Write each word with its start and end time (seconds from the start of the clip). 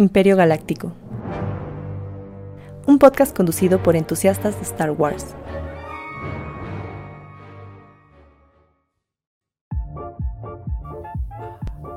Imperio 0.00 0.34
Galáctico. 0.34 0.94
Un 2.86 2.98
podcast 2.98 3.36
conducido 3.36 3.82
por 3.82 3.96
entusiastas 3.96 4.56
de 4.56 4.62
Star 4.62 4.92
Wars. 4.92 5.36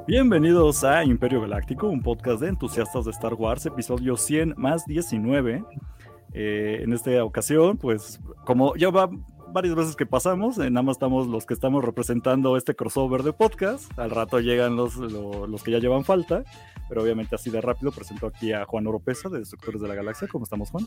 Bienvenidos 0.06 0.84
a 0.84 1.06
Imperio 1.06 1.40
Galáctico, 1.40 1.88
un 1.88 2.02
podcast 2.02 2.42
de 2.42 2.50
entusiastas 2.50 3.06
de 3.06 3.12
Star 3.12 3.36
Wars, 3.36 3.66
episodio 3.66 4.18
100 4.18 4.56
más 4.58 4.86
19. 4.86 5.64
Eh, 6.34 6.82
en 6.84 6.92
esta 6.92 7.24
ocasión, 7.24 7.78
pues 7.78 8.20
como 8.46 8.76
ya 8.76 8.90
va 8.90 9.10
varias 9.54 9.76
veces 9.76 9.96
que 9.96 10.06
pasamos, 10.06 10.58
eh, 10.58 10.70
nada 10.70 10.82
más 10.82 10.96
estamos 10.96 11.28
los 11.28 11.46
que 11.46 11.54
estamos 11.54 11.86
representando 11.86 12.58
este 12.58 12.76
crossover 12.76 13.24
de 13.24 13.32
podcast, 13.32 13.98
al 13.98 14.10
rato 14.10 14.40
llegan 14.40 14.76
los, 14.76 14.96
los, 14.98 15.64
que 15.64 15.72
ya 15.72 15.80
llevan 15.80 16.04
falta, 16.04 16.44
pero 16.94 17.02
obviamente 17.02 17.34
así 17.34 17.50
de 17.50 17.60
rápido 17.60 17.92
presento 17.92 18.28
aquí 18.28 18.54
a 18.54 18.66
Juan 18.66 18.86
Oropesa 18.86 19.28
de 19.28 19.40
Destructores 19.40 19.82
de 19.82 19.88
la 19.88 19.96
Galaxia, 19.96 20.28
¿cómo 20.28 20.44
estamos 20.44 20.70
Juan? 20.70 20.86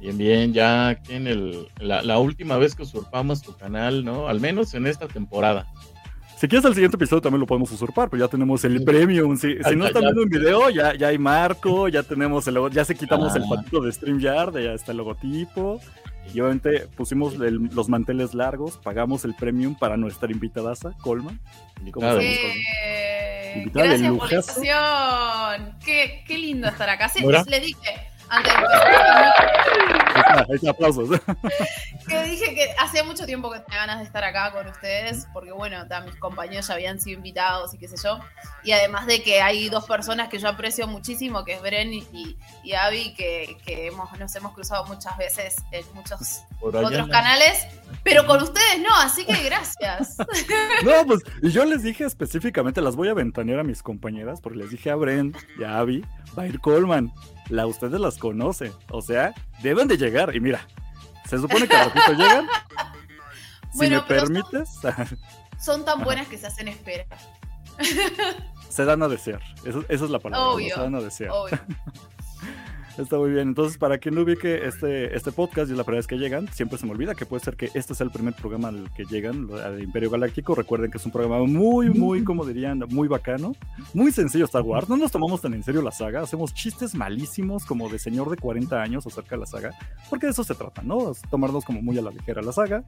Bien, 0.00 0.18
bien, 0.18 0.52
ya 0.52 0.88
aquí 0.88 1.14
en 1.14 1.28
el, 1.28 1.68
la, 1.78 2.02
la 2.02 2.18
última 2.18 2.56
vez 2.56 2.74
que 2.74 2.82
usurpamos 2.82 3.40
tu 3.40 3.56
canal, 3.56 4.04
¿no? 4.04 4.26
Al 4.26 4.40
menos 4.40 4.74
en 4.74 4.88
esta 4.88 5.06
temporada. 5.06 5.68
Si 6.36 6.48
quieres 6.48 6.64
el 6.64 6.74
siguiente 6.74 6.96
episodio 6.96 7.20
también 7.20 7.38
lo 7.38 7.46
podemos 7.46 7.70
usurpar, 7.70 8.10
pero 8.10 8.24
ya 8.24 8.28
tenemos 8.28 8.64
el 8.64 8.82
premium. 8.82 9.36
Si, 9.36 9.54
si 9.62 9.76
no 9.76 9.86
están 9.86 10.02
viendo 10.02 10.22
un 10.22 10.30
video, 10.30 10.68
ya, 10.68 10.96
ya 10.96 11.06
hay 11.06 11.18
marco, 11.18 11.86
ya 11.86 12.02
tenemos 12.02 12.48
el 12.48 12.58
ya 12.72 12.84
se 12.84 12.96
quitamos 12.96 13.36
el 13.36 13.44
ah. 13.44 13.50
patito 13.50 13.82
de 13.82 13.92
StreamYard, 13.92 14.58
ya 14.58 14.72
está 14.72 14.90
el 14.90 14.98
logotipo. 14.98 15.80
Y 16.34 16.40
obviamente 16.40 16.88
pusimos 16.96 17.36
los 17.36 17.88
manteles 17.88 18.34
largos, 18.34 18.78
pagamos 18.78 19.24
el 19.24 19.36
premium 19.36 19.76
para 19.78 19.96
nuestra 19.96 20.32
invitada, 20.32 20.74
Colman. 21.02 21.38
¿Cómo 21.92 22.06
estamos, 22.06 22.38
Colman? 22.38 22.58
Gracias 23.72 24.12
por 24.18 24.30
la 24.30 24.36
invitación. 24.36 25.78
Qué, 25.84 26.24
qué 26.26 26.38
lindo 26.38 26.68
estar 26.68 26.88
acá. 26.88 27.08
Sí, 27.08 27.24
les 27.48 27.62
dije, 27.62 28.09
antes 28.30 28.52
de 30.60 30.70
aplausos. 30.70 31.08
que 32.08 32.24
dije 32.24 32.54
que 32.54 32.68
hacía 32.78 33.04
mucho 33.04 33.26
tiempo 33.26 33.50
que 33.50 33.60
tenía 33.60 33.80
ganas 33.80 33.98
de 33.98 34.04
estar 34.04 34.24
acá 34.24 34.52
con 34.52 34.66
ustedes, 34.66 35.26
porque 35.32 35.52
bueno, 35.52 35.84
mis 36.04 36.16
compañeros 36.16 36.68
ya 36.68 36.74
habían 36.74 37.00
sido 37.00 37.18
invitados 37.18 37.74
y 37.74 37.78
qué 37.78 37.88
sé 37.88 37.96
yo. 38.02 38.20
Y 38.62 38.72
además 38.72 39.06
de 39.06 39.22
que 39.22 39.42
hay 39.42 39.68
dos 39.68 39.86
personas 39.86 40.28
que 40.28 40.38
yo 40.38 40.48
aprecio 40.48 40.86
muchísimo, 40.86 41.44
que 41.44 41.54
es 41.54 41.62
Bren 41.62 41.92
y, 41.92 42.36
y 42.62 42.72
Abby, 42.72 43.14
que, 43.14 43.56
que 43.64 43.86
hemos, 43.86 44.10
nos 44.18 44.34
hemos 44.36 44.52
cruzado 44.52 44.84
muchas 44.86 45.16
veces 45.16 45.56
en 45.72 45.84
muchos 45.94 46.42
otros 46.60 47.08
canales, 47.08 47.66
pero 48.02 48.26
con 48.26 48.42
ustedes 48.42 48.80
no, 48.80 48.94
así 48.96 49.24
que 49.24 49.42
gracias. 49.44 50.16
no, 50.84 51.06
pues, 51.06 51.22
yo 51.42 51.64
les 51.64 51.82
dije 51.82 52.04
específicamente, 52.04 52.80
las 52.80 52.96
voy 52.96 53.08
a 53.08 53.14
ventanear 53.14 53.60
a 53.60 53.64
mis 53.64 53.82
compañeras, 53.82 54.40
porque 54.40 54.58
les 54.58 54.70
dije 54.70 54.90
a 54.90 54.96
Bren 54.96 55.34
y 55.58 55.64
a 55.64 55.78
Abby, 55.78 56.04
va 56.36 56.44
a 56.44 56.46
ir 56.46 56.60
Coleman 56.60 57.12
la 57.50 57.66
ustedes 57.66 58.00
las 58.00 58.16
conocen. 58.18 58.72
O 58.90 59.02
sea, 59.02 59.34
deben 59.62 59.88
de 59.88 59.96
llegar. 59.96 60.34
Y 60.34 60.40
mira, 60.40 60.66
se 61.28 61.38
supone 61.38 61.68
que 61.68 61.76
a 61.76 61.84
ratito 61.88 62.12
llegan. 62.12 62.46
si 63.72 63.90
me 63.90 64.00
permites. 64.02 64.70
Son, 65.58 65.84
tan 65.84 66.02
buenas 66.02 66.26
que 66.28 66.38
se 66.38 66.46
hacen 66.46 66.68
espera. 66.68 67.04
se 68.68 68.84
dan 68.84 69.02
a 69.02 69.08
desear. 69.08 69.42
esa 69.64 70.04
es 70.04 70.10
la 70.10 70.18
palabra. 70.18 70.64
Se 70.74 70.80
dan 70.80 70.94
a 70.94 71.00
desear. 71.00 71.30
Obvio. 71.30 71.58
Está 73.00 73.16
muy 73.16 73.30
bien. 73.30 73.48
Entonces, 73.48 73.78
para 73.78 73.96
quien 73.96 74.14
no 74.14 74.22
ubique 74.22 74.66
este, 74.66 75.16
este 75.16 75.32
podcast 75.32 75.70
y 75.70 75.72
es 75.72 75.78
la 75.78 75.84
primera 75.84 76.00
vez 76.00 76.06
que 76.06 76.18
llegan, 76.18 76.48
siempre 76.52 76.76
se 76.76 76.84
me 76.84 76.92
olvida 76.92 77.14
que 77.14 77.24
puede 77.24 77.42
ser 77.42 77.56
que 77.56 77.70
este 77.72 77.94
sea 77.94 78.04
el 78.04 78.10
primer 78.10 78.34
programa 78.34 78.68
al 78.68 78.92
que 78.92 79.04
llegan, 79.06 79.48
al 79.64 79.82
Imperio 79.82 80.10
Galáctico. 80.10 80.54
Recuerden 80.54 80.90
que 80.90 80.98
es 80.98 81.06
un 81.06 81.12
programa 81.12 81.42
muy, 81.46 81.88
muy, 81.88 82.22
como 82.24 82.44
dirían, 82.44 82.84
muy 82.90 83.08
bacano, 83.08 83.54
muy 83.94 84.12
sencillo 84.12 84.44
Star 84.44 84.62
Wars. 84.62 84.90
No 84.90 84.98
nos 84.98 85.10
tomamos 85.10 85.40
tan 85.40 85.54
en 85.54 85.62
serio 85.62 85.80
la 85.80 85.92
saga, 85.92 86.20
hacemos 86.20 86.52
chistes 86.52 86.94
malísimos 86.94 87.64
como 87.64 87.88
de 87.88 87.98
señor 87.98 88.28
de 88.28 88.36
40 88.36 88.82
años 88.82 89.06
acerca 89.06 89.36
de 89.36 89.40
la 89.40 89.46
saga, 89.46 89.70
porque 90.10 90.26
de 90.26 90.32
eso 90.32 90.44
se 90.44 90.54
trata, 90.54 90.82
¿no? 90.82 91.12
tomarnos 91.30 91.64
como 91.64 91.80
muy 91.80 91.96
a 91.96 92.02
la 92.02 92.10
ligera 92.10 92.42
la 92.42 92.52
saga. 92.52 92.84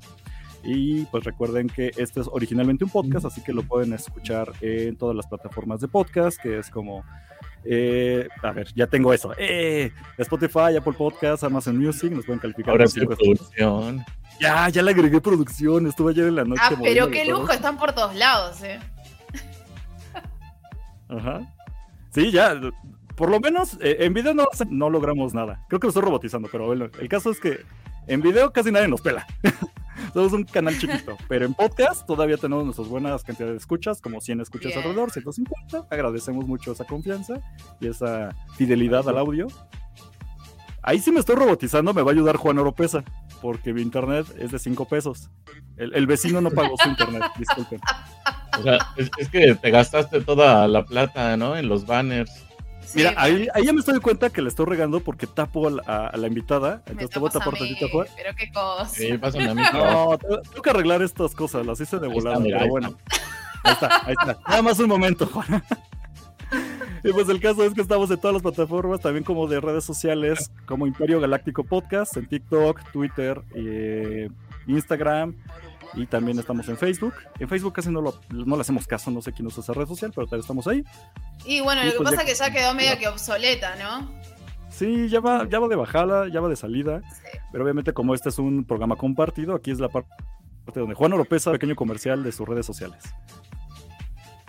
Y 0.65 1.07
pues 1.07 1.25
recuerden 1.25 1.69
que 1.69 1.91
este 1.97 2.21
es 2.21 2.29
originalmente 2.31 2.85
un 2.85 2.91
podcast, 2.91 3.25
así 3.25 3.43
que 3.43 3.53
lo 3.53 3.63
pueden 3.63 3.95
escuchar 3.95 4.53
en 4.61 4.95
todas 4.97 5.17
las 5.17 5.27
plataformas 5.27 5.81
de 5.81 5.89
podcast, 5.89 6.41
que 6.41 6.59
es 6.59 6.71
como 6.71 7.03
eh, 7.65 8.29
a 8.43 8.53
ver, 8.53 8.73
ya 8.75 8.87
tengo 8.87 9.13
eso. 9.13 9.33
Eh, 9.39 9.93
Spotify, 10.19 10.77
Apple 10.77 10.93
Podcasts, 10.93 11.45
Amazon 11.45 11.79
Music, 11.79 12.11
nos 12.11 12.25
pueden 12.25 12.41
calificar. 12.41 12.73
Ahora 12.73 12.87
sí, 12.87 13.01
producción. 13.01 14.05
Ya, 14.41 14.69
ya 14.69 14.83
le 14.83 14.91
agregué 14.91 15.21
producción. 15.21 15.87
Estuve 15.87 16.13
ayer 16.13 16.27
en 16.27 16.37
la 16.37 16.45
noche. 16.45 16.63
Ah, 16.65 16.73
pero 16.83 17.11
qué 17.11 17.25
lujo, 17.25 17.51
están 17.53 17.79
por 17.79 17.93
todos 17.93 18.15
lados, 18.15 18.63
eh. 18.63 18.81
Ajá. 21.09 21.41
Sí, 22.11 22.31
ya. 22.31 22.61
Por 23.17 23.31
lo 23.31 23.41
menos 23.41 23.79
eh, 23.81 23.99
en 24.01 24.15
video 24.15 24.35
no, 24.35 24.49
no 24.71 24.91
logramos 24.91 25.35
nada. 25.35 25.65
Creo 25.69 25.79
que 25.79 25.87
lo 25.87 25.91
estoy 25.91 26.03
robotizando, 26.03 26.49
pero 26.51 26.67
bueno, 26.67 26.87
el 26.99 27.09
caso 27.09 27.31
es 27.31 27.39
que 27.39 27.61
en 28.07 28.21
video 28.23 28.53
casi 28.53 28.73
nadie 28.73 28.89
nos 28.89 29.01
pela. 29.01 29.27
Somos 30.13 30.33
un 30.33 30.45
canal 30.45 30.79
chiquito, 30.79 31.17
pero 31.29 31.47
en 31.47 31.55
podcast 31.55 32.07
todavía 32.07 32.37
tenemos 32.37 32.65
nuestras 32.65 32.89
buenas 32.89 33.23
cantidades 33.23 33.55
de 33.55 33.59
escuchas, 33.59 34.01
como 34.01 34.21
100 34.21 34.41
escuchas 34.41 34.77
alrededor, 34.77 35.11
150. 35.11 35.87
Agradecemos 35.91 36.47
mucho 36.47 36.73
esa 36.73 36.85
confianza 36.85 37.41
y 37.81 37.89
esa 37.89 38.35
fidelidad 38.57 39.09
al 39.09 39.19
audio. 39.19 39.47
Ahí 40.83 40.99
sí 40.99 41.13
me 41.13 41.21
estoy 41.21 41.37
robotizando, 41.37 41.95
me 41.95 42.03
va 42.03 42.11
a 42.11 42.15
ayudar 42.15 42.37
Juan 42.37 42.59
Oropesa, 42.59 43.05
porque 43.41 43.73
mi 43.73 43.83
internet 43.83 44.27
es 44.39 44.51
de 44.51 44.59
5 44.59 44.87
pesos. 44.87 45.31
El, 45.77 46.07
vecino 46.07 46.41
no 46.41 46.51
pagó 46.51 46.75
su 46.83 46.89
internet, 46.89 47.23
disculpen. 47.39 47.81
O 48.59 48.63
sea, 48.63 48.79
es, 48.97 49.29
que 49.29 49.55
te 49.55 49.71
gastaste 49.71 50.21
toda 50.21 50.67
la 50.69 50.85
plata, 50.85 51.37
¿no? 51.37 51.57
En 51.57 51.69
los 51.69 51.87
banners. 51.87 52.31
Mira, 52.95 53.15
ahí, 53.17 53.49
ahí, 53.55 53.65
ya 53.65 53.73
me 53.73 53.81
estoy 53.81 53.99
cuenta 54.01 54.31
que 54.31 54.43
le 54.43 54.49
estoy 54.49 54.67
regando 54.67 55.01
porque 55.01 55.27
tapo 55.27 55.69
a 55.69 56.17
la, 56.17 56.27
invitada. 56.27 56.83
Entonces 56.87 57.11
te 57.11 57.19
voy 57.19 57.29
a 57.29 57.33
tapar 57.33 57.59
tantito, 57.59 57.89
Juan. 57.89 58.07
Pero 58.17 58.35
qué 58.37 58.51
cosa. 58.53 58.87
Sí, 58.87 59.19
pásame 59.19 59.49
a 59.49 59.55
mí. 59.55 59.63
No, 59.73 60.19
tengo 60.19 60.63
que 60.63 60.71
arreglar 60.71 61.03
estas 61.03 61.35
cosas, 61.35 61.65
las 61.67 61.81
hice 61.81 61.99
de 61.99 62.09
volada, 62.09 62.41
pero 62.43 62.69
bueno. 62.69 62.97
Ahí 63.65 63.73
está, 63.73 64.07
ahí 64.07 64.15
está. 64.19 64.39
Nada 64.49 64.63
más 64.63 64.79
un 64.79 64.89
momento, 64.89 65.27
Juan. 65.27 65.63
Y 67.05 67.13
pues 67.13 67.29
el 67.29 67.41
caso 67.41 67.65
es 67.65 67.75
que 67.75 67.81
estamos 67.81 68.11
en 68.11 68.19
todas 68.19 68.35
las 68.35 68.43
plataformas, 68.43 69.01
también 69.01 69.25
como 69.25 69.49
de 69.49 69.61
redes 69.61 69.85
sociales, 69.85 70.53
como 70.67 70.87
Imperio 70.87 71.21
Galáctico 71.21 71.65
Podcast, 71.65 72.17
en 72.17 72.27
TikTok, 72.27 72.81
Twitter, 72.93 73.43
eh, 73.55 74.29
Instagram, 74.69 75.35
y 75.95 76.07
también 76.07 76.39
estamos 76.39 76.69
en 76.69 76.77
Facebook. 76.77 77.15
En 77.39 77.49
Facebook 77.49 77.75
casi 77.75 77.91
no, 77.91 78.01
lo, 78.01 78.21
no 78.31 78.57
le 78.57 78.61
hacemos 78.63 78.87
caso, 78.87 79.11
no 79.11 79.23
sé 79.23 79.33
quién 79.33 79.47
usa 79.47 79.63
esa 79.63 79.73
red 79.73 79.87
social, 79.87 80.13
pero 80.15 80.27
también 80.27 80.41
estamos 80.41 80.67
ahí. 80.67 80.85
Y 81.45 81.61
bueno, 81.61 81.85
lo 81.85 81.91
que 81.91 81.97
pues 81.99 82.11
pasa 82.11 82.23
es 82.23 82.29
que 82.29 82.35
ya 82.35 82.53
quedó 82.53 82.75
medio 82.75 82.99
que 82.99 83.09
obsoleta, 83.09 83.77
¿no? 83.77 84.11
Sí, 84.71 85.09
ya 85.09 85.21
va, 85.21 85.49
ya 85.49 85.59
va 85.59 85.69
de 85.69 85.77
bajada, 85.77 86.29
ya 86.29 86.41
va 86.41 86.49
de 86.49 86.57
salida. 86.57 87.03
Pero 87.51 87.65
obviamente, 87.65 87.93
como 87.93 88.15
este 88.15 88.31
es 88.31 88.39
un 88.39 88.65
programa 88.65 88.97
compartido, 88.97 89.55
aquí 89.55 89.71
es 89.71 89.79
la 89.79 89.89
parte 89.89 90.11
donde 90.75 90.95
Juan 90.95 91.13
Oropesa, 91.13 91.53
pequeño 91.53 91.77
comercial 91.77 92.23
de 92.23 92.33
sus 92.33 92.49
redes 92.49 92.65
sociales. 92.65 93.03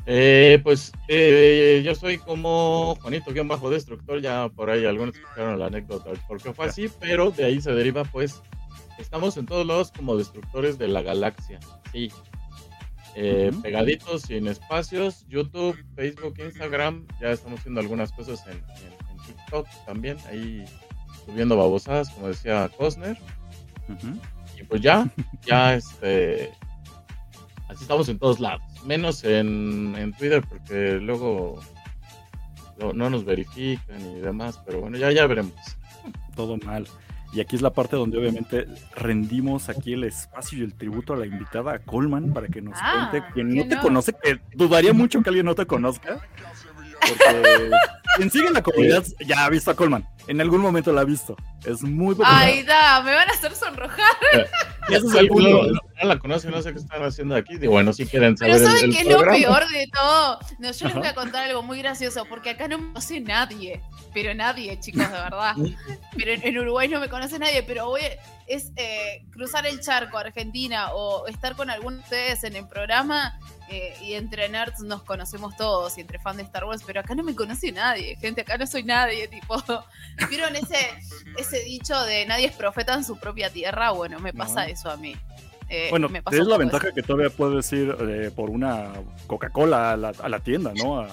Eh, 0.06 0.60
pues 0.64 0.92
eh, 1.08 1.82
yo 1.86 1.96
soy 1.96 2.18
como 2.18 2.96
Juanito 3.02 3.32
guion 3.32 3.48
bajo 3.48 3.70
destructor, 3.70 4.20
ya 4.20 4.50
por 4.50 4.70
ahí 4.70 4.86
algunos 4.86 5.16
escucharon 5.16 5.58
la 5.58 5.68
anécdota 5.68 6.12
porque 6.28 6.54
fue 6.54 6.66
así, 6.66 6.90
pero 7.00 7.32
de 7.32 7.46
ahí 7.46 7.62
se 7.62 7.72
deriva 7.72 8.04
pues 8.04 8.42
Estamos 8.98 9.38
en 9.38 9.46
todos 9.46 9.66
lados 9.66 9.92
como 9.92 10.18
destructores 10.18 10.78
de 10.78 10.88
la 10.88 11.02
galaxia, 11.02 11.60
sí. 11.92 12.12
Eh, 13.16 13.52
pegaditos 13.62 14.28
y 14.30 14.38
en 14.38 14.48
espacios, 14.48 15.26
YouTube, 15.28 15.78
Facebook, 15.96 16.34
Instagram, 16.40 17.06
ya 17.22 17.32
estamos 17.32 17.60
haciendo 17.60 17.80
algunas 17.80 18.12
cosas 18.12 18.44
en, 18.48 18.64
TikTok 19.26 19.68
también, 19.86 20.18
ahí 20.30 20.66
subiendo 21.26 21.56
babosadas, 21.56 22.10
como 22.10 22.28
decía 22.28 22.70
Cosner. 22.78 23.18
Y 24.60 24.64
pues 24.64 24.82
ya, 24.82 25.10
ya 25.46 25.76
este, 25.76 26.52
así 27.70 27.84
estamos 27.84 28.10
en 28.10 28.20
todos 28.20 28.40
lados, 28.40 28.64
menos 28.84 29.24
en, 29.24 29.96
en 29.98 30.12
Twitter 30.14 30.44
porque 30.48 30.94
luego 30.94 31.62
no, 32.80 32.94
no, 32.94 33.10
nos 33.10 33.24
verifican 33.24 34.02
y 34.02 34.20
demás, 34.20 34.60
pero 34.66 34.82
bueno, 34.82 34.98
ya, 34.98 35.12
ya 35.12 35.28
veremos. 35.28 35.54
Todo 36.36 36.58
mal. 36.58 36.88
Y 37.34 37.42
aquí 37.42 37.56
es 37.56 37.62
la 37.64 37.72
parte 37.72 37.96
donde 37.96 38.18
obviamente 38.20 38.68
rendimos 38.96 39.68
aquí 39.68 39.94
el 39.94 40.04
espacio 40.04 40.60
y 40.60 40.62
el 40.62 40.76
tributo 40.76 41.14
a 41.14 41.18
la 41.18 41.26
invitada 41.26 41.74
a 41.74 41.80
Coleman 41.80 42.32
para 42.32 42.48
que 42.48 42.62
nos 42.62 42.78
ah, 42.80 43.10
cuente 43.12 43.28
quien 43.34 43.56
no 43.56 43.68
te 43.68 43.78
conoce, 43.80 44.14
que 44.14 44.40
dudaría 44.54 44.94
mucho 44.94 45.22
que 45.24 45.30
alguien 45.30 45.48
no 45.48 45.56
te 45.56 45.66
conozca. 45.66 46.22
Porque 47.08 47.72
quien 48.18 48.32
sigue 48.32 48.48
en 48.48 48.54
la 48.54 48.64
comunidad 48.64 49.04
ya 49.26 49.46
ha 49.46 49.50
visto 49.50 49.72
a 49.72 49.76
Coleman. 49.76 50.08
En 50.28 50.40
algún 50.40 50.62
momento 50.62 50.94
la 50.94 51.02
ha 51.02 51.06
visto. 51.06 51.36
Es 51.66 51.82
muy 51.82 52.16
popular. 52.16 52.44
Ay, 52.46 52.64
da, 52.64 53.02
me 53.02 53.14
van 53.14 53.30
a 53.30 53.34
hacer 53.34 53.56
sonrojar. 53.56 54.16
Y 54.90 54.96
eso 54.96 55.18
es 55.18 55.30
no, 55.30 55.64
no, 55.64 55.80
la 56.04 56.20
conocen, 56.20 56.52
no 56.52 56.62
sé 56.62 56.74
qué 56.74 56.80
están 56.80 57.02
haciendo 57.04 57.38
aquí. 57.38 57.54
Y 57.54 57.68
bueno, 57.68 57.94
si 57.94 58.06
quieren 58.06 58.38
saber. 58.38 58.56
Pero 58.56 58.70
¿saben 58.70 58.92
qué 58.92 59.00
es 59.00 59.08
lo 59.08 59.22
peor 59.22 59.66
de 59.70 59.88
todo? 59.94 60.40
No, 60.60 60.72
yo 60.74 60.88
les 60.88 60.96
voy 60.96 61.08
a 61.08 61.16
contar 61.16 61.46
algo 61.46 61.64
muy 61.64 61.78
gracioso, 61.78 62.26
porque 62.26 62.50
acá 62.50 62.68
no 62.68 62.80
me 62.80 62.88
conoce 62.88 63.22
nadie. 63.22 63.82
Pero 64.14 64.34
nadie, 64.34 64.78
chicos, 64.82 65.10
de 65.10 65.18
verdad. 65.18 65.56
Pero 66.18 66.32
en, 66.34 66.58
Uruguay 66.58 66.90
no 66.90 67.00
me 67.00 67.08
conoce 67.08 67.40
nadie, 67.40 67.64
pero 67.64 67.86
voy, 67.86 68.02
es 68.46 68.74
eh, 68.76 69.26
cruzar 69.32 69.66
el 69.66 69.80
charco 69.80 70.18
a 70.18 70.22
Argentina 70.22 70.94
o 70.94 71.28
estar 71.28 71.56
con 71.56 71.70
algunos 71.70 72.00
de 72.00 72.04
ustedes 72.04 72.44
en 72.44 72.58
el 72.58 72.68
programa 72.68 73.40
eh, 73.74 73.96
y 74.04 74.14
entre 74.14 74.48
nerds 74.50 74.82
nos 74.82 75.02
conocemos 75.02 75.58
todos 75.58 75.98
y 75.98 76.02
entre 76.02 76.20
fans 76.20 76.38
de 76.38 76.44
Star 76.44 76.64
Wars, 76.66 76.84
pero 76.86 77.00
acá 77.00 77.16
no 77.16 77.24
me 77.24 77.34
conoce 77.34 77.72
nadie, 77.72 78.16
gente, 78.18 78.42
acá 78.42 78.56
no 78.56 78.68
soy 78.68 78.84
nadie, 78.84 79.28
tipo, 79.30 79.56
¿vieron 80.30 80.56
ese, 80.56 80.78
ese 81.40 81.64
dicho 81.64 82.00
de 82.04 82.28
nadie 82.28 82.46
es 82.46 82.56
profeta 82.56 82.94
en 82.94 83.04
su 83.04 83.18
propia 83.18 83.50
tierra? 83.50 83.90
Bueno, 83.90 84.20
me 84.20 84.32
pasa 84.32 84.68
eso 84.68 84.92
a 84.92 84.98
mí. 84.98 85.16
Eh, 85.70 85.88
bueno, 85.90 86.08
es 86.32 86.46
la 86.46 86.58
ventaja 86.58 86.92
que 86.92 87.02
todavía 87.02 87.32
puedes 87.32 87.74
ir 87.74 87.98
eh, 88.00 88.30
por 88.36 88.52
una 88.52 88.92
Coca-Cola 89.26 89.94
a 89.94 89.98
la, 89.98 90.40
tienda, 90.40 90.72
¿no? 90.76 91.00
A, 91.00 91.08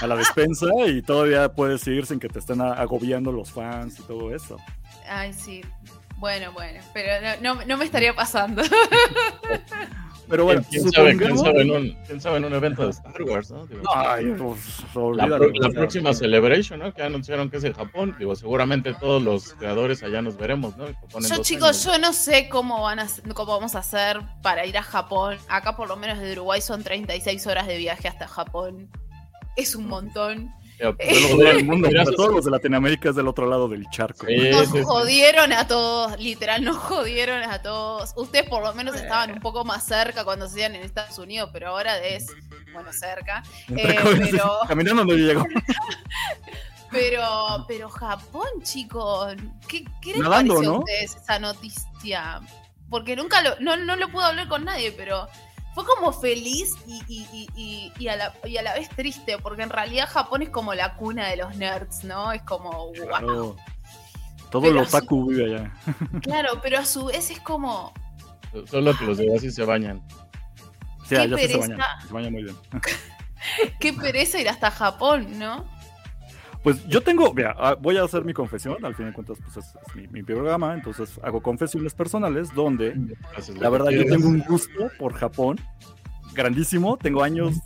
a 0.00 0.06
la 0.06 0.16
despensa 0.16 0.68
y 0.86 1.02
todavía 1.02 1.50
puedes 1.50 1.86
ir 1.86 2.06
sin 2.06 2.18
que 2.18 2.28
te 2.28 2.38
estén 2.38 2.62
agobiando 2.62 3.30
los 3.30 3.52
fans 3.52 3.98
y 3.98 4.02
todo 4.04 4.34
eso. 4.34 4.56
Ay, 5.06 5.34
sí. 5.34 5.60
Bueno, 6.16 6.50
bueno, 6.52 6.80
pero 6.94 7.36
no, 7.42 7.62
no 7.66 7.76
me 7.76 7.84
estaría 7.84 8.14
pasando. 8.14 8.62
Pero 10.28 10.44
bueno, 10.44 10.62
¿quién 10.68 10.90
sabe, 10.90 11.16
¿quién 11.16 11.38
sabe, 11.38 11.62
en 11.62 11.70
un, 11.70 11.96
¿quién 12.06 12.20
sabe 12.20 12.38
en 12.38 12.44
un 12.44 12.54
evento 12.54 12.84
de 12.84 12.90
Star 12.90 13.22
Wars? 13.22 13.50
¿no? 13.50 13.68
Ay, 13.94 14.34
pues, 14.38 15.16
la, 15.16 15.26
la, 15.26 15.70
próxima 15.70 16.14
Celebration, 16.14 16.78
¿no? 16.78 16.94
Que 16.94 17.02
anunciaron 17.02 17.50
que 17.50 17.58
es 17.58 17.64
en 17.64 17.74
Japón. 17.74 18.16
Digo, 18.18 18.34
seguramente 18.34 18.94
todos 18.94 19.22
los 19.22 19.54
creadores 19.54 20.02
allá 20.02 20.22
nos 20.22 20.36
veremos, 20.36 20.76
¿no? 20.76 20.86
Yo, 20.88 21.42
chicos, 21.42 21.84
yo 21.84 21.98
no 21.98 22.12
sé 22.12 22.48
cómo, 22.48 22.82
van 22.82 23.00
a, 23.00 23.06
cómo 23.34 23.52
vamos 23.52 23.74
a 23.74 23.80
hacer 23.80 24.20
para 24.42 24.64
ir 24.66 24.78
a 24.78 24.82
Japón. 24.82 25.38
Acá, 25.48 25.76
por 25.76 25.88
lo 25.88 25.96
menos 25.96 26.18
de 26.18 26.32
Uruguay, 26.32 26.60
son 26.60 26.82
36 26.82 27.46
horas 27.46 27.66
de 27.66 27.76
viaje 27.76 28.08
hasta 28.08 28.26
Japón. 28.26 28.90
Es 29.56 29.74
un 29.74 29.86
montón. 29.86 30.50
Todos 30.78 32.32
los 32.32 32.44
de 32.44 32.50
Latinoamérica 32.50 33.10
es 33.10 33.16
del 33.16 33.28
otro 33.28 33.48
lado 33.48 33.68
del 33.68 33.88
charco. 33.90 34.26
nos 34.28 34.84
jodieron 34.84 35.52
a 35.52 35.66
todos, 35.66 36.18
literal, 36.18 36.64
nos 36.64 36.76
jodieron 36.76 37.42
a 37.42 37.62
todos. 37.62 38.12
Ustedes 38.16 38.48
por 38.48 38.62
lo 38.62 38.74
menos 38.74 38.96
estaban 38.96 39.32
un 39.32 39.40
poco 39.40 39.64
más 39.64 39.84
cerca 39.84 40.24
cuando 40.24 40.48
se 40.48 40.60
iban 40.60 40.74
en 40.74 40.82
Estados 40.82 41.18
Unidos, 41.18 41.50
pero 41.52 41.68
ahora 41.68 41.98
es, 41.98 42.26
bueno, 42.72 42.92
cerca. 42.92 43.42
Eh, 43.68 43.96
pero... 44.30 44.58
Caminando 44.68 45.04
no 45.04 45.14
llegó. 45.14 45.44
pero, 46.90 47.64
pero 47.68 47.88
Japón, 47.88 48.48
chicos, 48.62 49.34
¿qué, 49.68 49.84
qué 50.00 50.14
les 50.14 50.28
pareció 50.28 50.74
a 50.74 50.78
ustedes 50.78 51.16
esa 51.16 51.38
noticia? 51.38 52.40
Porque 52.90 53.16
nunca 53.16 53.42
lo, 53.42 53.58
no, 53.60 53.76
no 53.76 53.96
lo 53.96 54.08
pude 54.08 54.24
hablar 54.24 54.48
con 54.48 54.64
nadie, 54.64 54.92
pero 54.92 55.28
fue 55.74 55.84
como 55.84 56.12
feliz 56.12 56.72
y, 56.86 58.08
a 58.08 58.16
la, 58.16 58.74
vez 58.74 58.88
triste, 58.90 59.36
porque 59.38 59.62
en 59.62 59.70
realidad 59.70 60.08
Japón 60.08 60.42
es 60.42 60.50
como 60.50 60.72
la 60.72 60.94
cuna 60.94 61.28
de 61.28 61.36
los 61.36 61.56
nerds, 61.56 62.04
¿no? 62.04 62.32
Es 62.32 62.42
como, 62.42 62.92
wow. 62.92 63.56
Todo 64.50 64.70
lo 64.70 64.82
otaku 64.82 65.26
vive 65.26 65.56
allá. 65.56 65.72
Claro, 66.22 66.60
pero 66.62 66.78
a 66.78 66.84
su 66.84 67.06
vez 67.06 67.28
es 67.30 67.40
como... 67.40 67.92
Solo 68.70 68.96
que 68.96 69.04
los 69.04 69.18
de 69.18 69.34
así 69.36 69.50
se 69.50 69.64
bañan. 69.64 70.00
Sí, 71.06 71.16
allá 71.16 71.36
se 71.36 71.56
bañan, 71.56 71.80
se 72.06 72.12
bañan 72.12 72.32
muy 72.32 72.44
bien. 72.44 72.56
Qué 73.80 73.92
pereza 73.92 74.40
ir 74.40 74.48
hasta 74.48 74.70
Japón, 74.70 75.38
¿no? 75.40 75.66
Pues 76.64 76.84
yo 76.88 77.02
tengo, 77.02 77.34
mira, 77.34 77.54
ah, 77.58 77.76
voy 77.78 77.98
a 77.98 78.04
hacer 78.04 78.24
mi 78.24 78.32
confesión, 78.32 78.82
al 78.86 78.94
fin 78.94 79.04
de 79.04 79.12
cuentas, 79.12 79.36
pues 79.38 79.58
es, 79.58 79.76
mi, 80.10 80.22
programa, 80.22 80.72
entonces 80.72 81.20
hago 81.22 81.42
confesiones 81.42 81.92
personales 81.92 82.54
donde 82.54 82.96
la 83.60 83.68
verdad 83.68 83.90
yo 83.90 84.06
tengo 84.06 84.28
un 84.28 84.40
gusto 84.40 84.90
por 84.98 85.12
Japón 85.12 85.60
grandísimo, 86.32 86.96
tengo 86.96 87.22
años 87.22 87.56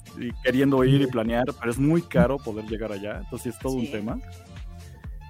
queriendo 0.43 0.83
ir 0.85 1.01
y 1.01 1.07
planear, 1.07 1.47
pero 1.61 1.71
es 1.71 1.79
muy 1.79 2.03
caro 2.03 2.39
poder 2.39 2.65
llegar 2.67 2.91
allá, 2.91 3.19
entonces 3.19 3.55
es 3.55 3.61
todo 3.61 3.75
un 3.75 3.89
tema. 3.89 4.19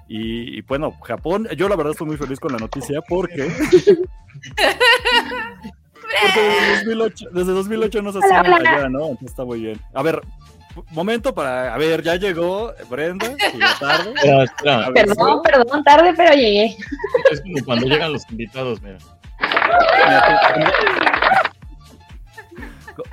Y, 0.07 0.61
bueno, 0.63 0.95
Japón, 1.03 1.47
yo 1.55 1.69
la 1.69 1.75
verdad 1.75 1.91
estoy 1.91 2.07
muy 2.07 2.17
feliz 2.17 2.39
con 2.39 2.51
la 2.51 2.57
noticia 2.57 2.99
porque... 3.07 3.43
porque 6.21 6.41
desde 6.41 6.95
2008, 6.95 7.29
desde 7.31 7.51
2008 7.51 8.01
no 8.01 8.11
se 8.11 8.17
hacía 8.17 8.39
allá, 8.39 8.89
¿no? 8.89 9.01
Entonces 9.01 9.29
está 9.29 9.45
muy 9.45 9.61
bien. 9.61 9.79
A 9.93 10.01
ver, 10.01 10.19
momento 10.91 11.33
para. 11.33 11.73
A 11.73 11.77
ver, 11.77 12.01
ya 12.03 12.15
llegó 12.15 12.73
Brenda. 12.89 13.35
tarde. 13.79 14.13
perdón, 14.93 15.41
perdón, 15.43 15.83
tarde, 15.83 16.13
pero 16.15 16.33
llegué. 16.33 16.75
Es 17.31 17.41
como 17.41 17.63
cuando 17.65 17.87
llegan 17.87 18.13
los 18.13 18.29
invitados, 18.29 18.81
mira. 18.81 18.97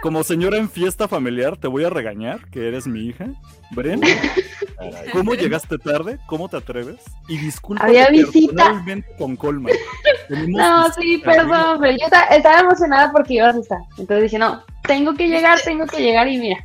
Como 0.00 0.24
señora 0.24 0.56
en 0.56 0.68
fiesta 0.68 1.08
familiar, 1.08 1.56
te 1.56 1.68
voy 1.68 1.84
a 1.84 1.90
regañar 1.90 2.48
que 2.50 2.68
eres 2.68 2.86
mi 2.86 3.06
hija. 3.06 3.26
Brenda, 3.70 4.06
¿cómo 5.12 5.34
llegaste 5.34 5.78
tarde? 5.78 6.18
¿Cómo 6.26 6.48
te 6.48 6.56
atreves? 6.56 7.00
Y 7.28 7.36
disculpa 7.38 7.84
Había 7.84 8.08
visita. 8.08 8.84
con 9.18 9.36
Colma. 9.36 9.70
no, 10.48 10.92
sí, 10.92 11.18
perdón, 11.24 11.78
pero 11.80 11.92
yo 11.92 12.06
estaba 12.30 12.60
emocionada 12.60 13.10
porque 13.12 13.34
ibas 13.34 13.56
a 13.56 13.60
estar. 13.60 13.78
Entonces 13.98 14.22
dije, 14.24 14.38
no, 14.38 14.62
tengo 14.82 15.14
que 15.14 15.28
llegar, 15.28 15.60
tengo 15.62 15.86
que 15.86 16.00
llegar 16.00 16.28
y 16.28 16.38
mira. 16.38 16.64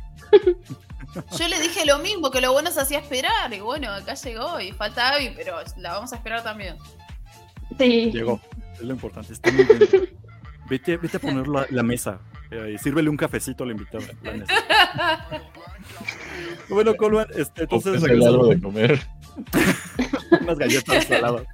Yo 1.38 1.48
le 1.48 1.60
dije 1.60 1.84
lo 1.84 1.98
mismo, 1.98 2.30
que 2.30 2.40
lo 2.40 2.52
bueno 2.52 2.70
se 2.70 2.80
hacía 2.80 2.98
esperar. 2.98 3.52
Y 3.52 3.60
bueno, 3.60 3.90
acá 3.90 4.14
llegó 4.14 4.60
y 4.60 4.72
falta 4.72 5.14
Abby, 5.14 5.32
pero 5.36 5.56
la 5.76 5.92
vamos 5.92 6.12
a 6.12 6.16
esperar 6.16 6.42
también. 6.42 6.76
Sí. 7.78 8.10
Llegó. 8.12 8.40
Es 8.74 8.82
lo 8.82 8.94
importante. 8.94 9.34
vete, 10.68 10.96
vete 10.96 11.16
a 11.16 11.20
poner 11.20 11.46
la, 11.48 11.82
mesa. 11.82 12.20
Eh, 12.50 12.72
y 12.74 12.78
sírvele 12.78 13.10
un 13.10 13.16
cafecito 13.16 13.64
al 13.64 13.72
invitado. 13.72 14.04
bueno, 16.68 16.94
Colman, 16.96 17.26
este, 17.34 17.62
entonces. 17.62 18.02
algo 18.02 18.48
de 18.48 18.60
comer. 18.60 19.00
Unas 20.40 20.58
galletas 20.58 21.04
saladas. 21.04 21.44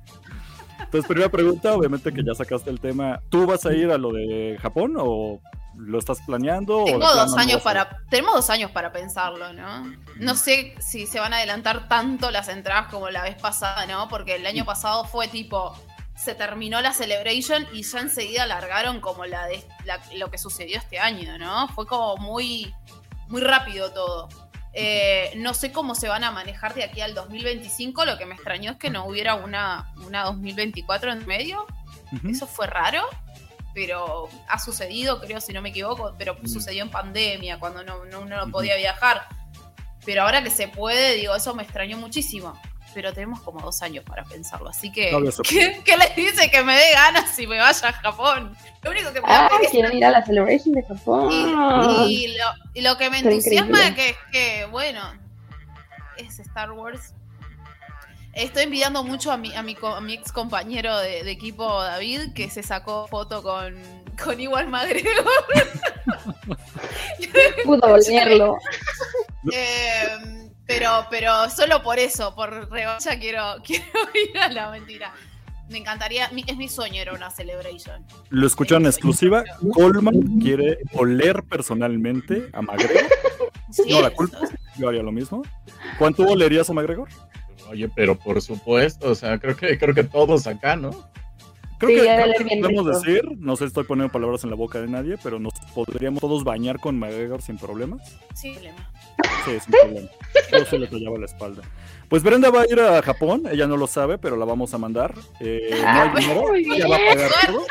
Entonces, 0.81 1.07
primera 1.07 1.31
pregunta, 1.31 1.75
obviamente 1.75 2.13
que 2.13 2.25
ya 2.25 2.35
sacaste 2.35 2.71
el 2.71 2.81
tema. 2.81 3.21
¿Tú 3.29 3.47
vas 3.47 3.67
a 3.67 3.75
ir 3.75 3.91
a 3.91 3.99
lo 3.99 4.13
de 4.13 4.57
Japón 4.61 4.95
o 4.97 5.41
¿Lo 5.79 6.01
estás 6.01 6.21
planeando? 6.23 6.85
Tengo 6.85 7.15
dos 7.15 7.37
años 7.37 7.63
para, 7.63 8.03
tenemos 8.11 8.35
dos 8.35 8.51
años 8.51 8.73
para 8.73 8.91
pensarlo, 8.91 9.53
¿no? 9.53 9.95
No 10.17 10.35
sé 10.35 10.75
si 10.81 11.07
se 11.07 11.21
van 11.21 11.33
a 11.33 11.37
adelantar 11.37 11.89
tanto 11.89 12.33
las 12.33 12.49
entradas 12.49 12.89
como 12.89 13.11
la 13.11 13.23
vez 13.23 13.37
pasada, 13.37 13.87
¿no? 13.87 14.09
Porque 14.09 14.35
el 14.37 14.47
año 14.47 14.65
pasado 14.65 15.05
fue 15.05 15.29
tipo, 15.29 15.79
se 16.17 16.35
terminó 16.35 16.81
la 16.81 16.93
celebration 16.93 17.65
y 17.73 17.85
ya 17.85 18.01
enseguida 18.01 18.45
largaron 18.47 19.01
como 19.01 19.25
la 19.25 19.47
de 19.47 19.65
lo 20.17 20.31
que 20.33 20.39
sucedió 20.39 20.79
este 20.79 20.99
año, 20.99 21.39
¿no? 21.39 21.69
Fue 21.69 21.87
como 21.87 22.17
muy, 22.17 22.75
muy 23.29 23.41
rápido 23.41 23.93
todo. 23.93 24.29
Eh, 24.73 25.33
no 25.37 25.55
sé 25.55 25.71
cómo 25.71 25.95
se 25.95 26.09
van 26.09 26.25
a 26.25 26.33
manejar 26.33 26.75
de 26.75 26.83
aquí 26.83 27.03
al 27.03 27.15
2025. 27.15 28.05
Lo 28.05 28.19
que 28.19 28.27
me 28.27 28.35
extrañó 28.35 28.73
es 28.73 28.79
que 28.79 28.91
no 28.91 29.07
hubiera 29.07 29.37
una, 29.37 29.93
una 30.05 30.25
2024 30.25 31.13
en 31.13 31.27
medio. 31.27 31.67
Eso 32.29 32.47
fue 32.47 32.67
raro 32.67 33.03
pero 33.79 34.29
ha 34.49 34.59
sucedido, 34.59 35.21
creo, 35.21 35.41
si 35.41 35.53
no 35.53 35.63
me 35.63 35.69
equivoco, 35.69 36.13
pero 36.19 36.35
mm. 36.35 36.49
sucedió 36.49 36.83
en 36.83 36.91
pandemia, 36.91 37.61
cuando 37.61 37.85
no, 37.85 38.05
no, 38.07 38.23
uno 38.23 38.51
podía 38.51 38.77
viajar. 38.77 39.29
Pero 40.05 40.23
ahora 40.23 40.43
que 40.43 40.51
se 40.51 40.67
puede, 40.67 41.15
digo, 41.15 41.37
eso 41.37 41.55
me 41.55 41.63
extrañó 41.63 41.97
muchísimo. 41.97 42.61
Pero 42.93 43.13
tenemos 43.13 43.41
como 43.43 43.61
dos 43.61 43.81
años 43.83 44.05
para 44.05 44.25
pensarlo. 44.25 44.69
Así 44.69 44.91
que, 44.91 45.11
¿qué, 45.85 45.97
les 45.97 46.17
dice 46.17 46.50
que 46.50 46.64
me 46.64 46.75
dé 46.75 46.93
ganas 46.93 47.31
si 47.31 47.47
me 47.47 47.61
vaya 47.61 47.88
a 47.88 47.93
Japón? 47.93 48.57
Lo 48.83 48.91
único 48.91 49.12
que 49.12 49.21
me 49.21 49.29
ah, 49.29 49.49
quiero 49.71 49.95
ir 49.95 50.05
a 50.05 50.11
la 50.11 50.25
Celebration 50.25 50.75
de 50.75 50.83
Japón. 50.83 51.29
Y, 52.09 52.35
lo, 52.81 52.99
que 52.99 53.11
me 53.11 53.21
entusiasma 53.21 53.87
es 53.87 53.95
que, 53.95 54.17
que, 54.33 54.67
bueno, 54.73 55.02
es 56.17 56.41
Star 56.41 56.73
Wars, 56.73 57.14
Estoy 58.38 58.62
envidiando 58.62 59.02
mucho 59.02 59.33
a 59.33 59.37
mi, 59.37 59.52
a 59.52 59.64
mi, 59.64 59.76
mi 60.02 60.14
ex 60.14 60.30
compañero 60.30 60.97
de, 60.99 61.28
equipo 61.28 61.83
David, 61.83 62.33
que 62.35 62.49
se 62.49 62.62
sacó 62.62 63.09
foto 63.09 63.42
con, 63.42 63.75
con 64.23 64.40
igual 64.40 64.68
McGregor. 64.68 65.25
Pudo 67.64 67.80
volverlo. 67.80 68.57
Eh, 69.52 70.50
pero, 70.66 71.07
pero 71.11 71.49
solo 71.49 71.83
por 71.83 71.99
eso, 71.99 72.35
por 72.35 72.71
revancha, 72.71 73.18
quiero, 73.18 73.57
quiero 73.64 73.87
ir 74.12 74.38
a 74.38 74.49
la 74.49 74.71
mentira. 74.71 75.14
Me 75.71 75.78
encantaría, 75.78 76.30
es 76.47 76.57
mi 76.57 76.68
sueño, 76.68 77.00
era 77.00 77.14
una 77.14 77.30
celebration. 77.30 78.04
Lo 78.30 78.47
escucharon 78.47 78.83
en 78.83 78.88
exclusiva. 78.88 79.45
Coleman 79.73 80.38
quiere 80.40 80.78
oler 80.92 81.45
personalmente 81.45 82.49
a 82.52 82.61
McGregor. 82.61 83.04
No, 83.88 84.02
la 84.02 84.11
culpa, 84.11 84.38
yo 84.76 84.88
haría 84.88 85.02
lo 85.02 85.12
mismo. 85.12 85.42
¿Cuánto 85.99 86.25
olerías 86.25 86.68
a 86.68 86.75
McGregor? 86.75 87.09
Oye, 87.69 87.89
pero 87.95 88.19
por 88.19 88.41
supuesto, 88.41 89.11
o 89.11 89.15
sea, 89.15 89.39
creo 89.39 89.57
que, 89.57 89.79
creo 89.79 89.95
que 89.95 90.05
todos 90.05 90.47
acá, 90.47 90.77
¿no? 90.77 90.91
Creo 91.79 92.03
que, 92.37 92.61
podemos 92.61 92.87
decir, 92.87 93.23
no 93.39 93.55
sé 93.55 93.67
estoy 93.67 93.85
poniendo 93.85 94.11
palabras 94.11 94.43
en 94.43 94.51
la 94.51 94.57
boca 94.57 94.81
de 94.81 94.89
nadie, 94.89 95.17
pero 95.23 95.39
nos 95.39 95.53
podríamos 95.75 96.21
todos 96.21 96.43
bañar 96.43 96.81
con 96.81 96.99
McGregor 96.99 97.41
sin 97.41 97.57
problemas. 97.57 98.19
Sin 98.35 98.55
problema. 98.55 98.91
Sí, 99.45 99.61
sin 99.61 99.73
problema. 99.73 100.09
Yo 100.51 100.65
se 100.65 100.79
le 100.79 100.87
tallaba 100.89 101.19
la 101.19 101.27
espalda. 101.27 101.63
Pues 102.09 102.23
Brenda 102.23 102.50
va 102.50 102.62
a 102.62 102.67
ir 102.67 102.81
a 102.81 103.03
Japón, 103.03 103.43
ella 103.50 103.67
no 103.67 103.77
lo 103.77 103.87
sabe, 103.87 104.17
pero 104.17 104.37
la 104.37 104.47
vamos 104.47 104.73
a 104.73 104.79
mandar. 104.79 105.15
Eh, 105.41 105.69
no 105.71 105.88
hay 105.88 106.09
ah, 106.09 106.15
dinero, 106.17 106.55
ella 106.55 106.88
va 106.88 106.97
a 106.97 107.15
pagar 107.15 107.31
todo. 107.47 107.67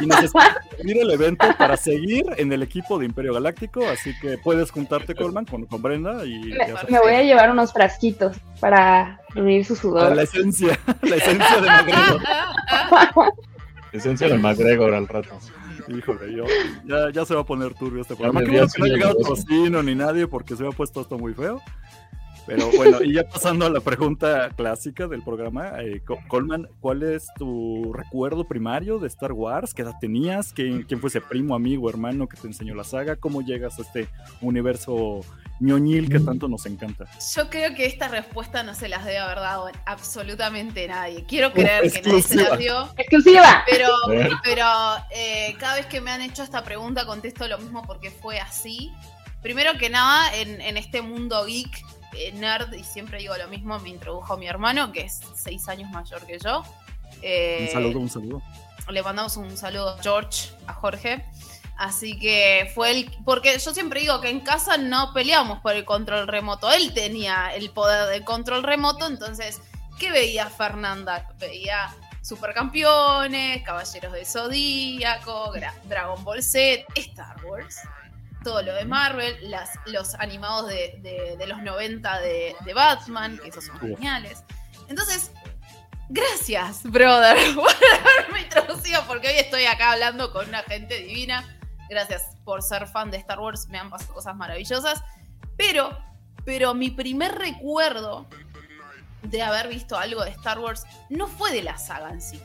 Y 0.00 0.06
necesita 0.06 0.60
ir 0.82 0.98
el 0.98 1.10
evento 1.10 1.46
para 1.56 1.76
seguir 1.76 2.24
en 2.36 2.52
el 2.52 2.62
equipo 2.62 2.98
de 2.98 3.06
Imperio 3.06 3.32
Galáctico, 3.32 3.86
así 3.86 4.12
que 4.20 4.38
puedes 4.38 4.72
juntarte, 4.72 5.14
Colman, 5.14 5.44
con, 5.44 5.66
con 5.66 5.80
Brenda. 5.80 6.24
y 6.26 6.52
Me, 6.88 6.98
voy 6.98 7.14
a 7.14 7.22
llevar 7.22 7.50
unos 7.50 7.72
frasquitos 7.72 8.36
para 8.60 9.20
reunir 9.30 9.64
su 9.64 9.76
sudor. 9.76 10.16
La 10.16 10.22
esencia, 10.22 10.78
la 11.02 11.16
esencia 11.16 11.60
de 11.60 11.68
McGregor. 11.68 12.22
la 13.92 13.98
esencia 13.98 14.28
de 14.28 14.38
McGregor 14.38 14.94
al 14.94 15.06
rato. 15.06 15.38
Híjole, 15.88 16.34
yo, 16.34 16.44
ya, 16.86 17.10
ya 17.12 17.24
se 17.24 17.34
va 17.34 17.42
a 17.42 17.44
poner 17.46 17.74
turbio 17.74 18.02
este 18.02 18.16
programa. 18.16 18.42
que 18.42 18.50
no 18.50 18.84
ha 18.84 18.88
llegado 18.88 19.14
Tocino 19.16 19.82
ni 19.82 19.94
nadie 19.94 20.26
porque 20.26 20.56
se 20.56 20.62
me 20.62 20.70
ha 20.70 20.72
puesto 20.72 21.00
esto 21.00 21.18
muy 21.18 21.34
feo. 21.34 21.60
Pero 22.46 22.70
bueno, 22.76 23.02
y 23.02 23.14
ya 23.14 23.24
pasando 23.28 23.66
a 23.66 23.70
la 23.70 23.80
pregunta 23.80 24.50
clásica 24.56 25.06
del 25.06 25.22
programa, 25.22 25.72
eh, 25.80 26.02
Coleman, 26.28 26.68
¿cuál 26.80 27.02
es 27.02 27.28
tu 27.36 27.92
recuerdo 27.92 28.44
primario 28.44 28.98
de 28.98 29.08
Star 29.08 29.32
Wars? 29.32 29.72
¿Qué 29.72 29.82
edad 29.82 29.94
tenías? 30.00 30.52
¿Quién, 30.52 30.82
¿Quién, 30.82 31.00
fue 31.00 31.08
ese 31.08 31.20
primo, 31.20 31.54
amigo, 31.54 31.88
hermano 31.88 32.28
que 32.28 32.36
te 32.36 32.46
enseñó 32.46 32.74
la 32.74 32.84
saga? 32.84 33.16
¿Cómo 33.16 33.42
llegas 33.42 33.78
a 33.78 33.82
este 33.82 34.08
universo 34.40 35.20
ñoñil 35.60 36.10
que 36.10 36.20
tanto 36.20 36.48
nos 36.48 36.66
encanta? 36.66 37.06
Yo 37.34 37.48
creo 37.48 37.74
que 37.74 37.86
esta 37.86 38.08
respuesta 38.08 38.62
no 38.62 38.74
se 38.74 38.88
las 38.88 39.04
debe 39.04 39.18
haber 39.18 39.38
dado 39.38 39.70
absolutamente 39.86 40.86
nadie. 40.86 41.24
Quiero 41.24 41.52
creer 41.52 41.90
que 41.90 42.02
nadie 42.02 42.22
se 42.22 42.36
las 42.36 42.58
dio. 42.58 42.88
Exclusiva. 42.96 43.64
Pero, 43.70 43.88
pero 44.42 44.66
eh, 45.10 45.54
cada 45.58 45.76
vez 45.76 45.86
que 45.86 46.00
me 46.00 46.10
han 46.10 46.20
hecho 46.20 46.42
esta 46.42 46.62
pregunta 46.62 47.06
contesto 47.06 47.46
lo 47.48 47.58
mismo 47.58 47.82
porque 47.86 48.10
fue 48.10 48.38
así. 48.38 48.92
Primero 49.42 49.72
que 49.78 49.90
nada, 49.90 50.34
en, 50.36 50.60
en 50.60 50.76
este 50.76 51.02
mundo 51.02 51.44
geek 51.44 51.84
nerd, 52.34 52.72
y 52.72 52.84
siempre 52.84 53.18
digo 53.18 53.36
lo 53.36 53.48
mismo, 53.48 53.78
me 53.78 53.88
introdujo 53.88 54.36
mi 54.36 54.46
hermano, 54.46 54.92
que 54.92 55.02
es 55.02 55.20
seis 55.34 55.68
años 55.68 55.90
mayor 55.90 56.24
que 56.26 56.38
yo. 56.38 56.62
Eh, 57.22 57.66
un 57.66 57.72
saludo, 57.72 57.98
un 58.00 58.10
saludo. 58.10 58.42
Le 58.88 59.02
mandamos 59.02 59.36
un 59.36 59.56
saludo 59.56 59.90
a 59.90 60.02
George, 60.02 60.50
a 60.66 60.74
Jorge. 60.74 61.24
Así 61.76 62.18
que 62.18 62.70
fue 62.74 62.90
el. 62.90 63.10
Porque 63.24 63.58
yo 63.58 63.74
siempre 63.74 64.00
digo 64.00 64.20
que 64.20 64.30
en 64.30 64.40
casa 64.40 64.76
no 64.76 65.12
peleamos 65.12 65.60
por 65.60 65.74
el 65.74 65.84
control 65.84 66.28
remoto. 66.28 66.70
Él 66.70 66.92
tenía 66.94 67.54
el 67.54 67.70
poder 67.70 68.08
del 68.08 68.24
control 68.24 68.62
remoto, 68.62 69.06
entonces, 69.06 69.60
¿qué 69.98 70.12
veía 70.12 70.48
Fernanda? 70.50 71.28
Veía 71.38 71.92
Supercampeones, 72.22 73.62
Caballeros 73.62 74.12
de 74.12 74.24
Zodíaco, 74.24 75.52
Dragon 75.88 76.22
Ball 76.24 76.42
Z, 76.42 76.84
Star 76.94 77.44
Wars 77.44 77.80
todo 78.44 78.62
lo 78.62 78.74
de 78.74 78.84
Marvel, 78.84 79.36
las, 79.50 79.70
los 79.86 80.14
animados 80.14 80.68
de, 80.68 81.44
los 81.48 81.62
90 81.62 82.20
de, 82.20 82.74
Batman, 82.74 83.38
que 83.42 83.48
esos 83.48 83.64
son 83.64 83.80
geniales. 83.80 84.44
Entonces, 84.88 85.32
gracias, 86.08 86.84
brother, 86.84 87.36
por 87.56 87.72
haberme 88.00 88.42
introducido, 88.42 89.02
porque 89.08 89.28
hoy 89.28 89.34
estoy 89.38 89.64
acá 89.64 89.92
hablando 89.92 90.32
con 90.32 90.48
una 90.48 90.62
gente 90.62 90.98
divina. 91.00 91.58
Gracias 91.88 92.36
por 92.44 92.62
ser 92.62 92.86
fan 92.86 93.10
de 93.10 93.16
Star 93.16 93.40
Wars, 93.40 93.68
me 93.68 93.78
han 93.78 93.90
pasado 93.90 94.14
cosas 94.14 94.36
maravillosas. 94.36 95.02
Pero, 95.56 95.98
pero 96.44 96.74
mi 96.74 96.90
primer 96.90 97.34
recuerdo 97.34 98.26
de 99.22 99.42
haber 99.42 99.68
visto 99.68 99.96
algo 99.96 100.22
de 100.22 100.30
Star 100.30 100.58
Wars 100.58 100.84
no 101.08 101.26
fue 101.26 101.50
de 101.52 101.62
la 101.62 101.78
saga 101.78 102.10
en 102.10 102.20
sí. 102.20 102.40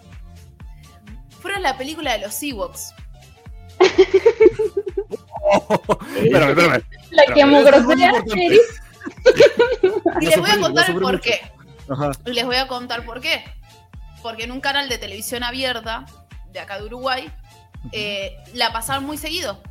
Fueron 1.41 1.61
la 1.61 1.77
película 1.77 2.13
de 2.13 2.19
los 2.19 2.41
Ewoks. 2.41 2.93
espérame, 6.15 6.49
espérame. 6.49 6.83
La 7.11 7.25
que 7.25 7.41
Y 10.21 10.25
les 10.25 10.37
voy 10.37 10.49
a 10.49 10.59
contar 10.59 10.99
por 10.99 11.21
qué. 11.21 11.41
Y 12.25 12.33
les 12.33 12.45
voy 12.45 12.55
a 12.55 12.67
contar 12.67 13.05
por 13.05 13.21
qué. 13.21 13.43
Porque 14.21 14.43
en 14.43 14.51
un 14.51 14.61
canal 14.61 14.89
de 14.89 14.97
televisión 14.97 15.43
abierta, 15.43 16.05
de 16.51 16.59
acá 16.59 16.77
de 16.77 16.85
Uruguay, 16.85 17.31
eh, 17.91 18.37
la 18.53 18.71
pasaban 18.71 19.05
muy 19.05 19.17
seguido. 19.17 19.61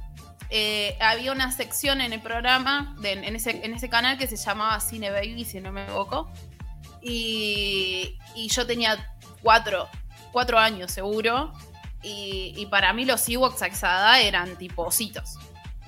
Eh, 0.51 0.97
había 1.01 1.33
una 1.33 1.53
sección 1.53 2.01
en 2.01 2.13
el 2.13 2.21
programa, 2.21 2.97
en, 3.03 3.37
ese, 3.37 3.65
en 3.65 3.75
ese 3.75 3.91
canal 3.91 4.17
que 4.17 4.27
se 4.27 4.37
llamaba 4.37 4.81
Cine 4.81 5.11
Baby, 5.11 5.45
si 5.45 5.61
no 5.61 5.73
me 5.73 5.85
equivoco. 5.85 6.31
Y, 7.03 8.19
y 8.35 8.49
yo 8.49 8.67
tenía 8.67 9.13
cuatro, 9.43 9.89
cuatro 10.33 10.59
años 10.59 10.91
seguro. 10.91 11.53
Y, 12.03 12.67
para 12.71 12.93
mí 12.93 13.05
los 13.05 13.29
Ewoks 13.29 13.63
a 13.63 13.67
esa 13.67 14.21
eran 14.21 14.57
tipo 14.57 14.85
ositos 14.85 15.37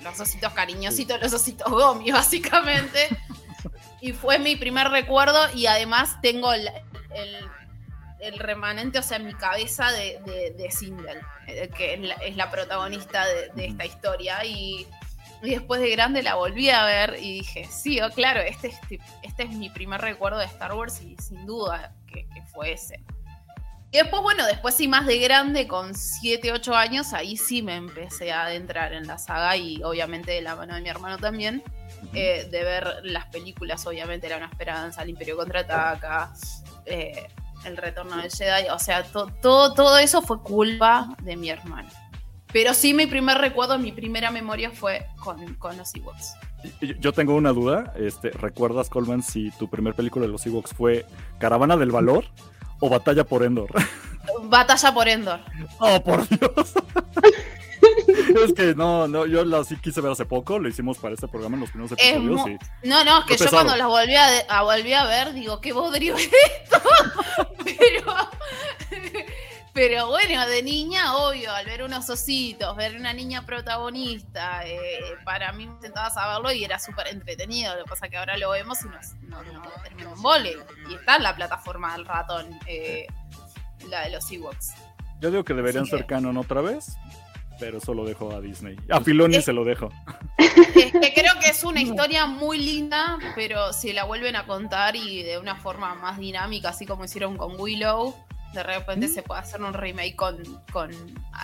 los 0.03 0.19
ositos 0.19 0.53
cariñositos, 0.53 1.19
los 1.21 1.33
ositos 1.33 1.69
gomi, 1.69 2.11
básicamente. 2.11 3.09
y 3.99 4.13
fue 4.13 4.39
mi 4.39 4.55
primer 4.55 4.89
recuerdo 4.89 5.39
y 5.53 5.67
además 5.67 6.21
tengo 6.21 6.53
el, 6.53 6.69
remanente, 8.37 8.99
o 8.99 9.03
sea, 9.03 9.17
en 9.17 9.25
mi 9.25 9.33
cabeza 9.33 9.91
de, 9.91 10.53
de, 10.55 10.71
Sindel, 10.71 11.19
eh, 11.47 11.69
que 11.75 11.95
es 11.95 12.35
la, 12.35 12.51
protagonista 12.51 13.25
de, 13.25 13.65
esta 13.65 13.85
historia. 13.85 14.45
Y, 14.45 14.87
después 15.41 15.81
de 15.81 15.89
grande 15.89 16.21
la 16.21 16.35
volví 16.35 16.69
a 16.69 16.83
ver 16.85 17.17
y 17.19 17.39
dije, 17.39 17.67
sí, 17.71 17.99
oh, 17.99 18.11
claro, 18.11 18.41
este 18.41 18.67
es, 18.67 18.75
este 19.23 19.43
es 19.43 19.49
mi 19.49 19.71
primer 19.71 19.99
recuerdo 19.99 20.37
de 20.37 20.45
Star 20.45 20.73
Wars 20.73 21.01
y 21.01 21.15
sin 21.17 21.47
duda 21.47 21.95
que 22.05 22.27
fue 22.53 22.73
ese. 22.73 23.03
Y 23.93 23.97
después, 23.97 24.21
bueno, 24.21 24.45
después 24.45 24.73
sí 24.75 24.87
más 24.87 25.05
de 25.05 25.19
grande, 25.19 25.67
con 25.67 25.93
7, 25.93 26.53
8 26.53 26.75
años, 26.75 27.11
ahí 27.11 27.35
sí 27.35 27.61
me 27.61 27.75
empecé 27.75 28.31
a 28.31 28.43
adentrar 28.43 28.93
en 28.93 29.05
la 29.05 29.17
saga 29.17 29.57
y 29.57 29.83
obviamente 29.83 30.31
de 30.31 30.41
la 30.41 30.55
mano 30.55 30.75
de 30.75 30.81
mi 30.81 30.87
hermano 30.87 31.17
también, 31.17 31.61
eh, 32.13 32.47
de 32.49 32.63
ver 32.63 32.87
las 33.03 33.25
películas, 33.25 33.85
obviamente 33.85 34.27
era 34.27 34.37
una 34.37 34.45
esperanza, 34.45 35.03
el 35.03 35.09
Imperio 35.09 35.35
contraataca, 35.35 36.31
eh, 36.85 37.27
el 37.65 37.75
retorno 37.75 38.15
del 38.15 38.31
Jedi, 38.31 38.69
o 38.69 38.79
sea, 38.79 39.03
todo, 39.03 39.73
todo 39.73 39.97
eso 39.97 40.21
fue 40.21 40.41
culpa 40.41 41.13
de 41.21 41.35
mi 41.35 41.49
hermano. 41.49 41.89
Pero 42.53 42.73
sí 42.73 42.93
mi 42.93 43.07
primer 43.07 43.39
recuerdo, 43.39 43.77
mi 43.77 43.91
primera 43.91 44.31
memoria 44.31 44.71
fue 44.71 45.05
con, 45.19 45.55
con 45.55 45.77
los 45.77 45.93
Ewoks. 45.95 46.35
Yo 46.99 47.11
tengo 47.11 47.35
una 47.35 47.51
duda, 47.51 47.93
este, 47.97 48.29
¿recuerdas, 48.29 48.89
Coleman, 48.89 49.21
si 49.21 49.51
tu 49.51 49.69
primer 49.69 49.95
película 49.95 50.25
de 50.25 50.31
los 50.31 50.45
Ewoks 50.45 50.73
fue 50.73 51.05
Caravana 51.39 51.75
del 51.75 51.91
Valor? 51.91 52.25
O 52.81 52.89
Batalla 52.89 53.23
por 53.23 53.43
Endor? 53.43 53.69
Batalla 54.43 54.93
por 54.93 55.07
Endor. 55.07 55.39
Oh, 55.79 56.03
por 56.03 56.27
Dios. 56.27 56.73
es 58.45 58.53
que 58.53 58.75
no, 58.75 59.07
no, 59.07 59.25
yo 59.25 59.43
la 59.43 59.63
sí 59.63 59.77
quise 59.77 59.99
ver 59.99 60.11
hace 60.11 60.25
poco, 60.25 60.59
lo 60.59 60.69
hicimos 60.69 60.99
para 60.99 61.15
este 61.15 61.27
programa 61.27 61.55
en 61.55 61.61
los 61.61 61.71
primeros 61.71 61.91
episodios. 61.93 62.59
No, 62.83 63.03
no, 63.03 63.19
es 63.19 63.25
que 63.25 63.37
yo 63.37 63.49
cuando 63.49 63.75
las 63.75 63.87
volví 63.87 64.15
a, 64.15 64.61
volví 64.61 64.93
a 64.93 65.05
ver, 65.05 65.33
digo, 65.33 65.59
qué 65.59 65.73
bodrio 65.73 66.15
es 66.17 66.29
esto. 66.63 66.81
Pero 67.65 68.15
pero 69.73 70.07
bueno, 70.07 70.45
de 70.47 70.63
niña, 70.63 71.15
obvio, 71.15 71.53
al 71.53 71.65
ver 71.65 71.83
unos 71.83 72.09
ositos, 72.09 72.75
ver 72.75 72.95
una 72.97 73.13
niña 73.13 73.45
protagonista, 73.45 74.67
eh, 74.67 74.99
para 75.23 75.53
mí 75.53 75.63
intentaba 75.63 76.09
saberlo 76.09 76.51
y 76.51 76.65
era 76.65 76.77
súper 76.77 77.07
entretenido. 77.07 77.75
Lo 77.75 77.85
que 77.85 77.89
pasa 77.89 78.05
es 78.05 78.11
que 78.11 78.17
ahora 78.17 78.37
lo 78.37 78.51
vemos 78.51 78.79
y 78.83 78.89
nos, 78.89 79.13
terminó 79.83 80.13
en 80.13 80.21
vole. 80.21 80.57
Y 80.89 80.95
está 80.95 81.15
en 81.15 81.23
la 81.23 81.35
plataforma 81.35 81.93
del 81.93 82.05
ratón, 82.05 82.47
eh, 82.67 83.07
la 83.89 84.03
de 84.03 84.11
los 84.11 84.29
Ewoks. 84.29 84.73
Yo 85.21 85.31
digo 85.31 85.45
que 85.45 85.53
deberían 85.53 85.85
ser 85.85 86.05
canon 86.05 86.37
otra 86.37 86.59
vez, 86.61 86.97
pero 87.57 87.77
eso 87.77 87.93
lo 87.93 88.03
dejo 88.03 88.31
a 88.35 88.41
Disney. 88.41 88.75
A 88.89 88.99
Filoni 88.99 89.41
se 89.41 89.53
lo 89.53 89.63
dejo. 89.63 89.89
que 90.37 91.13
creo 91.13 91.39
que 91.39 91.49
es 91.49 91.63
una 91.63 91.81
historia 91.81 92.25
muy 92.25 92.57
linda, 92.57 93.19
pero 93.35 93.71
si 93.71 93.93
la 93.93 94.03
vuelven 94.03 94.35
a 94.35 94.45
contar 94.45 94.97
y 94.97 95.23
de 95.23 95.37
una 95.37 95.55
forma 95.55 95.95
más 95.95 96.17
dinámica, 96.17 96.69
así 96.69 96.85
como 96.85 97.05
hicieron 97.05 97.37
con 97.37 97.57
Willow 97.57 98.15
de 98.53 98.63
repente 98.63 99.07
se 99.07 99.23
puede 99.23 99.41
hacer 99.41 99.61
un 99.61 99.73
remake 99.73 100.15
con, 100.15 100.37
con 100.71 100.91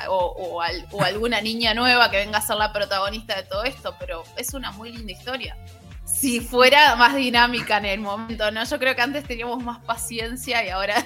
o, 0.09 0.61
alguna 1.03 1.41
niña 1.41 1.73
nueva 1.73 2.11
que 2.11 2.17
venga 2.17 2.39
a 2.39 2.41
ser 2.41 2.57
la 2.57 2.73
protagonista 2.73 3.35
de 3.35 3.43
todo 3.43 3.63
esto, 3.63 3.95
pero 3.99 4.23
es 4.35 4.53
una 4.53 4.71
muy 4.71 4.91
linda 4.91 5.11
historia. 5.13 5.57
Si 6.05 6.39
fuera 6.39 6.95
más 6.95 7.15
dinámica 7.15 7.77
en 7.77 7.85
el 7.85 7.99
momento, 7.99 8.49
¿no? 8.49 8.63
Yo 8.63 8.79
creo 8.79 8.95
que 8.95 9.01
antes 9.01 9.25
teníamos 9.25 9.61
más 9.61 9.79
paciencia 9.79 10.65
y 10.65 10.69
ahora 10.69 11.05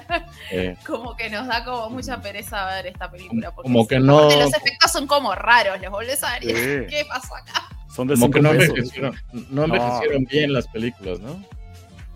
como 0.85 1.15
que 1.15 1.29
nos 1.29 1.47
da 1.47 1.65
como 1.65 1.89
mucha 1.89 2.21
pereza 2.21 2.65
ver 2.67 2.87
esta 2.87 3.09
película. 3.09 3.51
como 3.51 3.87
que 3.87 3.99
no... 3.99 4.29
Los 4.29 4.53
efectos 4.53 4.91
son 4.91 5.07
como 5.07 5.33
raros, 5.33 5.81
los 5.81 5.91
volvés 5.91 6.23
a 6.23 6.39
ver 6.39 6.87
¿qué 6.87 7.03
pasó 7.07 7.35
acá? 7.35 7.67
Son 7.93 8.07
de 8.07 8.13
como 8.13 8.31
que 8.31 8.41
no 8.41 8.51
envejecieron, 8.51 9.15
no 9.49 9.65
envejecieron 9.65 10.23
bien 10.25 10.53
las 10.53 10.67
películas, 10.67 11.19
¿no? 11.19 11.43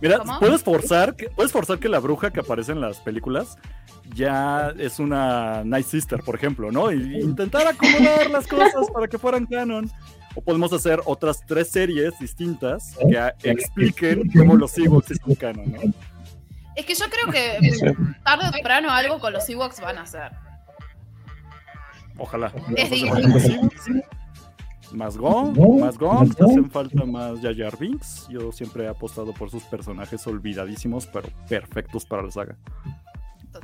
Mira, 0.02 0.22
puedes 0.40 0.64
forzar, 0.64 1.16
que, 1.16 1.30
puedes 1.30 1.52
forzar 1.52 1.80
que 1.80 1.90
la 1.90 2.00
bruja 2.00 2.32
que 2.32 2.42
aparece 2.42 2.74
en 2.74 2.82
las 2.82 3.00
películas 3.00 3.58
ya 4.14 4.74
es 4.78 5.00
una 5.00 5.64
Night 5.64 5.86
Sister, 5.88 6.20
por 6.22 6.36
ejemplo, 6.36 6.72
¿no? 6.72 6.92
Y 6.92 7.22
intentar 7.22 7.68
acomodar 7.68 8.30
las 8.30 8.46
cosas 8.48 8.90
para 8.94 9.08
que 9.08 9.18
fueran 9.18 9.46
canon. 9.46 9.90
O 10.38 10.42
podemos 10.42 10.74
hacer 10.74 11.00
otras 11.06 11.46
tres 11.48 11.70
series 11.70 12.20
distintas 12.20 12.98
que 13.10 13.50
expliquen 13.50 14.30
cómo 14.32 14.58
los 14.58 14.78
Ewoks 14.78 15.14
son 15.24 15.36
canon, 15.36 15.72
¿no? 15.72 15.80
Es 16.76 16.86
que 16.86 16.94
yo 16.94 17.06
creo 17.10 17.32
que 17.32 17.58
tarde 18.24 18.50
o 18.50 18.52
temprano 18.52 18.92
algo 18.92 19.20
con 19.20 19.32
los 19.32 19.48
Ewoks 19.50 19.80
van 19.80 19.98
a 19.98 20.02
hacer. 20.02 20.32
Ojalá. 22.18 22.52
Es 22.76 22.90
difícil. 22.90 24.04
Más 24.96 25.18
Gon, 25.18 25.80
más 25.80 25.98
Gon, 25.98 26.32
hacen 26.32 26.70
falta 26.72 27.06
más 27.06 27.40
Jar 27.42 27.78
Binks. 27.78 28.28
Yo 28.30 28.52
siempre 28.52 28.86
he 28.86 28.88
apostado 28.88 29.34
por 29.34 29.50
sus 29.50 29.64
personajes 29.64 30.26
olvidadísimos, 30.26 31.06
pero 31.08 31.30
perfectos 31.50 32.06
para 32.06 32.24
la 32.24 32.32
saga. 32.32 32.58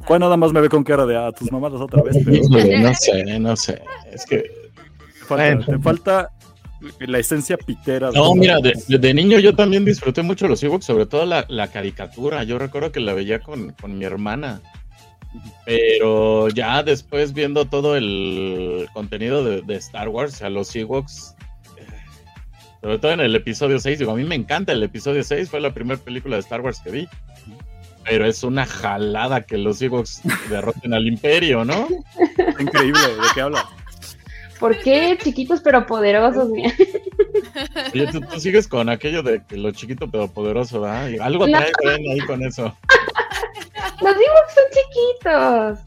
Juan 0.05 0.21
nada 0.21 0.37
más 0.37 0.51
me 0.53 0.61
ve 0.61 0.69
con 0.69 0.83
cara 0.83 1.05
de 1.05 1.17
ah, 1.17 1.31
tus 1.31 1.51
mamadas 1.51 1.81
otra 1.81 2.01
vez. 2.01 2.15
No 2.25 2.93
sé, 2.93 3.39
no 3.39 3.55
sé. 3.55 3.81
Es 4.11 4.25
que. 4.25 4.43
Te 5.65 5.79
falta 5.79 6.29
la 6.99 7.19
esencia 7.19 7.57
pitera. 7.57 8.11
No, 8.11 8.35
mira, 8.35 8.57
de, 8.59 9.13
niño 9.13 9.39
yo 9.39 9.55
también 9.55 9.85
disfruté 9.85 10.21
mucho 10.23 10.47
los 10.47 10.61
Ewoks, 10.61 10.85
sobre 10.85 11.05
todo 11.05 11.25
la, 11.25 11.67
caricatura. 11.67 12.43
Yo 12.43 12.57
recuerdo 12.57 12.91
que 12.91 12.99
la 12.99 13.13
veía 13.13 13.39
con, 13.39 13.71
con 13.79 13.97
mi 13.97 14.03
hermana. 14.03 14.61
Pero 15.65 16.49
ya 16.49 16.83
después 16.83 17.33
viendo 17.33 17.65
todo 17.65 17.95
el 17.95 18.87
contenido 18.93 19.43
de, 19.43 19.75
Star 19.75 20.09
Wars, 20.09 20.41
a 20.41 20.49
los 20.49 20.75
Ewoks, 20.75 21.35
sobre 22.81 22.99
todo 22.99 23.11
en 23.11 23.19
el 23.19 23.35
episodio 23.35 23.79
6, 23.79 23.99
digo, 23.99 24.11
a 24.11 24.15
mí 24.15 24.23
me 24.23 24.35
encanta 24.35 24.71
el 24.71 24.83
episodio 24.83 25.23
6, 25.23 25.49
fue 25.49 25.61
la 25.61 25.73
primera 25.73 25.99
película 25.99 26.35
de 26.35 26.41
Star 26.41 26.61
Wars 26.61 26.81
que 26.83 26.91
vi. 26.91 27.07
Pero 28.03 28.25
es 28.25 28.43
una 28.43 28.65
jalada 28.65 29.41
que 29.43 29.59
los 29.59 29.79
Ewoks 29.81 30.21
derroten 30.49 30.93
al 30.93 31.07
Imperio, 31.07 31.63
¿no? 31.63 31.87
Increíble, 32.59 32.99
¿de 32.99 33.27
qué 33.35 33.41
hablas? 33.41 33.65
¿Por 34.59 34.77
qué 34.77 35.17
chiquitos 35.21 35.61
pero 35.61 35.85
poderosos? 35.85 36.49
Oye, 37.93 38.07
tú, 38.11 38.39
sigues 38.39 38.67
con 38.67 38.89
aquello 38.89 39.23
de 39.23 39.43
que 39.43 39.57
lo 39.57 39.71
chiquito 39.71 40.09
pero 40.09 40.27
poderoso, 40.27 40.81
¿verdad? 40.81 41.11
Algo 41.19 41.45
trae 41.47 41.71
ahí 42.11 42.19
con 42.27 42.43
eso. 42.43 42.75
Los 44.01 44.15
Ewoks 44.15 44.53
son 44.53 44.63
chiquitos. 44.71 45.79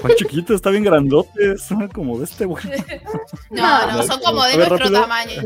Son 0.00 0.10
chiquitos, 0.16 0.56
está 0.56 0.70
bien 0.70 0.84
grandotes, 0.84 1.68
como 1.92 2.18
de 2.18 2.24
este 2.24 2.44
güey. 2.44 2.64
No, 3.50 3.92
no, 3.92 4.02
son 4.02 4.20
como 4.20 4.44
de 4.44 4.56
nuestro 4.56 4.90
tamaño. 4.90 5.42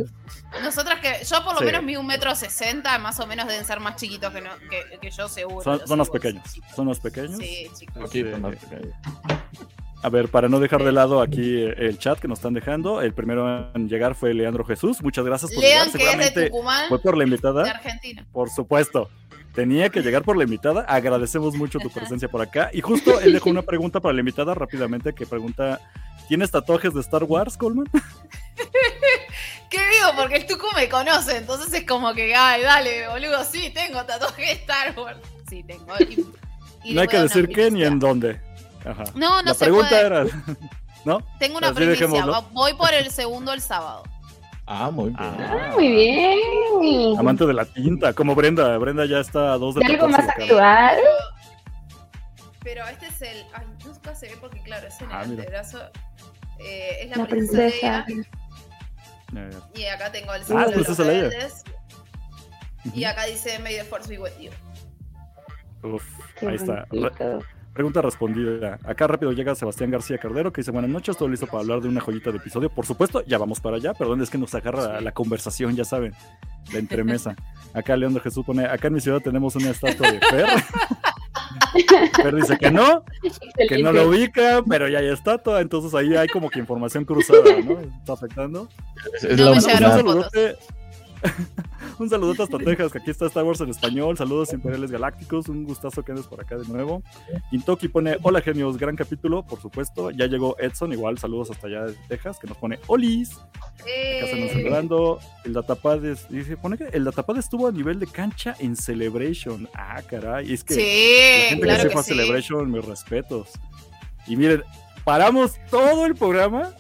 Nosotras 0.63 1.01
que, 1.01 1.25
yo 1.25 1.45
por 1.45 1.55
lo 1.55 1.61
menos 1.61 1.83
mido 1.83 2.01
un 2.01 2.07
metro 2.07 2.35
sesenta, 2.35 2.99
más 2.99 3.21
o 3.21 3.27
menos 3.27 3.47
deben 3.47 3.65
ser 3.65 3.81
más 3.81 3.97
chiquitos 3.97 4.33
que, 4.33 4.41
no, 4.41 4.51
que, 5.01 5.11
yo 5.11 5.29
seguro. 5.29 5.63
Son, 5.63 5.87
son 5.87 5.99
los 5.99 6.09
pequeños, 6.09 6.45
son 6.75 6.87
los 6.87 6.99
pequeños. 6.99 7.39
Sí, 7.39 7.71
chicos. 7.77 8.05
Aquí, 8.05 8.25
más 8.25 8.57
pequeños. 8.57 8.95
A 10.03 10.09
ver, 10.09 10.29
para 10.29 10.49
no 10.49 10.61
dejar 10.61 10.85
de 10.85 10.93
lado 10.93 11.21
aquí 11.21 11.63
el 11.63 11.99
chat 11.99 12.19
que 12.19 12.29
nos 12.29 12.39
están 12.39 12.55
dejando, 12.55 13.01
el 13.01 13.13
primero 13.13 13.71
en 13.75 13.89
llegar 13.89 14.15
fue 14.15 14.35
Leandro 14.35 14.65
Jesús. 14.65 15.03
Muchas 15.03 15.25
gracias 15.25 15.53
por 15.53 15.63
Lean, 15.63 15.91
que 15.91 16.11
es 16.11 16.35
de 16.35 16.49
Tucumán. 16.49 16.89
Fue 16.89 17.01
por 17.01 17.17
la 17.17 17.25
invitada. 17.25 17.65
De 17.65 17.71
Argentina. 17.71 18.27
Por 18.33 18.51
supuesto. 18.51 19.11
Tenía 19.57 19.89
que 19.89 20.03
llegar 20.03 20.23
por 20.23 20.37
la 20.37 20.45
invitada. 20.45 20.83
Agradecemos 20.83 21.55
mucho 21.55 21.79
tu 21.79 21.89
presencia 21.91 22.29
por 22.29 22.43
acá. 22.43 22.69
Y 22.75 22.83
justo 22.83 23.19
él 23.21 23.33
dejó 23.33 23.49
una 23.49 23.63
pregunta 23.71 24.01
para 24.01 24.13
la 24.13 24.21
invitada 24.21 24.55
rápidamente 24.55 25.15
que 25.15 25.25
pregunta, 25.25 25.81
¿tienes 26.29 26.51
tatuajes 26.51 26.93
de 26.93 27.01
Star 27.01 27.25
Wars, 27.25 27.57
Coleman? 27.57 27.87
¿Qué 29.71 29.79
digo? 29.79 30.11
Porque 30.15 30.37
el 30.37 30.47
Tucu 30.47 30.67
me 30.77 30.91
conoce, 30.91 31.39
entonces 31.39 31.73
es 31.73 31.87
como 31.87 32.13
que, 32.13 32.35
ay, 32.35 32.63
dale, 32.63 33.09
boludo, 33.09 33.43
sí, 33.45 33.73
tengo 33.75 34.05
tatuajes 34.05 34.47
de 34.47 34.53
Star 34.53 34.95
Wars. 34.99 35.19
Sí, 35.49 35.63
tengo. 35.63 35.87
no 36.85 37.01
hay 37.01 37.09
que 37.09 37.19
decir 37.19 37.49
qué 37.49 37.71
ni 37.71 37.83
en 37.83 37.99
dónde. 37.99 38.39
Ajá. 38.85 39.05
No, 39.15 39.41
no 39.41 39.53
La 39.53 39.55
pregunta 39.55 39.99
era, 39.99 40.25
¿no? 41.07 41.19
Tengo 41.39 41.57
una 41.57 41.73
pregunta. 41.73 42.41
Voy 42.53 42.75
por 42.75 42.93
el 42.93 43.11
segundo 43.11 43.55
el 43.55 43.63
sábado. 43.63 44.03
Ah, 44.67 44.91
muy 44.91 45.11
bien. 45.11 45.17
Ah, 45.19 45.71
muy 45.75 45.89
bien. 45.89 47.19
Amante 47.19 47.47
de 47.47 47.55
la 47.55 47.65
tinta, 47.65 48.13
como 48.13 48.35
Brenda. 48.35 48.77
Brenda 48.79 49.07
ya 49.07 49.21
está 49.21 49.53
a 49.53 49.59
dos 49.59 49.77
de 49.77 49.85
algo 49.85 50.09
más 50.09 50.29
actual? 50.29 50.99
Pero 52.65 52.85
este 52.87 53.07
es 53.07 53.23
el. 53.23 53.45
Ay, 53.53 53.67
nunca 53.85 54.15
se 54.15 54.29
ve 54.29 54.37
porque, 54.41 54.61
claro, 54.63 54.89
es 54.89 55.01
en 55.01 55.09
el 55.09 55.17
ah, 55.17 55.21
antebrazo. 55.21 55.79
Eh, 56.59 56.99
es 57.03 57.17
la, 57.17 57.27
princesa. 57.27 58.05
Y 59.75 59.85
acá 59.85 60.11
tengo 60.11 60.35
el 60.35 60.43
ah, 60.51 60.67
de 60.67 60.77
los 60.77 60.99
rebeldes. 60.99 61.63
Y 62.93 63.05
acá 63.05 63.27
dice 63.27 63.59
May 63.61 63.77
the 63.77 63.85
Force 63.85 64.09
be 64.09 64.19
with 64.19 64.37
you. 64.41 64.51
Uf, 65.83 66.05
ahí 66.43 66.57
está. 66.57 66.87
Pregunta 67.77 68.01
respondida. 68.01 68.79
Acá 68.85 69.07
rápido 69.07 69.33
llega 69.33 69.55
Sebastián 69.55 69.91
García 69.91 70.17
Cardero 70.17 70.51
que 70.51 70.63
dice 70.63 70.71
buenas 70.71 70.91
noches, 70.91 71.15
todo 71.15 71.29
listo 71.29 71.47
para 71.47 71.59
hablar 71.59 71.83
de 71.83 71.89
una 71.89 72.01
joyita 72.01 72.31
de 72.31 72.39
episodio. 72.39 72.71
Por 72.71 72.87
supuesto, 72.87 73.23
ya 73.27 73.37
vamos 73.37 73.61
para 73.61 73.77
allá. 73.77 73.93
Perdón, 73.93 74.23
es 74.23 74.31
que 74.31 74.39
nos 74.39 74.55
agarra 74.55 74.99
la 75.03 75.13
conversación, 75.13 75.77
ya 75.77 75.85
saben, 75.85 76.15
la 76.73 76.79
entremesa. 76.79 77.37
Acá 77.75 77.95
Leandro 77.95 78.23
Jesús 78.23 78.47
pone, 78.47 78.65
acá 78.65 78.89
en 78.89 78.95
mi 78.95 79.01
ciudad 79.03 79.21
tenemos 79.21 79.55
una 79.57 79.69
estatua 79.69 80.11
de 80.11 80.21
Fer. 80.21 80.47
Fer 82.23 82.35
dice 82.35 82.57
que 82.57 82.71
no, 82.71 83.05
que 83.69 83.83
no 83.83 83.93
lo 83.93 84.09
ubica, 84.09 84.63
pero 84.67 84.89
ya 84.89 85.01
hay 85.01 85.09
estatua, 85.09 85.61
entonces 85.61 85.93
ahí 85.95 86.17
hay 86.17 86.29
como 86.29 86.49
que 86.49 86.59
información 86.59 87.05
cruzada, 87.05 87.61
¿no? 87.63 87.79
Está 87.81 88.15
afectando. 88.15 88.71
Es, 89.21 89.39
la 89.39 89.53
un 91.99 92.09
saludo 92.09 92.43
hasta 92.43 92.59
Texas, 92.59 92.93
que 92.93 92.99
aquí 92.99 93.11
está 93.11 93.27
Star 93.27 93.45
Wars 93.45 93.61
en 93.61 93.71
español. 93.71 94.17
Saludos 94.17 94.53
imperiales 94.53 94.91
galácticos. 94.91 95.49
Un 95.49 95.65
gustazo 95.65 96.03
que 96.03 96.13
andes 96.13 96.27
por 96.27 96.41
acá 96.41 96.57
de 96.57 96.67
nuevo. 96.67 97.03
Intoki 97.53 97.89
pone: 97.89 98.17
Hola 98.23 98.41
genios, 98.41 98.77
gran 98.77 98.97
capítulo, 98.97 99.45
por 99.45 99.61
supuesto. 99.61 100.11
Ya 100.11 100.27
llegó 100.27 100.57
Edson, 100.59 100.93
igual 100.93 101.19
saludos 101.19 101.51
hasta 101.51 101.67
allá 101.67 101.87
de 101.87 101.95
Texas, 102.09 102.39
que 102.39 102.47
nos 102.47 102.57
pone 102.57 102.79
Olis. 102.87 103.33
Acá 103.35 104.37
nos 104.37 104.51
eh. 104.51 104.51
saludando. 104.53 105.21
El 105.45 105.53
Datapad 105.53 106.01
dice: 106.29 106.57
pone 106.57 106.77
que 106.77 106.85
el 106.85 107.05
Datapad 107.05 107.39
estuvo 107.39 107.69
a 107.69 107.73
nivel 107.73 107.99
de 107.99 108.07
cancha 108.07 108.55
en 108.59 108.77
Celebration. 108.77 109.69
Ah, 109.75 110.03
caray. 110.07 110.53
Es 110.53 110.65
que 110.65 110.75
la 110.75 111.49
gente 111.51 111.67
que 111.67 111.77
se 111.77 111.91
fue 111.91 112.01
a 112.01 112.05
Celebration, 112.05 112.71
mis 112.71 112.85
respetos. 112.85 113.51
Y 114.27 114.37
miren, 114.37 114.63
paramos 115.05 115.55
todo 115.71 116.07
el 116.07 116.15
programa 116.15 116.73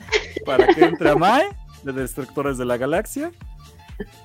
para 0.44 0.66
que 0.74 0.84
entre 0.84 1.10
a 1.10 1.16
Mae 1.16 1.48
de 1.84 1.92
Destructores 1.92 2.58
de 2.58 2.64
la 2.64 2.76
Galaxia 2.76 3.30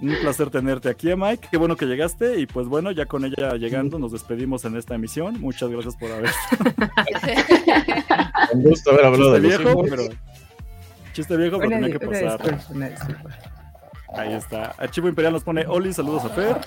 un 0.02 0.16
placer 0.22 0.50
tenerte 0.50 0.90
aquí, 0.90 1.16
Mike. 1.16 1.48
Qué 1.52 1.58
bueno 1.58 1.76
que 1.76 1.86
llegaste. 1.86 2.40
Y 2.40 2.46
pues 2.46 2.68
bueno, 2.68 2.92
ya 2.92 3.06
con 3.06 3.26
ella 3.26 3.56
llegando, 3.56 4.00
nos 4.00 4.12
despedimos 4.12 4.66
en 4.66 4.78
esta 4.78 4.96
emisión. 4.96 5.40
Muchas 5.40 5.70
gracias 5.70 5.96
por 5.96 6.12
haber. 6.12 6.32
Un 8.54 8.64
gusto 8.64 8.92
haber 8.92 9.06
hablado 9.06 9.36
chiste 9.36 9.42
de 9.42 9.58
viejo, 9.58 9.84
pero. 9.90 10.04
Chiste 11.14 11.38
viejo, 11.38 11.60
pero 11.60 11.70
tenía 11.70 11.92
que 11.92 12.00
pasar. 12.00 12.40
Ahí 14.14 14.34
está. 14.34 14.76
Archivo 14.78 15.08
Imperial 15.08 15.32
nos 15.32 15.44
pone 15.44 15.66
Oli, 15.66 15.94
saludos 15.94 16.26
a 16.26 16.30
Fer. 16.30 16.58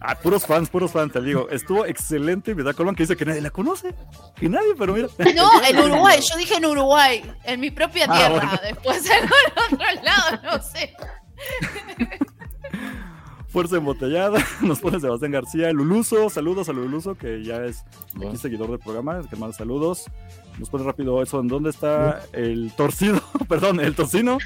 Ah, 0.00 0.14
puros 0.14 0.46
fans, 0.46 0.70
puros 0.70 0.92
fans, 0.92 1.12
te 1.12 1.20
digo. 1.20 1.48
Estuvo 1.50 1.84
excelente. 1.86 2.54
da 2.54 2.72
Colón 2.72 2.94
que 2.94 3.02
dice 3.02 3.16
que 3.16 3.24
nadie 3.24 3.40
la 3.40 3.50
conoce. 3.50 3.92
Que 4.36 4.48
nadie, 4.48 4.74
pero 4.78 4.94
mira. 4.94 5.08
No, 5.34 5.50
en 5.64 5.78
Uruguay. 5.78 6.20
Yo 6.20 6.36
dije 6.36 6.54
en 6.54 6.66
Uruguay. 6.66 7.24
En 7.44 7.58
mi 7.58 7.72
propia 7.72 8.06
ah, 8.08 8.16
tierra. 8.16 8.60
Después 8.62 9.10
en 9.10 9.24
otro 9.24 10.02
lado, 10.02 10.40
no 10.44 10.62
sé. 10.62 10.94
Fuerza 13.54 13.76
embotellada, 13.76 14.44
nos 14.62 14.80
pone 14.80 14.98
Sebastián 14.98 15.30
García, 15.30 15.72
Luluso, 15.72 16.28
saludos 16.28 16.68
a 16.68 16.72
Luluso, 16.72 17.14
que 17.14 17.44
ya 17.44 17.64
es 17.64 17.84
aquí 18.16 18.36
seguidor 18.36 18.68
del 18.68 18.80
programa, 18.80 19.22
que 19.30 19.36
manda 19.36 19.56
saludos. 19.56 20.06
Nos 20.58 20.70
pone 20.70 20.82
rápido 20.82 21.22
eso, 21.22 21.38
¿en 21.38 21.46
dónde 21.46 21.70
está 21.70 22.22
el 22.32 22.72
torcido? 22.76 23.20
Perdón, 23.48 23.78
el 23.78 23.94
tocino. 23.94 24.38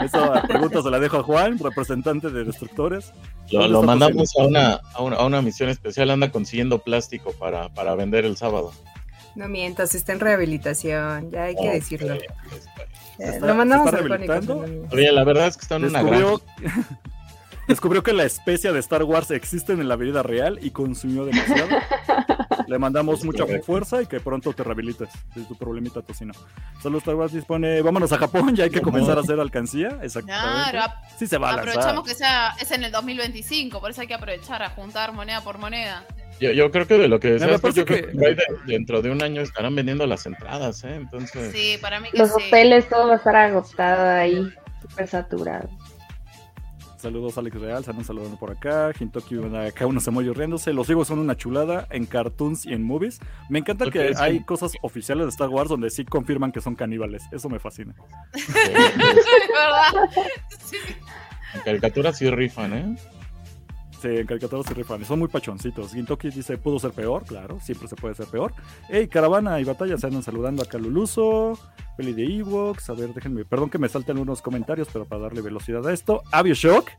Esa 0.00 0.42
pregunta 0.42 0.80
se 0.80 0.90
la 0.90 1.00
dejo 1.00 1.16
a 1.16 1.22
Juan, 1.24 1.58
representante 1.58 2.30
de 2.30 2.44
Destructores. 2.44 3.12
Lo, 3.50 3.82
mandamos 3.82 4.32
a 4.38 4.44
una, 4.44 4.80
a 4.94 5.24
una, 5.24 5.42
misión 5.42 5.68
especial, 5.68 6.10
anda 6.10 6.30
consiguiendo 6.30 6.78
plástico 6.78 7.32
para, 7.32 7.68
para 7.68 7.96
vender 7.96 8.24
el 8.24 8.36
sábado. 8.36 8.72
No 9.34 9.48
mientas, 9.48 9.96
está 9.96 10.12
en 10.12 10.20
rehabilitación, 10.20 11.32
ya 11.32 11.44
hay 11.44 11.56
que 11.56 11.68
decirlo. 11.68 12.14
lo 13.40 13.54
mandamos 13.56 13.92
a 13.92 13.98
Oye, 14.92 15.10
la 15.10 15.24
verdad 15.24 15.48
es 15.48 15.56
que 15.56 15.62
está 15.62 15.76
en 15.76 15.86
una 15.86 16.02
gran... 16.04 16.22
Descubrió 17.72 18.02
que 18.02 18.12
la 18.12 18.24
especie 18.24 18.70
de 18.70 18.78
Star 18.80 19.02
Wars 19.02 19.30
existe 19.30 19.72
en 19.72 19.88
la 19.88 19.96
vida 19.96 20.22
real 20.22 20.58
y 20.60 20.72
consumió 20.72 21.24
demasiado. 21.24 21.70
Le 22.68 22.78
mandamos 22.78 23.24
mucha 23.24 23.46
fuerza 23.64 24.02
y 24.02 24.06
que 24.06 24.20
pronto 24.20 24.52
te 24.52 24.62
rehabilites 24.62 25.08
de 25.34 25.42
tu 25.44 25.56
problemita 25.56 26.02
tocino. 26.02 26.34
Solo 26.82 26.98
Star 26.98 27.14
Wars 27.14 27.32
dispone, 27.32 27.80
vámonos 27.80 28.12
a 28.12 28.18
Japón, 28.18 28.54
ya 28.54 28.64
hay 28.64 28.70
que 28.70 28.82
comenzar 28.82 29.16
a 29.16 29.22
hacer 29.22 29.40
alcancía. 29.40 29.98
Exactamente. 30.02 30.70
Claro, 30.70 30.92
sí 31.18 31.26
se 31.26 31.38
va 31.38 31.48
a 31.48 31.54
Aprovechamos 31.54 32.06
que 32.06 32.14
sea, 32.14 32.54
es 32.60 32.70
en 32.72 32.84
el 32.84 32.92
2025, 32.92 33.80
por 33.80 33.90
eso 33.90 34.02
hay 34.02 34.06
que 34.06 34.14
aprovechar 34.14 34.62
a 34.62 34.68
juntar 34.68 35.14
moneda 35.14 35.40
por 35.40 35.56
moneda. 35.56 36.04
Yo, 36.40 36.70
creo 36.70 36.86
que 36.86 36.98
de 36.98 37.08
lo 37.08 37.20
que 37.20 37.32
decías, 37.32 37.74
yo 37.74 37.86
que... 37.86 38.08
dentro 38.66 39.00
de 39.00 39.10
un 39.10 39.22
año 39.22 39.40
estarán 39.40 39.74
vendiendo 39.74 40.06
las 40.06 40.26
entradas, 40.26 40.84
¿eh? 40.84 40.94
Entonces... 40.96 41.52
Sí, 41.52 41.78
para 41.80 42.00
mí 42.00 42.10
que 42.10 42.18
Los 42.18 42.32
hoteles, 42.32 42.86
todo 42.90 43.06
va 43.06 43.14
a 43.14 43.16
estar 43.16 43.36
agotado 43.36 44.10
ahí, 44.10 44.52
súper 44.82 45.08
saturado. 45.08 45.70
Saludos 47.02 47.36
Alex 47.36 47.60
Real, 47.60 47.84
se 47.84 48.04
saludando 48.04 48.36
por 48.36 48.52
acá. 48.52 48.92
Hintoki, 48.96 49.34
acá 49.56 49.88
uno 49.88 49.98
se 49.98 50.12
muere 50.12 50.32
riéndose. 50.32 50.72
Los 50.72 50.88
higos 50.88 51.08
son 51.08 51.18
una 51.18 51.36
chulada 51.36 51.88
en 51.90 52.06
cartoons 52.06 52.64
y 52.64 52.74
en 52.74 52.84
movies. 52.84 53.18
Me 53.48 53.58
encanta 53.58 53.90
que 53.90 54.14
hay 54.16 54.44
cosas 54.44 54.74
oficiales 54.82 55.26
de 55.26 55.30
Star 55.30 55.48
Wars 55.48 55.68
donde 55.68 55.90
sí 55.90 56.04
confirman 56.04 56.52
que 56.52 56.60
son 56.60 56.76
caníbales. 56.76 57.24
Eso 57.32 57.48
me 57.48 57.58
fascina. 57.58 57.96
En 61.54 61.60
caricaturas 61.60 62.16
sí 62.16 62.30
rifan, 62.30 62.72
¿eh? 62.72 62.96
En 64.04 64.26
caricaturas 64.26 64.66
sí 64.66 64.74
rifan. 64.74 65.04
Son 65.04 65.18
muy 65.18 65.28
pachoncitos. 65.28 65.92
Gintoki 65.92 66.30
dice, 66.30 66.58
pudo 66.58 66.78
ser 66.78 66.92
peor, 66.92 67.24
claro, 67.24 67.58
siempre 67.60 67.88
se 67.88 67.96
puede 67.96 68.14
ser 68.14 68.26
peor. 68.26 68.52
Hey, 68.88 69.08
caravana 69.08 69.60
y 69.60 69.64
batalla 69.64 69.96
se 69.96 70.06
andan 70.06 70.22
saludando 70.22 70.62
acá 70.62 70.78
Luluso. 70.78 71.58
Peli 71.96 72.12
de 72.12 72.24
Ewoks. 72.24 72.90
A 72.90 72.94
ver, 72.94 73.12
déjenme, 73.12 73.44
perdón 73.44 73.70
que 73.70 73.78
me 73.78 73.88
salten 73.88 74.18
unos 74.18 74.42
comentarios, 74.42 74.88
pero 74.92 75.04
para 75.04 75.22
darle 75.22 75.40
velocidad 75.40 75.86
a 75.86 75.92
esto. 75.92 76.22
Shock, 76.44 76.90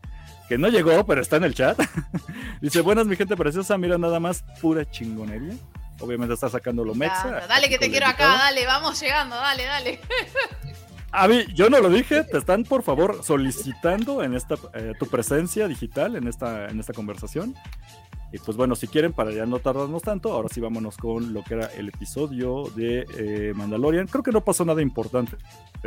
que 0.48 0.58
no 0.58 0.70
llegó, 0.70 1.06
pero 1.06 1.22
está 1.22 1.38
en 1.38 1.46
el 1.46 1.54
chat. 1.54 1.80
Dice, 2.62 2.82
buenas 2.82 3.08
mi 3.08 3.16
gente 3.16 3.36
preciosa, 3.36 3.78
mira 3.78 3.98
nada 3.98 4.20
más, 4.20 4.44
pura 4.62 4.90
chingonería. 4.90 5.56
Obviamente 6.00 6.34
está 6.34 6.50
sacando 6.50 6.84
lo 6.84 6.96
mexa. 6.96 7.46
dale 7.48 7.70
que 7.70 7.78
te 7.78 7.90
quiero 7.90 8.08
acá, 8.08 8.28
dale, 8.28 8.66
vamos 8.66 9.00
llegando, 9.00 9.36
dale, 9.36 9.64
dale. 9.66 10.00
A 11.16 11.28
mí, 11.28 11.46
yo 11.54 11.70
no 11.70 11.80
lo 11.80 11.90
dije, 11.90 12.24
te 12.24 12.40
están 12.40 12.64
por 12.64 12.82
favor 12.82 13.24
solicitando 13.24 14.24
en 14.24 14.34
esta 14.34 14.56
eh, 14.74 14.94
tu 14.98 15.06
presencia 15.06 15.68
digital 15.68 16.16
en 16.16 16.28
esta, 16.28 16.68
en 16.70 16.80
esta 16.80 16.92
conversación. 16.92 17.54
Y 18.32 18.40
pues 18.40 18.58
bueno, 18.58 18.74
si 18.74 18.88
quieren, 18.88 19.14
para 19.14 19.32
ya 19.32 19.46
no 19.46 19.60
tardarnos 19.60 20.02
tanto, 20.02 20.34
ahora 20.34 20.50
sí 20.50 20.60
vámonos 20.60 20.98
con 20.98 21.32
lo 21.32 21.44
que 21.44 21.54
era 21.54 21.68
el 21.68 21.90
episodio 21.90 22.64
de 22.76 23.06
eh, 23.16 23.54
Mandalorian. 23.56 24.08
Creo 24.08 24.24
que 24.24 24.32
no 24.32 24.42
pasó 24.42 24.66
nada 24.66 24.82
importante, 24.82 25.38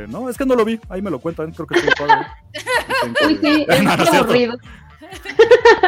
¿no? 0.07 0.31
Es 0.31 0.39
que 0.39 0.47
no 0.47 0.55
lo 0.55 0.65
vi, 0.65 0.79
ahí 0.89 1.03
me 1.03 1.11
lo 1.11 1.19
cuentan, 1.19 1.51
creo 1.51 1.67
que 1.67 1.75
estoy 1.75 2.07
padre. 2.07 2.27
Uy, 3.27 3.39
sí, 3.43 3.67
es 3.69 4.15
aburrido. 4.15 4.57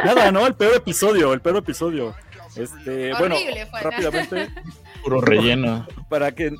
Nada, 0.05 0.33
¿no? 0.33 0.48
El 0.48 0.55
peor 0.55 0.74
episodio, 0.74 1.33
el 1.33 1.40
peor 1.40 1.59
episodio. 1.59 2.12
Este, 2.57 3.14
bueno, 3.14 3.37
rápidamente. 3.81 4.48
Puro 5.05 5.20
relleno. 5.20 5.87
Para 6.09 6.33
que 6.33 6.57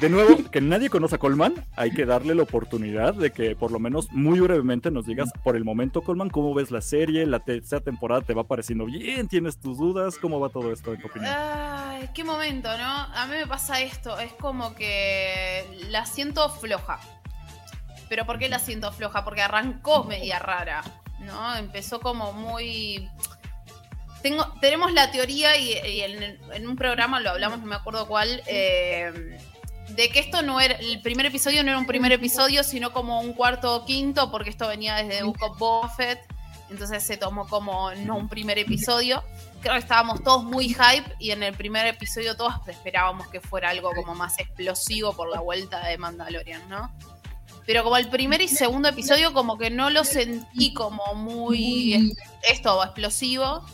de 0.00 0.08
nuevo, 0.08 0.48
que 0.50 0.60
nadie 0.60 0.90
conozca 0.90 1.16
a 1.16 1.18
Colman, 1.18 1.54
hay 1.74 1.90
que 1.90 2.06
darle 2.06 2.34
la 2.34 2.44
oportunidad 2.44 3.14
de 3.14 3.32
que 3.32 3.56
por 3.56 3.72
lo 3.72 3.80
menos 3.80 4.12
muy 4.12 4.38
brevemente 4.38 4.92
nos 4.92 5.06
digas 5.06 5.30
por 5.42 5.56
el 5.56 5.64
momento, 5.64 6.02
Colman, 6.02 6.30
cómo 6.30 6.54
ves 6.54 6.70
la 6.70 6.80
serie, 6.80 7.26
la 7.26 7.40
tercera 7.40 7.80
temporada 7.80 8.20
te 8.22 8.32
va 8.32 8.44
pareciendo 8.44 8.84
bien, 8.84 9.26
tienes 9.26 9.58
tus 9.58 9.78
dudas, 9.78 10.16
cómo 10.18 10.38
va 10.38 10.50
todo 10.50 10.72
esto 10.72 10.92
en 10.92 11.00
tu 11.00 11.08
opinión. 11.08 11.32
Ay, 11.36 12.08
qué 12.14 12.22
momento, 12.22 12.68
¿no? 12.78 12.84
A 12.84 13.26
mí 13.26 13.36
me 13.38 13.46
pasa 13.46 13.80
esto, 13.80 14.18
es 14.20 14.32
como 14.34 14.74
que 14.76 15.64
la 15.88 16.06
siento 16.06 16.48
floja. 16.48 17.00
Pero 18.08 18.24
¿por 18.24 18.38
qué 18.38 18.48
la 18.48 18.58
siento 18.58 18.92
floja? 18.92 19.24
Porque 19.24 19.42
arrancó 19.42 20.04
media 20.04 20.38
rara, 20.38 20.82
¿no? 21.20 21.56
Empezó 21.56 22.00
como 22.00 22.32
muy... 22.32 23.10
Tengo, 24.22 24.46
tenemos 24.60 24.92
la 24.92 25.10
teoría 25.10 25.56
y, 25.56 26.00
en, 26.00 26.68
un 26.68 26.76
programa 26.76 27.20
lo 27.20 27.30
hablamos, 27.30 27.60
no 27.60 27.66
me 27.66 27.76
acuerdo 27.76 28.06
cuál, 28.08 28.42
eh, 28.46 29.38
de 29.90 30.10
que 30.10 30.20
esto 30.20 30.42
no 30.42 30.60
era, 30.60 30.74
el 30.74 31.00
primer 31.00 31.26
episodio 31.26 31.62
no 31.62 31.70
era 31.70 31.78
un 31.78 31.86
primer 31.86 32.12
episodio, 32.12 32.62
sino 32.62 32.92
como 32.92 33.20
un 33.20 33.32
cuarto 33.32 33.74
o 33.74 33.84
quinto, 33.84 34.30
porque 34.30 34.50
esto 34.50 34.68
venía 34.68 34.96
desde 34.96 35.22
Book 35.22 35.42
of 35.42 35.58
Buffett, 35.58 36.20
entonces 36.70 37.02
se 37.02 37.16
tomó 37.16 37.48
como 37.48 37.92
no 37.94 38.16
un 38.16 38.28
primer 38.28 38.58
episodio. 38.58 39.22
Creo 39.60 39.74
que 39.74 39.80
estábamos 39.80 40.22
todos 40.22 40.44
muy 40.44 40.68
hype 40.68 41.14
y 41.18 41.30
en 41.30 41.42
el 41.42 41.54
primer 41.54 41.86
episodio 41.86 42.36
todos 42.36 42.54
esperábamos 42.68 43.28
que 43.28 43.40
fuera 43.40 43.70
algo 43.70 43.90
como 43.94 44.14
más 44.14 44.38
explosivo 44.38 45.14
por 45.14 45.30
la 45.30 45.40
vuelta 45.40 45.86
de 45.86 45.96
Mandalorian, 45.96 46.68
¿no? 46.68 46.92
Pero 47.66 47.84
como 47.84 47.96
el 47.96 48.08
primer 48.08 48.40
y 48.40 48.48
segundo 48.48 48.88
episodio 48.88 49.32
como 49.32 49.58
que 49.58 49.70
no 49.70 49.90
lo 49.90 50.04
sentí 50.04 50.72
como 50.72 51.14
muy 51.14 52.14
esto 52.48 52.82
explosivo. 52.84 53.64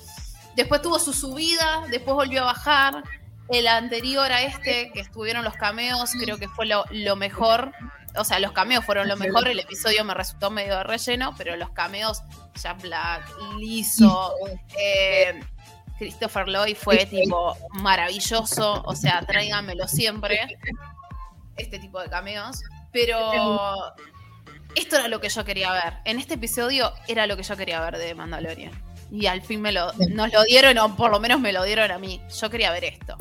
Después 0.56 0.82
tuvo 0.82 0.98
su 0.98 1.12
subida, 1.12 1.84
después 1.90 2.14
volvió 2.14 2.42
a 2.42 2.46
bajar 2.46 3.02
el 3.48 3.66
anterior 3.66 4.32
a 4.32 4.42
este, 4.42 4.90
que 4.92 5.00
estuvieron 5.00 5.44
los 5.44 5.54
cameos, 5.54 6.12
creo 6.18 6.38
que 6.38 6.48
fue 6.48 6.66
lo, 6.66 7.16
mejor. 7.16 7.72
O 8.16 8.24
sea, 8.24 8.38
los 8.38 8.52
cameos 8.52 8.84
fueron 8.84 9.08
lo 9.08 9.16
mejor. 9.16 9.48
El 9.48 9.58
episodio 9.58 10.04
me 10.04 10.14
resultó 10.14 10.50
medio 10.50 10.76
de 10.78 10.84
relleno, 10.84 11.34
pero 11.36 11.56
los 11.56 11.70
cameos, 11.70 12.22
Jack 12.60 12.80
Black, 12.82 13.28
Liso, 13.58 14.34
eh, 14.78 15.40
Christopher 15.98 16.46
Lloyd 16.48 16.76
fue 16.76 17.06
tipo 17.06 17.56
maravilloso. 17.72 18.82
O 18.84 18.94
sea, 18.94 19.20
tráiganmelo 19.22 19.88
siempre. 19.88 20.58
Este 21.56 21.78
tipo 21.78 22.00
de 22.00 22.08
cameos. 22.08 22.60
Pero 22.92 23.94
esto 24.76 24.96
era 24.96 25.08
lo 25.08 25.20
que 25.20 25.28
yo 25.28 25.44
quería 25.44 25.72
ver. 25.72 25.94
En 26.04 26.18
este 26.18 26.34
episodio 26.34 26.92
era 27.08 27.26
lo 27.26 27.36
que 27.36 27.42
yo 27.42 27.56
quería 27.56 27.80
ver 27.80 27.98
de 27.98 28.14
Mandalorian 28.14 28.93
y 29.10 29.26
al 29.26 29.42
fin 29.42 29.60
me 29.60 29.72
lo, 29.72 29.92
nos 30.10 30.32
lo 30.32 30.44
dieron, 30.44 30.78
o 30.78 30.96
por 30.96 31.10
lo 31.10 31.20
menos 31.20 31.40
me 31.40 31.52
lo 31.52 31.64
dieron 31.64 31.90
a 31.90 31.98
mí. 31.98 32.20
Yo 32.40 32.50
quería 32.50 32.70
ver 32.72 32.84
esto. 32.84 33.16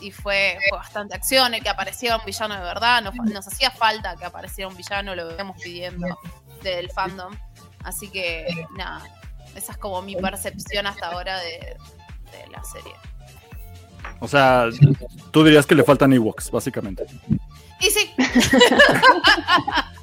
Y 0.00 0.10
fue, 0.10 0.58
bastante 0.72 1.14
acción, 1.14 1.54
el 1.54 1.62
que 1.62 1.68
apareciera 1.68 2.16
un 2.16 2.24
villano 2.24 2.54
de 2.54 2.60
verdad. 2.60 3.02
Nos, 3.02 3.14
nos 3.14 3.46
hacía 3.46 3.70
falta 3.70 4.14
que 4.16 4.24
apareciera 4.24 4.68
un 4.68 4.76
villano, 4.76 5.14
lo 5.14 5.26
veníamos 5.26 5.60
pidiendo 5.62 6.18
del 6.62 6.90
fandom. 6.90 7.34
Así 7.84 8.08
que, 8.08 8.46
nada, 8.76 9.02
esa 9.54 9.72
es 9.72 9.78
como 9.78 10.02
mi 10.02 10.16
percepción 10.16 10.86
hasta 10.86 11.08
ahora 11.08 11.38
de, 11.40 11.76
de 12.32 12.50
la 12.50 12.62
serie. 12.64 12.92
O 14.20 14.28
sea, 14.28 14.66
tú 15.30 15.44
dirías 15.44 15.66
que 15.66 15.74
le 15.74 15.84
faltan 15.84 16.12
Ewoks, 16.12 16.50
básicamente. 16.50 17.06
Y 17.80 17.90
sí. 17.90 18.14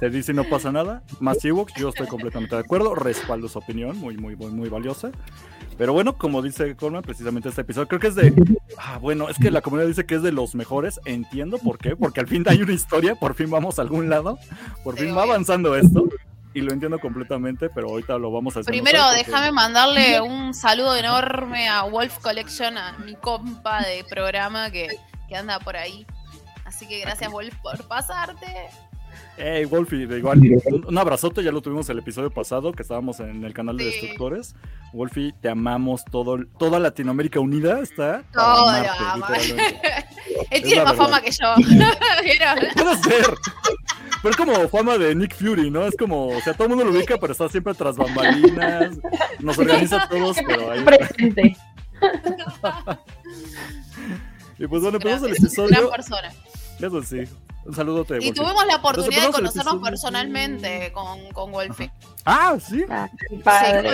se 0.00 0.08
dice 0.08 0.32
no 0.32 0.44
pasa 0.44 0.72
nada. 0.72 1.02
Más 1.20 1.44
Ewoks, 1.44 1.74
yo 1.74 1.90
estoy 1.90 2.06
completamente 2.06 2.56
de 2.56 2.62
acuerdo. 2.62 2.94
Respaldo 2.94 3.48
su 3.48 3.58
opinión, 3.58 3.98
muy, 3.98 4.16
muy, 4.16 4.34
muy, 4.34 4.50
muy 4.50 4.70
valiosa. 4.70 5.10
Pero 5.76 5.92
bueno, 5.92 6.16
como 6.16 6.40
dice 6.40 6.74
Coleman, 6.74 7.02
precisamente 7.02 7.50
este 7.50 7.60
episodio, 7.60 7.86
creo 7.86 8.00
que 8.00 8.06
es 8.06 8.14
de. 8.14 8.32
Ah, 8.78 8.96
bueno, 8.96 9.28
es 9.28 9.36
que 9.36 9.50
la 9.50 9.60
comunidad 9.60 9.88
dice 9.88 10.06
que 10.06 10.14
es 10.14 10.22
de 10.22 10.32
los 10.32 10.54
mejores. 10.54 11.00
Entiendo 11.04 11.58
por 11.58 11.76
qué, 11.76 11.96
porque 11.96 12.20
al 12.20 12.28
fin 12.28 12.44
hay 12.48 12.62
una 12.62 12.72
historia, 12.72 13.14
por 13.14 13.34
fin 13.34 13.50
vamos 13.50 13.78
a 13.78 13.82
algún 13.82 14.08
lado, 14.08 14.38
por 14.82 14.96
fin 14.96 15.14
va 15.14 15.24
avanzando 15.24 15.76
esto. 15.76 16.08
Y 16.54 16.62
lo 16.62 16.72
entiendo 16.72 16.98
completamente, 16.98 17.68
pero 17.68 17.90
ahorita 17.90 18.16
lo 18.16 18.32
vamos 18.32 18.56
a 18.56 18.60
hacer. 18.60 18.72
Primero, 18.72 19.02
déjame 19.10 19.52
mandarle 19.52 20.22
un 20.22 20.54
saludo 20.54 20.96
enorme 20.96 21.68
a 21.68 21.82
Wolf 21.82 22.20
Collection, 22.20 22.78
a 22.78 22.96
mi 23.04 23.16
compa 23.16 23.82
de 23.82 24.02
programa 24.04 24.70
que, 24.70 24.88
que 25.28 25.36
anda 25.36 25.60
por 25.60 25.76
ahí. 25.76 26.06
Así 26.64 26.88
que 26.88 27.00
gracias, 27.00 27.30
Wolf, 27.30 27.54
por 27.62 27.86
pasarte. 27.86 28.70
Hey, 29.42 29.64
Wolfie, 29.64 30.06
de 30.06 30.18
igual, 30.18 30.38
un, 30.86 30.98
abrazote, 30.98 31.42
ya 31.42 31.50
lo 31.50 31.62
tuvimos 31.62 31.88
el 31.88 31.98
episodio 31.98 32.30
pasado, 32.30 32.72
que 32.72 32.82
estábamos 32.82 33.20
en 33.20 33.42
el 33.42 33.54
canal 33.54 33.74
de 33.78 33.84
Destructores. 33.86 34.54
Wolfie, 34.92 35.32
te 35.40 35.48
amamos, 35.48 36.04
todo, 36.04 36.44
toda 36.58 36.78
Latinoamérica 36.78 37.40
unida 37.40 37.80
está. 37.80 38.22
Toda, 38.34 38.84
Él 40.50 40.62
tiene 40.62 40.84
más 40.84 40.94
fama 40.94 41.22
que 41.22 41.30
yo. 41.30 41.54
Puede 42.74 42.96
ser. 42.98 43.34
Pero 44.22 44.30
es 44.30 44.36
como 44.36 44.68
fama 44.68 44.98
de 44.98 45.14
Nick 45.14 45.34
Fury, 45.34 45.70
¿no? 45.70 45.86
Es 45.86 45.96
como, 45.96 46.28
o 46.28 46.40
sea, 46.42 46.52
todo 46.52 46.64
el 46.64 46.70
mundo 46.70 46.84
lo 46.84 46.90
ubica, 46.90 47.16
pero 47.16 47.32
está 47.32 47.48
siempre 47.48 47.72
tras 47.72 47.96
bambalinas. 47.96 48.98
Nos 49.38 49.56
organiza 49.56 50.02
a 50.02 50.08
todos, 50.10 50.36
pero 50.46 50.70
ahí. 50.70 50.84
Presente. 50.84 51.56
y 54.58 54.66
pues 54.66 54.82
bueno, 54.82 54.98
empezamos 54.98 55.30
el 55.30 55.36
episodio. 55.36 55.70
Gran 55.70 55.90
persona. 55.90 56.30
Eso 56.78 57.02
sí. 57.02 57.24
Un 57.64 57.74
saludo 57.74 58.06
Y 58.20 58.32
tuvimos 58.32 58.66
la 58.66 58.76
oportunidad 58.76 59.26
de 59.26 59.32
conocernos 59.32 59.82
personalmente 59.82 60.90
con, 60.92 61.30
con 61.32 61.52
Wolfie. 61.52 61.92
Ah, 62.24 62.56
sí. 62.60 62.84
Ah, 62.88 63.08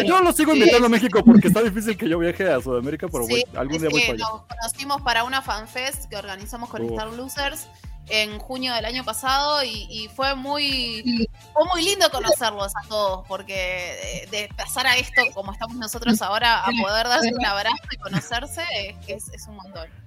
yo 0.04 0.20
lo 0.20 0.32
sigo 0.32 0.54
invitando 0.54 0.86
a 0.86 0.90
México 0.90 1.24
porque 1.24 1.48
está 1.48 1.62
difícil 1.62 1.96
que 1.96 2.08
yo 2.08 2.18
viaje 2.18 2.50
a 2.50 2.60
Sudamérica, 2.60 3.08
pero 3.08 3.24
algún 3.54 3.78
día 3.78 3.88
voy 3.90 4.00
para 4.02 4.12
allá. 4.14 4.24
Nos 4.24 4.42
conocimos 4.42 5.02
para 5.02 5.24
una 5.24 5.42
fanfest 5.42 6.08
que 6.08 6.16
organizamos 6.16 6.70
con 6.70 6.84
Star 6.84 7.12
Losers 7.12 7.68
en 8.08 8.38
junio 8.38 8.72
del 8.72 8.84
año 8.84 9.04
pasado 9.04 9.64
y, 9.64 10.08
fue 10.14 10.36
muy 10.36 11.28
fue 11.52 11.64
muy 11.66 11.82
lindo 11.82 12.08
conocerlos 12.10 12.72
a 12.76 12.88
todos 12.88 13.26
porque 13.26 14.28
de, 14.30 14.48
pasar 14.56 14.86
a 14.86 14.96
esto 14.96 15.22
como 15.34 15.52
estamos 15.52 15.76
nosotros 15.76 16.22
ahora 16.22 16.60
a 16.60 16.70
poder 16.80 17.08
darse 17.08 17.34
un 17.34 17.44
abrazo 17.44 17.76
y 17.90 17.96
conocerse 17.96 18.62
es, 19.08 19.28
es 19.32 19.46
un 19.48 19.56
montón. 19.56 20.05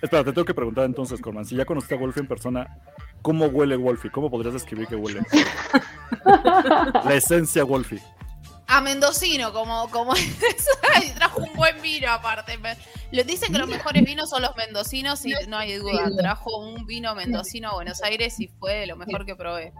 Espera, 0.00 0.22
te 0.22 0.32
tengo 0.32 0.44
que 0.44 0.54
preguntar 0.54 0.84
entonces, 0.84 1.20
Corman, 1.20 1.44
si 1.44 1.56
ya 1.56 1.64
conociste 1.64 1.94
a 1.94 1.98
Wolfie 1.98 2.22
en 2.22 2.28
persona, 2.28 2.78
¿cómo 3.20 3.46
huele 3.46 3.76
Wolfie? 3.76 4.10
¿Cómo 4.10 4.30
podrías 4.30 4.54
describir 4.54 4.86
que 4.86 4.94
huele? 4.94 5.20
La 7.04 7.14
esencia 7.14 7.64
Wolfie. 7.64 8.00
A 8.68 8.80
mendocino, 8.80 9.52
como, 9.52 9.90
como 9.90 10.12
trajo 11.16 11.40
un 11.40 11.52
buen 11.54 11.80
vino 11.80 12.10
aparte. 12.10 12.58
Le 13.10 13.24
dicen 13.24 13.50
que 13.50 13.58
los 13.58 13.68
mejores 13.68 14.04
vinos 14.04 14.28
son 14.30 14.42
los 14.42 14.54
mendocinos 14.56 15.24
y 15.24 15.32
no 15.48 15.56
hay 15.56 15.76
duda. 15.78 16.10
Trajo 16.16 16.58
un 16.58 16.86
vino 16.86 17.14
mendocino 17.14 17.70
a 17.70 17.74
Buenos 17.74 18.02
Aires 18.02 18.38
y 18.38 18.48
fue 18.48 18.86
lo 18.86 18.94
mejor 18.96 19.24
que 19.24 19.34
probé. 19.34 19.72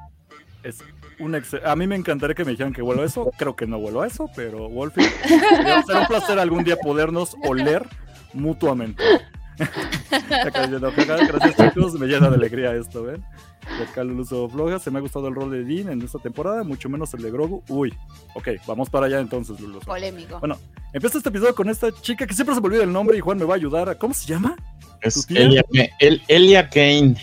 Es 0.63 0.83
un 1.21 1.41
a 1.65 1.77
mí 1.77 1.87
me 1.87 1.97
encantaría 1.97 2.35
que 2.35 2.45
me 2.45 2.53
dijeran 2.53 2.73
que 2.73 2.83
huelo 2.83 3.03
a 3.03 3.05
eso. 3.05 3.31
Creo 3.37 3.55
que 3.55 3.67
no 3.67 3.77
huelo 3.77 4.01
a 4.01 4.07
eso, 4.07 4.31
pero 4.35 4.69
Wolfie, 4.69 5.09
será 5.87 6.01
un 6.01 6.07
placer 6.07 6.39
algún 6.39 6.65
día 6.65 6.77
podernos 6.77 7.37
oler 7.45 7.87
mutuamente. 8.33 9.05
Gracias 10.45 11.57
chicos, 11.57 11.95
me 11.95 12.07
llena 12.07 12.29
de 12.31 12.37
alegría 12.37 12.75
esto, 12.75 13.03
¿ven? 13.03 13.25
De 13.79 13.85
acá 13.85 14.05
Luluso 14.05 14.49
Floja, 14.49 14.79
se 14.79 14.91
me 14.91 14.99
ha 14.99 15.03
gustado 15.03 15.29
el 15.29 15.35
rol 15.35 15.51
de 15.51 15.65
Dean 15.65 15.93
en 15.93 16.03
esta 16.03 16.19
temporada, 16.19 16.63
mucho 16.65 16.89
menos 16.89 17.13
el 17.15 17.23
de 17.23 17.31
Grogu. 17.31 17.63
Uy, 17.69 17.93
ok, 18.35 18.49
vamos 18.67 18.89
para 18.89 19.07
allá 19.07 19.21
entonces, 19.21 19.61
Luluso. 19.61 19.87
Polémico. 19.87 20.39
Bueno, 20.39 20.57
empieza 20.93 21.19
este 21.19 21.29
episodio 21.29 21.55
con 21.55 21.69
esta 21.69 21.93
chica 21.93 22.27
que 22.27 22.35
siempre 22.35 22.55
se 22.55 22.61
me 22.61 22.69
olvida 22.69 22.85
el 22.85 22.93
nombre 22.93 23.17
y 23.17 23.21
Juan 23.21 23.39
me 23.39 23.45
va 23.45 23.55
a 23.55 23.57
ayudar. 23.57 23.99
¿Cómo 23.99 24.15
se 24.15 24.27
llama? 24.27 24.57
Es 25.01 25.27
Elia, 25.31 25.63
el, 25.99 26.23
Elia 26.29 26.69
Kane. 26.69 27.17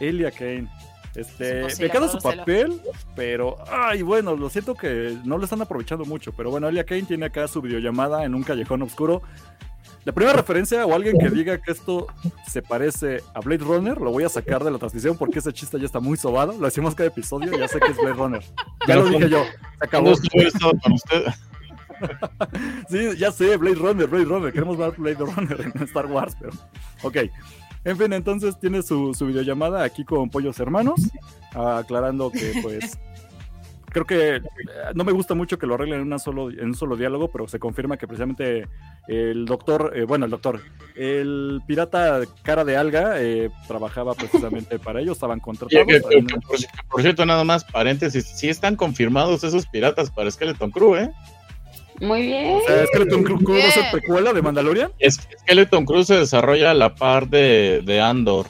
Elia 0.00 0.30
Kane. 0.30 0.68
Este, 1.14 1.62
me 1.80 1.88
queda 1.88 2.08
su 2.08 2.18
papel, 2.18 2.78
pero, 3.14 3.56
ay, 3.70 4.02
bueno, 4.02 4.36
lo 4.36 4.50
siento 4.50 4.74
que 4.74 5.16
no 5.24 5.38
lo 5.38 5.44
están 5.44 5.62
aprovechando 5.62 6.04
mucho, 6.04 6.32
pero 6.32 6.50
bueno, 6.50 6.68
Elia 6.68 6.84
Kane 6.84 7.04
tiene 7.04 7.26
acá 7.26 7.48
su 7.48 7.62
videollamada 7.62 8.24
en 8.24 8.34
un 8.34 8.42
callejón 8.42 8.82
oscuro 8.82 9.22
la 10.06 10.12
primera 10.12 10.32
referencia 10.38 10.86
o 10.86 10.94
alguien 10.94 11.18
que 11.18 11.28
diga 11.28 11.60
que 11.60 11.72
esto 11.72 12.06
se 12.48 12.62
parece 12.62 13.22
a 13.34 13.40
Blade 13.40 13.64
Runner, 13.64 14.00
lo 14.00 14.12
voy 14.12 14.24
a 14.24 14.30
sacar 14.30 14.64
de 14.64 14.70
la 14.70 14.78
transmisión 14.78 15.18
porque 15.18 15.40
ese 15.40 15.52
chiste 15.52 15.78
ya 15.78 15.84
está 15.84 16.00
muy 16.00 16.16
sobado. 16.16 16.52
Lo 16.52 16.64
decimos 16.64 16.94
cada 16.94 17.08
episodio, 17.08 17.58
ya 17.58 17.68
sé 17.68 17.78
que 17.80 17.90
es 17.90 17.98
Blade 17.98 18.14
Runner. 18.14 18.42
Ya 18.86 18.96
lo 18.96 19.04
dije 19.06 19.28
yo, 19.28 19.44
se 19.44 19.84
acabó. 19.84 20.14
sí, 22.88 23.16
ya 23.18 23.30
sé, 23.32 23.56
Blade 23.56 23.76
Runner, 23.76 24.06
Blade 24.06 24.26
Runner. 24.26 24.52
Queremos 24.52 24.76
ver 24.78 24.92
Blade 24.96 25.16
Runner 25.16 25.60
en 25.60 25.72
Star 25.82 26.06
Wars, 26.06 26.36
pero. 26.38 26.52
Ok. 27.02 27.16
En 27.84 27.96
fin, 27.96 28.12
entonces 28.12 28.58
tiene 28.58 28.82
su, 28.82 29.14
su 29.14 29.26
videollamada 29.26 29.82
aquí 29.84 30.04
con 30.04 30.28
Pollos 30.28 30.58
Hermanos, 30.58 31.00
aclarando 31.54 32.32
que, 32.32 32.58
pues, 32.60 32.98
creo 33.96 34.06
que 34.06 34.36
eh, 34.36 34.42
no 34.94 35.04
me 35.04 35.12
gusta 35.12 35.34
mucho 35.34 35.58
que 35.58 35.66
lo 35.66 35.74
arreglen 35.74 36.00
en, 36.00 36.06
una 36.06 36.18
solo, 36.18 36.50
en 36.50 36.66
un 36.66 36.74
solo 36.74 36.96
diálogo, 36.96 37.28
pero 37.28 37.48
se 37.48 37.58
confirma 37.58 37.96
que 37.96 38.06
precisamente 38.06 38.68
el 39.08 39.46
doctor, 39.46 39.92
eh, 39.96 40.04
bueno, 40.04 40.26
el 40.26 40.30
doctor, 40.30 40.60
el 40.94 41.62
pirata 41.66 42.20
cara 42.42 42.64
de 42.64 42.76
alga 42.76 43.22
eh, 43.22 43.48
trabajaba 43.66 44.12
precisamente 44.14 44.78
para 44.84 45.00
ellos, 45.00 45.16
estaban 45.16 45.40
contratados. 45.40 45.86
por, 46.90 47.00
cierto, 47.00 47.24
nada 47.24 47.42
más, 47.44 47.64
paréntesis, 47.64 48.26
sí 48.26 48.50
están 48.50 48.76
confirmados 48.76 49.44
esos 49.44 49.66
piratas 49.66 50.10
para 50.10 50.30
Skeleton 50.30 50.70
Crew, 50.70 50.96
¿eh? 50.96 51.10
Muy 51.98 52.26
bien. 52.26 52.60
Skeleton 52.88 53.24
Crew 53.24 53.40
no 53.40 53.56
es 53.56 53.78
precuela 53.90 54.34
de 54.34 54.42
Mandalorian. 54.42 54.92
Es, 54.98 55.26
Skeleton 55.40 55.86
Crew 55.86 56.04
se 56.04 56.16
desarrolla 56.16 56.72
a 56.72 56.74
la 56.74 56.94
par 56.94 57.28
de, 57.28 57.80
de 57.82 58.02
Andor. 58.02 58.44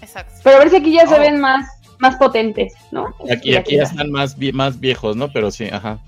Exacto. 0.00 0.34
Pero 0.44 0.56
a 0.56 0.58
ver 0.60 0.70
si 0.70 0.76
aquí 0.76 0.92
ya 0.92 1.08
se 1.08 1.16
oh. 1.16 1.20
ven 1.20 1.40
más 1.40 1.66
más 1.98 2.16
potentes, 2.16 2.74
¿no? 2.90 3.14
Aquí, 3.30 3.56
aquí 3.56 3.76
ya 3.76 3.84
están 3.84 4.10
más, 4.10 4.36
más 4.52 4.80
viejos, 4.80 5.16
¿no? 5.16 5.32
Pero 5.32 5.50
sí, 5.50 5.64
ajá. 5.64 5.98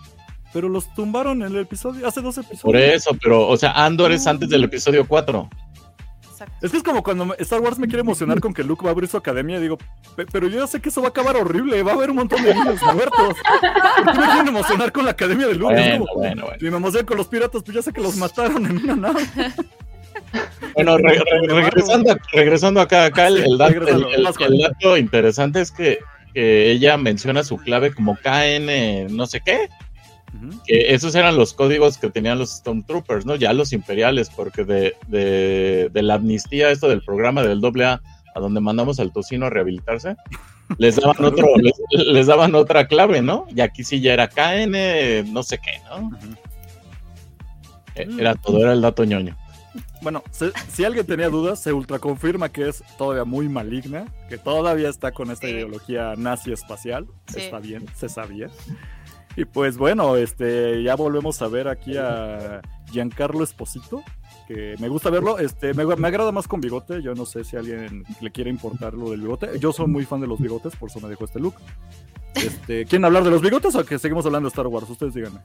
Pero 0.53 0.68
los 0.68 0.92
tumbaron 0.94 1.42
en 1.42 1.49
el 1.49 1.59
episodio, 1.59 2.07
hace 2.07 2.20
dos 2.22 2.38
episodios. 2.38 2.62
Por 2.62 2.77
eso, 2.77 3.16
pero, 3.22 3.46
o 3.46 3.57
sea, 3.57 3.72
Andor 3.72 4.12
es 4.12 4.27
antes 4.27 4.49
del 4.49 4.64
episodio 4.64 5.07
4. 5.07 5.49
Es 6.61 6.70
que 6.70 6.77
es 6.77 6.83
como 6.83 7.03
cuando 7.03 7.35
Star 7.38 7.61
Wars 7.61 7.79
me 7.79 7.87
quiere 7.87 8.01
emocionar 8.01 8.40
con 8.40 8.53
que 8.53 8.62
Luke 8.62 8.85
va 8.85 8.90
a 8.90 8.92
abrir 8.92 9.09
su 9.09 9.16
academia 9.16 9.59
y 9.59 9.62
digo, 9.62 9.79
pero 10.33 10.49
yo 10.49 10.61
ya 10.61 10.66
sé 10.66 10.81
que 10.81 10.90
eso 10.90 11.01
va 11.01 11.09
a 11.09 11.11
acabar 11.11 11.37
horrible, 11.37 11.83
va 11.83 11.92
a 11.92 11.94
haber 11.94 12.11
un 12.11 12.16
montón 12.16 12.42
de 12.42 12.55
niños 12.55 12.81
muertos. 12.94 13.37
¿Por 13.96 14.12
qué 14.12 14.18
me 14.18 14.27
quieren 14.27 14.49
emocionar 14.49 14.92
con 14.92 15.05
la 15.05 15.12
academia 15.12 15.46
de 15.46 15.55
Luke? 15.55 15.75
Bueno, 15.75 16.05
bueno, 16.14 16.44
bueno. 16.44 16.59
Y 16.61 16.70
me 16.70 16.77
emocionan 16.77 17.07
con 17.07 17.16
los 17.16 17.29
piratas, 17.29 17.62
pues 17.62 17.75
ya 17.75 17.83
sé 17.83 17.92
que 17.92 18.01
los 18.01 18.16
mataron 18.16 18.66
en 18.66 18.79
una 18.79 18.96
nave. 18.96 19.27
Bueno, 20.75 20.99
regresando, 20.99 22.17
regresando 22.33 22.81
acá, 22.81 23.07
acá 23.07 23.29
el, 23.29 23.57
dato, 23.57 24.97
interesante 24.97 25.61
es 25.61 25.71
que, 25.71 25.99
ella 26.35 26.99
menciona 26.99 27.43
su 27.43 27.57
clave 27.57 27.95
como 27.95 28.15
KN 28.17 29.07
no 29.17 29.27
sé 29.27 29.41
qué. 29.41 29.71
Que 30.67 30.93
esos 30.93 31.15
eran 31.15 31.39
los 31.39 31.55
códigos 31.55 31.97
que 31.97 32.11
tenían 32.11 32.39
los 32.39 32.51
Stormtroopers, 32.51 33.25
¿no? 33.25 33.37
Ya 33.37 33.55
los 33.55 33.73
imperiales, 33.73 34.29
porque 34.29 34.65
de, 34.65 34.95
de, 35.09 36.03
la 36.03 36.15
amnistía, 36.15 36.71
esto 36.71 36.91
del 36.91 37.03
programa 37.03 37.43
del 37.43 37.65
AA, 37.65 38.03
a 38.35 38.41
donde 38.41 38.61
mandamos 38.61 39.01
al 39.01 39.15
tocino 39.15 39.47
a 39.47 39.51
rehabilitarse, 39.51 40.15
les 40.77 40.97
daban 40.97 41.25
otro, 41.25 41.49
les, 41.91 42.27
daban 42.27 42.55
otra 42.55 42.87
clave, 42.87 43.23
¿no? 43.23 43.47
Y 43.55 43.62
aquí 43.62 43.83
sí 43.83 44.01
ya 44.01 44.12
era 44.12 44.29
KN, 44.29 45.33
no 45.33 45.43
sé 45.43 45.59
qué, 45.59 45.81
¿no? 45.89 46.11
E, 47.95 48.07
era 48.21 48.35
todo, 48.35 48.61
era 48.61 48.75
el 48.75 48.83
dato 48.83 49.05
ñoño. 49.05 49.35
Bueno, 50.03 50.23
si 50.69 50.85
alguien 50.85 51.07
tenía 51.07 51.29
dudas, 51.29 51.61
se 51.61 51.73
ultra 51.73 51.99
confirma 51.99 52.49
que 52.51 52.69
es 52.69 52.83
todavía 52.99 53.25
muy 53.25 53.49
maligna, 53.49 54.07
que 54.29 54.39
todavía 54.39 54.89
está 54.89 55.12
con 55.12 55.31
esta 55.31 55.49
ideología 55.49 56.15
nazi 56.17 56.53
espacial. 56.53 57.07
Está 57.35 57.59
bien, 57.59 57.87
se 57.95 58.09
sabía. 58.09 58.51
Y 59.37 59.45
pues 59.45 59.77
bueno, 59.77 60.17
este, 60.17 60.83
ya 60.83 60.97
volvemos 60.97 61.43
a 61.43 61.49
ver 61.49 61.69
aquí 61.69 61.97
a 61.99 62.62
Giancarlo 62.91 63.45
Esposito, 63.45 64.03
que 64.49 64.77
me 64.79 64.89
gusta 64.89 65.11
verlo. 65.11 65.39
Este, 65.39 65.75
me, 65.75 65.83
agrada 65.83 66.33
más 66.33 66.49
con 66.49 66.61
bigote. 66.61 67.03
Yo 67.03 67.15
no 67.15 67.27
sé 67.27 67.45
si 67.45 67.57
a 67.57 67.61
alguien 67.61 68.05
le 68.21 68.31
quiere 68.31 68.49
importar 68.49 68.95
lo 68.95 69.11
del 69.11 69.21
bigote. 69.21 69.59
Yo 69.59 69.73
soy 69.73 69.89
muy 69.89 70.07
fan 70.07 70.23
de 70.23 70.27
los 70.27 70.41
bigotes, 70.41 70.75
por 70.77 70.89
eso 70.89 71.01
me 71.01 71.09
dejó 71.09 71.27
este 71.27 71.39
look. 71.39 71.55
Este, 72.35 72.87
¿Quieren 72.87 73.05
hablar 73.05 73.25
de 73.25 73.31
los 73.31 73.43
bigotes 73.43 73.75
o 73.75 73.85
que 73.85 73.99
seguimos 73.99 74.25
hablando 74.25 74.49
de 74.49 74.53
Star 74.53 74.67
Wars? 74.67 74.89
Ustedes 74.89 75.15
díganme 75.15 75.41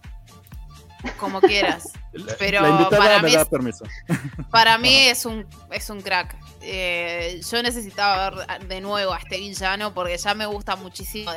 como 1.18 1.42
quieras. 1.42 1.90
Pero 2.40 2.62
para 2.90 3.22
mí, 3.22 3.34
es, 3.34 3.48
para 4.52 4.78
mí 4.78 4.96
es 4.96 5.26
un, 5.26 5.46
es 5.72 5.90
un 5.90 6.02
crack. 6.02 6.36
Eh, 6.62 7.42
yo 7.50 7.64
necesitaba 7.64 8.30
ver 8.30 8.68
de 8.68 8.82
nuevo 8.82 9.14
a 9.14 9.18
este 9.18 9.38
villano 9.38 9.94
porque 9.94 10.18
ya 10.18 10.34
me 10.34 10.46
gusta 10.46 10.76
muchísimo 10.76 11.32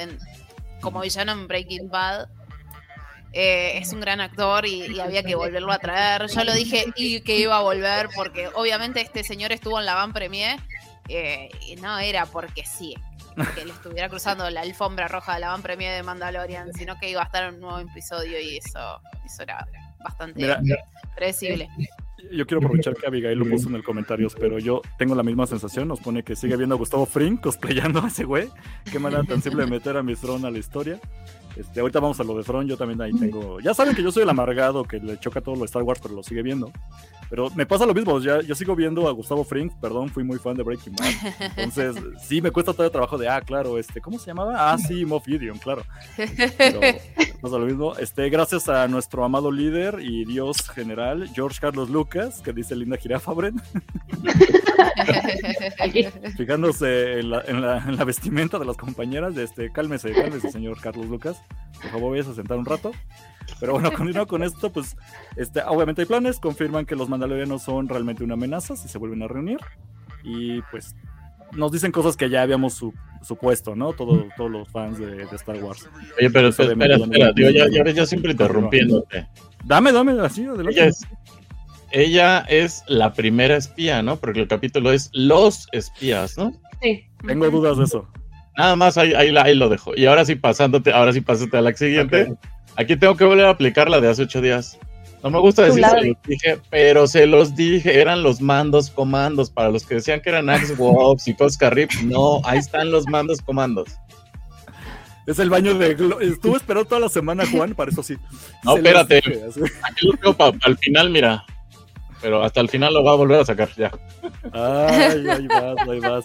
como 0.81 1.01
villano 1.01 1.33
en 1.33 1.47
Breaking 1.47 1.89
Bad. 1.89 2.29
Eh, 3.33 3.79
es 3.79 3.93
un 3.93 4.01
gran 4.01 4.21
actor 4.21 4.65
y, 4.65 5.01
había 5.01 5.23
que 5.25 5.35
volverlo 5.35 5.73
a 5.73 5.79
traer. 5.79 6.29
Yo 6.29 6.45
lo 6.45 6.53
dije 6.53 6.87
y 6.95 7.21
que 7.23 7.37
iba 7.39 7.57
a 7.57 7.63
volver 7.63 8.09
porque 8.15 8.49
obviamente 8.55 9.01
este 9.01 9.25
señor 9.25 9.51
estuvo 9.51 9.81
en 9.81 9.87
la 9.87 9.95
Van 9.95 10.13
Premier 10.13 10.61
eh, 11.09 11.51
y 11.67 11.77
no 11.77 11.99
era 11.99 12.27
porque 12.27 12.65
sí, 12.65 12.95
que 13.55 13.65
le 13.65 13.73
estuviera 13.73 14.09
cruzando 14.09 14.49
la 14.51 14.61
alfombra 14.61 15.09
roja 15.09 15.35
de 15.35 15.41
la 15.41 15.49
Van 15.49 15.63
Premier 15.63 15.95
de 15.95 16.03
Mandalorian, 16.03 16.73
sino 16.75 16.99
que 16.99 17.11
iba 17.11 17.23
a 17.23 17.25
estar 17.25 17.45
en 17.49 17.55
un 17.55 17.61
nuevo 17.61 17.79
episodio 17.79 18.41
y 18.41 18.59
eso, 18.59 19.01
eso 19.25 19.43
era 19.43 19.67
bastante 20.03 20.47
predecible. 21.17 21.69
Yo 22.33 22.47
quiero 22.47 22.65
aprovechar 22.65 22.95
que 22.95 23.07
Abigail 23.07 23.39
lo 23.39 23.49
puso 23.49 23.69
en 23.69 23.75
el 23.75 23.85
comentarios, 23.85 24.35
pero 24.35 24.59
yo 24.59 24.81
tengo 24.99 25.15
la 25.15 25.23
misma 25.23 25.47
sensación. 25.47 25.89
Nos 25.89 26.01
pone 26.01 26.23
que 26.23 26.37
sigue 26.37 26.57
viendo 26.57 26.75
a 26.75 26.79
Gustavo 26.79 27.05
Fring 27.05 27.37
cosplayando 27.37 28.01
a 28.01 28.09
ese 28.09 28.25
güey. 28.25 28.49
Qué 28.91 28.99
manera 28.99 29.23
tan 29.25 29.43
simple 29.43 29.65
de 29.65 29.71
meter 29.71 29.97
a 29.97 30.03
Miss 30.03 30.21
Throne 30.21 30.47
a 30.47 30.51
la 30.51 30.59
historia. 30.59 30.99
Este, 31.57 31.81
ahorita 31.81 32.01
vamos 32.01 32.19
a 32.21 32.25
lo 32.25 32.37
de 32.37 32.43
Throne, 32.43 32.69
yo 32.69 32.77
también 32.77 33.01
ahí 33.01 33.13
tengo. 33.13 33.61
Ya 33.61 33.75
saben 33.75 33.95
que 33.95 34.03
yo 34.03 34.11
soy 34.11 34.25
el 34.25 34.29
amargado 34.31 34.85
que 34.85 34.99
le 34.99 35.19
choca 35.19 35.41
todo 35.41 35.55
lo 35.55 35.61
de 35.61 35.67
Star 35.67 35.83
Wars, 35.83 36.01
pero 36.03 36.15
lo 36.15 36.23
sigue 36.23 36.43
viendo. 36.43 36.71
Pero 37.31 37.51
me 37.51 37.67
pasa 37.67 37.87
lo 37.87 37.95
mismo, 37.95 38.21
ya, 38.21 38.41
yo 38.43 38.55
sigo 38.55 38.77
viendo 38.77 39.09
a 39.09 39.13
Gustavo 39.13 39.45
Fring, 39.45 39.71
perdón, 39.81 40.09
fui 40.09 40.25
muy 40.25 40.39
fan 40.39 40.57
de 40.57 40.63
Breaking 40.63 40.95
Bad. 40.95 41.11
Entonces, 41.57 41.97
sí, 42.23 42.41
me 42.41 42.51
cuesta 42.51 42.73
todo 42.73 42.85
el 42.87 42.93
trabajo 42.93 43.19
de, 43.19 43.29
ah, 43.29 43.41
claro, 43.41 43.79
este, 43.79 44.01
¿cómo 44.01 44.19
se 44.19 44.27
llamaba? 44.27 44.73
Ah, 44.73 44.79
sí, 44.79 45.05
Moff 45.05 45.25
Gideon, 45.25 45.59
claro. 45.59 45.85
Pero 46.17 46.81
pasa 47.41 47.59
lo 47.59 47.67
mismo. 47.67 47.97
Este, 47.97 48.29
gracias 48.29 48.69
a 48.69 48.87
nuestro 48.89 49.25
amado 49.25 49.51
líder 49.51 49.99
y 50.01 50.25
Dios 50.25 50.69
general, 50.69 51.29
George 51.35 51.59
Carlos 51.61 51.91
Lucas, 51.91 52.41
que 52.41 52.53
dice 52.53 52.77
Linda 52.77 52.97
Jirafa, 52.97 53.33
Bren. 53.33 53.61
Fijándose 56.37 57.21
en 57.21 57.31
la, 57.31 57.43
en, 57.47 57.61
la, 57.61 57.79
en 57.79 57.97
la, 57.97 58.05
vestimenta 58.05 58.59
de 58.59 58.65
las 58.65 58.77
compañeras, 58.77 59.35
de 59.35 59.45
este, 59.45 59.73
cálmese, 59.73 60.13
cálmese, 60.13 60.51
señor 60.51 60.81
Carlos 60.81 61.07
Lucas. 61.07 61.43
Por 61.81 61.91
favor, 61.91 62.13
vayas 62.13 62.29
a 62.29 62.35
sentar 62.35 62.59
un 62.59 62.65
rato. 62.65 62.93
Pero 63.61 63.73
bueno, 63.73 63.93
continuando 63.97 64.27
con 64.27 64.43
esto, 64.43 64.73
pues 64.73 64.97
este, 65.37 65.63
obviamente 65.63 66.03
hay 66.03 66.07
planes, 66.07 66.39
confirman 66.39 66.87
que 66.87 66.97
los 66.97 67.09
mandalorianos 67.09 67.63
son 67.63 67.89
realmente 67.89 68.25
una 68.25 68.35
amenaza 68.35 68.77
si 68.77 68.89
se 68.89 68.99
vuelven 68.99 69.23
a 69.23 69.29
reunir. 69.29 69.59
Y 70.23 70.63
pues 70.71 70.95
nos 71.53 71.71
dicen 71.73 71.93
cosas 71.93 72.17
que 72.17 72.29
ya 72.29 72.43
habíamos 72.43 72.83
supuesto, 73.23 73.77
¿no? 73.77 73.93
todos 73.93 74.27
los 74.51 74.69
fans 74.69 74.99
de, 74.99 75.23
Star 75.33 75.63
Wars. 75.63 75.89
Oye, 76.19 76.31
pero 76.31 76.49
espera, 76.49 76.73
espera, 76.73 77.33
ya, 77.35 77.93
ya, 77.93 78.07
siempre 78.07 78.33
interrumpiéndote. 78.33 79.27
Dame, 79.65 79.93
dame, 79.93 80.21
así, 80.21 80.45
adelante. 80.45 80.73
Ella 80.73 80.87
es, 80.87 81.07
ella 81.91 82.41
es 82.49 82.83
la 82.89 83.13
primera 83.13 83.57
espía, 83.57 84.03
¿no? 84.03 84.17
Porque 84.17 84.41
el 84.41 84.49
capítulo 84.49 84.93
es 84.93 85.11
Los 85.13 85.69
espías, 85.73 86.37
¿no? 86.37 86.53
Sí. 86.83 87.07
Tengo 87.27 87.51
dudas 87.51 87.79
de 87.79 87.85
eso. 87.85 88.09
Nada 88.57 88.77
más 88.77 88.97
ahí, 88.97 89.13
ahí, 89.15 89.35
ahí 89.37 89.55
lo 89.55 89.69
dejo. 89.69 89.93
Y 89.97 90.07
ahora 90.07 90.25
sí, 90.25 90.37
pasándote, 90.37 90.93
ahora 90.93 91.13
sí, 91.13 91.21
pásate 91.21 91.57
a 91.57 91.61
la 91.61 91.75
siguiente. 91.75 92.35
Aquí 92.77 92.97
tengo 92.97 93.17
que 93.17 93.25
volver 93.25 93.47
a 93.47 93.51
aplicar 93.51 93.89
la 93.89 94.01
de 94.01 94.09
hace 94.09 94.23
ocho 94.23 94.41
días. 94.41 94.79
No 95.23 95.31
me 95.31 95.39
gusta 95.39 95.63
decir 95.63 95.83
se 95.83 96.07
los 96.09 96.17
dije, 96.27 96.59
pero 96.69 97.07
se 97.07 97.27
los 97.27 97.57
dije, 97.57 97.99
eran 97.99 98.23
los 98.23 98.43
mandos 98.43 98.91
comandos. 98.91 99.49
Para 99.51 99.71
los 99.71 99.87
que 99.87 99.95
decían 99.95 100.21
que 100.21 100.29
eran 100.29 100.51
Axe 100.51 100.75
Wops 100.79 101.27
y 101.29 101.35
Cosca 101.35 101.71
Rip, 101.71 101.91
no, 102.05 102.43
ahí 102.45 102.59
están 102.59 102.91
los 102.91 103.07
mandos 103.09 103.41
comandos. 103.41 103.89
Es 105.27 105.39
el 105.39 105.49
baño 105.49 105.75
de. 105.79 105.93
Estuve 106.21 106.57
esperando 106.57 106.87
toda 106.87 107.01
la 107.01 107.09
semana, 107.09 107.45
Juan, 107.51 107.75
para 107.75 107.91
eso 107.91 108.03
sí. 108.03 108.17
No, 108.65 108.77
espérate. 108.77 109.23
Aquí 109.83 110.07
lo 110.07 110.13
tengo 110.19 110.35
para 110.37 110.59
el 110.67 110.77
final, 110.77 111.09
mira. 111.09 111.43
Pero 112.21 112.43
hasta 112.43 112.61
el 112.61 112.69
final 112.69 112.93
lo 112.93 113.03
va 113.03 113.13
a 113.13 113.17
volver 113.17 113.41
a 113.41 113.45
sacar, 113.45 113.71
ya. 113.77 113.91
Ay, 114.53 115.27
ahí 115.29 115.47
vas, 115.47 115.89
ahí 115.89 116.01
vas. 116.01 116.25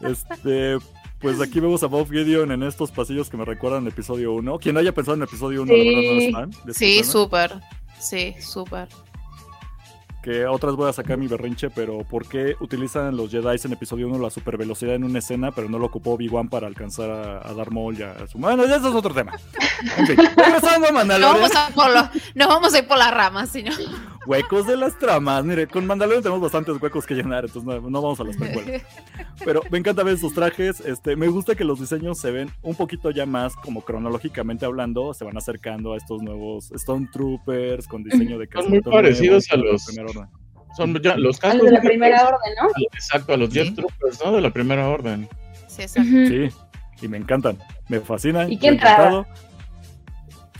Este, 0.00 0.78
pues 1.24 1.40
aquí 1.40 1.58
vemos 1.58 1.82
a 1.82 1.86
Bob 1.86 2.10
Gideon 2.10 2.52
en 2.52 2.62
estos 2.62 2.90
pasillos 2.90 3.30
que 3.30 3.38
me 3.38 3.46
recuerdan 3.46 3.84
el 3.84 3.88
episodio 3.88 4.34
1. 4.34 4.58
Quien 4.58 4.76
haya 4.76 4.92
pensado 4.92 5.14
en 5.14 5.22
el 5.22 5.28
episodio 5.28 5.62
1, 5.62 5.72
sí. 5.72 5.78
la 5.78 6.00
verdad 6.00 6.12
no 6.12 6.20
están. 6.20 6.74
Sí, 6.74 7.02
súper. 7.02 7.52
Sí, 7.98 8.34
súper 8.40 8.88
que 10.24 10.46
otras 10.46 10.74
voy 10.74 10.88
a 10.88 10.92
sacar 10.94 11.18
mi 11.18 11.26
berrinche, 11.26 11.68
pero 11.68 11.98
¿por 11.98 12.26
qué 12.26 12.56
utilizan 12.58 13.14
los 13.14 13.30
Jedi 13.30 13.60
en 13.62 13.72
episodio 13.74 14.08
1 14.08 14.18
la 14.18 14.30
super 14.30 14.56
velocidad 14.56 14.94
en 14.94 15.04
una 15.04 15.18
escena, 15.18 15.52
pero 15.52 15.68
no 15.68 15.78
lo 15.78 15.84
ocupó 15.84 16.12
Obi-Wan 16.12 16.48
para 16.48 16.66
alcanzar 16.66 17.10
a, 17.10 17.52
dar 17.52 17.70
Maul 17.70 17.94
ya 17.94 18.12
a 18.12 18.26
su... 18.26 18.38
Bueno, 18.38 18.64
ya 18.64 18.76
eso 18.76 18.88
es 18.88 18.94
otro 18.94 19.12
tema. 19.12 19.32
En 19.98 20.06
fin, 20.06 20.16
regresando 20.36 20.88
a 20.88 20.92
Mandalorian. 20.92 21.42
Nos 21.42 21.52
vamos 21.52 21.56
a, 21.56 21.74
por 21.74 22.34
nos 22.34 22.48
vamos 22.48 22.72
a 22.72 22.78
ir 22.78 22.86
por 22.86 22.96
las 22.96 23.12
ramas, 23.12 23.50
si 23.50 23.64
no. 23.64 23.72
Huecos 24.26 24.66
de 24.66 24.78
las 24.78 24.98
tramas. 24.98 25.44
Mire, 25.44 25.66
con 25.66 25.86
Mandalorian 25.86 26.22
tenemos 26.22 26.40
bastantes 26.40 26.80
huecos 26.80 27.04
que 27.04 27.14
llenar, 27.14 27.44
entonces 27.44 27.82
no, 27.82 28.00
vamos 28.00 28.18
a 28.18 28.24
las 28.24 28.36
precuelas. 28.38 28.82
Pero 29.44 29.60
me 29.70 29.76
encanta 29.76 30.02
ver 30.02 30.16
sus 30.16 30.32
trajes. 30.32 30.80
Este, 30.80 31.16
me 31.16 31.28
gusta 31.28 31.54
que 31.54 31.64
los 31.64 31.80
diseños 31.80 32.18
se 32.18 32.30
ven 32.30 32.50
un 32.62 32.74
poquito 32.74 33.10
ya 33.10 33.26
más 33.26 33.54
como 33.56 33.82
cronológicamente 33.82 34.64
hablando, 34.64 35.12
se 35.12 35.24
van 35.24 35.36
acercando 35.36 35.92
a 35.92 35.98
estos 35.98 36.22
nuevos 36.22 36.72
Stone 36.72 37.10
Troopers 37.12 37.86
con 37.86 38.02
diseño 38.02 38.38
de 38.38 38.48
Son 38.50 38.70
muy 38.70 38.80
parecidos 38.80 39.50
a 39.50 39.56
los 39.56 39.84
son 40.76 41.00
ya 41.00 41.16
los. 41.16 41.42
A 41.44 41.54
los 41.54 41.66
de 41.66 41.72
la 41.72 41.80
primera 41.80 42.26
orden, 42.26 42.52
¿no? 42.60 42.68
Exacto, 42.92 43.34
a 43.34 43.36
los 43.36 43.50
Jet 43.50 43.74
Troopers, 43.74 44.20
¿no? 44.24 44.32
De 44.32 44.40
la 44.40 44.50
primera 44.50 44.88
orden. 44.88 45.28
Sí, 45.68 45.82
exacto. 45.82 46.10
Sí, 46.10 46.48
y 47.02 47.08
me 47.08 47.16
encantan. 47.16 47.58
Me 47.88 48.00
fascinan. 48.00 48.50
¿Y 48.50 48.58
quién 48.58 48.78
trae? 48.78 49.24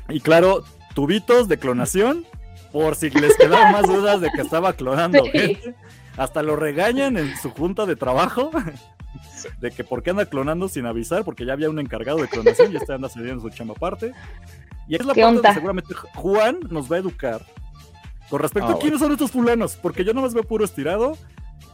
Y 0.09 0.21
claro, 0.21 0.65
tubitos 0.95 1.49
de 1.49 1.59
clonación, 1.59 2.25
por 2.73 2.95
si 2.95 3.11
les 3.11 3.37
quedaban 3.37 3.73
más 3.73 3.87
dudas 3.87 4.21
de 4.21 4.31
que 4.31 4.43
estaba 4.43 4.75
clonando 4.75 5.25
gente. 5.25 5.75
Hasta 6.17 6.43
lo 6.43 6.55
regañan 6.55 7.17
en 7.17 7.37
su 7.37 7.51
junta 7.51 7.87
de 7.87 7.97
trabajo. 7.97 8.51
de 9.61 9.71
que 9.71 9.85
por 9.85 10.03
qué 10.03 10.11
anda 10.11 10.27
clonando 10.27 10.69
sin 10.69 10.87
avisar, 10.87 11.25
porque 11.25 11.45
ya 11.45 11.53
había 11.53 11.71
un 11.71 11.79
encargado 11.79 12.19
de 12.19 12.29
clonación 12.29 12.73
y 12.73 12.77
este 12.77 12.93
anda 12.93 13.09
cediendo 13.09 13.43
su 13.43 13.51
chamba 13.51 13.75
aparte. 13.77 14.13
Y 14.87 14.95
es 14.97 15.05
la 15.05 15.15
parte 15.15 15.23
donde 15.23 15.53
seguramente 15.55 15.95
Juan 16.15 16.61
nos 16.71 16.91
va 16.91 16.97
a 16.97 16.99
educar 17.01 17.43
con 18.29 18.41
respecto 18.41 18.71
a 18.71 18.73
ah, 18.73 18.79
quiénes 18.81 19.01
son 19.01 19.13
estos 19.13 19.31
fulanos, 19.31 19.77
porque 19.77 20.05
yo 20.05 20.13
no 20.15 20.23
más 20.23 20.35
veo 20.35 20.45
puro 20.45 20.65
estirado. 20.65 21.17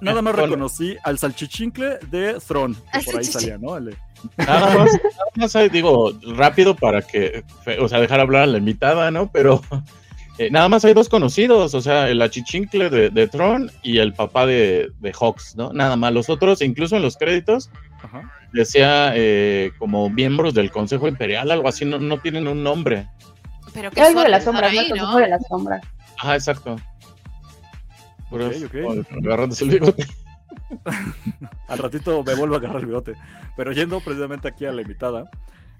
Nada 0.00 0.22
más 0.22 0.34
reconocí 0.34 0.96
al 1.04 1.18
salchichincle 1.18 1.98
de 2.10 2.38
Throne, 2.46 2.74
que 2.92 3.00
por 3.00 3.18
ahí 3.18 3.24
salía, 3.24 3.58
¿no? 3.58 3.78
Nada 3.78 3.94
más, 4.78 4.92
nada 5.36 5.50
más 5.52 5.72
digo, 5.72 6.12
rápido 6.34 6.74
para 6.74 7.02
que, 7.02 7.44
o 7.78 7.86
sea, 7.86 8.00
dejar 8.00 8.20
hablar 8.20 8.44
a 8.44 8.46
la 8.46 8.58
invitada, 8.58 9.10
¿no? 9.10 9.30
Pero 9.30 9.60
eh, 10.40 10.50
nada 10.50 10.70
más 10.70 10.86
hay 10.86 10.94
dos 10.94 11.10
conocidos, 11.10 11.74
o 11.74 11.82
sea, 11.82 12.08
el 12.08 12.22
achichincle 12.22 12.88
de, 12.88 13.10
de 13.10 13.28
Tron 13.28 13.70
y 13.82 13.98
el 13.98 14.14
papá 14.14 14.46
de, 14.46 14.90
de, 14.98 15.12
Hawks, 15.12 15.54
¿no? 15.54 15.70
Nada 15.74 15.96
más. 15.96 16.14
Los 16.14 16.30
otros, 16.30 16.62
incluso 16.62 16.96
en 16.96 17.02
los 17.02 17.18
créditos, 17.18 17.68
decía 18.50 19.12
eh, 19.14 19.72
como 19.78 20.08
miembros 20.08 20.54
del 20.54 20.70
Consejo 20.70 21.08
Imperial, 21.08 21.50
algo 21.50 21.68
así, 21.68 21.84
no, 21.84 21.98
no 21.98 22.18
tienen 22.20 22.48
un 22.48 22.62
nombre. 22.62 23.06
Pero 23.74 23.90
que 23.90 24.00
algo 24.00 24.22
de 24.22 24.30
la 24.30 24.40
sombra, 24.40 24.72
¿no? 24.72 24.88
Consejo 24.88 25.18
de 25.18 25.28
la 25.28 25.38
sombra. 25.40 25.80
Ajá, 26.20 26.34
exacto. 26.34 26.76
Por 28.28 28.42
okay, 28.42 28.64
okay. 28.64 29.04
agarrándose 29.24 29.64
el 29.64 29.70
bigote. 29.70 30.06
Al 31.68 31.78
ratito 31.78 32.22
me 32.22 32.34
vuelvo 32.34 32.56
a 32.56 32.58
agarrar 32.58 32.80
el 32.80 32.86
bigote. 32.86 33.14
Pero 33.56 33.72
yendo 33.72 34.00
precisamente 34.00 34.46
aquí 34.46 34.66
a 34.66 34.72
la 34.72 34.82
invitada, 34.82 35.30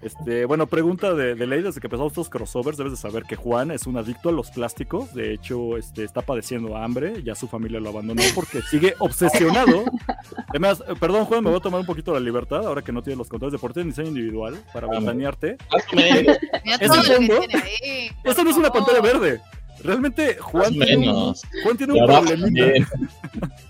este, 0.01 0.47
bueno, 0.47 0.67
pregunta 0.67 1.13
de, 1.13 1.35
de 1.35 1.47
ley, 1.47 1.63
desde 1.63 1.79
que 1.79 1.89
empezamos 1.89 2.13
estos 2.13 2.31
crossovers, 2.31 2.79
debes 2.79 2.93
de 2.93 2.97
saber 2.97 3.25
que 3.25 3.37
Juan 3.37 3.71
es 3.71 3.87
un 3.87 3.99
adicto 3.99 4.31
a 4.31 4.33
los 4.33 4.51
plásticos, 4.51 5.13
de 5.13 5.35
hecho, 5.35 5.77
este, 5.77 6.05
está 6.05 6.23
padeciendo 6.23 6.79
hambre, 6.79 7.23
ya 7.23 7.35
su 7.35 7.47
familia 7.47 7.81
lo 7.81 7.91
abandonó 7.91 8.23
porque 8.35 8.63
sigue 8.63 8.95
obsesionado. 8.99 9.85
Además, 10.49 10.83
eh, 10.89 10.95
perdón 10.99 11.27
Juan, 11.27 11.45
me 11.45 11.51
voy 11.51 11.59
a 11.59 11.63
tomar 11.63 11.81
un 11.81 11.87
poquito 11.87 12.15
la 12.15 12.21
libertad, 12.21 12.67
ahora 12.67 12.81
que 12.81 12.93
no 12.93 13.03
tienes 13.03 13.19
los 13.19 13.29
controles 13.29 13.53
de 13.53 13.59
deporte 13.59 13.83
en 13.83 13.89
diseño 13.89 14.09
individual, 14.09 14.59
para 14.73 14.89
ventanearte. 14.89 15.59
Esto 18.25 18.45
no 18.45 18.51
es 18.51 18.57
una 18.57 18.71
pantalla 18.71 19.03
verde. 19.03 19.43
Realmente 19.83 20.37
Juan 20.39 20.73
tiene, 20.73 21.09
un, 21.09 21.35
Juan 21.63 21.77
tiene 21.77 21.93
un 21.95 22.07
problemita. 22.07 22.89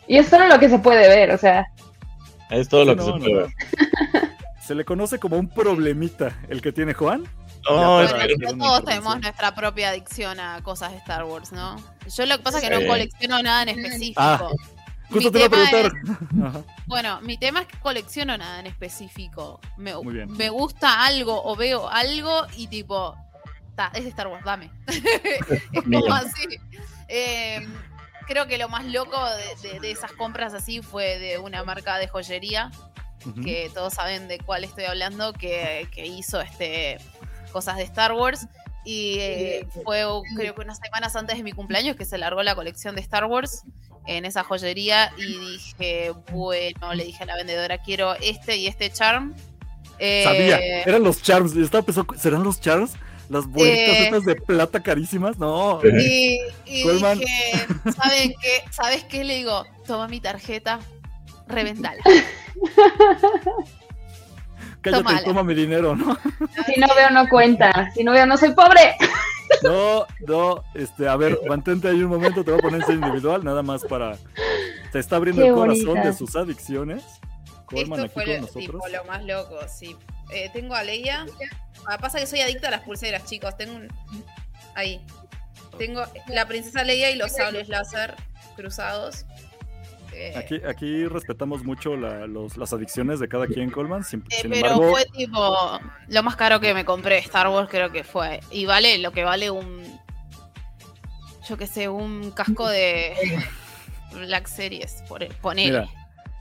Y 0.06 0.16
es 0.16 0.28
solo 0.28 0.48
lo 0.48 0.58
que 0.58 0.68
se 0.68 0.78
puede 0.78 1.08
ver, 1.08 1.30
o 1.30 1.38
sea. 1.38 1.66
Es 2.50 2.68
todo 2.68 2.84
lo 2.84 2.96
que 2.96 3.02
se 3.02 3.12
puede 3.12 3.34
ver. 3.34 3.48
Se 4.66 4.74
le 4.74 4.84
conoce 4.84 5.18
como 5.18 5.36
un 5.36 5.48
problemita 5.48 6.36
el 6.48 6.60
que 6.62 6.72
tiene 6.72 6.94
Juan. 6.94 7.24
No, 7.68 8.06
todos 8.58 8.84
tenemos 8.84 9.20
nuestra 9.20 9.54
propia 9.54 9.90
adicción 9.90 10.40
a 10.40 10.62
cosas 10.62 10.92
de 10.92 10.98
Star 10.98 11.24
Wars, 11.24 11.52
¿no? 11.52 11.76
Yo 12.14 12.26
lo 12.26 12.38
que 12.38 12.42
pasa 12.42 12.58
es 12.58 12.68
que 12.68 12.70
no 12.70 12.86
colecciono 12.86 13.42
nada 13.42 13.62
en 13.62 13.68
específico. 13.70 14.20
Ah, 14.20 14.48
justo 15.10 15.30
te 15.30 15.38
iba 15.38 15.46
a 15.46 15.50
preguntar. 15.50 15.92
bueno, 16.86 17.20
mi 17.20 17.36
tema 17.36 17.60
es 17.60 17.66
que 17.66 17.78
colecciono 17.78 18.36
nada 18.38 18.60
en 18.60 18.66
específico. 18.66 19.60
Me, 19.76 19.92
me 20.26 20.48
gusta 20.48 21.04
algo 21.04 21.42
o 21.44 21.54
veo 21.56 21.88
algo 21.88 22.46
y 22.56 22.68
tipo, 22.68 23.16
es 23.88 24.04
de 24.04 24.10
Star 24.10 24.28
Wars, 24.28 24.44
dame. 24.44 24.70
es 24.86 25.82
como 25.84 26.12
así. 26.12 26.58
Em, 27.08 27.72
creo 28.26 28.46
que 28.46 28.58
lo 28.58 28.68
más 28.68 28.84
loco 28.84 29.18
de, 29.62 29.90
esas 29.90 30.12
compras 30.12 30.54
así 30.54 30.82
fue 30.82 31.18
de 31.18 31.38
una 31.38 31.64
marca 31.64 31.98
de 31.98 32.08
joyería 32.08 32.70
que 33.44 33.70
todos 33.74 33.92
saben 33.94 34.28
de 34.28 34.38
cuál 34.38 34.64
estoy 34.64 34.84
hablando, 34.84 35.34
que, 35.34 35.86
hizo 35.96 36.40
este 36.40 36.98
cosas 37.52 37.76
de 37.76 37.82
Star 37.82 38.12
Wars. 38.12 38.46
Y 38.82 39.18
eh, 39.18 39.68
fue 39.84 40.04
creo 40.36 40.54
que 40.54 40.62
unas 40.62 40.78
semanas 40.78 41.14
antes 41.14 41.36
de 41.36 41.42
mi 41.42 41.52
cumpleaños 41.52 41.96
que 41.96 42.06
se 42.06 42.16
largó 42.16 42.42
la 42.42 42.54
colección 42.54 42.94
de 42.94 43.02
Star 43.02 43.26
Wars 43.26 43.64
en 44.06 44.24
esa 44.24 44.42
joyería 44.42 45.12
y 45.18 45.38
dije, 45.38 46.12
bueno, 46.32 46.94
le 46.94 47.04
dije 47.04 47.24
a 47.24 47.26
la 47.26 47.36
vendedora, 47.36 47.78
quiero 47.78 48.14
este 48.14 48.56
y 48.56 48.66
este 48.66 48.90
charm. 48.90 49.34
Sabía, 49.98 50.58
eh, 50.58 50.82
eran 50.86 51.02
los 51.02 51.22
charms, 51.22 51.54
estaba 51.56 51.84
pensando, 51.84 52.14
¿serán 52.16 52.42
los 52.42 52.58
charms? 52.58 52.92
Las 53.30 53.46
bolitas 53.46 53.78
eh, 53.78 54.04
estas 54.06 54.24
de 54.24 54.34
plata 54.34 54.82
carísimas, 54.82 55.38
no. 55.38 55.80
Y, 55.84 56.40
y 56.66 56.82
dije, 56.88 57.66
¿saben 57.96 58.34
qué? 58.42 58.64
¿Sabes 58.72 59.04
qué? 59.04 59.22
Le 59.22 59.36
digo, 59.36 59.64
toma 59.86 60.08
mi 60.08 60.20
tarjeta, 60.20 60.80
reventala. 61.46 62.02
Cállate 64.80 65.14
y 65.14 65.24
toma 65.24 65.44
mi 65.44 65.54
dinero, 65.54 65.94
¿no? 65.94 66.18
Si 66.66 66.80
no 66.80 66.88
veo, 66.96 67.10
no 67.10 67.28
cuenta. 67.28 67.92
Si 67.94 68.02
no 68.02 68.10
veo, 68.12 68.26
no 68.26 68.36
soy 68.36 68.50
pobre. 68.52 68.96
No, 69.62 70.06
no, 70.26 70.64
este, 70.74 71.06
a 71.06 71.14
ver, 71.16 71.38
mantente 71.48 71.86
ahí 71.86 72.02
un 72.02 72.10
momento, 72.10 72.42
te 72.42 72.50
voy 72.50 72.58
a 72.58 72.62
poner 72.62 72.82
en 72.88 72.94
individual, 72.96 73.44
nada 73.44 73.62
más 73.62 73.84
para. 73.84 74.16
Te 74.90 74.98
está 74.98 75.14
abriendo 75.16 75.44
el 75.44 75.54
corazón 75.54 76.02
de 76.02 76.12
sus 76.14 76.34
adicciones. 76.34 77.04
Esto 77.70 78.08
fue 78.08 78.40
lo, 78.90 79.04
más 79.04 79.24
loco, 79.24 79.56
sí. 79.68 79.96
Eh, 80.32 80.50
tengo 80.52 80.74
a 80.74 80.82
Leia. 80.82 81.26
Ah, 81.86 81.98
pasa 81.98 82.18
que 82.18 82.26
soy 82.26 82.40
adicta 82.40 82.68
a 82.68 82.70
las 82.70 82.82
pulseras, 82.82 83.24
chicos. 83.24 83.56
Tengo 83.56 83.76
un. 83.76 83.88
Ahí. 84.74 85.00
Tengo 85.78 86.02
la 86.28 86.46
princesa 86.46 86.84
Leia 86.84 87.10
y 87.10 87.16
los 87.16 87.32
sables 87.32 87.68
láser 87.68 88.14
cruzados. 88.56 89.24
Aquí, 90.36 90.60
aquí 90.68 91.06
respetamos 91.06 91.64
mucho 91.64 91.96
las 91.96 92.72
adicciones 92.72 93.20
de 93.20 93.28
cada 93.28 93.46
quien, 93.46 93.70
Coleman. 93.70 94.04
Sin, 94.04 94.20
eh, 94.28 94.48
pero 94.50 94.76
fue 94.76 95.06
tipo 95.16 95.80
lo 96.08 96.22
más 96.22 96.36
caro 96.36 96.60
que 96.60 96.74
me 96.74 96.84
compré 96.84 97.18
Star 97.18 97.48
Wars, 97.48 97.68
creo 97.70 97.90
que 97.90 98.04
fue. 98.04 98.40
Y 98.50 98.66
vale 98.66 98.98
lo 98.98 99.12
que 99.12 99.24
vale 99.24 99.50
un. 99.50 99.98
Yo 101.48 101.56
que 101.56 101.66
sé, 101.66 101.88
un 101.88 102.32
casco 102.32 102.68
de 102.68 103.14
Black 104.12 104.46
Series, 104.46 105.02
por 105.08 105.26
poner 105.36 105.88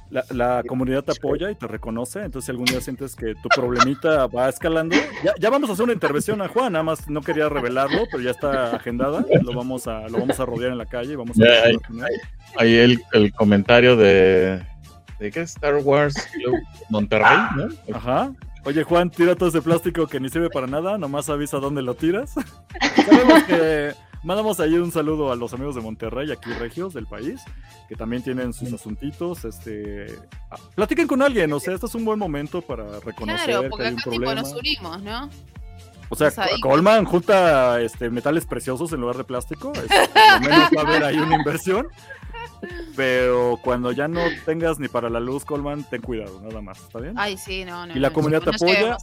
la, 0.09 0.63
comunidad 0.67 1.03
te 1.03 1.11
apoya 1.11 1.51
y 1.51 1.55
te 1.55 1.67
reconoce, 1.67 2.19
entonces 2.19 2.45
si 2.45 2.51
algún 2.51 2.65
día 2.65 2.81
sientes 2.81 3.15
que 3.15 3.35
tu 3.35 3.49
problemita 3.49 4.27
va 4.27 4.49
escalando, 4.49 4.95
ya, 5.39 5.49
vamos 5.49 5.69
a 5.69 5.73
hacer 5.73 5.83
una 5.83 5.93
intervención 5.93 6.41
a 6.41 6.47
Juan, 6.47 6.73
nada 6.73 6.83
más 6.83 7.09
no 7.09 7.21
quería 7.21 7.49
revelarlo, 7.49 8.05
pero 8.11 8.23
ya 8.23 8.31
está 8.31 8.75
agendada, 8.75 9.25
lo 9.41 9.53
vamos 9.53 9.87
a, 9.87 10.07
lo 10.09 10.19
vamos 10.19 10.39
a 10.39 10.45
rodear 10.45 10.71
en 10.71 10.77
la 10.77 10.85
calle 10.85 11.13
y 11.13 11.15
vamos 11.15 11.37
a... 11.39 11.43
ahí, 12.57 12.75
el, 12.75 13.03
el, 13.13 13.33
comentario 13.33 13.95
de... 13.95 14.65
¿De 15.19 15.31
qué? 15.31 15.41
Star 15.41 15.75
Wars 15.75 16.15
Monterrey, 16.89 17.37
¿no? 17.55 17.95
Ajá. 17.95 18.31
Oye 18.65 18.83
Juan, 18.83 19.09
tira 19.09 19.35
todo 19.35 19.49
ese 19.49 19.61
plástico 19.61 20.07
que 20.07 20.19
ni 20.19 20.29
sirve 20.29 20.49
para 20.49 20.67
nada, 20.67 20.97
nomás 20.97 21.29
avisa 21.29 21.57
dónde 21.57 21.81
lo 21.81 21.95
tiras. 21.95 22.35
Sabemos 23.05 23.43
que 23.43 23.93
Mandamos 24.23 24.59
ahí 24.59 24.73
un 24.73 24.91
saludo 24.91 25.31
a 25.31 25.35
los 25.35 25.53
amigos 25.53 25.75
de 25.75 25.81
Monterrey, 25.81 26.31
aquí 26.31 26.51
regios 26.51 26.93
del 26.93 27.07
país, 27.07 27.41
que 27.87 27.95
también 27.95 28.21
tienen 28.21 28.53
sus 28.53 28.73
asuntitos. 28.73 29.45
Este, 29.45 30.07
ah, 30.51 30.57
platiquen 30.75 31.07
con 31.07 31.21
alguien, 31.21 31.51
o 31.53 31.59
sea, 31.59 31.73
este 31.73 31.85
es 31.85 31.95
un 31.95 32.03
buen 32.03 32.19
momento 32.19 32.61
para 32.61 32.99
reconocer 32.99 33.45
claro, 33.45 33.69
porque 33.69 33.83
que 33.83 33.87
hay 33.87 33.93
un 33.95 34.01
problema. 34.01 34.35
nos 34.35 34.53
unimos, 34.53 35.01
¿no? 35.01 35.29
O 36.09 36.15
sea, 36.15 36.31
Coleman 36.61 37.05
junta 37.05 37.79
este, 37.81 38.09
metales 38.09 38.45
preciosos 38.45 38.91
en 38.93 39.01
lugar 39.01 39.15
de 39.15 39.23
plástico. 39.23 39.71
Este, 39.73 39.95
lo 39.95 40.39
menos 40.41 40.69
va 40.75 40.81
a 40.81 40.87
haber 40.87 41.03
ahí 41.03 41.17
una 41.17 41.35
inversión. 41.35 41.87
Pero 42.95 43.59
cuando 43.63 43.91
ya 43.91 44.07
no 44.07 44.21
tengas 44.43 44.79
ni 44.79 44.87
para 44.87 45.09
la 45.09 45.19
luz, 45.19 45.45
Coleman, 45.45 45.83
ten 45.83 46.01
cuidado, 46.01 46.41
nada 46.41 46.61
más. 46.61 46.79
¿Está 46.79 46.99
bien? 46.99 47.13
Ay, 47.15 47.37
sí, 47.37 47.63
no, 47.63 47.85
no. 47.85 47.95
Y 47.95 47.99
la 47.99 48.11
comunidad 48.11 48.41
te 48.41 48.49
apoya. 48.49 48.97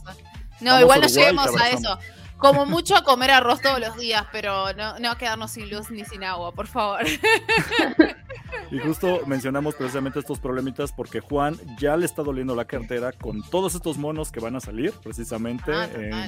No, 0.59 0.79
igual 0.81 1.01
no 1.01 1.07
lleguemos 1.07 1.47
a 1.55 1.69
eso. 1.69 1.97
Como 2.37 2.65
mucho 2.65 2.95
a 2.95 3.03
comer 3.03 3.31
arroz 3.31 3.61
todos 3.61 3.79
los 3.79 3.97
días, 3.97 4.25
pero 4.31 4.73
no, 4.73 4.99
no 4.99 5.17
quedarnos 5.17 5.51
sin 5.51 5.69
luz 5.69 5.89
ni 5.89 6.05
sin 6.05 6.23
agua, 6.23 6.51
por 6.51 6.67
favor. 6.67 7.01
Y 8.71 8.79
justo 8.79 9.21
mencionamos 9.25 9.75
precisamente 9.75 10.19
estos 10.19 10.39
problemitas 10.39 10.91
porque 10.91 11.19
Juan 11.19 11.55
ya 11.79 11.95
le 11.95 12.05
está 12.05 12.21
doliendo 12.21 12.55
la 12.55 12.65
cartera 12.65 13.11
con 13.11 13.41
todos 13.43 13.75
estos 13.75 13.97
monos 13.97 14.31
que 14.31 14.39
van 14.39 14.55
a 14.55 14.59
salir 14.59 14.93
precisamente 15.03 15.71
ah, 15.73 16.27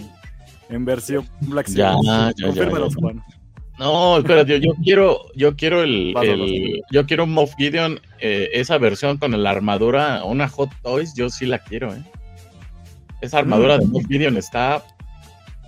en, 0.69 0.85
versión 0.85 1.27
Black 1.41 1.67
Ya, 1.67 1.95
ya, 2.03 2.31
Juan. 2.95 3.23
No, 3.77 4.17
espérate, 4.17 4.59
yo, 4.59 4.73
quiero, 4.83 5.25
yo 5.35 5.55
quiero 5.55 5.83
el, 5.83 6.13
yo 6.91 7.05
quiero 7.05 7.23
un 7.23 7.31
Moff 7.31 7.55
Gideon, 7.55 7.99
eh, 8.19 8.49
esa 8.53 8.77
versión 8.77 9.17
con 9.17 9.41
la 9.41 9.49
armadura, 9.49 10.23
una 10.25 10.49
Hot 10.49 10.69
Toys, 10.81 11.13
yo 11.15 11.29
sí 11.29 11.45
la 11.45 11.59
quiero, 11.59 11.93
¿eh? 11.93 12.03
Esa 13.21 13.39
armadura 13.39 13.77
de 13.77 13.85
Moff 13.85 14.05
Gideon 14.07 14.35
está 14.35 14.83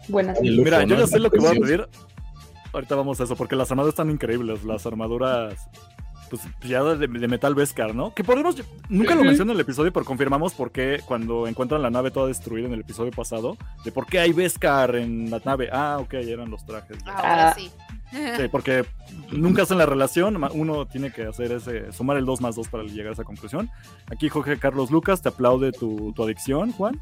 Buenas. 0.08 0.40
Mira, 0.42 0.84
yo 0.84 0.98
ya 0.98 1.08
sé 1.08 1.20
lo 1.20 1.30
que 1.30 1.40
voy 1.40 1.58
a 1.58 1.60
pedir. 1.60 1.88
Ahorita 2.74 2.96
vamos 2.96 3.20
a 3.20 3.26
eso, 3.26 3.36
porque 3.36 3.56
las 3.56 3.70
armaduras 3.72 3.94
están 3.94 4.10
increíbles. 4.10 4.64
Las 4.64 4.86
armaduras, 4.86 5.56
pues 6.30 6.42
ya 6.64 6.84
de, 6.84 7.08
metal 7.08 7.54
Beskar, 7.54 7.94
¿no? 7.94 8.14
Que 8.14 8.24
podemos, 8.24 8.56
nunca 8.88 9.14
lo 9.14 9.24
mencioné 9.24 9.52
en 9.52 9.58
el 9.58 9.62
episodio, 9.62 9.92
pero 9.92 10.06
confirmamos 10.06 10.54
por 10.54 10.72
qué 10.72 11.02
cuando 11.06 11.48
encuentran 11.48 11.82
la 11.82 11.90
nave 11.90 12.12
toda 12.12 12.28
destruida 12.28 12.68
en 12.68 12.74
el 12.74 12.82
episodio 12.82 13.12
pasado, 13.12 13.58
de 13.84 13.92
por 13.92 14.06
qué 14.06 14.20
hay 14.20 14.32
Beskar 14.32 14.96
en 14.96 15.30
la 15.30 15.42
nave. 15.44 15.70
Ah, 15.72 15.98
ok, 16.00 16.14
eran 16.14 16.50
los 16.50 16.66
trajes. 16.66 16.98
Ahora 17.06 17.54
sí. 17.56 17.70
Sí, 18.12 18.48
porque 18.52 18.86
nunca 19.32 19.64
hacen 19.64 19.78
la 19.78 19.86
relación, 19.86 20.42
uno 20.54 20.86
tiene 20.86 21.14
que 21.14 21.24
hacer 21.24 21.52
ese, 21.54 21.94
sumar 21.94 22.18
el 22.18 22.26
2 22.26 22.42
más 22.42 22.56
2 22.56 22.68
para 22.68 22.84
llegar 22.84 23.12
a 23.12 23.14
esa 23.14 23.24
conclusión. 23.24 23.70
Aquí 24.08 24.28
Jorge 24.28 24.58
Carlos 24.58 24.92
Lucas 24.92 25.22
te 25.22 25.30
aplaude 25.30 25.72
tu, 25.72 26.12
tu 26.14 26.24
adicción, 26.24 26.74
Juan. 26.74 27.00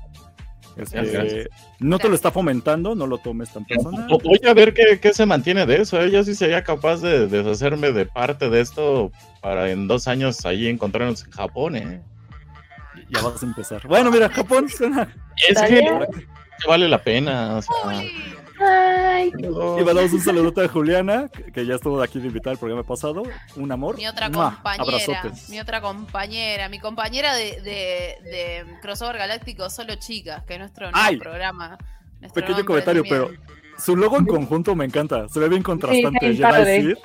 Este, 0.81 1.49
no 1.79 1.99
te 1.99 2.09
lo 2.09 2.15
está 2.15 2.31
fomentando, 2.31 2.95
no 2.95 3.07
lo 3.07 3.17
tomes 3.17 3.51
tan 3.51 3.65
personal. 3.65 4.07
Voy 4.23 4.39
a 4.47 4.53
ver 4.53 4.73
qué, 4.73 5.13
se 5.13 5.25
mantiene 5.25 5.65
de 5.65 5.81
eso. 5.81 6.01
Ella 6.01 6.19
¿eh? 6.19 6.23
sí 6.23 6.35
sería 6.35 6.63
capaz 6.63 6.97
de 7.01 7.27
deshacerme 7.27 7.91
de 7.91 8.05
parte 8.05 8.49
de 8.49 8.61
esto 8.61 9.11
para 9.41 9.69
en 9.69 9.87
dos 9.87 10.07
años 10.07 10.45
ahí 10.45 10.67
encontrarnos 10.67 11.25
en 11.25 11.31
Japón. 11.31 11.75
¿eh? 11.75 12.01
Ya 13.09 13.21
vas 13.21 13.41
a 13.41 13.45
empezar. 13.45 13.87
Bueno, 13.87 14.11
mira, 14.11 14.29
Japón 14.29 14.69
suena. 14.69 15.13
Es 15.47 15.61
que 15.61 15.81
vale 16.67 16.87
la 16.87 17.01
pena. 17.01 17.57
O 17.57 17.61
sea, 17.61 18.01
Ay. 18.59 19.31
Y 19.37 19.83
mandamos 19.83 20.13
un 20.13 20.21
saludo 20.21 20.61
a 20.61 20.67
Juliana, 20.67 21.29
que 21.53 21.65
ya 21.65 21.75
estuvo 21.75 22.01
aquí 22.01 22.19
de 22.19 22.27
invitar 22.27 22.53
el 22.53 22.59
programa 22.59 22.83
pasado. 22.83 23.23
Un 23.55 23.71
amor. 23.71 23.97
Mi 23.97 24.07
otra 24.07 24.29
compañera. 24.29 25.31
Mi 25.49 25.59
otra 25.59 25.81
compañera. 25.81 26.69
Mi 26.69 26.79
compañera 26.79 27.33
de, 27.35 27.61
de, 27.61 28.65
Crossover 28.81 29.17
Galáctico, 29.17 29.69
solo 29.69 29.95
chicas, 29.95 30.43
que 30.43 30.53
es 30.53 30.59
nuestro 30.59 30.91
nuevo 30.91 31.19
programa. 31.19 31.77
Pequeño 32.33 32.65
comentario, 32.65 33.03
pero 33.07 33.31
su 33.77 33.95
logo 33.95 34.17
en 34.17 34.25
conjunto 34.25 34.75
me 34.75 34.85
encanta. 34.85 35.27
Se 35.29 35.39
ve 35.39 35.49
bien 35.49 35.63
contrastante. 35.63 36.33
Sí. 36.33 36.95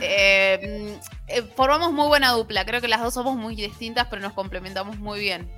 Eh, 0.00 0.98
eh, 1.28 1.42
formamos 1.56 1.92
muy 1.92 2.08
buena 2.08 2.32
dupla. 2.32 2.64
Creo 2.64 2.80
que 2.80 2.88
las 2.88 3.00
dos 3.00 3.14
somos 3.14 3.36
muy 3.36 3.54
distintas, 3.54 4.06
pero 4.08 4.22
nos 4.22 4.32
complementamos 4.32 4.98
muy 4.98 5.20
bien. 5.20 5.48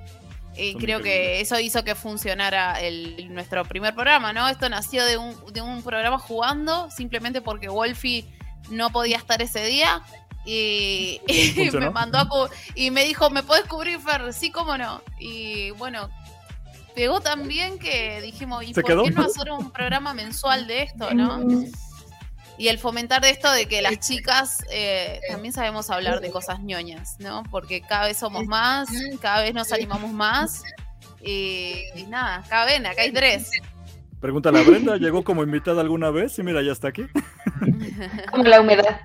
Y 0.57 0.75
creo 0.75 1.01
que 1.01 1.39
eso 1.39 1.59
hizo 1.59 1.83
que 1.83 1.95
funcionara 1.95 2.81
el, 2.81 3.33
nuestro 3.33 3.63
primer 3.65 3.93
programa, 3.93 4.33
¿no? 4.33 4.47
Esto 4.47 4.69
nació 4.69 5.05
de 5.05 5.17
un, 5.17 5.35
de 5.53 5.61
un 5.61 5.83
programa 5.83 6.17
jugando, 6.17 6.89
simplemente 6.89 7.41
porque 7.41 7.69
Wolfie 7.69 8.25
no 8.69 8.89
podía 8.89 9.17
estar 9.17 9.41
ese 9.41 9.65
día. 9.65 10.01
Y, 10.45 11.21
me 11.73 11.89
mandó 11.89 12.19
a 12.19 12.29
y 12.75 12.91
me 12.91 13.03
dijo, 13.03 13.29
¿me 13.29 13.43
puedes 13.43 13.65
cubrir, 13.65 13.99
Fer? 13.99 14.33
Sí, 14.33 14.49
cómo 14.49 14.77
no. 14.77 15.01
Y 15.19 15.71
bueno, 15.71 16.09
pegó 16.95 17.21
tan 17.21 17.47
bien 17.47 17.77
que 17.77 18.21
dijimos, 18.21 18.63
¿y 18.63 18.73
por 18.73 18.83
qué 18.83 19.11
no 19.11 19.23
hacer 19.23 19.51
un 19.51 19.71
programa 19.71 20.13
mensual 20.13 20.65
de 20.65 20.83
esto, 20.83 21.13
no? 21.13 21.45
Y 22.57 22.69
el 22.69 22.79
fomentar 22.79 23.21
de 23.21 23.29
esto 23.29 23.51
de 23.51 23.67
que 23.67 23.81
las 23.81 23.99
chicas 23.99 24.63
eh, 24.71 25.19
también 25.29 25.53
sabemos 25.53 25.89
hablar 25.89 26.21
de 26.21 26.31
cosas 26.31 26.61
ñoñas, 26.61 27.17
¿no? 27.19 27.43
Porque 27.51 27.81
cada 27.81 28.07
vez 28.07 28.17
somos 28.17 28.45
más, 28.45 28.89
cada 29.21 29.43
vez 29.43 29.53
nos 29.53 29.71
animamos 29.71 30.11
más 30.11 30.63
y, 31.21 31.85
nada, 32.07 32.43
cada 32.49 32.65
vez, 32.65 32.79
acá 32.79 33.01
hay 33.01 33.11
tres. 33.11 33.51
Pregúntale 34.19 34.59
a 34.59 34.63
Brenda, 34.63 34.97
¿llegó 34.97 35.23
como 35.23 35.43
invitada 35.43 35.81
alguna 35.81 36.09
vez? 36.09 36.39
Y 36.39 36.43
mira, 36.43 36.63
ya 36.63 36.71
está 36.71 36.87
aquí. 36.87 37.05
Como 38.31 38.43
la 38.43 38.61
humedad. 38.61 39.01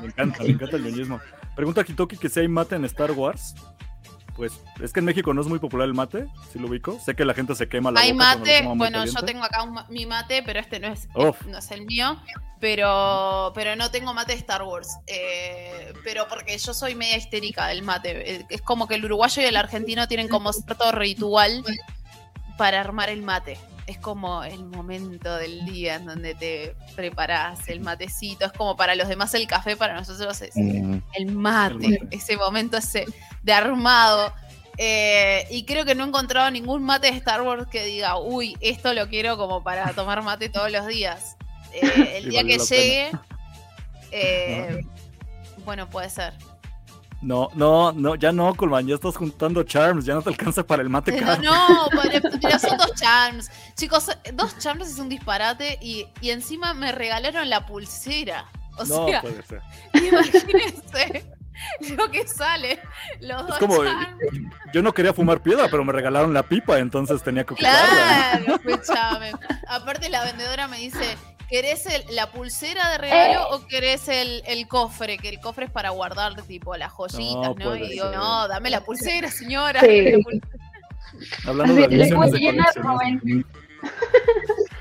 Me 0.00 0.06
encanta, 0.06 0.42
me 0.42 0.50
encanta 0.50 0.76
el 0.76 0.84
ñoñismo. 0.84 1.20
Pregunta 1.54 1.82
a 1.82 1.84
Kitoki 1.84 2.16
que 2.16 2.28
si 2.28 2.40
hay 2.40 2.48
mate 2.48 2.74
en 2.74 2.84
Star 2.84 3.12
Wars 3.12 3.54
pues 4.36 4.60
es 4.82 4.92
que 4.92 5.00
en 5.00 5.06
México 5.06 5.32
no 5.32 5.40
es 5.40 5.46
muy 5.46 5.58
popular 5.58 5.88
el 5.88 5.94
mate, 5.94 6.28
si 6.52 6.58
lo 6.58 6.68
ubico. 6.68 7.00
Sé 7.00 7.16
que 7.16 7.24
la 7.24 7.34
gente 7.34 7.54
se 7.54 7.68
quema 7.68 7.90
la 7.90 8.00
Hay 8.00 8.12
mate, 8.12 8.62
bueno, 8.76 9.04
yo 9.04 9.22
tengo 9.22 9.42
acá 9.42 9.66
mi 9.88 10.04
mate, 10.06 10.42
pero 10.42 10.60
este 10.60 10.78
no 10.78 10.88
es, 10.88 11.08
no 11.14 11.58
es 11.58 11.70
el 11.70 11.86
mío. 11.86 12.20
Pero, 12.58 13.52
pero 13.54 13.76
no 13.76 13.90
tengo 13.90 14.14
mate 14.14 14.32
de 14.32 14.38
Star 14.38 14.62
Wars. 14.62 14.88
Eh, 15.06 15.92
pero 16.04 16.26
porque 16.28 16.56
yo 16.56 16.72
soy 16.72 16.94
media 16.94 17.16
histérica 17.16 17.66
del 17.66 17.82
mate. 17.82 18.36
Eh, 18.36 18.46
es 18.48 18.62
como 18.62 18.86
que 18.86 18.94
el 18.94 19.04
uruguayo 19.04 19.42
y 19.42 19.46
el 19.46 19.56
argentino 19.56 20.08
tienen 20.08 20.28
como 20.28 20.52
cierto 20.52 20.92
ritual 20.92 21.64
para 22.56 22.80
armar 22.80 23.10
el 23.10 23.22
mate 23.22 23.58
es 23.86 23.98
como 23.98 24.42
el 24.42 24.64
momento 24.64 25.36
del 25.36 25.64
día 25.64 25.96
en 25.96 26.06
donde 26.06 26.34
te 26.34 26.74
preparas 26.96 27.68
el 27.68 27.80
matecito. 27.80 28.44
Es 28.46 28.52
como 28.52 28.76
para 28.76 28.94
los 28.94 29.08
demás 29.08 29.32
el 29.34 29.46
café, 29.46 29.76
para 29.76 29.94
nosotros 29.94 30.42
es 30.42 30.56
mm. 30.56 30.98
el 31.14 31.26
mate, 31.26 32.00
ese 32.10 32.36
momento 32.36 32.76
ese 32.76 33.06
de 33.42 33.52
armado. 33.52 34.32
Eh, 34.78 35.46
y 35.50 35.64
creo 35.64 35.84
que 35.84 35.94
no 35.94 36.04
he 36.04 36.08
encontrado 36.08 36.50
ningún 36.50 36.82
mate 36.82 37.10
de 37.10 37.16
Star 37.16 37.42
Wars 37.42 37.66
que 37.68 37.84
diga, 37.84 38.18
uy, 38.18 38.56
esto 38.60 38.92
lo 38.92 39.08
quiero 39.08 39.36
como 39.36 39.62
para 39.62 39.92
tomar 39.92 40.22
mate 40.22 40.48
todos 40.48 40.70
los 40.70 40.86
días. 40.86 41.36
Eh, 41.72 42.18
el 42.18 42.28
día 42.30 42.42
que 42.42 42.58
llegue, 42.58 43.12
eh, 44.10 44.80
bueno, 45.64 45.88
puede 45.88 46.10
ser. 46.10 46.34
No, 47.22 47.48
no, 47.54 47.92
no, 47.92 48.14
ya 48.14 48.30
no, 48.30 48.54
Colman, 48.54 48.86
ya 48.86 48.94
estás 48.94 49.16
juntando 49.16 49.62
charms, 49.62 50.04
ya 50.04 50.14
no 50.14 50.22
te 50.22 50.28
alcanza 50.28 50.66
para 50.66 50.82
el 50.82 50.90
mate 50.90 51.16
caro. 51.18 51.42
No, 51.42 51.88
no, 51.88 52.58
son 52.58 52.76
dos 52.76 52.94
charms. 52.94 53.50
Chicos, 53.74 54.10
dos 54.34 54.58
charms 54.58 54.88
es 54.88 54.98
un 54.98 55.08
disparate 55.08 55.78
y, 55.80 56.06
y 56.20 56.30
encima 56.30 56.74
me 56.74 56.92
regalaron 56.92 57.48
la 57.48 57.66
pulsera. 57.66 58.46
O 58.78 58.84
no, 58.84 59.08
sea, 59.08 59.22
puede 59.22 59.42
ser. 59.42 59.62
imagínense 59.94 61.36
lo 61.96 62.10
que 62.10 62.26
sale. 62.28 62.80
Los 63.20 63.46
dos 63.46 63.58
como, 63.58 63.82
yo 64.72 64.82
no 64.82 64.92
quería 64.92 65.14
fumar 65.14 65.40
piedra, 65.42 65.68
pero 65.70 65.84
me 65.84 65.92
regalaron 65.92 66.34
la 66.34 66.42
pipa, 66.42 66.78
entonces 66.78 67.22
tenía 67.22 67.44
que 67.44 67.54
ocuparla. 67.54 68.40
Claro, 68.44 68.60
escúchame. 68.62 69.32
Aparte 69.68 70.08
la 70.10 70.24
vendedora 70.24 70.68
me 70.68 70.78
dice, 70.78 71.16
¿Querés 71.48 71.86
la 72.10 72.32
pulsera 72.32 72.90
de 72.90 72.98
regalo 72.98 73.40
eh. 73.40 73.46
o 73.50 73.66
querés 73.66 74.08
el, 74.08 74.42
el, 74.46 74.66
cofre? 74.66 75.16
Que 75.18 75.28
el 75.28 75.40
cofre 75.40 75.66
es 75.66 75.70
para 75.70 75.90
guardar 75.90 76.40
tipo 76.42 76.76
las 76.76 76.92
joyitas, 76.92 77.56
¿no? 77.56 77.76
Y 77.76 77.88
digo, 77.88 78.10
no, 78.10 78.48
dame 78.48 78.70
la 78.70 78.80
pulsera, 78.80 79.30
señora. 79.30 79.80
Hablando 81.46 81.74
de 81.74 81.88
de 81.88 83.44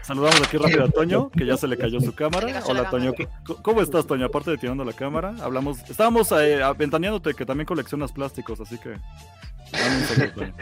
Saludamos 0.01 0.41
aquí 0.41 0.57
rápido 0.57 0.85
a 0.85 0.89
Toño, 0.89 1.31
que 1.31 1.45
ya 1.45 1.57
se 1.57 1.67
le 1.67 1.77
cayó 1.77 1.99
su 1.99 2.13
cámara. 2.13 2.61
Hola 2.65 2.89
Toño, 2.89 3.13
¿cómo 3.63 3.81
estás 3.81 4.05
Toño? 4.05 4.27
Aparte 4.27 4.51
de 4.51 4.57
tirando 4.57 4.83
la 4.83 4.93
cámara, 4.93 5.35
hablamos, 5.41 5.79
estábamos 5.89 6.31
eh, 6.31 6.61
aventaneándote 6.61 7.33
que 7.33 7.45
también 7.45 7.65
coleccionas 7.65 8.11
plásticos, 8.11 8.59
así 8.59 8.77
que... 8.77 8.97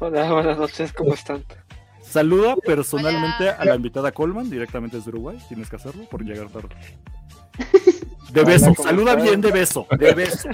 Hola, 0.00 0.32
buenas 0.32 0.58
noches, 0.58 0.92
¿cómo 0.92 1.12
están? 1.12 1.44
Saluda 2.14 2.54
personalmente 2.64 3.48
a 3.48 3.64
la 3.64 3.74
invitada 3.74 4.12
Colman, 4.12 4.48
directamente 4.48 4.98
desde 4.98 5.10
Uruguay. 5.10 5.36
Tienes 5.48 5.68
que 5.68 5.74
hacerlo 5.74 6.04
por 6.04 6.24
llegar 6.24 6.46
tarde. 6.48 6.68
De 8.30 8.44
beso, 8.44 8.72
saluda 8.80 9.16
bien 9.16 9.40
de 9.40 9.50
beso, 9.50 9.84
de 9.98 10.14
beso. 10.14 10.48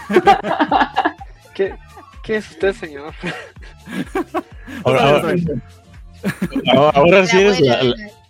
¿Qué, 1.56 1.74
¿Qué 2.22 2.36
es 2.36 2.48
usted, 2.52 2.72
señor? 2.74 3.12
Ahora, 4.84 5.34
ahora, 6.94 7.26
sí 7.26 7.42
es 7.42 7.60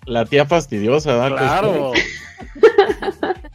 la, 0.06 0.24
tía 0.24 0.46
fastidiosa, 0.46 1.14
¿verdad? 1.14 1.36
Claro. 1.36 1.92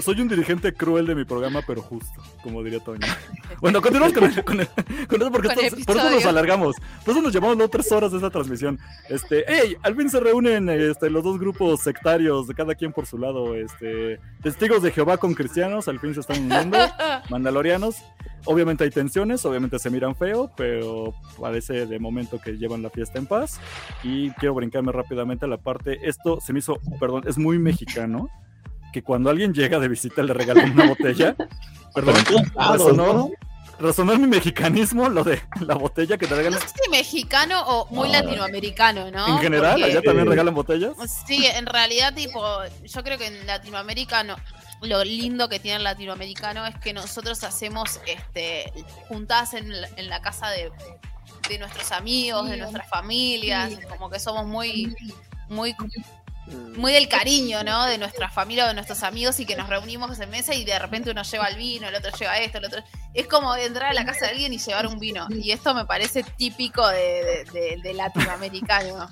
soy 0.00 0.20
un 0.20 0.28
dirigente 0.28 0.72
cruel 0.72 1.06
de 1.06 1.14
mi 1.14 1.24
programa, 1.24 1.62
pero 1.66 1.82
justo, 1.82 2.22
como 2.42 2.62
diría 2.62 2.80
Toño. 2.80 3.00
Bueno, 3.60 3.80
continuamos 3.80 4.14
con, 4.14 4.24
el, 4.24 4.44
con, 4.44 4.60
eso 4.60 5.30
porque 5.30 5.48
por 5.86 5.96
eso 5.96 6.10
nos 6.10 6.26
alargamos. 6.26 6.76
Por 7.04 7.12
eso 7.12 7.22
nos 7.22 7.32
llevamos 7.32 7.56
no, 7.56 7.68
tres 7.68 7.90
horas 7.92 8.10
de 8.10 8.18
esta 8.18 8.28
transmisión. 8.28 8.78
Este, 9.08 9.44
hey, 9.46 9.76
al 9.82 9.96
fin 9.96 10.10
se 10.10 10.20
reúnen 10.20 10.68
este, 10.68 11.08
los 11.08 11.22
dos 11.22 11.38
grupos 11.38 11.80
sectarios, 11.80 12.48
de 12.48 12.54
cada 12.54 12.74
quien 12.74 12.92
por 12.92 13.06
su 13.06 13.16
lado. 13.16 13.54
Este, 13.54 14.18
testigos 14.42 14.82
de 14.82 14.90
Jehová 14.90 15.18
con 15.18 15.34
cristianos, 15.34 15.88
al 15.88 16.00
fin 16.00 16.14
se 16.14 16.20
están 16.20 16.42
uniendo. 16.42 16.76
Mandalorianos. 17.30 17.96
Obviamente 18.46 18.84
hay 18.84 18.90
tensiones, 18.90 19.44
obviamente 19.46 19.78
se 19.78 19.88
miran 19.88 20.14
feo, 20.14 20.50
pero 20.56 21.14
parece 21.40 21.86
de 21.86 21.98
momento 21.98 22.40
que 22.40 22.58
llevan 22.58 22.82
la 22.82 22.90
fiesta 22.90 23.18
en 23.18 23.26
paz. 23.26 23.60
Y 24.02 24.30
quiero 24.32 24.54
brincarme 24.54 24.92
rápidamente 24.92 25.46
a 25.46 25.48
la 25.48 25.58
parte. 25.58 26.00
Esto 26.02 26.40
se 26.40 26.52
me 26.52 26.58
hizo, 26.58 26.78
perdón, 27.00 27.22
es 27.26 27.38
muy 27.38 27.58
mexicano 27.58 28.28
que 28.94 29.02
cuando 29.02 29.28
alguien 29.28 29.52
llega 29.52 29.80
de 29.80 29.88
visita 29.88 30.22
le 30.22 30.32
regalan 30.32 30.70
una 30.70 30.86
botella. 30.86 31.34
Perdón, 31.94 32.14
resonó, 32.54 33.30
resonó 33.80 34.16
mi 34.16 34.28
mexicanismo 34.28 35.08
lo 35.08 35.24
de 35.24 35.42
la 35.60 35.74
botella 35.74 36.16
que 36.16 36.28
te 36.28 36.34
regalan. 36.36 36.60
No 36.60 36.64
sé 36.64 36.74
si 36.80 36.90
mexicano 36.90 37.60
o 37.66 37.86
muy 37.92 38.08
latinoamericano, 38.08 39.10
¿no? 39.10 39.26
En 39.26 39.38
general, 39.38 39.82
allá 39.82 40.00
también 40.00 40.28
regalan 40.28 40.54
botellas. 40.54 40.92
Sí, 41.26 41.44
en 41.44 41.66
realidad, 41.66 42.14
tipo, 42.14 42.40
yo 42.84 43.02
creo 43.02 43.18
que 43.18 43.26
en 43.26 43.44
latinoamericano 43.48 44.36
lo 44.80 45.02
lindo 45.02 45.48
que 45.48 45.58
tiene 45.58 45.78
el 45.78 45.84
latinoamericano 45.84 46.64
es 46.64 46.76
que 46.78 46.92
nosotros 46.92 47.42
hacemos 47.42 48.00
este 48.06 48.72
juntadas 49.08 49.54
en 49.54 50.08
la, 50.08 50.22
casa 50.22 50.50
de, 50.50 50.70
de, 51.48 51.58
nuestros 51.58 51.90
amigos, 51.90 52.48
de 52.48 52.58
nuestras 52.58 52.88
familias, 52.88 53.72
como 53.88 54.08
que 54.08 54.20
somos 54.20 54.46
muy, 54.46 54.94
muy. 55.48 55.74
Muy 56.76 56.92
del 56.92 57.08
cariño, 57.08 57.62
¿no? 57.64 57.86
De 57.86 57.98
nuestra 57.98 58.28
familia 58.28 58.64
o 58.64 58.68
de 58.68 58.74
nuestros 58.74 59.02
amigos 59.02 59.40
y 59.40 59.46
que 59.46 59.56
nos 59.56 59.68
reunimos 59.68 60.18
en 60.20 60.30
mesa 60.30 60.54
y 60.54 60.64
de 60.64 60.78
repente 60.78 61.10
uno 61.10 61.22
lleva 61.22 61.46
el 61.46 61.56
vino, 61.56 61.88
el 61.88 61.94
otro 61.94 62.10
lleva 62.18 62.38
esto, 62.38 62.58
el 62.58 62.66
otro. 62.66 62.82
Es 63.14 63.26
como 63.26 63.54
entrar 63.56 63.90
a 63.90 63.94
la 63.94 64.04
casa 64.04 64.26
de 64.26 64.32
alguien 64.32 64.52
y 64.52 64.58
llevar 64.58 64.86
un 64.86 64.98
vino. 64.98 65.26
Y 65.30 65.52
esto 65.52 65.74
me 65.74 65.86
parece 65.86 66.22
típico 66.36 66.86
de, 66.88 67.92
latinoamericano. 67.94 69.08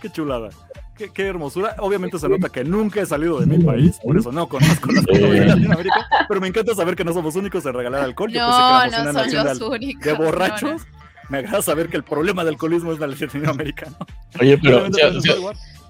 Qué 0.00 0.10
chulada. 0.10 0.50
Qué, 0.96 1.26
hermosura. 1.26 1.76
Obviamente 1.78 2.18
se 2.18 2.26
nota 2.26 2.48
que 2.48 2.64
nunca 2.64 3.02
he 3.02 3.06
salido 3.06 3.38
de 3.38 3.44
mi 3.44 3.62
país, 3.62 3.98
por 4.02 4.16
eso 4.16 4.32
no 4.32 4.48
conozco 4.48 4.90
las 4.90 5.04
cosas 5.04 5.20
de 5.20 5.44
Latinoamérica, 5.44 6.08
pero 6.26 6.40
me 6.40 6.48
encanta 6.48 6.74
saber 6.74 6.96
que 6.96 7.04
no 7.04 7.12
somos 7.12 7.36
únicos 7.36 7.66
en 7.66 7.74
regalar 7.74 8.02
alcohol. 8.02 8.32
No, 8.32 8.86
no 8.86 9.12
son 9.12 9.34
los 9.34 9.60
únicos. 9.60 10.02
De 10.02 10.12
borrachos. 10.14 10.82
Me 11.28 11.38
agrada 11.38 11.60
saber 11.60 11.88
que 11.88 11.96
el 11.96 12.04
problema 12.04 12.44
del 12.44 12.54
alcoholismo 12.54 12.92
es 12.92 13.00
latinoamericano. 13.00 13.96
Oye, 14.40 14.56
pero 14.58 14.86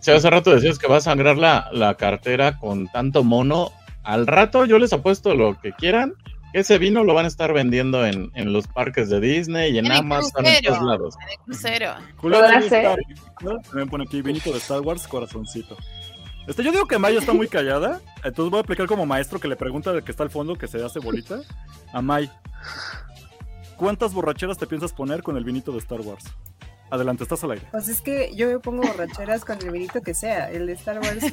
si 0.06 0.12
hace 0.12 0.30
rato 0.30 0.54
decías 0.54 0.78
que 0.78 0.86
va 0.86 0.98
a 0.98 1.00
sangrar 1.00 1.36
la, 1.36 1.68
la 1.72 1.96
cartera 1.96 2.60
con 2.60 2.86
tanto 2.86 3.24
mono, 3.24 3.72
al 4.04 4.28
rato 4.28 4.64
yo 4.64 4.78
les 4.78 4.92
apuesto 4.92 5.34
lo 5.34 5.58
que 5.60 5.72
quieran, 5.72 6.14
que 6.52 6.60
ese 6.60 6.78
vino 6.78 7.02
lo 7.02 7.12
van 7.12 7.24
a 7.24 7.28
estar 7.28 7.52
vendiendo 7.52 8.06
en, 8.06 8.30
en 8.36 8.52
los 8.52 8.68
parques 8.68 9.10
de 9.10 9.18
Disney 9.18 9.74
y 9.74 9.78
en, 9.78 9.90
Amazon, 9.90 10.46
en 10.46 10.62
todos 10.62 10.82
lados. 10.82 11.16
En 11.20 11.30
el 11.32 11.38
crucero. 11.44 11.94
también 13.64 13.88
pone 13.88 14.04
aquí 14.04 14.22
vinito 14.22 14.52
de 14.52 14.58
Star 14.58 14.80
Wars, 14.80 15.08
corazoncito. 15.08 15.76
Este, 16.46 16.62
yo 16.62 16.70
digo 16.70 16.86
que 16.86 16.98
Maya 16.98 17.18
está 17.18 17.32
muy 17.32 17.48
callada, 17.48 18.00
entonces 18.22 18.48
voy 18.52 18.58
a 18.58 18.60
aplicar 18.60 18.86
como 18.86 19.06
maestro 19.06 19.40
que 19.40 19.48
le 19.48 19.56
pregunta 19.56 19.90
al 19.90 20.04
que 20.04 20.12
está 20.12 20.22
al 20.22 20.30
fondo, 20.30 20.54
que 20.54 20.68
se 20.68 20.84
hace 20.84 21.00
bolita, 21.00 21.40
a 21.92 22.00
May. 22.00 22.30
¿Cuántas 23.76 24.14
borracheras 24.14 24.56
te 24.56 24.68
piensas 24.68 24.92
poner 24.92 25.24
con 25.24 25.36
el 25.36 25.42
vinito 25.42 25.72
de 25.72 25.78
Star 25.78 26.00
Wars? 26.00 26.26
Adelante, 26.90 27.24
estás 27.24 27.42
al 27.44 27.52
aire. 27.52 27.66
Pues 27.70 27.88
es 27.88 28.00
que 28.00 28.34
yo 28.34 28.48
me 28.48 28.58
pongo 28.58 28.82
borracheras 28.82 29.44
con 29.44 29.58
el 29.58 29.70
vinito 29.70 30.00
que 30.02 30.14
sea, 30.14 30.50
el 30.50 30.66
de 30.66 30.72
Star 30.74 31.00
Wars. 31.00 31.24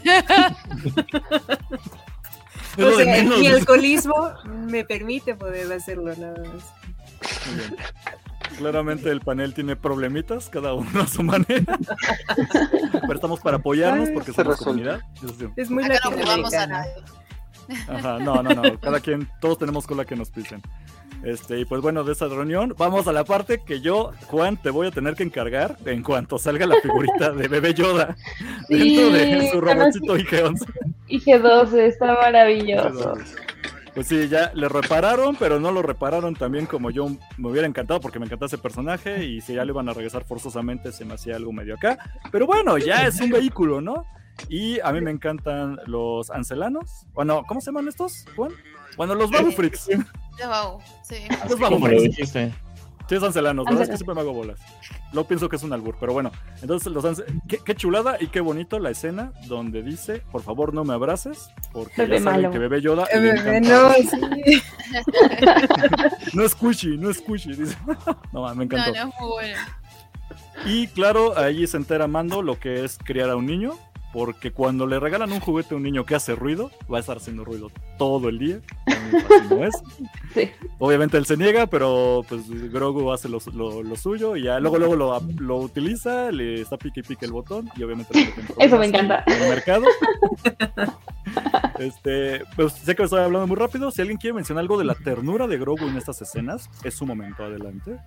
o 2.77 2.91
sea, 2.97 3.23
mi 3.23 3.47
alcoholismo 3.47 4.33
me 4.45 4.83
permite 4.83 5.35
poder 5.35 5.71
hacerlo 5.71 6.15
nada 6.15 6.43
más. 6.43 6.63
Claramente 8.57 9.09
el 9.09 9.21
panel 9.21 9.53
tiene 9.53 9.75
problemitas, 9.75 10.49
cada 10.49 10.73
uno 10.73 11.01
a 11.01 11.07
su 11.07 11.23
manera. 11.23 11.77
Pero 12.91 13.13
estamos 13.13 13.39
para 13.39 13.57
apoyarnos 13.57 14.09
porque 14.09 14.33
somos 14.33 14.57
comunidad. 14.57 15.01
Es 15.55 15.69
muy 15.69 15.83
Acá 15.83 16.67
no. 16.67 16.83
Ajá, 17.87 18.19
no, 18.19 18.43
no, 18.43 18.53
no. 18.53 18.79
Cada 18.79 18.99
quien, 18.99 19.29
todos 19.39 19.57
tenemos 19.57 19.87
cola 19.87 20.05
que 20.05 20.15
nos 20.15 20.29
pisen. 20.29 20.61
Este, 21.23 21.59
y 21.59 21.65
pues 21.65 21.81
bueno, 21.81 22.03
de 22.03 22.13
esa 22.13 22.27
reunión, 22.27 22.75
vamos 22.77 23.07
a 23.07 23.13
la 23.13 23.23
parte 23.23 23.61
que 23.65 23.81
yo, 23.81 24.11
Juan, 24.27 24.57
te 24.57 24.69
voy 24.69 24.87
a 24.87 24.91
tener 24.91 25.15
que 25.15 25.23
encargar 25.23 25.77
en 25.85 26.03
cuanto 26.03 26.37
salga 26.37 26.65
la 26.65 26.75
figurita 26.81 27.31
de 27.31 27.47
bebé 27.47 27.73
Yoda 27.73 28.15
dentro 28.69 29.09
de 29.11 29.49
su 29.51 29.61
robotito 29.61 30.17
IG-11. 30.17 30.65
IG-12, 31.07 31.77
está 31.79 32.13
maravilloso. 32.13 33.13
Pues 33.93 34.07
sí, 34.07 34.27
ya 34.27 34.51
le 34.55 34.67
repararon, 34.69 35.35
pero 35.35 35.59
no 35.59 35.71
lo 35.71 35.83
repararon 35.83 36.33
también 36.33 36.65
como 36.65 36.89
yo 36.89 37.09
me 37.37 37.49
hubiera 37.49 37.67
encantado 37.67 38.01
porque 38.01 38.17
me 38.17 38.25
encantaba 38.25 38.47
ese 38.47 38.57
personaje 38.57 39.23
y 39.23 39.39
si 39.41 39.53
ya 39.53 39.63
le 39.63 39.71
iban 39.71 39.87
a 39.87 39.93
regresar 39.93 40.25
forzosamente 40.25 40.91
se 40.91 41.05
me 41.05 41.13
hacía 41.13 41.35
algo 41.35 41.53
medio 41.53 41.75
acá. 41.75 41.97
Pero 42.31 42.47
bueno, 42.47 42.77
ya 42.79 43.05
es 43.05 43.21
un 43.21 43.29
vehículo, 43.29 43.81
¿no? 43.81 44.05
Y 44.49 44.79
a 44.79 44.91
mí 44.91 45.01
me 45.01 45.11
encantan 45.11 45.79
los 45.85 46.31
ancelanos. 46.31 47.05
Bueno, 47.13 47.43
¿cómo 47.47 47.61
se 47.61 47.67
llaman 47.67 47.87
estos, 47.87 48.25
Juan? 48.35 48.51
Bueno, 48.97 49.13
los 49.13 49.29
Babu 49.29 49.51
Freaks. 49.51 49.89
Los 50.39 50.49
Babu, 50.49 50.81
sí. 51.03 51.15
Freaks. 51.81 52.53
Sí, 53.09 53.15
es 53.15 53.23
ancelanos, 53.23 53.65
¿verdad? 53.65 53.81
Es 53.83 53.89
que 53.89 53.97
siempre 53.97 54.15
me 54.15 54.21
hago 54.21 54.33
bolas. 54.33 54.59
Lo 55.11 55.25
pienso 55.25 55.49
que 55.49 55.57
es 55.57 55.63
un 55.63 55.73
albur, 55.73 55.97
pero 55.99 56.13
bueno. 56.13 56.31
Entonces, 56.61 56.91
los 56.91 57.21
qué, 57.47 57.75
chulada 57.75 58.17
y 58.19 58.27
qué 58.27 58.39
bonito 58.39 58.79
la 58.79 58.91
escena 58.91 59.33
donde 59.47 59.83
dice, 59.83 60.23
por 60.31 60.41
favor 60.41 60.73
no 60.73 60.85
me 60.85 60.93
abraces, 60.93 61.49
porque 61.73 62.07
ya 62.07 62.21
saben 62.21 62.51
que 62.51 62.59
bebé 62.59 62.81
Yoda. 62.81 63.05
Bebé, 63.13 63.59
no, 63.61 63.91
sí. 63.93 64.61
no 66.33 66.43
es 66.43 66.51
squishy, 66.53 66.97
no 66.97 67.09
es 67.09 67.17
squishy, 67.17 67.53
dice. 67.53 67.77
no, 68.31 68.55
me 68.55 68.63
encantó. 68.63 68.93
No, 68.93 69.05
no, 69.05 69.13
muy 69.19 69.29
bueno. 69.29 69.57
Y 70.65 70.87
claro, 70.87 71.37
ahí 71.37 71.67
se 71.67 71.77
entera 71.77 72.07
Mando 72.07 72.41
lo 72.41 72.57
que 72.57 72.85
es 72.85 72.97
criar 72.97 73.29
a 73.29 73.35
un 73.35 73.45
niño, 73.45 73.77
porque 74.13 74.51
cuando 74.51 74.85
le 74.85 74.99
regalan 74.99 75.31
un 75.31 75.39
juguete 75.39 75.73
a 75.73 75.77
un 75.77 75.83
niño 75.83 76.05
que 76.05 76.13
hace 76.13 76.35
ruido, 76.35 76.69
va 76.91 76.97
a 76.97 76.99
estar 77.01 77.17
haciendo 77.17 77.43
ruido 77.43 77.71
todo 77.97 78.29
el 78.29 78.37
día. 78.37 78.59
no 79.49 79.65
es. 79.65 79.73
Obviamente 80.79 81.17
él 81.17 81.25
se 81.25 81.35
niega, 81.35 81.65
pero 81.65 82.23
pues 82.29 82.47
Grogu 82.71 83.11
hace 83.11 83.27
lo, 83.27 83.39
suyo 83.95 84.35
y 84.35 84.43
ya 84.43 84.59
luego 84.59 84.77
luego 84.77 84.95
lo, 84.95 85.19
lo, 85.39 85.57
utiliza, 85.57 86.31
le 86.31 86.61
está 86.61 86.77
pique 86.77 86.99
y 86.99 87.03
pique 87.03 87.25
el 87.25 87.31
botón 87.31 87.69
y 87.75 87.81
obviamente 87.81 88.31
Eso 88.59 88.77
me 88.77 88.85
encanta. 88.85 89.23
En 89.25 89.41
el 89.41 89.49
mercado. 89.49 89.85
este, 91.79 92.43
pues 92.55 92.73
sé 92.73 92.95
que 92.95 93.01
me 93.01 93.05
estoy 93.05 93.21
hablando 93.21 93.47
muy 93.47 93.57
rápido. 93.57 93.89
Si 93.89 94.01
alguien 94.01 94.19
quiere 94.19 94.35
mencionar 94.35 94.61
algo 94.61 94.77
de 94.77 94.85
la 94.85 94.93
ternura 94.93 95.47
de 95.47 95.57
Grogu 95.57 95.87
en 95.87 95.97
estas 95.97 96.21
escenas, 96.21 96.69
es 96.83 96.93
su 96.93 97.07
momento, 97.07 97.43
adelante. 97.43 97.97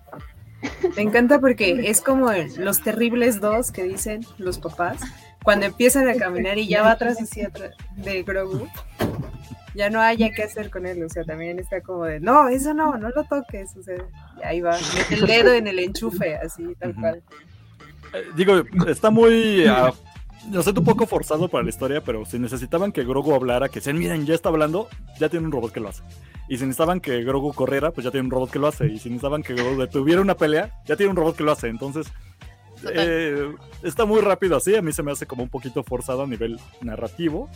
Me 0.95 1.01
encanta 1.01 1.39
porque 1.39 1.89
es 1.89 2.01
como 2.01 2.31
los 2.57 2.81
terribles 2.81 3.41
dos 3.41 3.71
que 3.71 3.83
dicen 3.83 4.25
los 4.37 4.57
papás 4.57 5.01
cuando 5.47 5.65
empiezan 5.65 6.09
a 6.09 6.15
caminar 6.15 6.57
y 6.57 6.67
ya 6.67 6.81
va 6.81 6.91
atrás 6.91 7.21
así 7.21 7.41
atrás 7.41 7.71
de 7.95 8.21
Grogu, 8.23 8.67
ya 9.75 9.89
no 9.89 10.01
haya 10.01 10.29
qué 10.33 10.43
hacer 10.43 10.69
con 10.69 10.85
él, 10.85 11.01
o 11.01 11.07
sea, 11.07 11.23
también 11.23 11.57
está 11.57 11.79
como 11.79 12.03
de, 12.03 12.19
no, 12.19 12.49
eso 12.49 12.73
no, 12.73 12.97
no 12.97 13.07
lo 13.11 13.23
toques, 13.23 13.73
o 13.77 13.81
sea, 13.81 13.95
y 14.41 14.45
ahí 14.45 14.59
va, 14.59 14.77
mete 14.93 15.15
el 15.15 15.25
dedo 15.25 15.53
en 15.53 15.67
el 15.67 15.79
enchufe, 15.79 16.35
así, 16.35 16.75
tal 16.77 16.93
cual. 16.95 17.23
Eh, 18.13 18.25
digo, 18.35 18.61
está 18.89 19.09
muy, 19.09 19.65
uh, 19.65 19.93
no 20.51 20.63
sé, 20.63 20.71
un 20.71 20.83
poco 20.83 21.07
forzado 21.07 21.47
para 21.47 21.63
la 21.63 21.69
historia, 21.69 22.01
pero 22.01 22.25
si 22.25 22.37
necesitaban 22.39 22.91
que 22.91 23.05
Grogu 23.05 23.33
hablara, 23.33 23.69
que 23.69 23.79
sean, 23.79 23.97
miren, 23.97 24.25
ya 24.25 24.35
está 24.35 24.49
hablando, 24.49 24.89
ya 25.17 25.29
tiene 25.29 25.45
un 25.45 25.53
robot 25.53 25.71
que 25.71 25.79
lo 25.79 25.87
hace. 25.87 26.03
Y 26.49 26.57
si 26.57 26.65
necesitaban 26.65 26.99
que 26.99 27.23
Grogu 27.23 27.53
corriera, 27.53 27.91
pues 27.91 28.03
ya 28.03 28.11
tiene 28.11 28.25
un 28.25 28.31
robot 28.31 28.51
que 28.51 28.59
lo 28.59 28.67
hace. 28.67 28.87
Y 28.87 28.99
si 28.99 29.07
necesitaban 29.07 29.43
que 29.43 29.53
Grogu 29.53 29.79
detuviera 29.79 30.19
una 30.19 30.35
pelea, 30.35 30.71
ya 30.85 30.97
tiene 30.97 31.11
un 31.11 31.15
robot 31.15 31.37
que 31.37 31.43
lo 31.43 31.53
hace. 31.53 31.69
Entonces, 31.69 32.07
eh, 32.93 33.55
está 33.83 34.05
muy 34.05 34.21
rápido 34.21 34.57
así, 34.57 34.75
a 34.75 34.81
mí 34.81 34.91
se 34.93 35.03
me 35.03 35.11
hace 35.11 35.25
como 35.25 35.43
un 35.43 35.49
poquito 35.49 35.83
forzado 35.83 36.23
a 36.23 36.27
nivel 36.27 36.59
narrativo, 36.81 37.49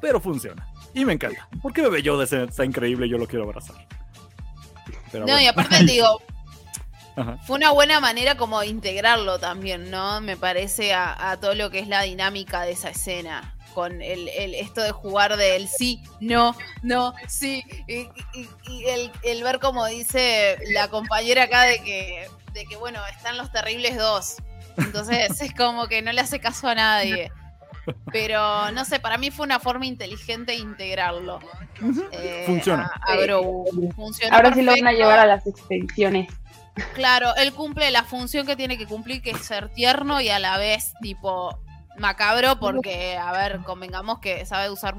pero 0.00 0.20
funciona. 0.20 0.66
Y 0.94 1.04
me 1.04 1.14
encanta. 1.14 1.48
Porque 1.62 1.82
Bebé 1.82 2.02
Yoda 2.02 2.24
está 2.24 2.64
increíble 2.64 3.06
y 3.06 3.10
yo 3.10 3.18
lo 3.18 3.26
quiero 3.26 3.44
abrazar. 3.44 3.76
no, 5.12 5.40
y 5.40 5.46
aparte 5.46 5.84
digo, 5.84 6.20
fue 7.46 7.56
una 7.56 7.70
buena 7.70 8.00
manera 8.00 8.36
como 8.36 8.62
integrarlo 8.62 9.38
también, 9.38 9.90
¿no? 9.90 10.20
Me 10.20 10.36
parece 10.36 10.94
a, 10.94 11.38
todo 11.40 11.54
lo 11.54 11.70
que 11.70 11.78
es 11.78 11.88
la 11.88 12.02
dinámica 12.02 12.62
de 12.62 12.72
esa 12.72 12.90
escena. 12.90 13.56
Con 13.74 14.02
el, 14.02 14.28
esto 14.28 14.82
de 14.82 14.92
jugar 14.92 15.38
del 15.38 15.66
sí, 15.66 16.02
no, 16.20 16.54
no, 16.82 17.14
sí. 17.26 17.64
Y, 17.88 18.06
el, 18.86 19.10
el, 19.22 19.42
ver 19.42 19.60
como 19.60 19.86
dice 19.86 20.58
la 20.74 20.88
compañera 20.88 21.44
acá 21.44 21.62
de 21.62 21.82
que, 21.82 22.28
de 22.52 22.66
que, 22.66 22.76
bueno, 22.76 23.00
están 23.16 23.38
los 23.38 23.50
terribles 23.50 23.96
dos. 23.96 24.36
Entonces 24.76 25.40
es 25.40 25.54
como 25.54 25.86
que 25.88 26.02
no 26.02 26.12
le 26.12 26.20
hace 26.20 26.40
caso 26.40 26.68
a 26.68 26.74
nadie. 26.74 27.30
Pero 28.12 28.70
no 28.70 28.84
sé, 28.84 29.00
para 29.00 29.18
mí 29.18 29.30
fue 29.30 29.44
una 29.44 29.58
forma 29.58 29.86
inteligente 29.86 30.52
de 30.52 30.58
integrarlo. 30.58 31.40
Eh, 32.12 32.44
Funciona. 32.46 32.92
Ahora 34.30 34.54
sí 34.54 34.62
lo 34.62 34.72
van 34.72 34.86
a 34.86 34.92
llevar 34.92 35.18
a 35.18 35.26
las 35.26 35.46
expediciones. 35.46 36.32
Claro, 36.94 37.34
él 37.36 37.52
cumple 37.52 37.90
la 37.90 38.04
función 38.04 38.46
que 38.46 38.56
tiene 38.56 38.78
que 38.78 38.86
cumplir, 38.86 39.20
que 39.20 39.30
es 39.30 39.44
ser 39.44 39.68
tierno 39.70 40.20
y 40.20 40.28
a 40.30 40.38
la 40.38 40.56
vez 40.58 40.94
tipo 41.02 41.58
macabro, 41.98 42.58
porque, 42.58 43.16
a 43.16 43.32
ver, 43.32 43.60
convengamos 43.64 44.20
que 44.20 44.46
sabe 44.46 44.70
usar 44.70 44.94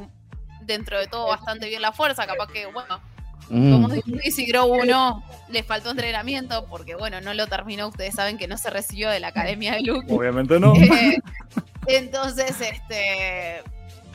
dentro 0.62 1.00
de 1.00 1.08
todo 1.08 1.28
bastante 1.28 1.68
bien 1.68 1.82
la 1.82 1.92
fuerza, 1.92 2.28
capaz 2.28 2.48
que, 2.48 2.68
bueno, 2.68 3.02
Mm. 3.50 3.72
Como 3.72 3.90
si 4.32 4.46
Grogu 4.46 4.86
no, 4.86 5.24
le 5.50 5.64
faltó 5.64 5.92
entrenamiento 5.92 6.66
porque, 6.70 6.96
bueno, 6.96 7.22
no 7.22 7.34
lo 7.34 7.48
terminó. 7.48 7.88
Ustedes 7.88 8.16
saben 8.16 8.38
que 8.38 8.48
no 8.48 8.58
se 8.58 8.70
recibió 8.70 9.10
de 9.10 9.20
la 9.20 9.30
Academia 9.30 9.74
de 9.74 9.82
Luke. 9.82 10.08
Obviamente 10.10 10.60
no. 10.60 10.74
Eh, 10.76 11.18
entonces, 11.88 12.56
este. 12.62 13.62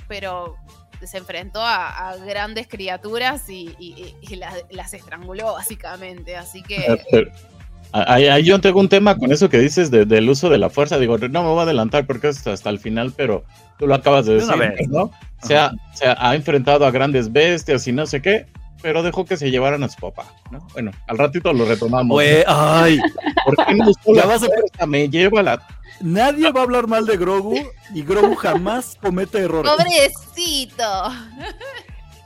Pero 0.09 0.57
se 1.05 1.19
enfrentó 1.19 1.61
a, 1.63 2.17
grandes 2.27 2.67
criaturas 2.67 3.49
y, 3.49 3.75
las, 4.71 4.95
estranguló, 4.95 5.55
básicamente. 5.55 6.37
Así 6.37 6.63
que. 6.63 7.31
Ah, 7.93 8.05
ahí, 8.15 8.45
yo 8.45 8.61
tengo 8.61 8.81
un 8.81 8.89
tema 8.91 9.17
con 9.17 9.33
eso 9.33 9.49
que 9.49 9.59
dices 9.59 9.91
del 9.91 10.29
uso 10.29 10.51
de 10.51 10.59
la 10.59 10.69
fuerza. 10.69 10.99
Digo, 10.99 11.17
no 11.17 11.43
me 11.43 11.49
voy 11.49 11.61
a 11.61 11.63
adelantar 11.63 12.07
porque 12.07 12.29
es 12.29 12.47
hasta 12.47 12.69
el 12.71 12.79
final, 12.79 13.13
pero 13.17 13.45
tú 13.79 13.87
lo 13.87 13.95
acabas 13.95 14.27
de 14.27 14.35
decir, 14.35 14.89
¿no? 14.89 15.11
Se 15.43 15.57
ha, 15.57 15.73
se 15.95 16.07
ha, 16.07 16.35
enfrentado 16.35 16.85
a 16.85 16.91
grandes 16.91 17.33
bestias 17.33 17.87
y 17.87 17.93
no 17.93 18.05
sé 18.05 18.21
qué 18.21 18.47
pero 18.83 19.03
dejó 19.03 19.25
que 19.25 19.37
se 19.37 19.51
llevaran 19.51 19.83
a 19.83 19.89
su 19.89 19.99
papá, 20.01 20.27
¿no? 20.51 20.67
Bueno, 20.73 20.91
al 21.07 21.19
ratito 21.19 21.53
lo 21.53 21.65
retomamos. 21.65 22.23
ay, 22.47 23.01
¿por 23.45 23.57
qué 23.67 23.75
no 23.75 24.15
ya 24.15 24.27
vas 24.27 24.43
a... 24.79 24.87
me 24.87 25.09
lleva 25.09 25.43
la 25.43 25.61
Nadie 26.01 26.53
va 26.53 26.61
a 26.61 26.63
hablar 26.63 26.87
mal 26.87 27.07
de 27.07 27.17
Grogu 27.17 27.57
y 27.93 28.03
Grogu 28.03 28.37
jamás 28.37 28.97
comete 29.01 29.39
errores. 29.39 29.73
Pobrecito. 29.73 30.85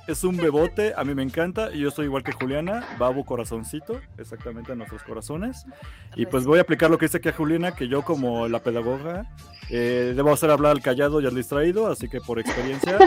Es 0.06 0.24
un 0.24 0.36
bebote, 0.36 0.92
a 0.96 1.04
mí 1.04 1.14
me 1.14 1.22
encanta, 1.22 1.72
y 1.72 1.78
yo 1.78 1.90
soy 1.90 2.06
igual 2.06 2.24
que 2.24 2.32
Juliana, 2.32 2.84
babo 2.98 3.24
corazoncito, 3.24 4.00
exactamente 4.18 4.72
a 4.72 4.74
nuestros 4.74 5.02
corazones. 5.04 5.64
Y 6.16 6.26
pues 6.26 6.44
voy 6.44 6.58
a 6.58 6.62
aplicar 6.62 6.90
lo 6.90 6.98
que 6.98 7.06
dice 7.06 7.18
aquí 7.18 7.28
a 7.28 7.32
Juliana, 7.32 7.74
que 7.74 7.88
yo 7.88 8.02
como 8.02 8.48
la 8.48 8.58
pedagoga 8.58 9.24
eh, 9.70 10.12
debo 10.14 10.32
hacer 10.32 10.50
hablar 10.50 10.72
al 10.72 10.82
callado 10.82 11.20
y 11.20 11.26
al 11.26 11.34
distraído, 11.34 11.86
así 11.86 12.08
que 12.08 12.20
por 12.20 12.40
experiencia. 12.40 12.98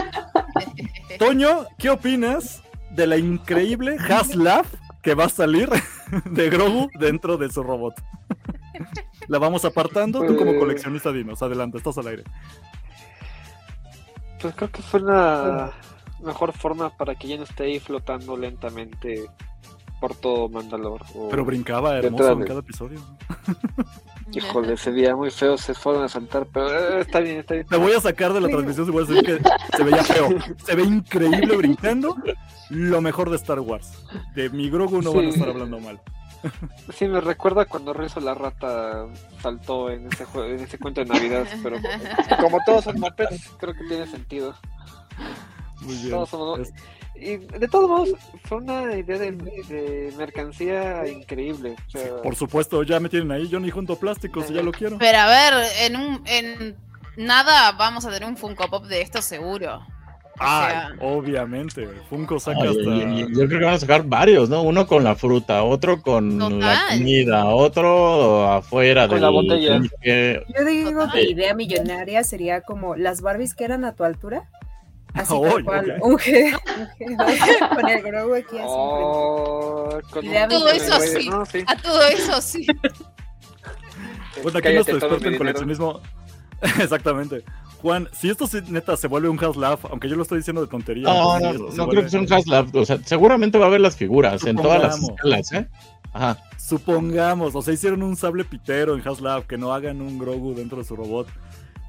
Toño, 1.18 1.66
¿qué 1.78 1.90
opinas 1.90 2.62
de 2.96 3.06
la 3.06 3.16
increíble 3.18 3.96
Haslaf 3.98 4.72
que 5.02 5.14
va 5.14 5.26
a 5.26 5.28
salir 5.28 5.68
de 6.30 6.50
Grogu 6.50 6.88
dentro 6.98 7.36
de 7.36 7.50
su 7.50 7.62
robot. 7.62 7.94
La 9.28 9.38
vamos 9.38 9.64
apartando, 9.64 10.20
tú 10.20 10.36
como 10.36 10.52
pues- 10.52 10.58
coleccionista 10.58 11.12
dinos, 11.12 11.42
adelante, 11.42 11.78
estás 11.78 11.98
al 11.98 12.08
aire. 12.08 12.24
Pues 14.40 14.54
creo 14.54 14.70
que 14.70 14.82
fue 14.82 15.00
la 15.00 15.72
mejor 16.22 16.52
forma 16.52 16.90
para 16.90 17.14
que 17.14 17.28
ya 17.28 17.36
no 17.36 17.44
esté 17.44 17.64
ahí 17.64 17.80
flotando 17.80 18.36
lentamente 18.36 19.26
por 20.00 20.14
todo 20.14 20.48
Mandalor. 20.48 21.02
Pero 21.30 21.44
brincaba 21.44 21.96
hermoso 21.98 22.32
en 22.32 22.44
cada 22.44 22.60
episodio. 22.60 23.00
Híjole, 24.32 24.76
se 24.76 24.90
veía 24.90 25.14
muy 25.14 25.30
feo, 25.30 25.56
se 25.56 25.72
fueron 25.74 26.04
a 26.04 26.08
saltar, 26.08 26.46
pero 26.52 26.68
eh, 26.70 27.00
está 27.00 27.20
bien, 27.20 27.38
está 27.38 27.54
bien. 27.54 27.66
Te 27.66 27.76
voy 27.76 27.92
a 27.92 28.00
sacar 28.00 28.32
de 28.32 28.40
la 28.40 28.48
transmisión 28.48 28.86
si 28.86 28.92
voy 28.92 29.04
a 29.04 29.06
decir 29.06 29.24
que 29.24 29.76
se 29.76 29.84
veía 29.84 30.02
feo. 30.02 30.28
Se 30.64 30.74
ve 30.74 30.82
increíble 30.82 31.56
brincando. 31.56 32.16
Lo 32.70 33.00
mejor 33.00 33.30
de 33.30 33.36
Star 33.36 33.60
Wars. 33.60 34.04
De 34.34 34.50
mi 34.50 34.68
Grogu 34.68 35.00
no 35.00 35.12
van 35.12 35.26
a 35.26 35.28
estar 35.28 35.48
hablando 35.48 35.78
mal. 35.78 36.00
Sí, 36.92 37.06
me 37.08 37.20
recuerda 37.20 37.64
cuando 37.64 37.92
Rezo 37.92 38.20
la 38.20 38.34
rata 38.34 39.06
saltó 39.40 39.90
en 39.90 40.08
ese, 40.12 40.26
en 40.34 40.60
ese 40.60 40.78
cuento 40.78 41.02
de 41.02 41.06
Navidad, 41.06 41.46
pero 41.62 41.78
como 42.40 42.58
todos 42.64 42.84
son 42.84 43.00
Muppets, 43.00 43.50
creo 43.58 43.74
que 43.74 43.84
tiene 43.84 44.06
sentido. 44.06 44.54
Muy 45.80 45.96
bien. 45.96 46.14
Y 47.18 47.36
de 47.36 47.68
todos 47.68 47.88
modos, 47.88 48.10
fue 48.44 48.58
una 48.58 48.94
idea 48.94 49.18
de, 49.18 50.12
mercancía 50.16 51.06
increíble. 51.08 51.76
Por 52.22 52.36
supuesto, 52.36 52.82
ya 52.82 53.00
me 53.00 53.08
tienen 53.08 53.30
ahí, 53.32 53.48
yo 53.48 53.58
ni 53.60 53.70
junto 53.70 53.96
plásticos, 53.96 54.48
ya 54.48 54.62
lo 54.62 54.72
quiero. 54.72 54.98
Pero 54.98 55.18
a 55.18 55.26
ver, 55.26 55.54
en 55.80 55.96
un 55.96 56.22
en 56.26 56.76
nada 57.16 57.72
vamos 57.72 58.04
a 58.04 58.10
tener 58.10 58.28
un 58.28 58.36
Funko 58.36 58.68
Pop 58.68 58.86
de 58.86 59.00
esto 59.00 59.22
seguro. 59.22 59.84
Ah, 60.38 60.90
obviamente. 61.00 61.88
Funko 62.10 62.38
saca 62.38 62.60
hasta. 62.60 62.82
Yo, 62.82 63.48
creo 63.48 63.48
que 63.48 63.64
van 63.64 63.74
a 63.74 63.78
sacar 63.78 64.04
varios, 64.04 64.48
¿no? 64.48 64.62
Uno 64.62 64.86
con 64.86 65.02
la 65.02 65.14
fruta, 65.14 65.62
otro 65.62 66.02
con 66.02 66.60
la 66.60 66.86
comida, 66.90 67.46
otro 67.46 68.50
afuera 68.52 69.08
de 69.08 69.20
la 69.20 69.30
botella. 69.30 69.80
Yo 70.02 70.64
digo 70.64 71.10
que 71.10 71.22
idea 71.22 71.54
millonaria 71.54 72.22
sería 72.24 72.60
como 72.60 72.96
las 72.96 73.22
Barbies 73.22 73.54
que 73.54 73.64
eran 73.64 73.84
a 73.84 73.94
tu 73.94 74.04
altura. 74.04 74.50
Así 75.16 75.32
oh, 75.34 75.40
cual, 75.64 75.98
un, 76.02 76.18
G, 76.18 76.52
con 77.74 77.88
el 77.88 78.02
Grogu 78.02 78.34
aquí 78.34 78.58
así. 78.58 78.66
Oh, 78.66 79.98
a 79.98 80.48
todo 80.48 80.68
eso 80.68 81.00
sí. 81.00 81.64
A 81.66 81.76
todo 81.76 82.02
eso 82.08 82.42
sí. 82.42 82.66
Bueno, 84.42 84.58
aquí 84.58 84.74
nuestro 84.74 84.98
experto 84.98 85.28
en 85.28 85.38
coleccionismo. 85.38 86.00
Exactamente. 86.80 87.44
Juan, 87.80 88.08
si 88.12 88.30
esto 88.30 88.46
neta 88.68 88.96
se 88.96 89.06
vuelve 89.06 89.28
un 89.28 89.42
Haslab, 89.42 89.78
aunque 89.90 90.08
yo 90.08 90.16
lo 90.16 90.22
estoy 90.22 90.38
diciendo 90.38 90.62
de 90.62 90.66
tontería. 90.66 91.04
No, 91.04 91.38
no, 91.38 91.52
no, 91.52 91.88
creo 91.88 92.02
que 92.02 92.10
sea 92.10 92.20
un 92.20 92.32
Haslab. 92.32 92.74
O 92.74 92.84
sea, 92.84 92.98
seguramente 93.04 93.58
va 93.58 93.66
a 93.66 93.68
haber 93.68 93.80
las 93.80 93.96
figuras 93.96 94.44
en 94.44 94.56
todas 94.56 94.82
las 94.82 95.02
escalas, 95.02 95.52
¿eh? 95.52 95.68
Ajá. 96.12 96.38
Supongamos, 96.58 97.54
o 97.54 97.62
sea, 97.62 97.74
hicieron 97.74 98.02
un 98.02 98.16
sable 98.16 98.44
pitero 98.44 98.94
en 98.94 99.06
Haslab, 99.06 99.46
que 99.46 99.56
no 99.56 99.72
hagan 99.72 100.00
un 100.00 100.18
Grogu 100.18 100.54
dentro 100.54 100.78
de 100.78 100.84
su 100.84 100.96
robot. 100.96 101.28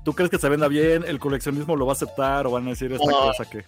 ¿Tú 0.08 0.14
crees 0.14 0.32
que 0.32 0.38
se 0.38 0.48
venda 0.48 0.70
bien? 0.70 1.04
¿El 1.06 1.20
coleccionismo 1.20 1.76
lo 1.76 1.86
va 1.86 1.92
a 1.92 1.96
aceptar 1.96 2.48
o 2.48 2.52
van 2.52 2.66
a 2.66 2.70
decir 2.70 2.94
esta 2.94 3.12
cosa 3.12 3.44
que.? 3.44 3.66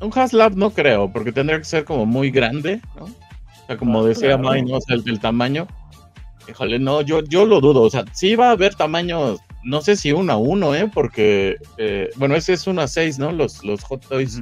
Un 0.00 0.12
Haslab 0.14 0.56
no 0.56 0.70
creo, 0.70 1.12
porque 1.12 1.32
tendría 1.32 1.58
que 1.58 1.64
ser 1.64 1.84
como 1.84 2.06
muy 2.06 2.30
grande, 2.30 2.80
¿no? 2.94 3.06
O 3.06 3.66
sea, 3.66 3.76
como 3.76 4.02
ah, 4.02 4.06
decía 4.06 4.38
May, 4.38 4.62
¿no? 4.62 4.76
O 4.76 4.80
sea, 4.80 4.94
el, 4.94 5.18
tamaño. 5.18 5.66
Híjole, 6.48 6.78
no, 6.78 7.00
yo, 7.00 7.24
yo 7.24 7.44
lo 7.44 7.60
dudo. 7.60 7.82
O 7.82 7.90
sea, 7.90 8.04
sí 8.12 8.36
va 8.36 8.50
a 8.50 8.52
haber 8.52 8.76
tamaños, 8.76 9.40
no 9.64 9.80
sé 9.80 9.96
si 9.96 10.12
uno 10.12 10.32
a 10.32 10.36
uno, 10.36 10.76
¿eh? 10.76 10.88
Porque, 10.94 11.56
eh, 11.76 12.10
bueno, 12.14 12.36
ese 12.36 12.52
es 12.52 12.68
uno 12.68 12.80
a 12.80 12.86
seis, 12.86 13.18
¿no? 13.18 13.32
Los, 13.32 13.64
los 13.64 13.82
Hot 13.82 14.06
Toys. 14.06 14.40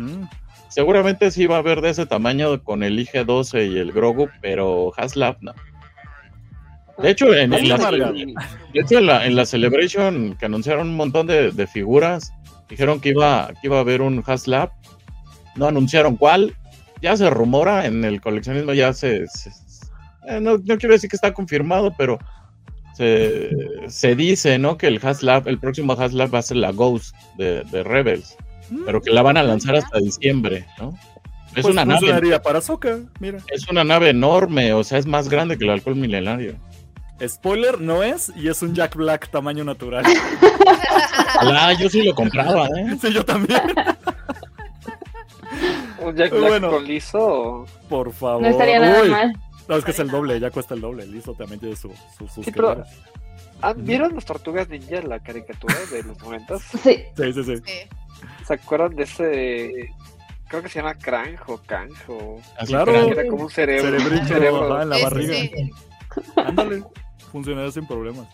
Seguramente 0.68 1.30
sí 1.30 1.46
va 1.46 1.56
a 1.56 1.60
haber 1.60 1.80
de 1.80 1.88
ese 1.88 2.04
tamaño 2.04 2.62
con 2.62 2.82
el 2.82 2.98
IG-12 2.98 3.72
y 3.72 3.78
el 3.78 3.92
Grogu, 3.92 4.28
pero 4.42 4.92
Haslab 4.98 5.38
no. 5.40 5.54
De 7.02 7.10
hecho, 7.10 7.34
en, 7.34 7.50
la, 7.50 7.58
en, 9.26 9.36
la, 9.36 9.46
Celebration 9.46 10.36
que 10.38 10.46
anunciaron 10.46 10.88
un 10.88 10.96
montón 10.96 11.26
de, 11.26 11.66
figuras, 11.66 12.32
dijeron 12.68 13.00
que 13.00 13.10
iba, 13.10 13.52
que 13.60 13.68
iba 13.68 13.78
a 13.78 13.80
haber 13.80 14.02
un 14.02 14.22
Haslab. 14.26 14.70
No 15.56 15.66
anunciaron 15.66 16.16
cuál. 16.16 16.54
Ya 17.02 17.16
se 17.16 17.30
rumora 17.30 17.86
en 17.86 18.04
el 18.04 18.20
coleccionismo, 18.20 18.74
ya 18.74 18.92
se. 18.92 19.24
Eh, 20.28 20.40
no, 20.40 20.58
quiero 20.60 20.92
decir 20.92 21.08
que 21.08 21.16
está 21.16 21.32
confirmado, 21.32 21.94
pero 21.96 22.18
se, 22.94 24.14
dice, 24.14 24.58
¿no? 24.58 24.76
Que 24.76 24.86
el 24.86 25.00
Haslab, 25.02 25.48
el 25.48 25.58
próximo 25.58 25.94
Haslab 25.94 26.34
va 26.34 26.40
a 26.40 26.42
ser 26.42 26.58
la 26.58 26.72
Ghost 26.72 27.14
de, 27.38 27.62
Rebels, 27.82 28.36
pero 28.84 29.00
que 29.00 29.10
la 29.10 29.22
van 29.22 29.38
a 29.38 29.42
lanzar 29.42 29.76
hasta 29.76 29.98
diciembre, 29.98 30.66
¿no? 30.78 30.98
Es 31.56 31.62
pues 31.62 31.72
una 31.72 31.84
nave. 31.84 32.40
para 32.40 32.60
mira. 33.18 33.38
Es 33.48 33.68
una 33.68 33.82
nave 33.82 34.10
enorme, 34.10 34.72
o 34.72 34.84
sea, 34.84 34.98
es 34.98 35.06
más 35.06 35.28
grande 35.28 35.58
que 35.58 35.64
el 35.64 35.70
alcohol 35.70 35.96
milenario. 35.96 36.54
Spoiler, 37.26 37.80
no 37.80 38.02
es, 38.02 38.32
y 38.34 38.48
es 38.48 38.62
un 38.62 38.74
Jack 38.74 38.96
Black 38.96 39.28
tamaño 39.30 39.64
natural. 39.64 40.04
Hola, 41.42 41.72
yo 41.74 41.88
sí 41.88 42.02
lo 42.02 42.14
compraba, 42.14 42.66
¿eh? 42.68 42.96
Sí, 43.00 43.12
yo 43.12 43.24
también. 43.24 43.60
¿Un 45.98 46.16
Jack 46.16 46.32
Black 46.32 46.60
con 46.62 46.84
liso? 46.84 47.66
Por 47.88 48.12
favor. 48.12 48.42
No 48.42 48.48
estaría 48.48 48.80
nada 48.80 49.04
mal. 49.04 49.36
No, 49.68 49.76
es 49.76 49.84
que 49.84 49.90
es 49.90 49.98
el 49.98 50.08
doble, 50.08 50.40
ya 50.40 50.50
cuesta 50.50 50.74
el 50.74 50.80
doble. 50.80 51.04
El 51.04 51.12
liso 51.12 51.34
también 51.34 51.60
tiene 51.60 51.76
su, 51.76 51.92
sus 52.16 52.44
sí, 52.44 52.52
¿Vieron 53.76 54.14
las 54.14 54.24
tortugas 54.24 54.68
ninja, 54.68 55.02
la 55.02 55.20
caricatura 55.20 55.76
de 55.90 56.02
los 56.02 56.18
momentos? 56.20 56.62
Sí. 56.82 57.04
Sí, 57.16 57.32
sí, 57.32 57.44
sí. 57.44 57.62
¿Se 58.46 58.54
acuerdan 58.54 58.96
de 58.96 59.02
ese 59.02 59.90
creo 60.48 60.62
que 60.62 60.68
se 60.68 60.80
llama 60.80 60.94
Cranjo, 60.94 61.60
Canjo. 61.64 62.40
Ah, 62.58 62.64
claro. 62.66 62.92
Era 62.92 63.26
como 63.28 63.44
un 63.44 63.50
cerebro. 63.50 63.98
Cerebrito 63.98 64.80
en 64.82 64.90
la 64.90 64.98
barriga. 64.98 65.36
Ándale 66.34 66.82
funcionaría 67.30 67.70
sin 67.70 67.86
problemas. 67.86 68.26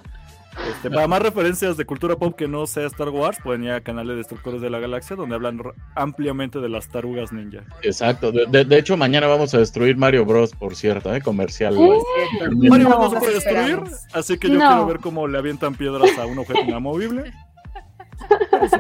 Este, 0.70 0.90
para 0.90 1.06
más 1.06 1.20
referencias 1.20 1.76
de 1.76 1.84
cultura 1.84 2.16
pop 2.16 2.34
que 2.34 2.48
no 2.48 2.66
sea 2.66 2.86
Star 2.86 3.10
Wars, 3.10 3.38
pueden 3.42 3.64
ir 3.64 3.72
a 3.72 3.80
canal 3.82 4.06
de 4.06 4.16
Destructores 4.16 4.62
de 4.62 4.70
la 4.70 4.78
Galaxia, 4.78 5.14
donde 5.14 5.34
hablan 5.34 5.60
ampliamente 5.94 6.60
de 6.60 6.68
las 6.68 6.88
tarugas 6.88 7.32
ninja. 7.32 7.62
Exacto. 7.82 8.32
De, 8.32 8.78
hecho, 8.78 8.96
mañana 8.96 9.26
vamos 9.26 9.52
a 9.54 9.58
destruir 9.58 9.96
Mario 9.96 10.24
Bros, 10.24 10.52
por 10.52 10.74
cierto, 10.74 11.14
¿eh? 11.14 11.20
comercial. 11.20 11.74
Mario 11.74 12.88
Bros 12.88 13.00
no 13.00 13.10
se 13.10 13.16
puede 13.18 13.34
destruir, 13.34 13.82
así 14.12 14.38
que 14.38 14.48
yo 14.48 14.58
quiero 14.58 14.86
ver 14.86 15.00
cómo 15.00 15.28
le 15.28 15.38
avientan 15.38 15.74
piedras 15.74 16.18
a 16.18 16.26
un 16.26 16.38
objeto 16.38 16.60
inamovible. 16.62 17.32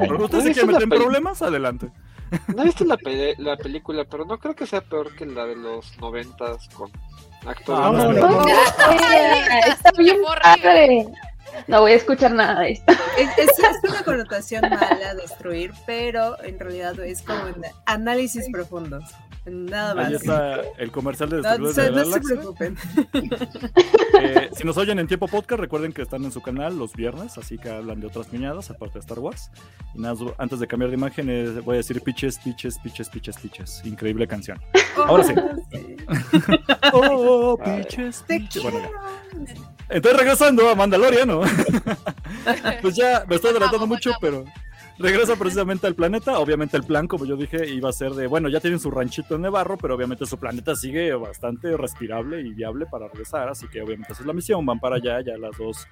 Pero 0.00 0.24
ustedes 0.24 0.44
se 0.44 0.52
quieren 0.52 0.68
meter 0.68 0.84
en 0.84 0.88
problemas, 0.88 1.42
adelante. 1.42 1.90
No 2.54 2.62
he 2.62 2.64
visto 2.64 2.84
la, 2.84 2.98
la 3.38 3.56
película, 3.56 4.04
pero 4.04 4.24
no 4.24 4.38
creo 4.38 4.56
que 4.56 4.66
sea 4.66 4.80
peor 4.80 5.14
que 5.14 5.26
la 5.26 5.46
de 5.46 5.56
los 5.56 5.96
noventas 6.00 6.68
con 6.70 6.90
Ah, 7.68 7.92
no, 11.68 11.80
voy 11.80 11.92
a 11.92 11.94
escuchar 11.94 12.32
nada 12.32 12.60
de 12.60 12.72
esto. 12.72 12.92
Es, 13.16 13.30
una 13.88 14.02
connotación 14.02 14.68
mala 14.68 15.14
destruir, 15.14 15.72
pero 15.86 16.36
en 16.42 16.58
realidad 16.58 16.98
es 17.00 17.22
como 17.22 17.40
análisis 17.86 18.46
profundos. 18.52 19.04
Nada 19.46 19.94
más. 19.94 20.06
Ahí 20.06 20.14
está 20.14 20.62
el 20.76 20.90
comercial 20.90 21.30
de 21.30 21.42
No, 21.42 21.72
se 21.72 22.20
preocupen. 22.20 22.76
Eh, 24.18 24.48
si 24.56 24.64
nos 24.64 24.76
oyen 24.78 24.98
en 24.98 25.06
tiempo 25.06 25.28
podcast, 25.28 25.60
recuerden 25.60 25.92
que 25.92 26.00
están 26.00 26.24
en 26.24 26.32
su 26.32 26.40
canal 26.40 26.78
los 26.78 26.94
viernes, 26.94 27.36
así 27.36 27.58
que 27.58 27.68
hablan 27.68 28.00
de 28.00 28.06
otras 28.06 28.28
piñadas, 28.28 28.70
aparte 28.70 28.94
de 28.94 29.00
Star 29.00 29.18
Wars. 29.18 29.50
Y 29.94 30.00
nada, 30.00 30.14
antes 30.38 30.58
de 30.58 30.66
cambiar 30.66 30.90
de 30.90 30.96
imagen, 30.96 31.28
eh, 31.28 31.60
voy 31.62 31.74
a 31.74 31.76
decir 31.78 32.00
pitches, 32.00 32.38
pitches, 32.38 32.78
pitches, 32.78 33.10
pitches, 33.10 33.36
pitches. 33.36 33.82
Increíble 33.84 34.26
canción. 34.26 34.58
Ahora 34.96 35.24
sí. 35.24 35.34
oh, 36.94 37.58
pitches, 37.62 38.24
pitches. 38.26 38.62
Bueno, 38.62 38.78
Entonces, 39.90 40.18
regresando 40.18 40.68
a 40.68 40.74
Mandalorian, 40.74 41.28
¿no? 41.28 41.42
pues 42.80 42.96
ya 42.96 43.24
me 43.28 43.36
estoy 43.36 43.50
adelantando 43.50 43.86
mucho, 43.86 44.12
pero 44.20 44.44
regresa 44.98 45.36
precisamente 45.36 45.86
al 45.86 45.94
planeta. 45.94 46.38
Obviamente 46.38 46.76
el 46.76 46.84
plan, 46.84 47.06
como 47.06 47.24
yo 47.24 47.36
dije, 47.36 47.68
iba 47.68 47.88
a 47.88 47.92
ser 47.92 48.12
de, 48.12 48.26
bueno, 48.26 48.48
ya 48.48 48.60
tienen 48.60 48.80
su 48.80 48.90
ranchito 48.90 49.34
en 49.34 49.42
Nevarro, 49.42 49.76
pero 49.76 49.94
obviamente 49.94 50.26
su 50.26 50.38
planeta 50.38 50.74
sigue 50.74 51.14
bastante 51.14 51.76
respirable 51.76 52.40
y 52.40 52.52
viable 52.52 52.86
para 52.86 53.08
regresar, 53.08 53.48
así 53.48 53.66
que 53.68 53.82
obviamente 53.82 54.12
esa 54.12 54.22
es 54.22 54.26
la 54.26 54.32
misión, 54.32 54.64
van 54.64 54.80
para 54.80 54.96
allá, 54.96 55.20
ya 55.20 55.36
las 55.36 55.56
dos, 55.56 55.86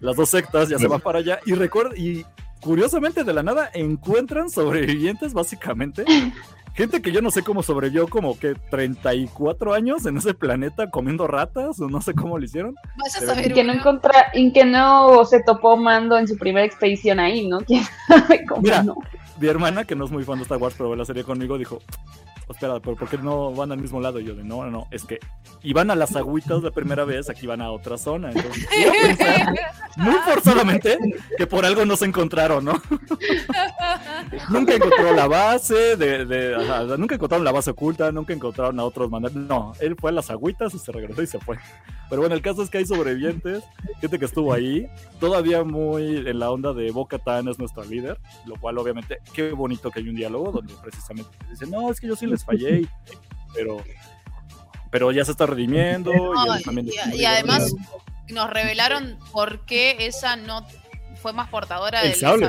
las 0.00 0.16
dos 0.16 0.28
sectas 0.28 0.68
ya 0.68 0.78
se 0.78 0.88
van 0.88 1.00
para 1.00 1.20
allá. 1.20 1.40
Y 1.46 1.54
recuerda, 1.54 1.96
y 1.96 2.24
curiosamente 2.60 3.24
de 3.24 3.32
la 3.32 3.42
nada 3.42 3.70
encuentran 3.72 4.50
sobrevivientes 4.50 5.32
básicamente 5.32 6.04
gente 6.74 7.02
que 7.02 7.12
yo 7.12 7.20
no 7.22 7.30
sé 7.30 7.42
cómo 7.42 7.62
sobrevivió 7.62 8.08
como 8.08 8.38
que 8.38 8.54
34 8.54 9.74
años 9.74 10.06
en 10.06 10.16
ese 10.16 10.34
planeta 10.34 10.90
comiendo 10.90 11.26
ratas 11.26 11.80
o 11.80 11.88
no 11.88 12.00
sé 12.00 12.14
cómo 12.14 12.38
lo 12.38 12.44
hicieron. 12.44 12.74
y 13.44 13.52
que 13.52 13.64
no 13.64 13.72
encontra, 13.72 14.26
y 14.34 14.52
que 14.52 14.64
no 14.64 15.24
se 15.24 15.42
topó 15.42 15.76
Mando 15.76 16.18
en 16.18 16.28
su 16.28 16.36
primera 16.36 16.66
expedición 16.66 17.20
ahí, 17.20 17.46
¿no? 17.46 17.58
¿Quién 17.66 17.84
sabe 18.06 18.44
cómo 18.46 18.62
no? 18.84 18.94
Mi 19.40 19.48
hermana, 19.48 19.84
que 19.84 19.96
no 19.96 20.04
es 20.04 20.10
muy 20.10 20.22
fan 20.22 20.36
de 20.36 20.42
Star 20.42 20.58
Wars, 20.58 20.74
pero 20.76 20.90
ve 20.90 20.96
la 20.98 21.04
serie 21.06 21.24
conmigo, 21.24 21.56
dijo, 21.56 21.80
espera, 22.50 22.78
¿pero 22.80 22.94
por 22.94 23.08
qué 23.08 23.16
no 23.16 23.52
van 23.52 23.72
al 23.72 23.78
mismo 23.78 23.98
lado? 23.98 24.20
Y 24.20 24.24
yo 24.24 24.34
de, 24.34 24.44
no, 24.44 24.64
no, 24.64 24.70
no, 24.70 24.86
es 24.90 25.04
que 25.04 25.18
iban 25.62 25.90
a 25.90 25.94
las 25.94 26.14
agüitas 26.14 26.62
la 26.62 26.70
primera 26.70 27.04
vez, 27.04 27.30
aquí 27.30 27.46
van 27.46 27.62
a 27.62 27.70
otra 27.70 27.96
zona. 27.96 28.32
Entonces, 28.32 28.68
muy 29.96 30.14
forzadamente 30.26 30.98
que 31.38 31.46
por 31.46 31.64
algo 31.64 31.86
no 31.86 31.96
se 31.96 32.04
encontraron, 32.04 32.66
¿no? 32.66 32.82
nunca 34.50 34.74
encontró 34.74 35.14
la 35.14 35.26
base, 35.26 35.96
de, 35.96 36.96
nunca 36.98 37.14
encontraron 37.14 37.44
la 37.44 37.52
base 37.52 37.70
oculta, 37.70 38.12
nunca 38.12 38.34
encontraron 38.34 38.78
a 38.78 38.84
otros 38.84 39.10
mandatos. 39.10 39.38
No, 39.38 39.72
él 39.80 39.96
fue 39.98 40.10
a 40.10 40.14
las 40.14 40.30
agüitas 40.30 40.74
y 40.74 40.78
se 40.78 40.92
regresó 40.92 41.22
y 41.22 41.26
se 41.26 41.38
fue. 41.38 41.56
Pero 42.10 42.22
bueno, 42.22 42.34
el 42.34 42.42
caso 42.42 42.62
es 42.62 42.68
que 42.68 42.78
hay 42.78 42.86
sobrevivientes, 42.86 43.62
gente 44.00 44.18
que 44.18 44.24
estuvo 44.24 44.52
ahí, 44.52 44.88
todavía 45.20 45.62
muy 45.62 46.16
en 46.16 46.40
la 46.40 46.50
onda 46.50 46.72
de 46.72 46.90
Boca 46.90 47.18
Tan 47.18 47.46
es 47.46 47.58
nuestra 47.60 47.84
líder, 47.84 48.18
lo 48.46 48.56
cual 48.56 48.78
obviamente, 48.78 49.18
qué 49.32 49.52
bonito 49.52 49.92
que 49.92 50.00
hay 50.00 50.08
un 50.08 50.16
diálogo 50.16 50.50
donde 50.50 50.74
precisamente 50.82 51.30
dicen, 51.48 51.70
no, 51.70 51.88
es 51.88 52.00
que 52.00 52.08
yo 52.08 52.16
sí 52.16 52.26
les 52.26 52.44
fallé, 52.44 52.88
pero, 53.54 53.76
pero 54.90 55.12
ya 55.12 55.24
se 55.24 55.30
está 55.30 55.46
redimiendo. 55.46 56.12
y, 57.14 57.24
además 57.24 57.72
nos 58.28 58.50
revelaron 58.50 59.16
por 59.32 59.64
qué 59.64 59.96
esa 60.00 60.34
no 60.34 60.66
fue 61.22 61.32
más 61.32 61.48
portadora 61.48 62.02
del 62.02 62.14
sable, 62.14 62.48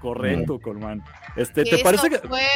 Correcto, 0.00 0.58
Colman. 0.60 1.02
Este, 1.36 1.64
¿Te 1.64 1.78
parece 1.78 2.10
que.? 2.10 2.18
Fue, 2.18 2.46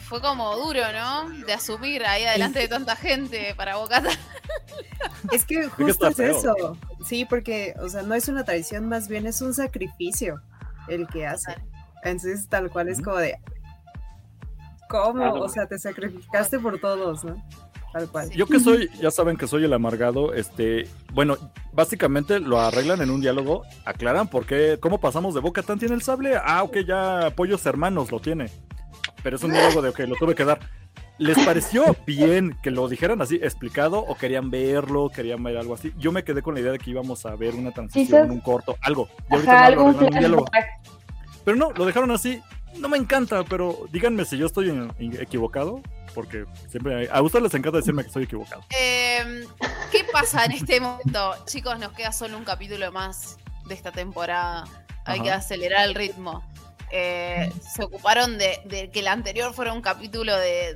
fue 0.00 0.20
como 0.20 0.56
duro, 0.56 0.80
¿no? 0.92 1.28
De 1.44 1.52
asumir 1.52 2.04
ahí 2.04 2.24
adelante 2.24 2.60
de 2.60 2.68
tanta 2.68 2.96
gente 2.96 3.54
para 3.56 3.76
Bocata. 3.76 4.10
Es 5.32 5.44
que 5.44 5.66
justo 5.66 6.08
es 6.08 6.18
eso. 6.18 6.78
Sí, 7.04 7.24
porque, 7.24 7.74
o 7.80 7.88
sea, 7.88 8.02
no 8.02 8.14
es 8.14 8.28
una 8.28 8.44
traición, 8.44 8.88
más 8.88 9.08
bien 9.08 9.26
es 9.26 9.40
un 9.40 9.54
sacrificio 9.54 10.40
el 10.88 11.06
que 11.08 11.26
hace. 11.26 11.54
Entonces, 12.04 12.48
tal 12.48 12.70
cual 12.70 12.88
es 12.88 13.00
como 13.00 13.16
de. 13.16 13.36
¿Cómo? 14.88 15.32
O 15.34 15.48
sea, 15.48 15.66
te 15.66 15.78
sacrificaste 15.78 16.60
por 16.60 16.78
todos, 16.80 17.24
¿no? 17.24 17.34
Tal 17.96 18.10
cual. 18.10 18.30
Yo 18.32 18.46
que 18.46 18.60
soy, 18.60 18.90
ya 19.00 19.10
saben 19.10 19.38
que 19.38 19.48
soy 19.48 19.64
el 19.64 19.72
amargado, 19.72 20.34
este, 20.34 20.86
bueno, 21.14 21.38
básicamente 21.72 22.40
lo 22.40 22.60
arreglan 22.60 23.00
en 23.00 23.08
un 23.08 23.22
diálogo, 23.22 23.62
aclaran 23.86 24.28
por 24.28 24.44
qué, 24.44 24.76
cómo 24.78 25.00
pasamos 25.00 25.32
de 25.32 25.40
Boca 25.40 25.62
tan 25.62 25.78
tiene 25.78 25.94
el 25.94 26.02
sable, 26.02 26.36
ah, 26.36 26.62
ok, 26.62 26.80
ya 26.86 27.32
Pollos 27.34 27.64
Hermanos 27.64 28.12
lo 28.12 28.20
tiene, 28.20 28.50
pero 29.22 29.36
es 29.36 29.44
un 29.44 29.52
diálogo 29.52 29.80
de, 29.80 29.88
ok, 29.88 30.00
lo 30.00 30.16
tuve 30.16 30.34
que 30.34 30.44
dar. 30.44 30.60
¿Les 31.16 31.42
pareció 31.42 31.96
bien 32.06 32.54
que 32.62 32.70
lo 32.70 32.86
dijeran 32.86 33.22
así 33.22 33.36
explicado 33.36 34.00
o 34.00 34.14
querían 34.14 34.50
verlo, 34.50 35.08
querían 35.08 35.42
ver 35.42 35.56
algo 35.56 35.72
así? 35.72 35.94
Yo 35.96 36.12
me 36.12 36.22
quedé 36.22 36.42
con 36.42 36.52
la 36.52 36.60
idea 36.60 36.72
de 36.72 36.78
que 36.78 36.90
íbamos 36.90 37.24
a 37.24 37.34
ver 37.34 37.54
una 37.54 37.70
transición, 37.70 38.30
un 38.30 38.40
corto, 38.40 38.76
algo. 38.82 39.08
Pero 41.46 41.56
no, 41.56 41.72
lo 41.72 41.86
dejaron 41.86 42.10
así. 42.10 42.42
No 42.78 42.90
me 42.90 42.98
encanta, 42.98 43.42
pero 43.44 43.86
díganme 43.90 44.26
si 44.26 44.36
yo 44.36 44.44
estoy 44.44 44.70
equivocado, 45.18 45.80
porque 46.16 46.46
siempre 46.70 47.10
a 47.12 47.20
ustedes 47.20 47.42
les 47.42 47.54
encanta 47.54 47.76
decirme 47.76 48.02
que 48.02 48.08
estoy 48.08 48.24
equivocado. 48.24 48.64
Em, 48.70 49.44
¿Qué 49.92 50.02
pasa 50.10 50.46
en 50.46 50.52
este 50.52 50.80
momento? 50.80 51.34
Chicos, 51.44 51.78
nos 51.78 51.92
queda 51.92 52.10
solo 52.10 52.38
un 52.38 52.44
capítulo 52.44 52.90
más 52.90 53.36
de 53.66 53.74
esta 53.74 53.92
temporada. 53.92 54.64
Hay 55.04 55.20
que 55.20 55.30
acelerar 55.30 55.86
el 55.86 55.94
ritmo. 55.94 56.42
Eh, 56.90 57.52
se 57.60 57.84
ocuparon 57.84 58.38
de, 58.38 58.90
que 58.90 59.00
el 59.00 59.08
anterior 59.08 59.52
fuera 59.52 59.74
un 59.74 59.82
capítulo 59.82 60.34
de, 60.34 60.74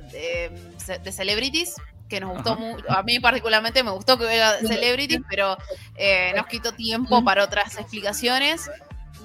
de, 0.79 1.11
Celebrities, 1.11 1.73
que 2.07 2.19
nos 2.19 2.33
gustó 2.33 2.55
mucho. 2.55 2.85
A 2.91 3.01
mí 3.01 3.19
particularmente 3.19 3.83
me 3.83 3.89
gustó 3.89 4.19
que 4.19 4.25
hubiera 4.25 4.59
Celebrities, 4.59 5.21
pero 5.27 5.57
eh, 5.95 6.33
nos 6.35 6.45
quitó 6.45 6.71
tiempo 6.71 7.23
para 7.23 7.43
otras 7.43 7.79
explicaciones. 7.79 8.69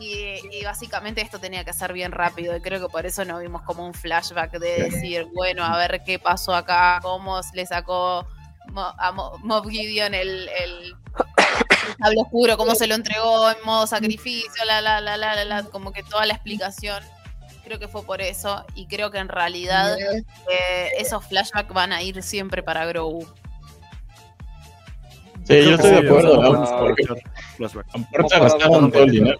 Y, 0.00 0.64
básicamente 0.64 1.20
esto 1.20 1.38
tenía 1.38 1.64
que 1.64 1.72
ser 1.72 1.92
bien 1.92 2.12
rápido 2.12 2.56
y 2.56 2.60
creo 2.60 2.80
que 2.80 2.90
por 2.90 3.06
eso 3.06 3.24
no 3.24 3.38
vimos 3.38 3.62
como 3.62 3.86
un 3.86 3.94
flashback 3.94 4.58
de 4.58 4.84
decir, 4.84 5.26
bueno, 5.34 5.64
a 5.64 5.76
ver 5.76 6.02
qué 6.04 6.18
pasó 6.18 6.54
acá, 6.54 6.98
cómo 7.02 7.40
le 7.54 7.66
sacó 7.66 8.26
a 8.74 9.12
Mob 9.12 9.68
Gideon 9.68 10.14
el, 10.14 10.48
el 10.48 10.94
sable 11.98 12.20
oscuro, 12.20 12.56
cómo 12.56 12.74
se 12.74 12.86
lo 12.86 12.94
entregó 12.94 13.50
en 13.50 13.56
modo 13.64 13.86
sacrificio, 13.86 14.64
la, 14.66 14.80
la, 14.80 15.00
la, 15.00 15.16
la, 15.16 15.44
la, 15.44 15.62
como 15.64 15.92
que 15.92 16.02
toda 16.02 16.26
la 16.26 16.34
explicación. 16.34 17.02
Creo 17.64 17.78
que 17.78 17.88
fue 17.88 18.04
por 18.04 18.20
eso 18.20 18.64
y 18.74 18.86
creo 18.86 19.10
que 19.10 19.18
en 19.18 19.28
realidad 19.28 19.98
eh, 19.98 20.90
esos 20.98 21.24
flashbacks 21.24 21.72
van 21.72 21.92
a 21.92 22.02
ir 22.02 22.22
siempre 22.22 22.62
para 22.62 22.86
Grogu. 22.86 23.26
Sí, 25.44 25.64
yo 25.64 25.74
estoy 25.74 25.90
de 25.90 25.98
acuerdo. 25.98 26.40
todo 28.90 29.02
el 29.04 29.10
dinero. 29.10 29.38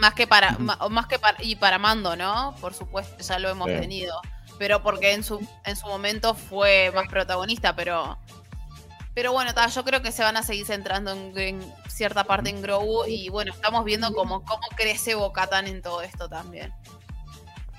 Más 0.00 0.14
que 0.14 0.26
para, 0.26 0.56
más 0.58 1.06
que 1.06 1.18
para, 1.18 1.42
y 1.42 1.56
para 1.56 1.78
Mando, 1.78 2.14
¿no? 2.16 2.54
Por 2.60 2.74
supuesto, 2.74 3.22
ya 3.22 3.38
lo 3.38 3.48
hemos 3.48 3.66
tenido. 3.66 4.20
Pero 4.58 4.82
porque 4.82 5.14
en 5.14 5.24
su, 5.24 5.46
en 5.64 5.74
su 5.74 5.86
momento 5.86 6.34
fue 6.34 6.92
más 6.94 7.08
protagonista, 7.08 7.74
pero 7.74 8.18
pero 9.14 9.32
bueno, 9.32 9.50
yo 9.74 9.84
creo 9.84 10.02
que 10.02 10.12
se 10.12 10.22
van 10.22 10.36
a 10.36 10.42
seguir 10.42 10.66
centrando 10.66 11.12
en, 11.12 11.60
cierta 11.88 12.24
parte 12.24 12.50
en 12.50 12.62
Grogu 12.62 13.04
y 13.06 13.28
bueno, 13.28 13.52
estamos 13.52 13.84
viendo 13.84 14.12
cómo, 14.14 14.44
cómo 14.44 14.62
crece 14.76 15.14
Bocatan 15.14 15.66
en 15.66 15.82
todo 15.82 16.02
esto 16.02 16.28
también. 16.28 16.72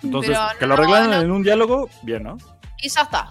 Entonces, 0.04 0.38
que 0.60 0.68
lo 0.68 0.74
arreglan 0.74 1.14
en 1.14 1.32
un 1.32 1.44
diálogo, 1.44 1.90
bien, 2.02 2.24
¿no? 2.24 2.38
Y 2.82 2.90
ya 2.90 3.02
está. 3.02 3.30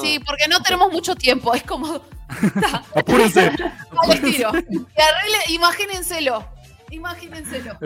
sí, 0.00 0.18
porque 0.18 0.48
no 0.48 0.60
tenemos 0.60 0.90
mucho 0.90 1.14
tiempo, 1.14 1.54
es 1.54 1.62
como... 1.62 2.00
Apúrense. 2.96 3.52
Al 4.02 4.10
estilo. 4.10 4.52
imagínenselo. 5.48 6.44
Imagínenselo. 6.90 7.78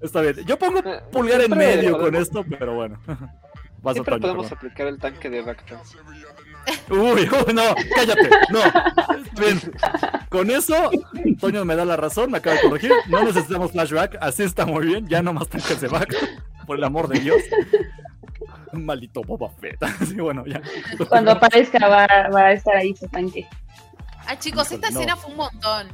Está 0.00 0.20
bien. 0.20 0.36
Yo 0.46 0.58
pongo 0.58 0.80
pulgar 1.10 1.40
en 1.40 1.56
medio 1.56 1.98
con 1.98 2.14
esto, 2.14 2.44
pero 2.58 2.74
bueno. 2.74 2.98
Siempre 3.92 4.18
podemos 4.18 4.50
aplicar 4.50 4.86
el 4.88 4.98
tanque 4.98 5.30
de 5.30 5.42
Bacta. 5.42 5.80
Uy, 6.90 7.28
no, 7.54 7.62
cállate, 7.94 8.28
no. 8.50 8.60
Bien. 9.38 9.60
Con 10.28 10.50
eso, 10.50 10.90
Toño 11.40 11.64
me 11.64 11.76
da 11.76 11.84
la 11.84 11.96
razón, 11.96 12.30
me 12.30 12.38
acaba 12.38 12.56
de 12.56 12.62
corregir. 12.62 12.92
No 13.08 13.22
necesitamos 13.24 13.72
flashback, 13.72 14.18
así 14.20 14.42
está 14.42 14.66
muy 14.66 14.86
bien. 14.86 15.08
Ya 15.08 15.22
no 15.22 15.32
más 15.32 15.48
tanques 15.48 15.80
de 15.80 15.88
back, 15.88 16.14
por 16.66 16.76
el 16.76 16.84
amor 16.84 17.08
de 17.08 17.20
Dios. 17.20 17.42
Un 18.72 18.84
maldito 18.84 19.22
Boba 19.22 19.48
Fett. 19.50 19.78
Sí, 20.06 20.14
bueno, 20.16 20.44
ya. 20.44 20.60
Cuando 21.08 21.30
aparezca 21.30 21.78
va, 21.88 22.06
va 22.28 22.46
a 22.46 22.52
estar 22.52 22.76
ahí 22.76 22.94
su 22.94 23.08
tanque. 23.08 23.46
Ay, 24.26 24.36
chicos, 24.38 24.70
esta 24.70 24.88
escena 24.88 25.16
fue 25.16 25.30
un 25.30 25.38
montón. 25.38 25.88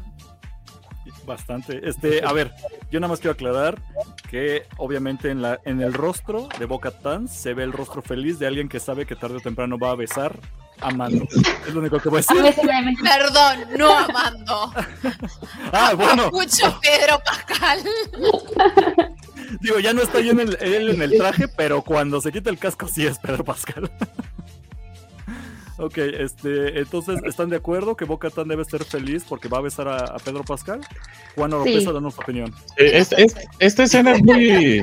Bastante. 1.27 1.89
Este, 1.89 2.25
a 2.25 2.33
ver, 2.33 2.53
yo 2.91 3.01
nada 3.01 3.11
más 3.11 3.21
quiero 3.21 3.33
aclarar 3.33 3.81
que 4.31 4.65
obviamente 4.77 5.31
en 5.31 5.43
la 5.43 5.61
en 5.65 5.81
el 5.81 5.95
rostro 5.95 6.49
de 6.59 6.67
Boca 6.67 6.91
Tan 6.91 7.29
se 7.29 7.55
ve 7.55 7.65
el 7.65 7.73
rostro 7.73 8.03
feliz 8.03 8.39
de 8.39 8.47
alguien 8.47 8.69
que 8.69 8.81
sabe 8.81 9.07
que 9.07 9.17
tarde 9.17 9.37
o 9.37 9.41
temprano 9.41 9.79
va 9.79 9.91
a 9.91 9.95
besar 9.95 10.39
Amando. 10.81 11.27
Es 11.67 11.73
lo 11.73 11.81
único 11.81 11.99
que 11.99 12.09
voy 12.09 12.19
a 12.19 12.35
decir. 12.35 12.65
Perdón, 13.03 13.79
no 13.79 13.97
amando. 13.97 14.73
ah, 15.73 15.95
bueno. 15.95 16.31
Mucho 16.31 16.79
Pedro 16.81 17.21
Pascal. 17.25 17.81
Digo, 19.61 19.79
ya 19.79 19.93
no 19.93 20.03
está 20.03 20.19
en 20.19 20.41
el, 20.41 20.59
él 20.61 20.91
en 20.91 21.03
el 21.03 21.17
traje, 21.17 21.49
pero 21.49 21.83
cuando 21.83 22.21
se 22.21 22.33
quita 22.33 22.51
el 22.51 22.59
casco 22.59 22.89
sí 22.89 23.07
es 23.07 23.19
Pedro 23.19 23.45
Pascal. 23.45 23.91
ok, 25.79 25.99
este, 25.99 26.79
entonces, 26.79 27.21
¿están 27.25 27.51
de 27.51 27.57
acuerdo 27.57 27.97
que 27.97 28.05
Boca 28.05 28.31
Tan 28.31 28.49
debe 28.49 28.65
ser 28.65 28.85
feliz 28.85 29.25
porque 29.29 29.49
va 29.49 29.59
a 29.59 29.63
besar 29.63 29.89
a, 29.89 30.17
Pedro 30.25 30.45
Pascal? 30.45 30.81
Juan 31.35 31.53
Oropesa, 31.53 31.81
sí. 31.81 31.93
danos 31.93 32.15
tu 32.15 32.23
opinión. 32.23 32.53
esta 32.77 33.83
escena 33.83 34.13
es 34.13 34.23
muy. 34.23 34.83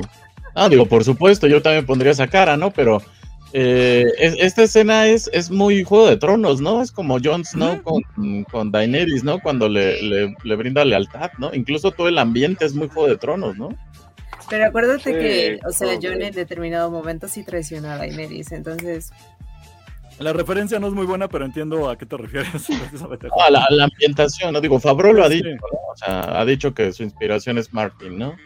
Ah, 0.54 0.68
digo, 0.68 0.86
por 0.86 1.04
supuesto, 1.04 1.46
yo 1.46 1.62
también 1.62 1.86
pondría 1.86 2.12
esa 2.12 2.26
cara, 2.26 2.56
¿no? 2.56 2.70
Pero 2.70 3.00
eh, 3.54 4.06
esta 4.18 4.62
escena 4.62 5.06
es, 5.08 5.28
es 5.32 5.50
muy 5.50 5.84
Juego 5.84 6.08
de 6.08 6.16
Tronos, 6.16 6.60
¿no? 6.60 6.80
Es 6.80 6.90
como 6.90 7.18
Jon 7.22 7.44
Snow 7.44 7.82
con, 7.82 8.44
con 8.44 8.70
Daenerys, 8.70 9.24
¿no? 9.24 9.40
Cuando 9.40 9.68
le, 9.68 10.00
le, 10.02 10.56
brinda 10.56 10.84
lealtad, 10.84 11.30
¿no? 11.38 11.52
Incluso 11.52 11.90
todo 11.90 12.08
el 12.08 12.18
ambiente 12.18 12.64
es 12.64 12.74
muy 12.74 12.88
Juego 12.88 13.08
de 13.08 13.18
Tronos, 13.18 13.56
¿no? 13.58 13.68
Pero 14.48 14.66
acuérdate 14.66 15.12
que, 15.12 15.60
o 15.66 15.72
sea, 15.72 15.98
Jon 16.00 16.22
en 16.22 16.32
determinado 16.32 16.90
momento 16.90 17.28
sí 17.28 17.44
traiciona 17.44 17.94
a 17.94 17.98
Daenerys, 17.98 18.52
entonces... 18.52 19.10
La 20.18 20.32
referencia 20.32 20.78
no 20.78 20.88
es 20.88 20.92
muy 20.92 21.06
buena, 21.06 21.28
pero 21.28 21.44
entiendo 21.44 21.88
a 21.88 21.96
qué 21.96 22.06
te 22.06 22.16
refieres. 22.16 22.68
a, 23.46 23.50
la, 23.50 23.66
la, 23.70 23.84
ambientación, 23.84 24.52
¿no? 24.52 24.60
Digo, 24.60 24.78
Fabro 24.78 25.12
lo 25.12 25.24
ha 25.24 25.28
dicho, 25.28 25.48
¿no? 25.48 25.78
O 25.92 25.96
sea, 25.96 26.40
ha 26.40 26.44
dicho 26.44 26.74
que 26.74 26.92
su 26.92 27.02
inspiración 27.02 27.58
es 27.58 27.72
Martin, 27.72 28.18
¿no? 28.18 28.36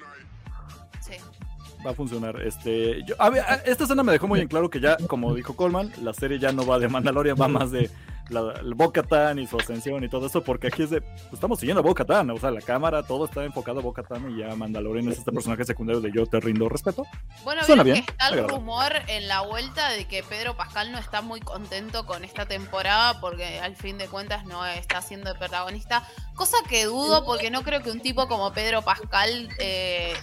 va 1.86 1.92
a 1.92 1.94
funcionar. 1.94 2.40
Este, 2.42 3.02
yo, 3.04 3.14
a 3.18 3.30
ver, 3.30 3.44
esta 3.64 3.84
escena 3.84 4.02
me 4.02 4.12
dejó 4.12 4.26
muy 4.26 4.40
en 4.40 4.48
claro 4.48 4.68
que 4.68 4.80
ya, 4.80 4.96
como 5.06 5.34
dijo 5.34 5.54
Coleman, 5.54 5.92
la 6.02 6.12
serie 6.12 6.38
ya 6.38 6.52
no 6.52 6.66
va 6.66 6.78
de 6.78 6.88
Mandalorian, 6.88 7.36
va 7.40 7.48
más 7.48 7.70
de 7.70 7.88
la, 8.28 8.52
el 8.60 8.74
Bo-Katan 8.74 9.38
y 9.38 9.46
su 9.46 9.56
ascensión 9.56 10.02
y 10.04 10.08
todo 10.08 10.26
eso, 10.26 10.42
porque 10.42 10.68
aquí 10.68 10.82
es 10.82 10.90
de, 10.90 11.00
pues, 11.00 11.34
estamos 11.34 11.60
siguiendo 11.60 11.80
a 11.80 11.82
Bo-Katan, 11.82 12.30
o 12.30 12.38
sea, 12.38 12.50
la 12.50 12.60
cámara, 12.60 13.02
todo 13.02 13.24
está 13.26 13.44
enfocado 13.44 13.80
a 13.80 13.82
Bo-Katan 13.82 14.30
y 14.32 14.40
ya 14.40 14.54
Mandalorian 14.54 15.08
es 15.08 15.18
este 15.18 15.32
personaje 15.32 15.64
secundario 15.64 16.00
de 16.00 16.10
yo 16.12 16.26
te 16.26 16.40
rindo 16.40 16.68
respeto. 16.68 17.04
Bueno, 17.44 17.62
Suena 17.64 17.82
bien, 17.82 18.04
que 18.04 18.10
está 18.10 18.28
el 18.28 18.48
rumor 18.48 18.92
en 19.06 19.28
la 19.28 19.42
vuelta 19.42 19.90
de 19.90 20.06
que 20.06 20.22
Pedro 20.22 20.56
Pascal 20.56 20.92
no 20.92 20.98
está 20.98 21.22
muy 21.22 21.40
contento 21.40 22.06
con 22.06 22.24
esta 22.24 22.46
temporada 22.46 23.20
porque 23.20 23.60
al 23.60 23.76
fin 23.76 23.98
de 23.98 24.08
cuentas 24.08 24.44
no 24.44 24.64
está 24.66 25.02
siendo 25.02 25.30
el 25.30 25.38
protagonista, 25.38 26.06
cosa 26.34 26.56
que 26.68 26.84
dudo 26.84 27.24
porque 27.24 27.50
no 27.50 27.62
creo 27.62 27.82
que 27.82 27.90
un 27.90 28.00
tipo 28.00 28.28
como 28.28 28.52
Pedro 28.52 28.82
Pascal 28.82 29.48
eh, 29.58 30.14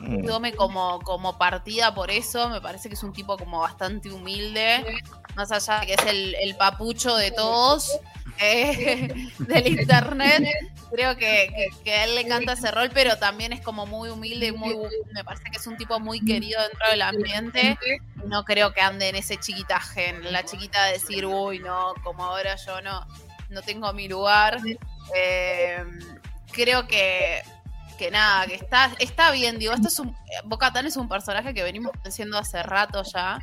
Mm. 0.00 0.26
tome 0.26 0.52
como, 0.54 1.00
como 1.00 1.38
partida 1.38 1.94
por 1.94 2.10
eso. 2.10 2.48
Me 2.48 2.60
parece 2.60 2.88
que 2.88 2.94
es 2.94 3.02
un 3.02 3.12
tipo 3.12 3.36
como 3.36 3.60
bastante 3.60 4.10
humilde, 4.10 4.84
más 5.38 5.52
allá 5.52 5.80
de 5.80 5.86
que 5.86 5.94
es 5.94 6.06
el, 6.06 6.56
papucho 6.56 7.16
de 7.16 7.30
todos 7.30 7.98
eh, 8.40 9.30
del 9.38 9.66
internet. 9.68 10.44
Creo 10.90 11.16
que, 11.16 11.68
que, 11.84 11.92
a 11.92 12.04
él 12.04 12.16
le 12.16 12.22
encanta 12.22 12.54
ese 12.54 12.70
rol, 12.72 12.90
pero 12.92 13.18
también 13.18 13.52
es 13.52 13.60
como 13.60 13.86
muy 13.86 14.08
humilde 14.08 14.52
muy, 14.52 14.74
me 15.12 15.22
parece 15.22 15.44
que 15.50 15.58
es 15.58 15.66
un 15.66 15.76
tipo 15.76 16.00
muy 16.00 16.24
querido 16.24 16.60
dentro 16.62 16.88
del 16.90 17.02
ambiente. 17.02 17.78
No 18.24 18.44
creo 18.44 18.72
que 18.72 18.80
ande 18.80 19.08
en 19.08 19.16
ese 19.16 19.36
chiquitaje, 19.36 20.08
en 20.08 20.32
la 20.32 20.44
chiquita 20.44 20.86
de 20.86 20.94
decir, 20.94 21.24
uy, 21.24 21.60
no, 21.60 21.94
como 22.02 22.24
ahora 22.24 22.56
yo 22.56 22.80
no, 22.80 23.06
no 23.50 23.62
tengo 23.62 23.92
mi 23.92 24.08
lugar. 24.08 24.58
Eh, 25.14 25.84
creo 26.52 26.88
que 26.88 27.42
que 27.98 28.10
nada, 28.10 28.46
que 28.46 28.54
está, 28.54 28.92
está 29.00 29.32
bien, 29.32 29.58
digo, 29.58 29.74
esto 29.74 29.88
es 29.88 29.98
un, 29.98 30.16
Bocatán 30.44 30.86
es 30.86 30.96
un 30.96 31.08
personaje 31.08 31.52
que 31.52 31.64
venimos 31.64 31.90
conociendo 31.92 32.38
hace 32.38 32.62
rato 32.62 33.02
ya, 33.02 33.40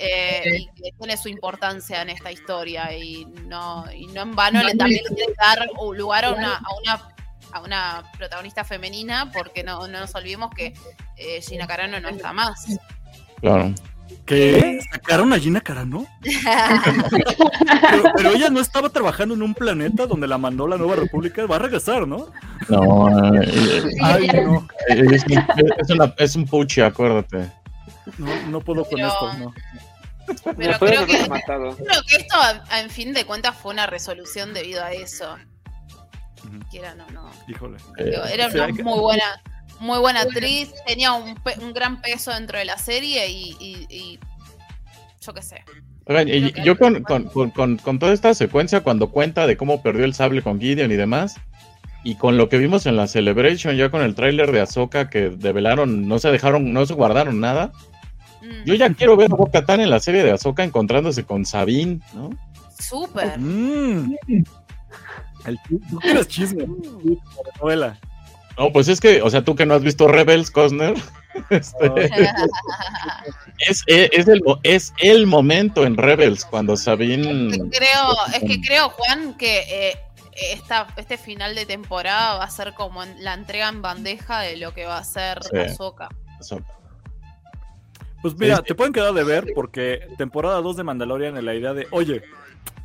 eh, 0.00 0.58
y 0.58 0.66
que 0.66 0.92
tiene 0.98 1.16
su 1.16 1.28
importancia 1.28 2.02
en 2.02 2.10
esta 2.10 2.32
historia, 2.32 2.92
y 2.96 3.26
no, 3.46 3.84
y 3.92 4.06
no 4.08 4.22
en 4.22 4.34
vano 4.34 4.62
le 4.62 4.74
también 4.74 5.04
le 5.10 5.34
dar 5.38 5.68
lugar 5.94 6.24
a 6.24 6.32
una, 6.32 6.56
a 6.56 6.74
una 6.80 7.14
a 7.52 7.60
una 7.60 8.04
protagonista 8.16 8.64
femenina, 8.64 9.30
porque 9.32 9.62
no, 9.62 9.86
no 9.88 10.00
nos 10.00 10.14
olvidemos 10.14 10.50
que 10.54 10.72
eh, 11.16 11.40
Gina 11.42 11.66
Carano 11.66 12.00
no 12.00 12.08
está 12.08 12.32
más. 12.32 12.78
Claro. 13.40 13.74
¿Qué? 14.26 14.80
¿Sacaron 14.92 15.32
a 15.32 15.38
Gina 15.38 15.60
Carano? 15.60 16.06
pero, 18.16 18.30
ella 18.32 18.50
no 18.50 18.60
estaba 18.60 18.88
trabajando 18.88 19.34
en 19.34 19.42
un 19.42 19.54
planeta 19.54 20.06
donde 20.06 20.28
la 20.28 20.38
mandó 20.38 20.66
la 20.68 20.76
Nueva 20.76 20.96
República. 20.96 21.46
Va 21.46 21.56
a 21.56 21.60
regresar, 21.60 22.06
¿no? 22.06 22.28
No, 22.68 23.08
Ay, 24.02 24.28
no. 24.28 24.68
Es, 24.88 25.24
es, 26.18 26.36
un 26.36 26.46
puchi, 26.46 26.80
acuérdate. 26.80 27.50
No, 28.18 28.46
no 28.48 28.60
puedo 28.60 28.84
con 28.84 29.00
esto, 29.00 29.32
no. 29.38 29.52
Pero 30.56 30.78
creo 30.78 31.06
que, 31.06 31.18
creo 31.46 32.02
que 32.06 32.16
esto, 32.16 32.36
en 32.76 32.90
fin 32.90 33.12
de 33.12 33.24
cuentas, 33.24 33.56
fue 33.56 33.72
una 33.72 33.86
resolución 33.86 34.54
debido 34.54 34.82
a 34.82 34.92
eso. 34.92 35.36
Quiera 36.70 36.94
no, 36.94 37.08
no. 37.10 37.30
Híjole. 37.48 37.78
Era 37.98 38.48
una 38.48 38.68
muy 38.68 38.98
buena 38.98 39.42
muy 39.80 39.98
buena 39.98 40.20
actriz, 40.20 40.72
tenía 40.86 41.12
un, 41.12 41.34
un, 41.62 41.72
gran 41.72 42.00
peso 42.02 42.30
dentro 42.32 42.58
de 42.58 42.66
la 42.66 42.76
serie 42.76 43.28
y, 43.28 44.18
yo 45.20 45.34
qué 45.34 45.42
sé. 45.42 45.64
yo 46.64 46.78
con, 46.78 47.02
con, 47.02 47.78
con, 47.78 47.98
toda 47.98 48.12
esta 48.12 48.34
secuencia, 48.34 48.82
cuando 48.82 49.10
cuenta 49.10 49.46
de 49.46 49.56
cómo 49.56 49.82
perdió 49.82 50.04
el 50.04 50.14
sable 50.14 50.42
con 50.42 50.60
Gideon 50.60 50.92
y 50.92 50.96
demás, 50.96 51.36
y 52.04 52.14
con 52.14 52.36
lo 52.36 52.48
que 52.48 52.58
vimos 52.58 52.86
en 52.86 52.96
la 52.96 53.06
Celebration, 53.06 53.76
ya 53.76 53.90
con 53.90 54.02
el 54.02 54.14
tráiler 54.14 54.52
de 54.52 54.60
Ahsoka 54.60 55.10
que 55.10 55.30
develaron, 55.30 56.08
no 56.08 56.18
se 56.18 56.30
dejaron, 56.30 56.72
no 56.72 56.86
se 56.86 56.94
guardaron 56.94 57.40
nada. 57.40 57.72
Mm. 58.42 58.64
Yo 58.64 58.74
ya 58.74 58.92
quiero 58.94 59.16
ver 59.16 59.32
a 59.32 59.36
Boca 59.36 59.64
Tan 59.64 59.80
en 59.80 59.90
la 59.90 60.00
serie 60.00 60.24
de 60.24 60.32
Ahsoka 60.32 60.64
encontrándose 60.64 61.24
con 61.24 61.44
Sabine, 61.44 62.00
¿no? 62.14 62.30
Súper. 62.78 63.38
Mm. 63.38 64.14
El, 65.46 65.58
¿Tú 65.68 66.24
chisme? 66.26 66.66
novela. 67.60 67.98
No, 68.58 68.72
pues 68.72 68.88
es 68.88 69.00
que, 69.00 69.22
o 69.22 69.30
sea, 69.30 69.42
tú 69.42 69.54
que 69.54 69.64
no 69.64 69.74
has 69.74 69.82
visto 69.82 70.08
Rebels, 70.08 70.50
Cosner. 70.50 70.94
Este, 71.48 71.86
es, 73.58 73.84
el, 74.26 74.42
es 74.64 74.92
el 74.98 75.28
momento 75.28 75.86
en 75.86 75.96
Rebels 75.96 76.44
cuando 76.44 76.76
Sabine. 76.76 77.50
Es 77.50 77.56
que 77.56 77.70
creo, 77.70 78.16
es 78.34 78.40
que 78.40 78.60
creo 78.60 78.88
Juan, 78.90 79.34
que 79.34 79.90
eh, 79.90 79.96
este 80.96 81.16
final 81.18 81.54
de 81.54 81.66
temporada 81.66 82.38
va 82.38 82.44
a 82.44 82.50
ser 82.50 82.74
como 82.74 83.04
la 83.20 83.34
entrega 83.34 83.68
en 83.68 83.80
bandeja 83.80 84.40
de 84.40 84.56
lo 84.56 84.74
que 84.74 84.86
va 84.86 84.98
a 84.98 85.04
ser 85.04 85.38
Ahsoka. 85.56 86.08
Pues 88.22 88.36
mira, 88.36 88.62
te 88.62 88.74
pueden 88.74 88.92
quedar 88.92 89.14
de 89.14 89.24
ver 89.24 89.52
porque 89.54 90.00
temporada 90.18 90.60
2 90.60 90.76
de 90.76 90.84
Mandalorian 90.84 91.36
en 91.36 91.44
la 91.44 91.54
idea 91.54 91.72
de, 91.72 91.86
oye, 91.90 92.22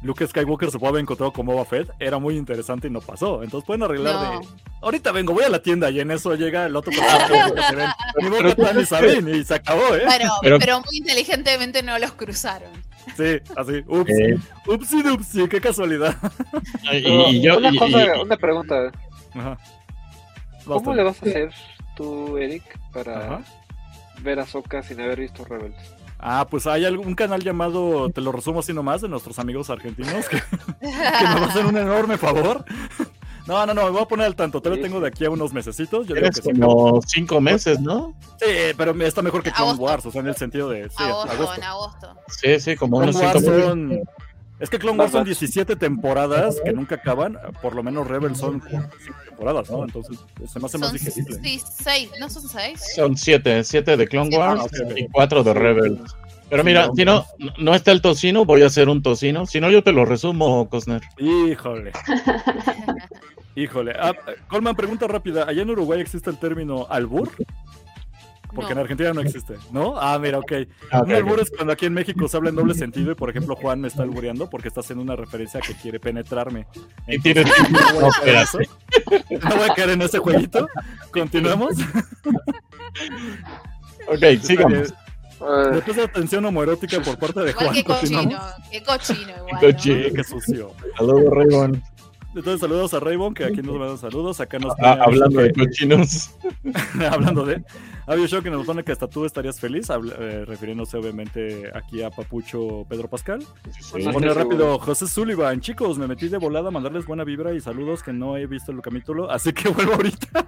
Luke 0.02 0.26
Skywalker 0.26 0.70
se 0.72 0.78
puede 0.78 0.92
haber 0.92 1.02
encontrado 1.02 1.34
con 1.34 1.46
Boba 1.46 1.66
Fett, 1.66 1.90
era 2.00 2.20
muy 2.20 2.38
interesante 2.38 2.88
y 2.88 2.92
no 2.92 3.02
pasó. 3.02 3.44
Entonces 3.44 3.66
pueden 3.66 3.84
arreglar 3.84 4.40
de. 4.42 4.48
Ahorita 4.82 5.12
vengo, 5.12 5.34
voy 5.34 5.44
a 5.44 5.50
la 5.50 5.62
tienda 5.62 5.90
y 5.90 6.00
en 6.00 6.12
eso 6.12 6.36
llega 6.36 6.68
el 6.68 6.76
otro 6.76 6.92
personaje 6.92 8.82
y 8.82 8.86
saben 8.86 9.36
y 9.36 9.44
se 9.44 9.56
acabó, 9.56 9.96
¿eh? 9.96 10.04
Pero, 10.60 10.80
muy 10.82 10.98
inteligentemente 10.98 11.82
no 11.82 11.98
los 11.98 12.12
cruzaron. 12.12 12.72
Sí, 13.18 13.40
así. 13.56 13.84
Ups. 13.88 14.12
Eh. 14.12 14.38
Upsi 14.68 15.02
dupsi, 15.02 15.48
qué 15.48 15.60
casualidad. 15.60 16.16
Y, 16.92 17.42
yo, 17.42 17.58
una, 17.58 17.72
cosa, 17.76 18.22
una 18.22 18.38
pregunta. 18.38 18.92
Ajá. 19.34 19.58
¿Cómo 20.66 20.94
le 20.94 21.04
vas 21.04 21.22
a 21.22 21.26
hacer 21.26 21.52
tú, 21.96 22.38
Eric, 22.38 22.64
para 22.92 23.44
ver 24.22 24.40
a 24.40 24.46
Soka 24.46 24.84
sin 24.84 25.02
haber 25.02 25.20
visto 25.20 25.46
Rebels? 25.46 25.76
Ah, 26.20 26.48
pues 26.50 26.66
hay 26.66 26.86
algún 26.86 27.14
canal 27.14 27.44
llamado, 27.44 28.10
te 28.10 28.22
lo 28.22 28.32
resumo 28.32 28.62
así 28.62 28.74
nomás, 28.74 29.02
de 29.02 29.10
nuestros 29.10 29.38
amigos 29.38 29.70
argentinos, 29.70 30.28
que, 30.28 30.38
que 30.82 30.88
me 30.88 31.40
va 31.40 31.46
a 31.46 31.46
hacer 31.46 31.66
un 31.66 31.78
enorme 31.78 32.18
favor. 32.18 32.66
No, 33.48 33.64
no, 33.66 33.74
no, 33.76 33.84
me 33.84 33.90
voy 33.92 34.02
a 34.02 34.08
poner 34.08 34.26
al 34.26 34.36
tanto. 34.36 34.60
Te 34.60 34.70
lo 34.72 34.80
tengo 34.80 35.00
de 35.00 35.08
aquí 35.08 35.24
a 35.24 35.30
unos 35.30 35.54
mesecitos. 35.54 36.08
Yo 36.08 36.16
digo 36.16 36.30
que 36.30 36.42
como 36.42 37.00
cinco 37.06 37.40
meses, 37.40 37.80
¿no? 37.80 38.16
Sí, 38.40 38.74
pero 38.76 38.92
está 39.06 39.22
mejor 39.22 39.44
que 39.44 39.52
Clone 39.52 39.78
Wars, 39.78 40.06
o 40.06 40.12
sea, 40.12 40.22
en 40.22 40.28
el 40.28 40.36
sentido 40.36 40.70
de. 40.70 40.90
Sí, 40.90 41.04
agosto, 41.04 41.54
en 41.56 41.64
agosto. 41.64 42.16
Sí, 42.28 42.60
sí, 42.60 42.76
como 42.76 42.98
unos 42.98 43.16
cinco 43.16 43.40
meses. 43.40 44.08
Es 44.60 44.70
que 44.70 44.80
Clone 44.80 44.98
Wars 45.00 45.12
son 45.12 45.26
17 45.26 45.76
temporadas 45.76 46.62
que 46.64 46.72
nunca 46.72 46.96
acaban. 46.96 47.38
Por 47.62 47.76
lo 47.76 47.84
menos 47.84 48.08
Rebels 48.08 48.40
son 48.40 48.62
5 48.62 48.84
temporadas, 49.28 49.70
¿no? 49.70 49.84
Entonces 49.84 50.18
se 50.48 50.60
me 50.60 50.66
hace 50.66 50.78
más 50.78 50.94
digerible. 50.94 51.40
Sí, 51.44 51.62
6, 51.84 52.12
¿no 52.20 52.30
son 52.30 52.48
6? 52.48 52.94
Son 52.96 53.18
7, 53.18 53.64
7 53.64 53.98
de 53.98 54.08
Clone 54.08 54.38
Wars 54.38 54.72
y 54.96 55.08
4 55.10 55.44
de 55.44 55.54
Rebels. 55.54 56.16
Pero 56.50 56.64
mira, 56.64 56.90
si 56.96 57.04
no, 57.04 57.26
no 57.58 57.74
está 57.74 57.92
el 57.92 58.02
tocino, 58.02 58.46
voy 58.46 58.62
a 58.62 58.68
hacer 58.68 58.88
un 58.88 59.02
tocino. 59.02 59.46
Si 59.46 59.60
no, 59.60 59.70
yo 59.70 59.84
te 59.84 59.92
lo 59.92 60.06
resumo, 60.06 60.70
Cosner. 60.70 61.02
Híjole. 61.18 61.92
Híjole. 63.56 63.94
Ah, 63.98 64.14
Colman, 64.48 64.76
pregunta 64.76 65.08
rápida. 65.08 65.46
¿Allá 65.48 65.64
en 65.64 65.70
Uruguay 65.70 66.02
existe 66.02 66.30
el 66.30 66.38
término 66.38 66.88
albur? 66.90 67.32
Porque 68.54 68.74
en 68.74 68.80
Argentina 68.80 69.14
no 69.14 69.22
existe, 69.22 69.56
¿no? 69.72 69.96
Ah, 69.98 70.18
mira, 70.20 70.40
ok. 70.40 70.54
Ah, 70.92 71.02
un 71.02 71.12
albur 71.12 71.40
es 71.40 71.50
cuando 71.50 71.74
aquí 71.74 71.86
en 71.86 71.94
México 71.94 72.28
se 72.28 72.38
habla 72.38 72.50
en 72.50 72.56
doble 72.56 72.74
sentido 72.74 73.12
y, 73.12 73.16
por 73.16 73.30
ejemplo, 73.30 73.56
Juan 73.56 73.82
me 73.82 73.88
está 73.88 74.04
albureando 74.04 74.50
porque 74.50 74.68
está 74.68 74.82
haciendo 74.82 75.04
una 75.04 75.16
referencia 75.16 75.60
a 75.60 75.64
que 75.64 75.74
quiere 75.76 76.00
penetrarme. 76.00 76.68
y 77.08 77.20
tiene... 77.20 77.44
no, 77.44 78.02
no 78.02 79.56
voy 79.56 79.70
a 79.70 79.74
caer 79.74 79.90
en 79.92 80.02
ese 80.02 80.20
jueguito. 80.20 80.68
¿Continuamos? 81.12 81.76
ok, 84.08 84.42
sigamos. 84.42 84.94
Después 85.74 85.98
de 85.98 86.04
atención 86.04 86.46
homoerótica 86.46 87.02
por 87.02 87.18
parte 87.20 87.42
de 87.42 87.54
Juan. 87.54 87.74
Qué 87.74 87.84
cochino, 87.84 88.40
qué 88.72 88.84
cochino 88.84 89.32
igual. 89.38 89.60
Qué 89.60 89.74
cochino, 89.74 90.14
qué 90.16 90.24
sucio. 90.24 90.72
Saludos, 90.98 91.34
Raymond. 91.34 91.82
Entonces, 92.36 92.60
saludos 92.60 92.94
a 92.94 93.00
Raybon, 93.00 93.34
que 93.34 93.46
aquí 93.46 93.62
nos 93.62 93.78
mandan 93.78 93.98
saludos. 93.98 94.42
Acá 94.42 94.60
nos 94.60 94.74
ah, 94.82 94.98
hablando 95.06 95.42
de 95.42 95.54
cochinos. 95.54 96.32
hablando 97.10 97.46
de. 97.46 97.64
Había 98.08 98.28
Show 98.28 98.44
que 98.44 98.52
nos 98.52 98.66
pone 98.66 98.84
que 98.84 98.92
hasta 98.92 99.08
tú 99.08 99.26
estarías 99.26 99.60
feliz, 99.60 99.90
eh, 99.90 100.46
refiriéndose 100.46 100.96
obviamente 100.96 101.72
aquí 101.74 102.04
a 102.04 102.12
Papucho 102.12 102.86
Pedro 102.88 103.10
Pascal. 103.10 103.44
Sí, 103.80 104.08
pone 104.12 104.32
rápido 104.32 104.78
José 104.78 105.08
Sullivan. 105.08 105.60
Chicos, 105.60 105.98
me 105.98 106.08
metí 106.08 106.28
de 106.28 106.38
volada 106.38 106.68
a 106.68 106.72
mandarles 106.72 107.08
buena 107.08 107.24
vibra 107.24 107.54
y 107.54 107.62
saludos 107.62 108.04
que 108.04 108.14
no 108.14 108.38
he 108.38 108.46
visto 108.46 108.72
el 108.72 108.82
capítulo, 108.82 109.32
así 109.32 109.54
que 109.54 109.70
vuelvo 109.70 109.94
ahorita. 109.94 110.46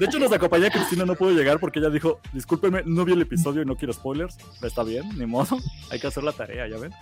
de 0.00 0.06
hecho, 0.06 0.18
nos 0.18 0.32
acompaña 0.32 0.70
Cristina, 0.70 1.04
no 1.04 1.14
pudo 1.14 1.30
llegar 1.30 1.60
porque 1.60 1.78
ella 1.78 1.90
dijo: 1.90 2.20
Discúlpenme, 2.32 2.82
no 2.84 3.04
vi 3.04 3.12
el 3.12 3.22
episodio 3.22 3.62
y 3.62 3.64
no 3.64 3.76
quiero 3.76 3.92
spoilers. 3.92 4.38
Está 4.62 4.82
bien, 4.82 5.08
ni 5.16 5.26
modo. 5.26 5.56
Hay 5.92 6.00
que 6.00 6.08
hacer 6.08 6.24
la 6.24 6.32
tarea, 6.32 6.66
ya 6.66 6.78
ven. 6.78 6.92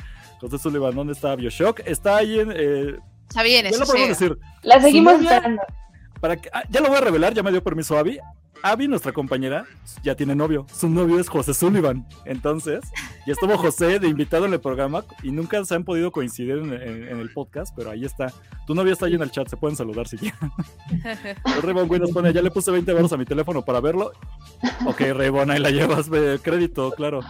José 0.41 0.59
Sullivan, 0.59 0.95
¿dónde 0.95 1.14
está 1.14 1.35
Bioshock? 1.35 1.81
Está 1.87 2.19
ahí 2.19 2.39
en. 2.39 2.53
Eh, 2.55 2.99
está 3.29 3.43
bien, 3.43 3.64
eso. 3.64 3.85
Ya 3.85 4.03
lo 4.03 4.09
decir. 4.09 4.39
La 4.62 4.79
seguimos 4.81 5.14
esperando. 5.23 5.62
Para 6.21 6.37
que, 6.37 6.51
ah, 6.53 6.64
ya 6.69 6.81
lo 6.81 6.89
voy 6.89 6.99
a 6.99 7.01
revelar, 7.01 7.33
ya 7.33 7.43
me 7.43 7.51
dio 7.51 7.62
permiso 7.62 7.97
Abby. 7.97 8.19
Abby, 8.63 8.89
nuestra 8.89 9.13
compañera, 9.13 9.65
ya 10.03 10.15
tiene 10.15 10.35
novio. 10.35 10.67
Su 10.73 10.89
novio 10.89 11.19
es 11.21 11.29
José 11.29 11.55
Sullivan. 11.55 12.07
Entonces, 12.25 12.81
ya 13.27 13.33
estuvo 13.33 13.57
José 13.57 13.99
de 13.99 14.09
invitado 14.09 14.47
en 14.47 14.53
el 14.53 14.61
programa 14.61 15.05
y 15.23 15.31
nunca 15.31 15.65
se 15.65 15.75
han 15.75 15.85
podido 15.85 16.11
coincidir 16.11 16.59
en, 16.59 16.73
el 16.73 17.31
podcast, 17.33 17.75
pero 17.77 17.91
ahí 17.91 18.05
está. 18.05 18.33
Tu 18.67 18.75
novia 18.75 18.93
está 18.93 19.07
ahí 19.07 19.15
en 19.15 19.23
el 19.23 19.31
chat, 19.31 19.49
se 19.49 19.57
pueden 19.57 19.77
saludar 19.77 20.09
si 20.09 20.19
quieren. 20.19 20.39
Raybon 21.63 21.89
Güey 21.89 22.01
nos 22.01 22.11
pone, 22.11 22.33
ya 22.33 22.43
le 22.43 22.51
puse 22.51 22.71
20 22.71 22.91
euros 22.91 23.13
a 23.13 23.17
mi 23.17 23.25
teléfono 23.25 23.65
para 23.65 23.81
verlo. 23.81 24.13
Ok, 24.87 25.01
Raybon, 25.13 25.51
ahí 25.51 25.61
la 25.61 25.71
llevas, 25.71 26.09
crédito, 26.43 26.91
claro. 26.93 27.21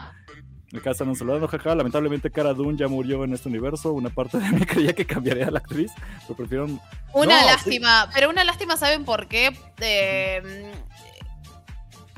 Acá 0.77 0.91
están 0.91 1.15
saludando, 1.17 1.49
jaja. 1.49 1.75
Lamentablemente, 1.75 2.31
Cara 2.31 2.53
Dune 2.53 2.77
ya 2.77 2.89
murió 2.89 3.25
en 3.25 3.33
este 3.33 3.49
universo. 3.49 3.93
Una 3.93 4.11
parte 4.11 4.39
de 4.39 4.51
mí 4.51 4.61
creía 4.67 4.93
que 4.93 5.07
cambiaría 5.07 5.49
a 5.49 5.51
la 5.51 5.61
actriz, 5.61 5.93
pero 6.23 6.37
prefirieron. 6.37 6.79
Una 7.15 7.43
lástima, 7.47 8.11
pero 8.13 8.29
una 8.29 8.45
lástima, 8.45 8.77
¿saben 8.77 9.07
por 9.07 9.29
qué? 9.29 9.57
Eh, 9.81 10.71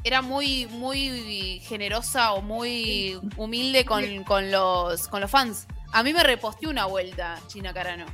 era 0.05 0.23
muy, 0.23 0.67
muy 0.67 1.61
generosa 1.65 2.33
o 2.33 2.43
muy 2.43 3.19
humilde 3.37 3.85
con, 3.85 4.03
los, 4.51 5.09
con 5.09 5.21
los 5.21 5.31
fans. 5.31 5.67
A 5.93 6.03
mí 6.03 6.13
me 6.13 6.23
reposteó 6.23 6.71
una 6.71 6.87
vuelta 6.87 7.39
China 7.49 7.75
Carano. 7.75 8.07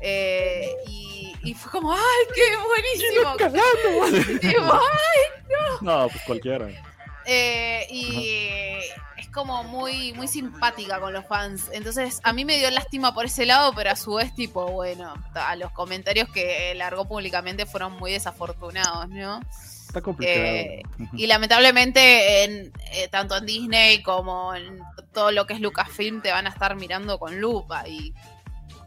Eh, 0.00 0.74
y, 0.88 1.54
fue 1.54 1.70
como, 1.70 1.92
¡ay, 1.92 2.00
qué 2.34 2.42
buenísimo! 2.56 3.60
¡ay, 4.72 5.80
no! 5.80 6.02
No, 6.02 6.08
pues 6.08 6.22
cualquiera. 6.24 6.68
Eh, 7.24 7.86
y 7.90 8.80
es 9.16 9.28
como 9.32 9.64
muy, 9.64 10.12
muy 10.12 10.28
simpática 10.28 11.00
con 11.00 11.12
los 11.12 11.26
fans. 11.26 11.70
Entonces, 11.72 12.20
a 12.24 12.32
mí 12.32 12.44
me 12.44 12.58
dio 12.58 12.70
lástima 12.70 13.14
por 13.14 13.26
ese 13.26 13.46
lado, 13.46 13.72
pero 13.74 13.90
a 13.90 13.96
su 13.96 14.14
vez, 14.14 14.34
tipo, 14.34 14.66
bueno, 14.66 15.14
a 15.34 15.56
los 15.56 15.72
comentarios 15.72 16.28
que 16.30 16.74
largó 16.74 17.06
públicamente 17.06 17.66
fueron 17.66 17.92
muy 17.94 18.12
desafortunados, 18.12 19.08
¿no? 19.08 19.40
Está 19.96 20.04
complicado. 20.04 20.44
Eh, 20.44 20.82
y 21.14 21.26
lamentablemente, 21.26 22.44
en, 22.44 22.72
eh, 22.92 23.08
tanto 23.08 23.34
en 23.34 23.46
Disney 23.46 24.02
como 24.02 24.54
en 24.54 24.78
todo 25.14 25.30
lo 25.30 25.46
que 25.46 25.54
es 25.54 25.60
Lucasfilm, 25.60 26.20
te 26.20 26.30
van 26.30 26.46
a 26.46 26.50
estar 26.50 26.76
mirando 26.76 27.18
con 27.18 27.40
lupa. 27.40 27.88
Y 27.88 28.12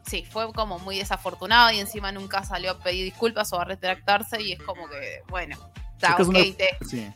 sí, 0.06 0.24
fue 0.30 0.54
como 0.54 0.78
muy 0.78 1.00
desafortunado 1.00 1.72
y 1.72 1.80
encima 1.80 2.12
nunca 2.12 2.44
salió 2.44 2.72
a 2.72 2.80
pedir 2.80 3.06
disculpas 3.06 3.52
o 3.54 3.60
a 3.60 3.66
retractarse. 3.66 4.40
Y 4.40 4.52
es 4.52 4.62
como 4.62 4.88
que, 4.88 5.24
bueno, 5.30 5.58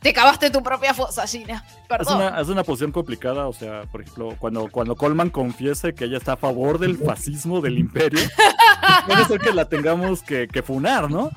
te, 0.01 0.13
cavaste 0.13 0.49
tu 0.49 0.63
propia 0.63 0.95
fosa, 0.95 1.27
Gina. 1.27 1.63
Perdón. 1.87 2.19
Es 2.19 2.27
una, 2.29 2.41
es 2.41 2.47
una 2.47 2.63
posición 2.63 2.91
complicada, 2.91 3.47
o 3.47 3.53
sea, 3.53 3.83
por 3.91 4.01
ejemplo, 4.01 4.35
cuando, 4.39 4.69
cuando 4.71 4.95
Coleman 4.95 5.29
confiese 5.29 5.93
que 5.93 6.05
ella 6.05 6.17
está 6.17 6.33
a 6.33 6.37
favor 6.37 6.79
del 6.79 6.97
fascismo 6.97 7.61
del 7.61 7.77
imperio, 7.77 8.21
puede 9.05 9.23
ser 9.25 9.39
que 9.39 9.53
la 9.53 9.69
tengamos 9.69 10.23
que, 10.23 10.47
que 10.47 10.63
funar, 10.63 11.11
¿no? 11.11 11.29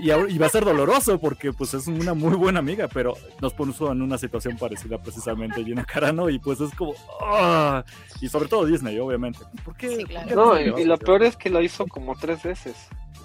Y, 0.00 0.38
va 0.38 0.46
a 0.46 0.50
ser 0.50 0.64
doloroso 0.64 1.18
porque 1.18 1.52
pues 1.52 1.74
es 1.74 1.86
una 1.86 2.14
muy 2.14 2.34
buena 2.34 2.58
amiga, 2.58 2.88
pero 2.88 3.14
nos 3.40 3.52
puso 3.54 3.92
en 3.92 4.02
una 4.02 4.18
situación 4.18 4.56
parecida 4.56 4.98
precisamente 4.98 5.64
Gina 5.64 5.84
Carano 5.84 6.30
y 6.30 6.38
pues 6.38 6.60
es 6.60 6.74
como... 6.74 6.94
¡ah! 7.22 7.84
y 8.20 8.28
sobre 8.28 8.48
todo 8.48 8.64
Disney, 8.64 8.98
obviamente. 8.98 9.40
¿Por 9.64 9.76
qué? 9.76 10.04
No, 10.34 10.58
y, 10.58 10.84
lo 10.84 10.98
peor 10.98 11.22
es 11.22 11.36
que 11.36 11.50
lo 11.50 11.60
hizo 11.60 11.86
como 11.86 12.16
tres 12.16 12.42
veces. 12.42 12.74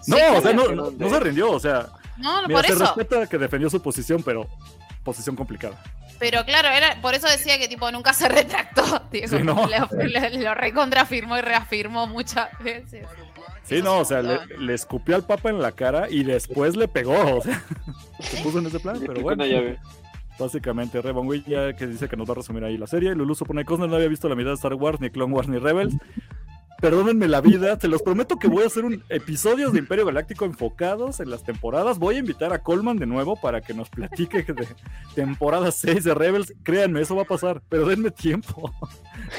No, 0.08 0.18
o 0.38 0.42
sea, 0.42 0.54
no, 0.54 0.92
no, 0.92 1.10
se 1.10 1.20
rindió, 1.20 1.52
o 1.52 1.60
sea... 1.60 1.90
No, 2.18 2.42
no 2.42 2.48
por 2.50 2.66
se 2.66 2.76
respeta 2.76 3.28
que 3.28 3.38
defendió 3.38 3.70
su 3.70 3.82
posición, 3.82 4.22
pero 4.24 4.48
posición 5.04 5.36
complicada. 5.36 5.82
Pero 6.22 6.46
claro, 6.46 6.68
era 6.70 7.02
por 7.02 7.16
eso 7.16 7.28
decía 7.28 7.58
que 7.58 7.68
tipo 7.68 7.92
nunca 7.92 8.14
se 8.14 8.30
retractó. 8.30 8.84
lo, 9.42 10.54
recontrafirmó 10.54 11.36
y 11.36 11.42
reafirmó 11.42 12.06
muchas 12.06 12.48
veces. 12.60 13.08
Sí, 13.64 13.82
no, 13.82 14.00
o 14.00 14.06
sea, 14.06 14.22
le, 14.22 14.74
escupió 14.74 15.16
al 15.16 15.26
papa 15.26 15.50
en 15.50 15.62
la 15.62 15.72
cara 15.72 16.10
y 16.10 16.24
después 16.24 16.76
le 16.76 16.88
pegó. 16.88 17.38
O 17.38 17.42
sea, 17.42 17.64
se 18.20 18.42
puso 18.44 18.60
en 18.60 18.68
ese 18.68 18.80
plan, 18.80 19.00
pero 19.06 19.22
bueno. 19.22 19.44
Básicamente, 20.40 21.02
Revan 21.02 21.30
ya 21.46 21.76
que 21.76 21.86
dice 21.86 22.08
que 22.08 22.18
nos 22.18 22.28
va 22.28 22.34
a 22.34 22.36
resumir 22.38 22.64
ahí 22.64 22.78
la 22.78 22.88
serie. 22.88 23.14
Lulu 23.14 23.36
supone 23.36 23.62
que 23.62 23.66
Cosner 23.66 23.90
no 23.90 23.96
había 23.96 24.08
visto 24.08 24.28
la 24.28 24.36
mitad 24.36 24.50
de 24.50 24.56
Star 24.56 24.74
Wars, 24.74 25.00
ni 25.00 25.10
Clone 25.12 25.34
Wars, 25.34 25.48
ni 25.48 25.60
Rebels 25.60 25.96
perdónenme 26.82 27.28
la 27.28 27.42
vida, 27.42 27.78
te 27.78 27.88
los 27.88 28.02
prometo 28.02 28.40
que 28.40 28.48
voy 28.48 28.64
a 28.64 28.68
hacer 28.68 28.84
un 28.84 29.04
episodios 29.10 29.72
de 29.72 29.80
Imperio 29.80 30.06
Galáctico 30.06 30.46
enfocados 30.46 31.20
en 31.20 31.30
las 31.30 31.44
temporadas. 31.44 32.00
Voy 32.00 32.16
a 32.16 32.20
invitar 32.20 32.52
a 32.52 32.64
Coleman 32.64 32.98
de 32.98 33.06
nuevo 33.06 33.36
para 33.36 33.62
que 33.62 33.76
nos 33.76 33.88
platique 33.90 34.42
de 34.42 34.68
temporada 35.14 35.72
6 35.72 36.04
de 36.04 36.14
Rebels. 36.16 36.54
Créanme, 36.64 37.02
eso 37.02 37.16
va 37.16 37.22
a 37.22 37.26
pasar, 37.26 37.62
pero 37.70 37.86
denme 37.86 38.10
tiempo. 38.10 38.74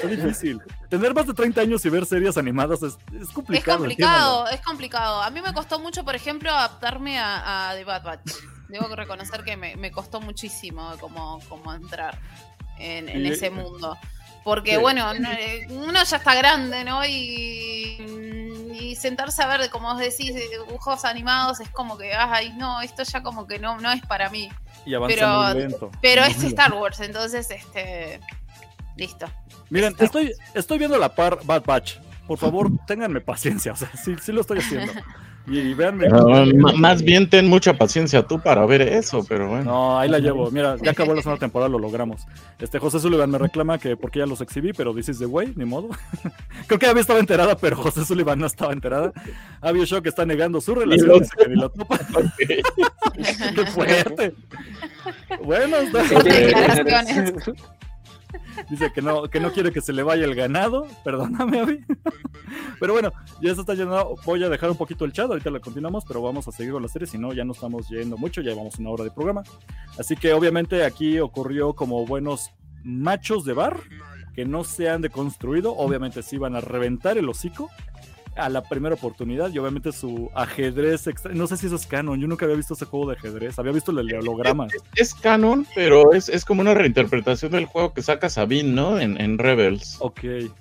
es 0.02 0.10
difícil. 0.10 0.62
Tener 0.88 1.12
más 1.12 1.26
de 1.26 1.34
30 1.34 1.60
años 1.60 1.84
y 1.84 1.90
ver 1.90 2.06
series 2.06 2.38
animadas 2.38 2.82
es, 2.82 2.96
complicado. 3.32 3.84
Es 3.84 3.88
complicado, 3.88 4.48
es 4.48 4.60
complicado. 4.60 5.22
A 5.22 5.30
mí 5.30 5.42
me 5.42 5.52
costó 5.52 5.80
mucho, 5.80 6.04
por 6.04 6.14
ejemplo, 6.14 6.50
adaptarme 6.50 7.18
a, 7.18 7.72
The 7.76 7.84
Bad 7.84 8.04
Batch. 8.04 8.32
Debo 8.68 8.94
reconocer 8.94 9.42
que 9.42 9.56
me, 9.56 9.90
costó 9.90 10.20
muchísimo 10.20 10.92
como, 11.00 11.40
como 11.48 11.74
entrar 11.74 12.18
en, 12.78 13.08
en 13.08 13.26
ese 13.26 13.50
mundo. 13.50 13.98
Porque, 14.44 14.76
bueno, 14.78 15.12
eh, 15.12 15.66
uno 15.70 16.02
ya 16.02 16.16
está 16.16 16.34
grande, 16.34 16.84
¿no? 16.84 17.04
Y, 17.06 17.96
y 18.72 18.96
sentarse 18.96 19.42
a 19.42 19.46
ver, 19.46 19.70
como 19.70 19.92
vos 19.92 19.98
decís, 19.98 20.34
dibujos 20.50 21.04
animados 21.04 21.60
es 21.60 21.68
como 21.70 21.96
que, 21.96 22.12
ay, 22.12 22.52
no, 22.56 22.80
esto 22.80 23.04
ya 23.04 23.22
como 23.22 23.46
que 23.46 23.58
no, 23.58 23.78
no 23.78 23.92
es 23.92 24.04
para 24.06 24.30
mí. 24.30 24.50
Y 24.84 24.94
avanza 24.94 25.14
pero, 25.14 25.42
muy 25.42 25.54
lento. 25.54 25.90
Pero 26.00 26.24
es 26.24 26.42
Star 26.42 26.72
Wars, 26.72 27.00
entonces, 27.00 27.50
este. 27.50 28.20
Listo. 28.96 29.26
Miren, 29.70 29.94
estoy, 29.98 30.34
estoy 30.54 30.78
viendo 30.78 30.98
la 30.98 31.14
par 31.14 31.38
Bad 31.44 31.64
Batch. 31.64 31.94
Por 32.26 32.38
favor, 32.38 32.70
ténganme 32.86 33.20
paciencia. 33.20 33.72
O 33.72 33.76
sea, 33.76 33.90
sí, 33.96 34.16
sí 34.20 34.32
lo 34.32 34.40
estoy 34.40 34.58
haciendo. 34.58 34.92
Y 35.46 35.74
veanme. 35.74 36.08
más 36.76 37.02
bien 37.02 37.28
ten 37.28 37.48
mucha 37.48 37.74
paciencia 37.74 38.22
tú 38.22 38.40
para 38.40 38.64
ver 38.64 38.82
eso, 38.82 39.24
pero 39.28 39.48
bueno. 39.48 39.64
No, 39.64 39.98
ahí 39.98 40.08
la 40.08 40.20
llevo. 40.20 40.50
Mira, 40.50 40.76
ya 40.80 40.92
acabó 40.92 41.14
la 41.14 41.22
segunda 41.22 41.40
temporada, 41.40 41.68
lo 41.68 41.78
logramos. 41.78 42.26
Este 42.60 42.78
José 42.78 43.00
Sullivan 43.00 43.30
me 43.30 43.38
reclama 43.38 43.78
que 43.78 43.96
porque 43.96 44.20
ya 44.20 44.26
los 44.26 44.40
exhibí, 44.40 44.72
pero 44.72 44.94
dices 44.94 45.18
de 45.18 45.26
güey, 45.26 45.52
ni 45.56 45.64
modo. 45.64 45.88
Creo 46.66 46.78
que 46.78 46.86
había 46.86 47.00
estado 47.00 47.18
enterada, 47.18 47.56
pero 47.56 47.76
José 47.76 48.04
Sullivan 48.04 48.38
no 48.38 48.46
estaba 48.46 48.72
enterada. 48.72 49.12
Había 49.60 49.84
Shock 49.84 50.06
está 50.06 50.24
negando 50.24 50.60
su 50.60 50.74
relación 50.74 51.20
que 51.36 51.48
ni 51.48 51.56
lo 51.56 51.70
topa. 51.70 51.98
Qué 52.36 53.66
fuerte. 53.66 54.34
Bueno, 55.44 55.76
está. 55.78 56.02
Dice 58.70 58.92
que 58.92 59.02
no, 59.02 59.24
que 59.24 59.40
no 59.40 59.52
quiere 59.52 59.72
que 59.72 59.80
se 59.80 59.92
le 59.92 60.02
vaya 60.02 60.24
el 60.24 60.34
ganado. 60.34 60.86
Perdóname, 61.04 61.60
Avi. 61.60 61.84
Pero 62.80 62.92
bueno, 62.92 63.12
ya 63.40 63.54
se 63.54 63.60
está 63.60 63.74
llenando. 63.74 64.16
Voy 64.24 64.42
a 64.42 64.48
dejar 64.48 64.70
un 64.70 64.76
poquito 64.76 65.04
el 65.04 65.12
chat. 65.12 65.30
Ahorita 65.30 65.50
lo 65.50 65.60
continuamos, 65.60 66.04
pero 66.04 66.22
vamos 66.22 66.48
a 66.48 66.52
seguir 66.52 66.72
con 66.72 66.82
la 66.82 66.88
serie. 66.88 67.06
Si 67.06 67.18
no, 67.18 67.32
ya 67.32 67.44
no 67.44 67.52
estamos 67.52 67.88
yendo 67.88 68.16
mucho. 68.16 68.40
Ya 68.40 68.50
llevamos 68.50 68.78
una 68.78 68.90
hora 68.90 69.04
de 69.04 69.10
programa. 69.10 69.42
Así 69.98 70.16
que 70.16 70.32
obviamente 70.32 70.84
aquí 70.84 71.18
ocurrió 71.20 71.74
como 71.74 72.06
buenos 72.06 72.50
machos 72.84 73.44
de 73.44 73.52
bar 73.52 73.80
que 74.34 74.44
no 74.44 74.64
se 74.64 74.88
han 74.88 75.02
deconstruido. 75.02 75.76
Obviamente 75.76 76.22
sí 76.22 76.38
van 76.38 76.56
a 76.56 76.60
reventar 76.60 77.18
el 77.18 77.28
hocico 77.28 77.70
a 78.36 78.48
la 78.48 78.62
primera 78.62 78.94
oportunidad 78.94 79.50
y 79.52 79.58
obviamente 79.58 79.92
su 79.92 80.30
ajedrez 80.34 81.04
no 81.32 81.46
sé 81.46 81.56
si 81.56 81.66
eso 81.66 81.76
es 81.76 81.86
canon 81.86 82.18
yo 82.18 82.26
nunca 82.26 82.46
había 82.46 82.56
visto 82.56 82.74
ese 82.74 82.86
juego 82.86 83.10
de 83.10 83.16
ajedrez 83.16 83.58
había 83.58 83.72
visto 83.72 83.90
el 83.90 84.06
de 84.06 84.18
hologramas. 84.18 84.72
es, 84.96 85.14
canon 85.14 85.66
pero 85.74 86.12
es, 86.12 86.28
es, 86.28 86.44
como 86.44 86.62
una 86.62 86.74
reinterpretación 86.74 87.52
del 87.52 87.66
juego 87.66 87.92
que 87.92 88.02
saca 88.02 88.30
Sabine 88.30 88.70
no 88.70 88.98
en, 88.98 89.20
en 89.20 89.38
Rebels. 89.38 89.96
Ok 90.00 90.20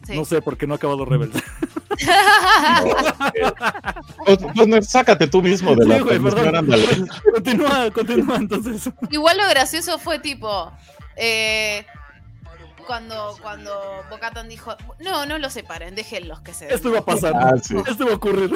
no 0.09 0.25
sé 0.25 0.41
por 0.41 0.57
qué 0.57 0.67
no 0.67 0.73
ha 0.73 0.77
acabado 0.77 1.05
Rebels. 1.05 1.35
Pues, 4.25 4.39
pues, 4.55 4.87
sácate 4.87 5.27
tú 5.27 5.41
mismo 5.41 5.75
de 5.75 5.85
la 5.85 5.99
continúa 7.33 7.91
continúa 7.91 8.37
entonces. 8.37 8.89
Igual 9.09 9.37
lo 9.37 9.47
gracioso 9.49 9.99
fue 9.99 10.19
tipo 10.19 10.71
eh, 11.15 11.85
cuando, 12.91 13.37
cuando 13.41 13.71
Bocatan 14.09 14.49
dijo, 14.49 14.75
no, 14.99 15.25
no 15.25 15.37
lo 15.37 15.49
separen, 15.49 15.95
déjenlos 15.95 16.41
que 16.41 16.53
se 16.53 16.73
Esto 16.73 16.89
iba 16.89 16.99
a 16.99 17.05
pasar, 17.05 17.33
ah, 17.37 17.53
esto 17.55 18.03
iba 18.03 18.11
a 18.11 18.15
ocurrir. 18.15 18.51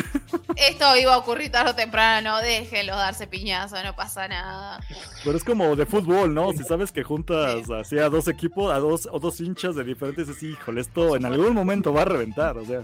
Esto 0.57 0.97
iba 0.97 1.13
a 1.13 1.17
ocurrir 1.19 1.51
tarde 1.51 1.71
o 1.71 1.75
temprano, 1.75 2.39
déjenlos 2.39 2.97
darse 2.97 3.27
piñazo, 3.27 3.81
no 3.81 3.95
pasa 3.95 4.27
nada. 4.27 4.81
Pero 5.23 5.37
es 5.37 5.43
como 5.45 5.77
de 5.77 5.85
fútbol, 5.85 6.33
¿no? 6.33 6.51
Si 6.51 6.65
sabes 6.65 6.91
que 6.91 7.01
juntas 7.01 7.69
así 7.69 7.97
a 7.97 8.09
dos 8.09 8.27
equipos, 8.27 8.73
a 8.73 8.79
dos, 8.79 9.07
o 9.09 9.19
dos 9.21 9.39
hinchas 9.39 9.73
de 9.73 9.85
diferentes, 9.85 10.27
es 10.27 10.43
híjole, 10.43 10.81
esto 10.81 11.15
en 11.15 11.23
algún 11.23 11.53
momento 11.53 11.93
va 11.93 12.01
a 12.01 12.05
reventar, 12.05 12.57
o 12.57 12.65
sea. 12.65 12.83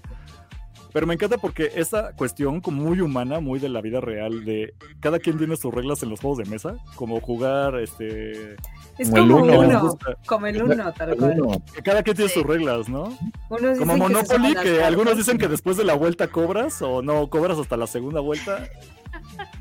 Pero 0.94 1.08
me 1.08 1.14
encanta 1.14 1.38
porque 1.38 1.72
esa 1.76 2.14
cuestión 2.14 2.60
como 2.60 2.84
muy 2.84 3.00
humana, 3.00 3.39
muy 3.39 3.60
de 3.60 3.70
la 3.70 3.82
vida 3.82 4.02
real, 4.02 4.44
de 4.44 4.74
cada 5.00 5.20
quien 5.20 5.38
tiene 5.38 5.56
sus 5.56 5.74
reglas 5.74 6.04
en 6.04 6.10
los 6.10 6.20
juegos 6.20 6.39
de 6.39 6.46
mesa, 6.46 6.76
como 6.96 7.22
jugar 7.22 7.76
este 7.76 8.56
es 8.98 9.10
como, 9.10 9.24
el 9.24 9.32
uno, 9.32 9.98
como 10.26 10.48
el 10.48 10.62
uno, 10.62 10.94
tal 10.94 11.16
cual. 11.16 11.64
Cada 11.84 12.04
quien 12.04 12.16
tiene 12.16 12.32
sus 12.32 12.44
reglas, 12.44 12.89
¿no? 12.89 13.18
como 13.50 13.98
Monopoly, 13.98 14.54
que, 14.56 14.84
algunos 14.84 15.18
dicen 15.18 15.38
que 15.38 15.48
después 15.48 15.78
de 15.78 15.86
la 15.86 15.94
vuelta 15.94 16.28
cobras 16.28 16.82
o 16.82 17.02
no 17.02 17.30
cobras 17.30 17.58
hasta 17.58 17.78
la 17.78 17.88
segunda 17.88 18.20
vuelta. 18.20 18.68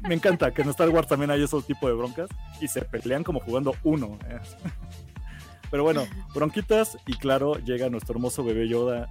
Me 0.07 0.15
encanta 0.15 0.53
que 0.53 0.63
en 0.63 0.69
Star 0.71 0.89
Wars 0.91 1.09
también 1.09 1.31
hay 1.31 1.43
esos 1.43 1.67
tipo 1.67 1.89
de 1.89 1.95
broncas 1.95 2.29
y 2.61 2.69
se 2.69 2.83
pelean 2.83 3.25
como 3.25 3.41
jugando 3.41 3.75
uno. 3.83 4.19
¿eh? 4.29 4.39
Pero 5.71 5.85
bueno, 5.85 6.05
bronquitas 6.35 6.99
y 7.07 7.15
claro, 7.15 7.55
llega 7.55 7.89
nuestro 7.89 8.15
hermoso 8.15 8.45
bebé 8.45 8.69
Yoda. 8.69 9.09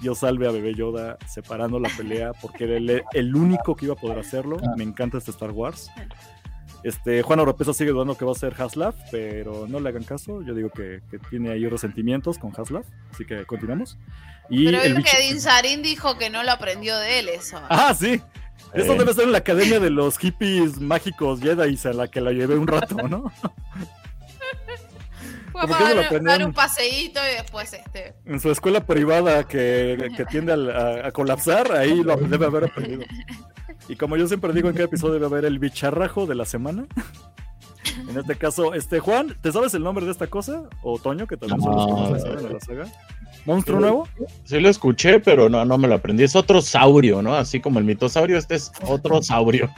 Dios 0.00 0.18
salve 0.18 0.46
a 0.46 0.50
bebé 0.50 0.74
Yoda 0.74 1.18
separando 1.26 1.80
la 1.80 1.88
pelea 1.88 2.32
porque 2.34 2.64
era 2.64 3.02
el 3.12 3.34
único 3.34 3.74
que 3.76 3.86
iba 3.86 3.94
a 3.94 3.98
poder 3.98 4.18
hacerlo. 4.18 4.58
Me 4.76 4.84
encanta 4.84 5.18
este 5.18 5.30
Star 5.30 5.50
Wars. 5.50 5.90
Este, 6.82 7.22
Juan 7.22 7.40
Oropesa 7.40 7.74
sigue 7.74 7.90
dudando 7.90 8.16
que 8.16 8.24
va 8.24 8.32
a 8.32 8.36
ser 8.36 8.54
Haslaf, 8.56 8.94
pero 9.10 9.66
no 9.66 9.80
le 9.80 9.88
hagan 9.88 10.04
caso. 10.04 10.42
Yo 10.42 10.54
digo 10.54 10.70
que, 10.70 11.00
tiene 11.30 11.50
ahí 11.50 11.66
resentimientos 11.66 12.38
con 12.38 12.52
Haslaf, 12.56 12.86
así 13.12 13.24
que 13.24 13.44
continuamos. 13.44 13.98
Y 14.48 14.66
pero 14.66 14.82
el 14.82 15.02
que 15.02 15.68
Din 15.68 15.82
dijo 15.82 16.16
que 16.16 16.30
no 16.30 16.44
lo 16.44 16.52
aprendió 16.52 16.96
de 16.98 17.18
él 17.18 17.28
eso. 17.28 17.60
Ah, 17.68 17.94
sí. 17.98 18.20
Eso 18.72 18.94
debe 18.94 19.14
ser 19.14 19.24
en 19.24 19.32
la 19.32 19.38
academia 19.38 19.80
de 19.80 19.90
los 19.90 20.18
hippies 20.18 20.80
mágicos 20.80 21.40
Jedi, 21.40 21.78
a 21.84 21.92
la 21.92 22.08
que 22.08 22.20
la 22.20 22.32
llevé 22.32 22.56
un 22.56 22.66
rato, 22.66 22.96
¿no? 23.08 23.32
Fue 25.60 25.76
a 25.76 26.20
dar, 26.20 26.44
un 26.44 26.52
paseíto 26.52 27.20
y 27.20 27.36
después 27.36 27.72
este. 27.72 28.14
En 28.24 28.40
su 28.40 28.50
escuela 28.50 28.84
privada 28.84 29.44
que, 29.44 30.10
que 30.16 30.24
tiende 30.26 30.52
a, 30.52 31.06
a, 31.06 31.12
colapsar, 31.12 31.72
ahí 31.72 32.02
lo 32.02 32.16
debe 32.16 32.46
haber 32.46 32.64
aprendido. 32.64 33.04
Y 33.88 33.96
como 33.96 34.16
yo 34.16 34.26
siempre 34.26 34.52
digo 34.52 34.68
en 34.68 34.74
cada 34.74 34.86
episodio 34.86 35.14
debe 35.14 35.26
haber 35.26 35.44
el 35.44 35.58
bicharrajo 35.58 36.26
de 36.26 36.34
la 36.34 36.44
semana. 36.44 36.86
En 38.08 38.18
este 38.18 38.36
caso, 38.36 38.74
este 38.74 39.00
Juan, 39.00 39.36
¿te 39.40 39.52
sabes 39.52 39.74
el 39.74 39.82
nombre 39.82 40.04
de 40.04 40.10
esta 40.10 40.26
cosa? 40.26 40.64
O 40.82 40.98
Toño, 40.98 41.26
que 41.26 41.36
también 41.36 41.60
son 41.60 42.12
los 42.12 42.24
que 42.24 42.30
de 42.30 42.52
la 42.52 42.60
saga. 42.60 42.86
¿Monstruo 43.44 43.80
nuevo? 43.80 44.08
Sí 44.44 44.58
lo 44.58 44.68
escuché, 44.68 45.20
pero 45.20 45.48
no, 45.48 45.64
no 45.64 45.78
me 45.78 45.86
lo 45.88 45.94
aprendí. 45.94 46.24
Es 46.24 46.34
otro 46.34 46.60
saurio, 46.60 47.22
¿no? 47.22 47.34
Así 47.34 47.60
como 47.60 47.78
el 47.78 47.84
mitosaurio, 47.84 48.36
este 48.38 48.56
es 48.56 48.72
otro 48.82 49.22
saurio. 49.22 49.70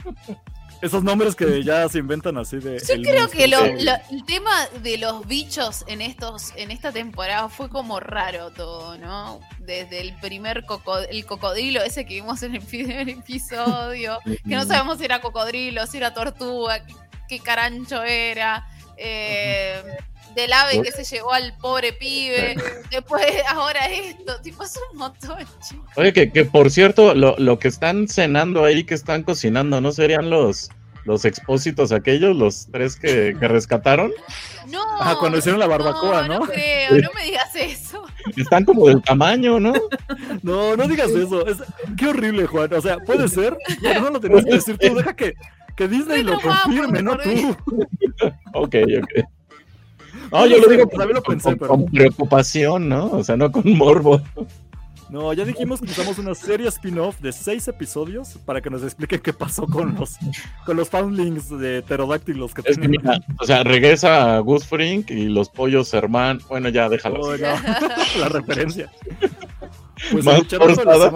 Esos 0.81 1.03
nombres 1.03 1.35
que 1.35 1.63
ya 1.63 1.87
se 1.89 1.99
inventan 1.99 2.37
así 2.37 2.57
de. 2.57 2.79
Yo 2.79 3.01
creo 3.01 3.29
que 3.29 3.45
el 3.45 4.25
tema 4.25 4.67
de 4.81 4.97
los 4.97 5.27
bichos 5.27 5.83
en 5.87 6.01
estos, 6.01 6.53
en 6.55 6.71
esta 6.71 6.91
temporada 6.91 7.49
fue 7.49 7.69
como 7.69 7.99
raro 7.99 8.51
todo, 8.51 8.97
¿no? 8.97 9.41
Desde 9.59 9.99
el 9.99 10.13
primer 10.15 10.63
el 11.09 11.25
cocodrilo, 11.25 11.81
ese 11.81 12.05
que 12.05 12.15
vimos 12.15 12.43
en 12.43 12.55
el 12.55 12.61
primer 12.65 13.09
episodio, 13.09 14.19
que 14.25 14.55
no 14.55 14.65
sabemos 14.65 14.99
si 14.99 15.05
era 15.05 15.19
cocodrilo, 15.19 15.85
si 15.85 15.97
era 15.97 16.13
tortuga, 16.13 16.85
qué 17.27 17.39
carancho 17.39 18.01
era. 18.03 18.67
Eh, 18.97 19.81
del 20.41 20.53
ave 20.53 20.81
que 20.81 20.91
se 20.91 21.03
llevó 21.03 21.33
al 21.33 21.55
pobre 21.57 21.93
pibe, 21.93 22.55
después 22.91 23.25
ahora 23.47 23.87
esto, 23.87 24.39
tipo 24.41 24.63
es 24.63 24.79
un 24.91 24.97
montón, 24.97 25.37
chicos. 25.67 25.89
Oye, 25.95 26.13
que, 26.13 26.31
que 26.31 26.45
por 26.45 26.71
cierto, 26.71 27.13
lo, 27.13 27.35
lo, 27.37 27.59
que 27.59 27.67
están 27.67 28.07
cenando 28.07 28.63
ahí, 28.63 28.83
que 28.83 28.93
están 28.93 29.23
cocinando, 29.23 29.81
¿no 29.81 29.91
serían 29.91 30.29
los, 30.29 30.69
los 31.05 31.25
expósitos 31.25 31.91
aquellos, 31.91 32.35
los 32.35 32.67
tres 32.71 32.95
que, 32.95 33.35
que 33.39 33.47
rescataron? 33.47 34.11
No. 34.67 34.81
Ah, 34.99 35.15
cuando 35.19 35.37
hicieron 35.37 35.59
la 35.59 35.67
barbacoa, 35.67 36.27
¿no? 36.27 36.39
No, 36.39 36.45
creo, 36.45 36.91
no 37.01 37.09
me 37.15 37.23
digas 37.23 37.55
eso. 37.55 38.05
Están 38.37 38.65
como 38.65 38.87
del 38.87 39.01
tamaño, 39.01 39.59
¿no? 39.59 39.73
No, 40.43 40.75
no 40.75 40.87
digas 40.87 41.09
eso. 41.09 41.45
Es, 41.47 41.57
qué 41.97 42.07
horrible, 42.07 42.45
Juan. 42.45 42.71
O 42.73 42.81
sea, 42.81 42.99
puede 42.99 43.27
ser, 43.27 43.57
pero 43.81 44.01
no 44.01 44.09
lo 44.11 44.19
tenías 44.19 44.45
que 44.45 44.51
decir 44.51 44.77
tú. 44.77 44.93
Deja 44.93 45.15
que, 45.15 45.33
Que 45.75 45.87
Disney 45.87 46.23
lo 46.23 46.39
confirme, 46.39 47.01
no 47.01 47.17
tú. 47.17 47.57
ok, 48.53 48.75
ok. 49.01 49.25
No, 50.31 50.45
yo 50.45 50.57
lo 50.57 50.67
digo 50.67 50.89
con, 50.89 51.85
preocupación, 51.85 52.89
¿no? 52.89 53.11
O 53.11 53.23
sea, 53.23 53.35
no 53.35 53.51
con 53.51 53.63
morbo. 53.77 54.21
No, 55.09 55.33
ya 55.33 55.43
dijimos 55.43 55.79
que 55.79 55.87
necesitamos 55.87 56.19
una 56.19 56.35
serie 56.35 56.67
spin-off 56.67 57.19
de 57.19 57.31
seis 57.31 57.67
episodios 57.67 58.37
para 58.45 58.61
que 58.61 58.69
nos 58.69 58.83
expliquen 58.83 59.19
qué 59.19 59.33
pasó 59.33 59.65
con 59.65 59.95
los 59.95 60.17
con 60.65 60.77
los 60.77 60.87
foundlings 60.89 61.49
de 61.49 61.81
pterodáctilos 61.81 62.53
que 62.53 62.61
es 62.63 62.77
O 63.39 63.45
sea, 63.45 63.63
regresa 63.63 64.35
a 64.35 64.39
Gus 64.39 64.67
Frink 64.67 65.09
y 65.09 65.25
los 65.25 65.49
pollos 65.49 65.91
hermanos. 65.95 66.47
Bueno, 66.47 66.69
ya 66.69 66.89
déjalo. 66.89 67.21
Oh, 67.21 67.35
la 68.19 68.29
referencia. 68.29 68.91
Pues 70.11 70.23
más 70.23 70.43
forzada, 70.47 71.11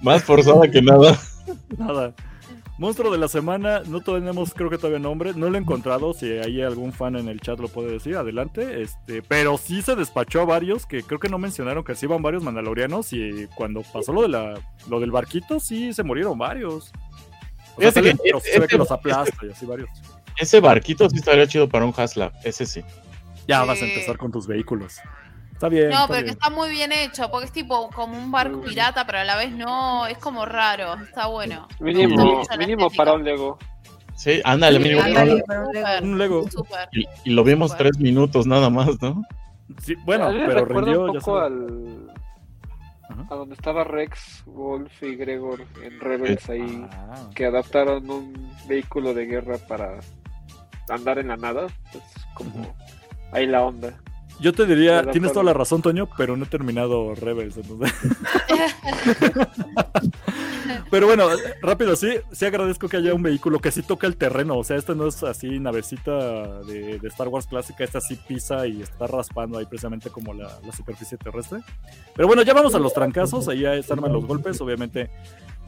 más 0.00 0.22
forzada 0.22 0.70
que 0.70 0.80
nada. 0.80 1.18
Nada. 1.76 2.14
Monstruo 2.82 3.12
de 3.12 3.18
la 3.18 3.28
semana, 3.28 3.84
no 3.86 4.00
tenemos 4.00 4.54
creo 4.54 4.68
que 4.68 4.76
todavía 4.76 4.98
nombre, 4.98 5.34
no 5.36 5.48
lo 5.48 5.56
he 5.56 5.60
encontrado, 5.60 6.14
si 6.14 6.26
hay 6.32 6.62
algún 6.62 6.92
fan 6.92 7.14
en 7.14 7.28
el 7.28 7.38
chat 7.38 7.60
lo 7.60 7.68
puede 7.68 7.92
decir, 7.92 8.16
adelante, 8.16 8.82
este, 8.82 9.22
pero 9.22 9.56
sí 9.56 9.82
se 9.82 9.94
despachó 9.94 10.40
a 10.40 10.46
varios 10.46 10.84
que 10.84 11.04
creo 11.04 11.20
que 11.20 11.28
no 11.28 11.38
mencionaron 11.38 11.84
que 11.84 11.94
sí 11.94 12.06
iban 12.06 12.22
varios 12.22 12.42
mandalorianos 12.42 13.12
y 13.12 13.46
cuando 13.54 13.82
pasó 13.82 14.12
lo 14.12 14.22
de 14.22 14.30
la 14.30 14.54
lo 14.88 14.98
del 14.98 15.12
barquito 15.12 15.60
sí 15.60 15.92
se 15.92 16.02
murieron 16.02 16.36
varios. 16.36 16.90
O 17.76 17.80
sea, 17.88 18.02
que, 18.02 18.16
que 18.68 18.78
los 18.78 18.90
aplasta 18.90 19.46
y 19.46 19.50
así 19.50 19.64
varios. 19.64 19.88
Ese 20.36 20.58
barquito 20.58 21.08
sí 21.08 21.18
estaría 21.18 21.46
chido 21.46 21.68
para 21.68 21.84
un 21.84 21.94
Haslab, 21.96 22.32
ese 22.42 22.66
sí. 22.66 22.82
Ya 23.46 23.62
vas 23.62 23.80
a 23.80 23.84
empezar 23.84 24.18
con 24.18 24.32
tus 24.32 24.48
vehículos. 24.48 24.98
Está 25.62 25.68
bien. 25.68 25.90
No, 25.90 26.08
pero 26.08 26.24
que 26.24 26.30
está 26.30 26.50
muy 26.50 26.70
bien 26.70 26.90
hecho, 26.90 27.30
porque 27.30 27.46
es 27.46 27.52
tipo 27.52 27.88
como 27.90 28.18
un 28.18 28.32
barco 28.32 28.60
pirata, 28.62 29.06
pero 29.06 29.18
a 29.18 29.24
la 29.24 29.36
vez 29.36 29.52
no, 29.52 30.08
es 30.08 30.18
como 30.18 30.44
raro, 30.44 30.94
está 30.94 31.28
bueno. 31.28 31.68
Mínimo, 31.78 32.42
mínimo 32.58 32.90
para 32.90 33.12
un 33.12 33.22
Lego. 33.22 33.58
Sí, 34.16 34.40
ándale, 34.42 34.80
mínimo 34.80 35.02
para 35.46 36.02
un 36.02 36.18
Lego. 36.18 36.46
Y, 36.90 37.30
lo 37.30 37.44
vimos 37.44 37.76
tres 37.76 37.96
minutos 38.00 38.44
nada 38.44 38.70
más, 38.70 39.00
¿no? 39.00 39.22
Sí, 39.80 39.94
bueno, 40.04 40.32
pero 40.32 40.64
rindió 40.64 41.04
un 41.04 41.18
poco 41.20 41.38
al 41.38 42.10
a 43.30 43.34
donde 43.36 43.54
estaba 43.54 43.84
Rex, 43.84 44.42
Wolf 44.46 45.00
y 45.00 45.14
Gregor 45.14 45.64
en 45.80 46.00
Rebels 46.00 46.50
ahí, 46.50 46.84
ah. 46.90 47.30
que 47.36 47.46
adaptaron 47.46 48.10
un 48.10 48.50
vehículo 48.66 49.14
de 49.14 49.26
guerra 49.26 49.58
para 49.68 50.00
andar 50.88 51.20
en 51.20 51.28
la 51.28 51.36
nada, 51.36 51.68
pues 51.92 52.02
como 52.34 52.74
ahí 53.30 53.46
la 53.46 53.62
onda. 53.62 53.94
Yo 54.40 54.52
te 54.52 54.66
diría, 54.66 55.10
tienes 55.10 55.32
toda 55.32 55.44
la 55.44 55.52
razón, 55.52 55.82
Toño, 55.82 56.08
pero 56.16 56.36
no 56.36 56.44
he 56.44 56.48
terminado 56.48 57.14
Rebels. 57.14 57.54
pero 60.90 61.06
bueno, 61.06 61.26
rápido, 61.60 61.96
sí, 61.96 62.14
sí 62.32 62.44
agradezco 62.44 62.88
que 62.88 62.96
haya 62.96 63.14
un 63.14 63.22
vehículo 63.22 63.60
que 63.60 63.70
sí 63.70 63.82
toca 63.82 64.06
el 64.06 64.16
terreno. 64.16 64.58
O 64.58 64.64
sea, 64.64 64.76
este 64.76 64.94
no 64.94 65.06
es 65.06 65.22
así 65.22 65.60
navecita 65.60 66.62
de, 66.62 67.00
Star 67.04 67.28
Wars 67.28 67.46
clásica, 67.46 67.84
esta 67.84 68.00
sí 68.00 68.16
pisa 68.16 68.66
y 68.66 68.82
está 68.82 69.06
raspando 69.06 69.58
ahí 69.58 69.66
precisamente 69.66 70.10
como 70.10 70.34
la, 70.34 70.50
superficie 70.74 71.18
terrestre. 71.18 71.60
Pero 72.14 72.26
bueno, 72.26 72.42
ya 72.42 72.54
vamos 72.54 72.74
a 72.74 72.78
los 72.78 72.94
trancazos, 72.94 73.48
ahí 73.48 73.82
se 73.82 73.92
arman 73.92 74.12
los 74.12 74.26
golpes, 74.26 74.60
obviamente. 74.60 75.10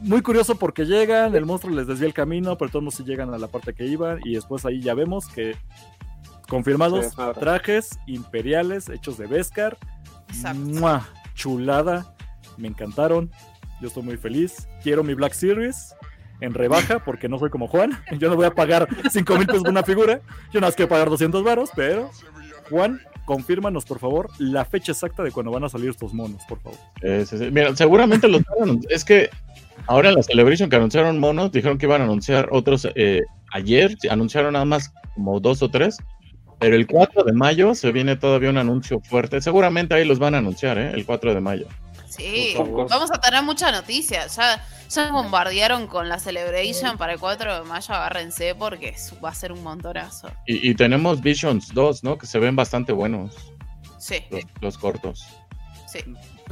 Muy 0.01 0.21
curioso 0.21 0.55
porque 0.55 0.85
llegan, 0.85 1.35
el 1.35 1.45
monstruo 1.45 1.73
les 1.73 1.87
desvía 1.87 2.07
el 2.07 2.13
camino, 2.13 2.57
pero 2.57 2.69
todos 2.69 2.83
no 2.83 2.91
sí 2.91 3.03
llegan 3.03 3.33
a 3.33 3.37
la 3.37 3.47
parte 3.47 3.73
que 3.73 3.85
iban 3.85 4.19
y 4.25 4.35
después 4.35 4.65
ahí 4.65 4.81
ya 4.81 4.93
vemos 4.93 5.27
que 5.27 5.55
Confirmados 6.47 7.15
trajes 7.39 7.99
imperiales 8.07 8.89
hechos 8.89 9.17
de 9.17 9.27
Beskar. 9.27 9.77
Chulada. 11.33 12.15
Me 12.57 12.67
encantaron. 12.67 13.31
Yo 13.81 13.87
estoy 13.87 14.03
muy 14.03 14.17
feliz. 14.17 14.67
Quiero 14.81 15.03
mi 15.03 15.13
Black 15.13 15.33
Series 15.33 15.95
en 16.41 16.53
rebaja 16.53 16.99
porque 16.99 17.29
no 17.29 17.39
soy 17.39 17.49
como 17.49 17.67
Juan. 17.67 17.91
Yo 18.19 18.29
no 18.29 18.35
voy 18.35 18.45
a 18.45 18.51
pagar 18.51 18.87
5 19.09 19.37
mil 19.37 19.47
pesos 19.47 19.63
por 19.63 19.71
una 19.71 19.83
figura. 19.83 20.21
Yo 20.51 20.59
nada 20.59 20.67
más 20.67 20.75
quiero 20.75 20.89
pagar 20.89 21.09
200 21.09 21.43
varos, 21.43 21.69
pero 21.75 22.09
Juan, 22.69 23.01
confírmanos 23.25 23.85
por 23.85 23.99
favor 23.99 24.29
la 24.39 24.65
fecha 24.65 24.91
exacta 24.91 25.23
de 25.23 25.31
cuando 25.31 25.51
van 25.51 25.63
a 25.63 25.69
salir 25.69 25.89
estos 25.89 26.13
monos, 26.13 26.43
por 26.47 26.59
favor. 26.59 26.79
Mira, 27.51 27.75
seguramente 27.75 28.27
los 28.27 28.41
es 28.89 29.03
que 29.03 29.29
ahora 29.87 30.09
en 30.09 30.15
la 30.15 30.23
Celebration 30.23 30.69
que 30.69 30.75
anunciaron 30.75 31.19
monos, 31.19 31.51
dijeron 31.51 31.77
que 31.77 31.85
iban 31.85 32.01
a 32.01 32.05
anunciar 32.05 32.49
otros 32.51 32.87
eh, 32.95 33.23
ayer, 33.51 33.95
anunciaron 34.09 34.53
nada 34.53 34.65
más 34.65 34.91
como 35.15 35.39
dos 35.39 35.61
o 35.61 35.69
tres, 35.69 35.97
pero 36.59 36.75
el 36.75 36.87
4 36.87 37.23
de 37.23 37.33
mayo 37.33 37.75
se 37.75 37.91
viene 37.91 38.15
todavía 38.15 38.49
un 38.49 38.57
anuncio 38.57 38.99
fuerte. 39.01 39.41
Seguramente 39.41 39.93
ahí 39.93 40.05
los 40.05 40.19
van 40.19 40.35
a 40.35 40.39
anunciar, 40.39 40.77
¿eh? 40.77 40.91
El 40.93 41.05
4 41.05 41.33
de 41.33 41.41
mayo. 41.41 41.67
Sí, 42.07 42.55
vamos 42.57 43.11
a 43.11 43.19
tener 43.19 43.43
mucha 43.43 43.71
noticia. 43.71 44.27
Ya, 44.27 44.65
ya 44.89 45.11
bombardearon 45.11 45.87
con 45.87 46.07
la 46.07 46.17
Celebration 46.17 46.97
para 46.97 47.13
el 47.13 47.19
4 47.19 47.55
de 47.55 47.63
mayo. 47.63 47.93
Agárrense 47.93 48.55
porque 48.55 48.95
va 49.23 49.29
a 49.29 49.35
ser 49.35 49.51
un 49.51 49.61
montonazo. 49.63 50.29
Y, 50.47 50.73
tenemos 50.75 51.21
Visions 51.21 51.73
2, 51.73 52.03
¿no? 52.03 52.17
Que 52.17 52.25
se 52.25 52.39
ven 52.39 52.55
bastante 52.55 52.93
buenos. 52.93 53.35
Sí. 53.97 54.23
los 54.61 54.77
cortos. 54.77 55.25
Sí. 55.87 55.99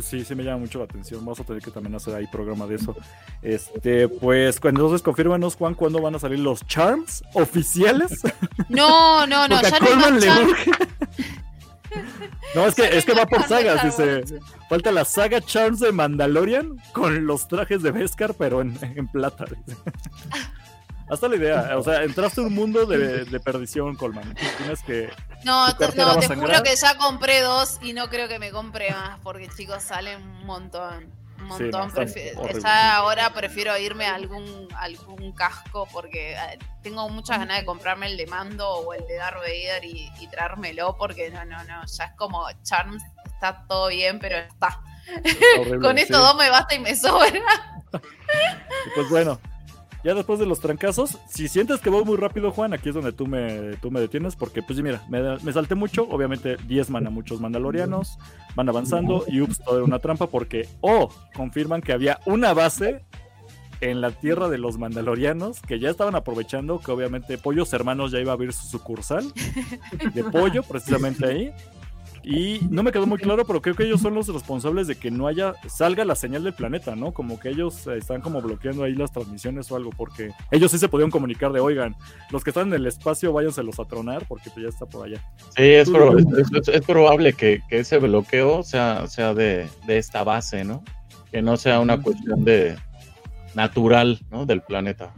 Sí, 0.02 0.26
sí 0.26 0.36
me 0.36 0.44
llama 0.44 0.58
mucho 0.58 0.80
la 0.80 0.86
atención. 0.86 1.20
Vamos 1.20 1.40
a 1.40 1.44
tener 1.44 1.62
que 1.62 1.72
también 1.72 1.94
hacer 1.96 2.16
ahí 2.16 2.26
programa 2.28 2.66
de 2.66 2.76
eso. 2.76 2.96
Este, 3.42 4.08
pues, 4.08 4.60
entonces 4.64 5.02
confírmanos, 5.02 5.56
Juan, 5.56 5.76
cuándo 5.76 6.02
van 6.02 6.16
a 6.16 6.20
salir 6.20 6.40
los 6.40 6.66
charms 6.66 7.24
oficiales. 7.34 8.22
No, 8.70 9.28
no, 9.28 9.48
no, 9.48 9.62
ya 10.20 10.40
no 10.40 10.48
No, 12.56 12.66
es 12.66 12.76
que, 12.76 12.98
es 12.98 13.06
que 13.06 13.14
va 13.14 13.26
por 13.26 13.44
sagas, 13.48 13.84
dice. 13.84 14.24
Falta 14.70 14.92
la 14.92 15.06
saga 15.06 15.42
Charms 15.42 15.80
de 15.80 15.92
Mandalorian 15.92 16.78
con 16.94 17.28
los 17.28 17.48
trajes 17.48 17.84
de 17.84 17.92
Beskar, 17.92 18.34
pero 18.34 18.62
en, 18.62 18.78
en 18.82 19.08
plata. 19.08 19.46
Hasta 21.10 21.28
la 21.28 21.36
idea, 21.36 21.78
o 21.78 21.84
sea, 21.84 22.04
entraste 22.04 22.42
a 22.42 22.46
un 22.46 22.54
mundo 22.54 22.86
de, 22.86 23.26
de 23.26 23.40
perdición, 23.40 23.96
Colman. 23.96 24.36
Tienes 24.58 24.82
que. 24.84 25.10
No, 25.44 25.68
no 25.68 25.76
te 25.76 26.36
juro 26.36 26.64
que 26.64 26.76
ya 26.76 26.98
compré 26.98 27.42
dos 27.42 27.80
y 27.82 27.94
no 27.94 28.10
creo 28.10 28.28
que 28.28 28.40
me 28.40 28.52
compre 28.52 28.90
más, 28.92 29.20
porque 29.22 29.50
chicos, 29.50 29.84
salen 29.84 30.22
un 30.22 30.46
montón. 30.46 31.12
Un 31.40 31.48
montón. 31.48 31.92
ya 32.62 32.96
ahora 32.96 33.34
prefiero 33.34 33.78
irme 33.78 34.06
a 34.06 34.16
algún, 34.16 34.68
algún 34.78 35.34
casco 35.34 35.88
porque 35.92 36.34
eh, 36.34 36.60
tengo 36.82 37.10
muchas 37.10 37.40
ganas 37.40 37.60
de 37.60 37.66
comprarme 37.66 38.08
el 38.08 38.16
de 38.16 38.28
mando 38.28 38.70
o 38.70 38.94
el 38.94 39.06
de 39.08 39.16
Darth 39.16 39.40
Vader 39.40 39.84
y, 39.84 40.10
y 40.22 40.28
traérmelo 40.28 40.96
porque 40.98 41.30
no, 41.32 41.44
no, 41.44 41.62
no, 41.66 41.86
ya 41.86 42.06
es 42.06 42.12
como 42.16 42.46
Charms, 42.64 43.04
está 43.26 43.66
todo 43.68 43.90
bien, 43.90 44.20
pero 44.20 44.38
está. 44.38 44.80
Con 45.82 45.98
estos 45.98 46.18
dos 46.18 46.36
me 46.38 46.50
basta 46.50 46.76
y 46.76 46.80
me 46.80 46.96
sobra. 46.96 47.84
pues 48.96 49.10
bueno, 49.10 49.38
ya 50.04 50.14
después 50.14 50.40
de 50.40 50.46
los 50.46 50.60
trancazos, 50.60 51.18
si 51.28 51.48
sientes 51.48 51.80
que 51.80 51.90
voy 51.90 52.04
muy 52.04 52.18
rápido, 52.18 52.52
Juan, 52.52 52.74
aquí 52.74 52.90
es 52.90 52.96
donde 52.96 53.14
tú 53.14 53.28
me, 53.28 53.78
tú 53.82 53.90
me 53.92 54.00
detienes, 54.00 54.36
porque 54.36 54.62
pues 54.62 54.82
mira, 54.82 55.04
me, 55.10 55.38
me 55.40 55.54
salté 55.54 55.76
mucho, 55.76 56.08
obviamente 56.10 56.58
10 56.68 56.90
mana, 56.90 57.10
muchos 57.10 57.40
mandalorianos, 57.40 58.18
van 58.56 58.70
avanzando, 58.70 59.24
y 59.28 59.42
ups, 59.42 59.60
todo 59.64 59.78
era 59.78 59.86
una 59.86 60.00
trampa, 60.00 60.28
porque, 60.28 60.68
oh, 60.82 61.10
confirman 61.36 61.82
que 61.82 61.94
había 61.94 62.20
una 62.26 62.54
base 62.54 63.06
en 63.82 64.02
la 64.02 64.12
tierra 64.12 64.50
de 64.50 64.58
los 64.58 64.78
mandalorianos 64.78 65.62
que 65.62 65.80
ya 65.80 65.90
estaban 65.90 66.16
aprovechando 66.16 66.80
que 66.80 66.92
obviamente 66.92 67.38
Pollos 67.38 67.74
Hermanos 67.74 68.12
ya 68.12 68.20
iba 68.20 68.32
a 68.32 68.36
abrir 68.36 68.54
su 68.54 68.66
sucursal 68.68 69.26
de 70.14 70.24
pollo 70.32 70.64
precisamente 70.64 71.26
ahí 71.26 71.54
y 72.24 72.62
no 72.70 72.84
me 72.84 72.92
quedó 72.92 73.06
muy 73.06 73.18
claro, 73.18 73.46
pero 73.46 73.62
creo 73.62 73.76
que 73.76 73.84
ellos 73.84 74.02
son 74.02 74.16
los 74.16 74.28
responsables 74.28 74.88
de 74.88 74.96
que 74.96 75.12
no 75.12 75.28
haya, 75.28 75.56
salga 75.68 76.06
la 76.06 76.16
señal 76.16 76.44
del 76.44 76.54
planeta, 76.54 76.96
¿no? 76.96 77.12
Como 77.12 77.40
que 77.40 77.50
ellos 77.50 77.86
eh, 77.88 77.98
están 77.98 78.22
como 78.22 78.42
bloqueando 78.42 78.84
ahí 78.84 78.96
las 78.96 79.12
transmisiones 79.12 79.70
o 79.72 79.76
algo, 79.76 79.90
porque 79.92 80.32
ellos 80.52 80.72
sí 80.72 80.78
se 80.78 80.88
podían 80.88 81.12
comunicar 81.12 81.52
de, 81.52 81.60
oigan, 81.60 81.96
los 82.32 82.44
que 82.44 82.52
están 82.52 82.70
en 82.70 82.76
el 82.76 82.88
espacio 82.88 83.34
váyanselos 83.34 83.80
a 83.80 83.86
tronar 83.86 84.26
porque 84.28 84.50
ya 84.56 84.70
está 84.70 84.86
por 84.86 85.06
allá. 85.06 85.22
Sí, 85.56 85.64
es, 85.64 85.90
probable 86.86 87.34
que, 87.34 87.62
ese 87.70 87.98
bloqueo 87.98 88.64
sea, 88.64 89.08
sea 89.08 89.34
de, 89.34 89.68
de 89.86 89.98
esta 89.98 90.24
base, 90.24 90.64
¿no? 90.64 90.84
Que 91.32 91.42
no 91.42 91.58
sea 91.58 91.80
una 91.80 92.02
cuestión 92.02 92.46
de 92.46 92.78
natural, 93.54 94.20
¿no? 94.32 94.46
Del 94.46 94.62
planeta. 94.62 95.14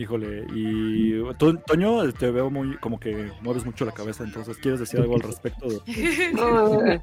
Híjole, 0.00 0.46
y 0.54 1.22
Toño, 1.36 2.10
te 2.14 2.30
veo 2.30 2.48
muy 2.48 2.78
como 2.78 2.98
que 2.98 3.30
mueves 3.42 3.66
mucho 3.66 3.84
la 3.84 3.92
cabeza, 3.92 4.24
entonces 4.24 4.56
¿quieres 4.56 4.80
decir 4.80 4.98
algo 4.98 5.14
al 5.14 5.20
respecto? 5.20 5.66
No, 6.32 6.86
eh, 6.86 7.02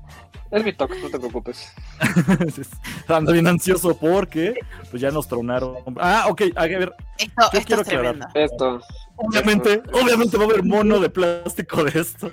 es 0.50 0.66
mi 0.66 0.74
toque, 0.74 1.00
no 1.00 1.08
te 1.08 1.20
preocupes. 1.20 1.72
Ando 3.08 3.34
bien 3.34 3.46
ansioso 3.46 3.96
porque 3.96 4.56
pues 4.90 5.00
ya 5.00 5.12
nos 5.12 5.28
tronaron. 5.28 5.76
Ah, 5.98 6.26
ok, 6.28 6.42
a 6.56 6.66
ver, 6.66 6.92
esto, 7.20 7.50
yo 7.54 7.62
quiero 7.62 7.82
aclarar. 7.84 8.18
Esto. 8.34 8.82
Obviamente, 9.16 9.84
obviamente 9.94 10.36
va 10.36 10.46
a 10.46 10.48
haber 10.48 10.64
mono 10.64 11.00
de 11.00 11.12
plástico 11.12 11.84
de 11.84 12.00
esto. 12.00 12.32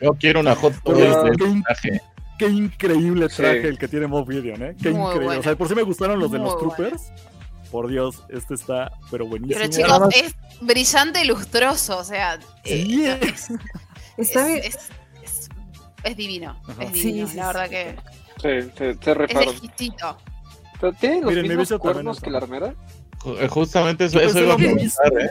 Yo 0.00 0.12
quiero 0.12 0.38
una 0.38 0.54
hot 0.54 0.72
de 0.84 1.62
traje. 1.64 2.00
Qué 2.38 2.46
increíble 2.46 3.28
traje 3.28 3.66
el 3.66 3.76
que 3.76 3.88
tiene 3.88 4.06
Mob 4.06 4.30
Gideon, 4.30 4.62
¿eh? 4.62 4.76
Qué 4.80 4.90
increíble. 4.90 5.38
O 5.38 5.42
sea, 5.42 5.56
por 5.56 5.66
si 5.66 5.74
me 5.74 5.82
gustaron 5.82 6.20
los 6.20 6.30
de 6.30 6.38
los 6.38 6.56
Troopers. 6.58 7.12
Por 7.70 7.88
Dios, 7.88 8.22
este 8.28 8.54
está, 8.54 8.92
pero 9.10 9.26
buenísimo. 9.26 9.58
Pero 9.58 9.70
chicos, 9.70 10.14
es 10.14 10.34
brillante 10.60 11.22
y 11.22 11.26
lustroso, 11.26 11.98
o 11.98 12.04
sea. 12.04 12.38
Eh, 12.64 13.18
es, 13.34 13.48
está 14.16 14.46
bien. 14.46 14.62
Es, 16.04 16.16
divino. 16.16 16.60
Es 16.78 16.92
divino, 16.92 17.28
la 17.34 17.46
verdad 17.48 17.68
que. 17.68 17.96
Sí, 18.36 18.70
se, 18.76 18.94
se 18.94 19.24
Es 19.24 19.52
exquisito. 19.52 20.16
¿Tiene 21.00 21.22
los 21.22 21.34
Miren, 21.34 21.58
mismos 21.58 21.80
cuernos 21.80 22.20
que 22.20 22.30
la 22.30 22.38
armera? 22.38 22.74
justamente 23.48 24.04
eso, 24.04 24.20
eso 24.20 24.38
iba 24.38 24.54
a 24.54 24.56
preguntar, 24.56 25.12
¿eh? 25.20 25.30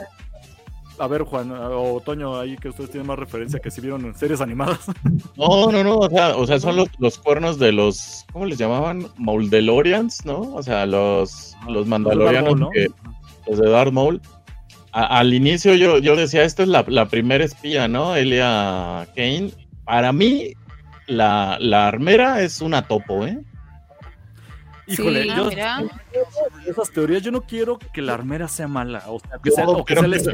A 0.97 1.07
ver, 1.07 1.23
Juan, 1.23 1.51
o 1.51 2.01
Toño, 2.03 2.39
ahí 2.39 2.55
que 2.57 2.69
ustedes 2.69 2.89
tienen 2.89 3.07
más 3.07 3.19
referencia 3.19 3.59
que 3.59 3.69
si 3.69 3.81
vieron 3.81 4.15
series 4.15 4.41
animadas. 4.41 4.80
No, 5.38 5.72
no, 5.72 5.84
no, 5.84 5.97
o 5.97 6.09
sea, 6.09 6.35
o 6.35 6.47
sea 6.47 6.59
son 6.59 6.77
los, 6.77 6.88
los, 6.99 7.17
cuernos 7.17 7.59
de 7.59 7.72
los, 7.72 8.26
¿cómo 8.31 8.45
les 8.45 8.57
llamaban? 8.57 9.07
Moldelorians, 9.17 10.26
¿no? 10.26 10.39
O 10.39 10.63
sea, 10.63 10.85
los, 10.85 11.55
los 11.67 11.85
Mandalorianos, 11.88 12.59
los 13.47 13.59
de 13.59 13.69
Darth 13.69 13.91
Maul. 13.91 14.22
al 14.91 15.34
inicio 15.34 15.76
yo, 15.76 15.97
yo 15.97 16.15
decía, 16.15 16.43
esta 16.43 16.63
es 16.63 16.69
la, 16.69 16.85
la 16.88 17.07
primera 17.07 17.43
espía, 17.43 17.88
¿no? 17.88 18.15
Elia 18.15 19.07
Kane. 19.15 19.51
Para 19.84 20.13
mí, 20.13 20.53
la, 21.07 21.57
la 21.59 21.88
armera 21.88 22.41
es 22.41 22.61
una 22.61 22.88
topo, 22.88 23.26
¿eh? 23.26 23.38
Híjole, 24.88 25.24
sí, 25.24 25.30
yo, 25.30 25.49
ah, 25.64 25.84
esas 26.66 26.91
teorías, 26.91 27.24
yo 27.24 27.32
no 27.32 27.41
quiero 27.41 27.80
que 27.80 28.02
la 28.02 28.14
armera 28.14 28.48
sea 28.48 28.68
mala, 28.68 29.03
o 29.07 29.20
sea, 29.20 29.40
que 29.44 29.52
sea, 29.52 29.68
o 29.68 29.84
que 29.84 29.95
sea 29.95 30.06
el 30.06 30.34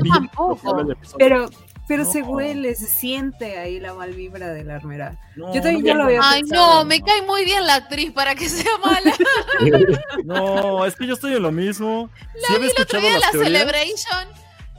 Pero, 1.17 1.49
pero 1.87 2.05
se 2.05 2.21
huele, 2.21 2.75
se 2.75 2.87
siente 2.87 3.57
ahí 3.57 3.79
la 3.79 3.93
mal 3.93 4.13
vibra 4.13 4.49
de 4.49 4.63
la 4.65 4.75
armera. 4.75 5.17
yo 5.35 5.61
también 5.61 5.83
ya 5.83 5.93
lo 5.93 6.03
había 6.03 6.19
Ay, 6.21 6.43
no, 6.43 6.83
me 6.83 7.01
cae 7.01 7.21
muy 7.21 7.45
bien 7.45 7.65
la 7.65 7.75
actriz 7.75 8.11
para 8.11 8.35
que 8.35 8.49
sea 8.49 8.77
mala. 8.83 9.13
no, 10.25 10.85
es 10.85 10.95
que 10.95 11.07
yo 11.07 11.13
estoy 11.13 11.33
en 11.33 11.43
lo 11.43 11.51
mismo. 11.51 12.09
La 12.35 12.55
sí 12.55 12.61
vi 12.61 12.67
el 12.67 12.81
otro 12.81 12.99
día 12.99 13.19
la 13.19 13.31
Celebration 13.31 14.27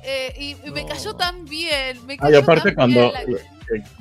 eh, 0.05 0.57
y, 0.65 0.71
me 0.71 0.85
cayó 0.85 1.15
tan 1.15 1.45
bien. 1.45 2.05
Me 2.07 2.17
cayó 2.17 2.37
Ay, 2.37 2.43
aparte 2.43 2.75
cuando, 2.75 3.13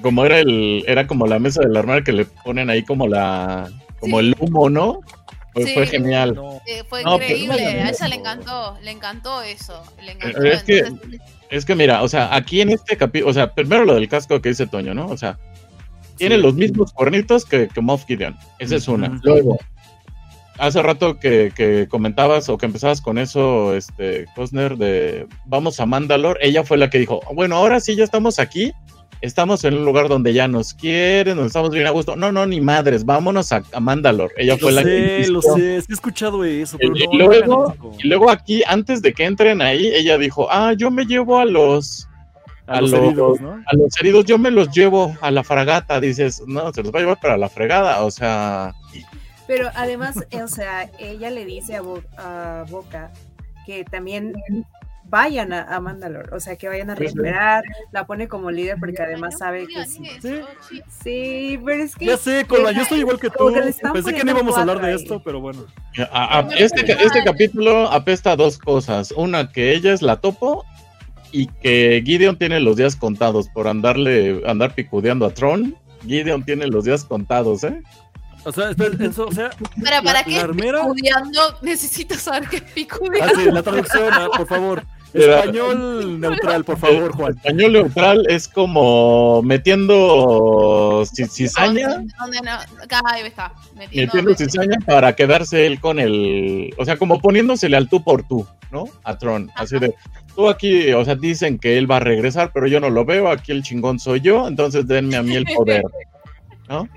como 0.02 0.26
era 0.26 0.40
el, 0.40 0.84
era 0.88 1.08
como 1.08 1.28
la 1.28 1.40
mesa 1.40 1.62
de 1.62 1.70
la 1.70 1.80
armera 1.80 2.04
que 2.04 2.12
le 2.12 2.26
ponen 2.26 2.70
ahí 2.70 2.84
como 2.84 3.08
la, 3.08 3.70
como 4.00 4.20
el 4.20 4.36
humo, 4.40 4.70
¿no? 4.70 5.02
Fue, 5.54 5.86
genial. 5.86 6.40
fue 6.88 7.02
increíble, 7.02 7.66
a 7.66 7.90
ella 7.90 8.08
le 8.08 8.16
encantó, 8.16 8.78
le 8.82 8.92
encantó 8.92 9.42
eso. 9.42 9.84
Le 10.02 10.14
encantó, 10.14 10.44
es, 10.44 10.64
que, 10.64 10.84
es 11.50 11.66
que 11.66 11.76
mira, 11.76 12.04
o 12.04 12.08
sea, 12.08 12.34
aquí 12.34 12.62
en 12.62 12.70
este 12.70 12.96
capítulo, 12.96 13.30
o 13.30 13.34
sea, 13.34 13.54
primero 13.54 13.84
lo 13.84 13.96
del 13.96 14.08
casco 14.08 14.42
que 14.42 14.50
dice 14.50 14.68
Toño, 14.68 14.94
¿no? 14.94 15.08
O 15.08 15.18
sea, 15.18 15.38
tiene 16.16 16.38
los 16.38 16.54
mismos 16.54 16.94
cuernitos 16.94 17.46
que, 17.46 17.68
que 17.68 17.82
Moff 17.82 18.06
Gideon. 18.06 18.38
Esa 18.60 18.76
es 18.78 18.88
una. 18.88 19.20
Luego, 19.24 19.58
hace 20.58 20.82
rato 20.82 21.20
que, 21.20 21.52
que, 21.56 21.88
comentabas 21.90 22.48
o 22.48 22.58
que 22.58 22.68
empezabas 22.68 23.02
con 23.02 23.18
eso, 23.18 23.76
este, 23.76 24.28
Cosner, 24.36 24.78
de 24.78 25.28
vamos 25.46 25.80
a 25.80 25.86
Mandalore, 25.86 26.40
ella 26.42 26.64
fue 26.64 26.78
la 26.78 26.90
que 26.90 27.00
dijo, 27.00 27.20
bueno, 27.34 27.56
ahora 27.56 27.80
sí 27.80 27.96
ya 27.96 28.04
estamos 28.04 28.40
aquí, 28.40 28.72
estamos 29.22 29.64
en 29.64 29.76
un 29.76 29.86
lugar 29.86 30.10
donde 30.10 30.34
ya 30.34 30.48
nos 30.48 30.74
quieren, 30.74 31.36
donde 31.36 31.48
estamos 31.48 31.70
bien 31.72 31.88
a 31.88 31.92
gusto. 31.92 32.16
No, 32.16 32.32
no, 32.32 32.46
ni 32.46 32.60
madres, 32.60 33.06
vámonos 33.06 33.52
a, 33.52 33.64
a 33.72 33.80
Mandalore. 33.80 34.34
Ella 34.38 34.58
fue 34.58 34.72
la 34.72 34.84
que. 34.84 35.28
Lo 35.30 35.42
sé, 35.42 35.76
he 35.76 35.78
escuchado 35.78 36.44
eso. 36.44 36.78
Pero 36.78 36.96
y, 36.96 37.18
luego, 37.18 37.76
y 38.00 38.08
luego 38.08 38.30
aquí, 38.30 38.64
antes 38.68 39.02
de 39.02 39.14
que 39.14 39.26
entren 39.26 39.62
ahí, 39.62 39.88
ella 39.88 40.18
dijo: 40.18 40.48
Ah, 40.52 40.74
yo 40.74 40.92
me 40.92 41.06
llevo 41.06 41.40
a 41.40 41.46
los. 41.46 42.08
A, 42.68 42.80
los, 42.80 42.94
heridos, 42.94 43.42
¿no? 43.42 43.52
A 43.54 43.76
los 43.76 44.00
heridos, 44.00 44.26
yo 44.26 44.38
me 44.38 44.50
los 44.50 44.70
llevo 44.72 45.16
a 45.20 45.30
la 45.30 45.44
fragata. 45.44 46.00
Dices, 46.00 46.42
no, 46.48 46.72
se 46.72 46.84
los 46.84 46.94
va 46.94 47.00
a 47.00 47.02
llevar 47.02 47.20
para 47.20 47.38
la 47.38 47.50
fregada, 47.50 48.04
o 48.04 48.12
sea. 48.12 48.74
Pero 49.46 49.70
además, 49.76 50.16
o 50.32 50.48
sea, 50.48 50.90
ella 50.98 51.30
le 51.32 51.44
dice 51.44 51.76
a, 51.76 51.82
a 52.18 52.64
Boca 52.70 53.12
que 53.66 53.84
también 53.84 54.34
vayan 55.12 55.52
a, 55.52 55.80
Mandalore, 55.82 56.34
o 56.34 56.40
sea, 56.40 56.56
que 56.56 56.70
vayan 56.70 56.90
a 56.90 56.96
recuperar, 56.96 57.64
la 57.92 58.08
pone 58.08 58.30
como 58.30 58.50
líder 58.50 58.78
porque 58.80 59.02
además 59.02 59.38
sabe 59.38 59.68
que 59.68 59.86
sí. 59.86 60.02
Sí, 61.04 61.60
pero 61.64 61.84
es 61.84 61.96
que... 61.96 62.06
Ya 62.06 62.18
sé, 62.18 62.46
Colma, 62.48 62.72
yo 62.72 62.82
estoy 62.82 63.00
igual 63.02 63.20
que 63.20 63.30
tú, 63.30 63.54
pensé 63.94 64.14
que 64.14 64.24
no 64.24 64.32
íbamos 64.32 64.58
a 64.58 64.62
hablar 64.62 64.82
de 64.82 64.96
esto, 64.96 65.22
pero 65.22 65.42
bueno. 65.42 65.66
este, 66.58 66.92
este 66.92 67.24
capítulo 67.26 67.92
apesta 67.92 68.38
dos 68.38 68.58
cosas, 68.58 69.12
una 69.12 69.52
que 69.52 69.74
ella 69.74 69.92
es 69.92 70.02
la 70.02 70.16
topo 70.16 70.66
y 71.34 71.48
que 71.48 72.02
Gideon 72.06 72.38
tiene 72.38 72.62
los 72.62 72.78
días 72.78 72.96
contados 72.96 73.50
por 73.50 73.68
andarle, 73.68 74.42
andar 74.48 74.74
picudeando 74.74 75.26
a 75.26 75.34
Tron. 75.34 75.76
Gideon 76.08 76.44
tiene 76.44 76.68
los 76.68 76.86
días 76.86 77.04
contados, 77.04 77.66
¿eh? 77.66 77.84
O 78.44 78.52
sea, 78.52 78.72
eso, 79.00 79.28
o 79.28 79.32
sea. 79.32 79.52
Para, 79.84 80.02
¿para 80.02 80.24
qué 80.24 80.42
picudeando? 80.42 81.42
Necesito 81.62 82.16
saber 82.16 82.50
qué 82.50 82.62
picudeando. 82.62 83.34
Ah, 83.36 83.40
sí, 83.40 83.52
la 83.52 83.62
traducción, 83.62 84.10
ah, 84.12 84.30
por 84.36 84.48
favor. 84.48 84.84
Español 85.14 86.20
neutral, 86.20 86.64
por 86.64 86.78
favor, 86.78 87.14
Juan. 87.14 87.34
Español 87.36 87.74
neutral 87.74 88.26
es 88.30 88.48
como 88.48 89.42
metiendo 89.44 91.04
cizaña. 91.06 92.04
Ahí 93.06 93.28
está. 93.28 93.54
Metiendo, 93.76 94.36
cizaña 94.36 94.78
para 94.86 95.14
quedarse 95.14 95.66
él 95.68 95.80
con 95.80 96.00
el. 96.00 96.74
O 96.78 96.86
sea, 96.86 96.98
como 96.98 97.20
poniéndosele 97.20 97.76
al 97.78 97.90
tú 97.90 98.04
por 98.04 98.24
tú, 98.28 98.46
¿no? 98.72 98.86
A 99.04 99.18
Tron. 99.18 99.52
Así 99.56 99.80
de. 99.80 99.94
Tú 100.36 100.48
aquí, 100.48 100.94
o 100.94 101.04
sea, 101.04 101.16
dicen 101.16 101.60
que 101.60 101.78
él 101.78 101.92
va 101.92 101.98
a 101.98 102.02
regresar, 102.02 102.52
pero 102.54 102.68
yo 102.68 102.80
no 102.80 102.90
lo 102.90 103.04
veo. 103.04 103.30
Aquí 103.30 103.52
el 103.52 103.64
chingón 103.64 104.00
soy 104.00 104.22
yo, 104.22 104.48
entonces 104.48 104.88
denme 104.88 105.18
a 105.18 105.24
mí 105.24 105.36
el 105.36 105.46
poder. 105.46 105.84
¿No? 106.72 106.88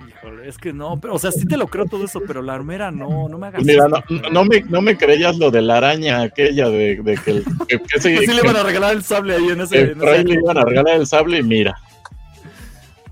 es 0.45 0.57
que 0.57 0.73
no, 0.73 1.01
pero, 1.01 1.15
o 1.15 1.19
sea, 1.19 1.33
sí 1.33 1.47
te 1.47 1.57
lo 1.57 1.67
creo 1.67 1.87
todo 1.87 2.05
eso, 2.05 2.23
pero 2.27 2.43
la 2.43 2.55
armera 2.55 2.93
no, 2.93 3.29
no 3.29 3.39
me 3.39 3.49
hagas. 3.49 3.65
Mira, 3.65 3.87
no, 4.31 4.45
me, 4.45 4.61
no 4.61 4.81
me 4.81 4.97
creías 4.97 5.37
lo 5.37 5.51
de 5.51 5.63
la 5.63 5.79
araña 5.79 6.23
aquella 6.23 6.69
de, 6.69 7.03
de 7.03 7.17
que, 7.17 7.43
que, 7.69 7.79
que, 7.81 8.01
sí 8.01 8.09
le 8.09 8.41
iban 8.43 8.57
a 8.57 8.63
regalar 8.63 8.95
el 8.95 9.03
sable 9.03 9.35
ahí 9.35 9.49
en 9.49 9.63
ese. 9.63 9.81
En 9.81 10.01
ese 10.01 10.25
le 10.25 10.35
iban 10.35 10.59
a 10.59 10.65
regalar 10.65 10.97
el 10.97 11.07
sable 11.07 11.39
y 11.39 11.43
mira. 11.43 11.77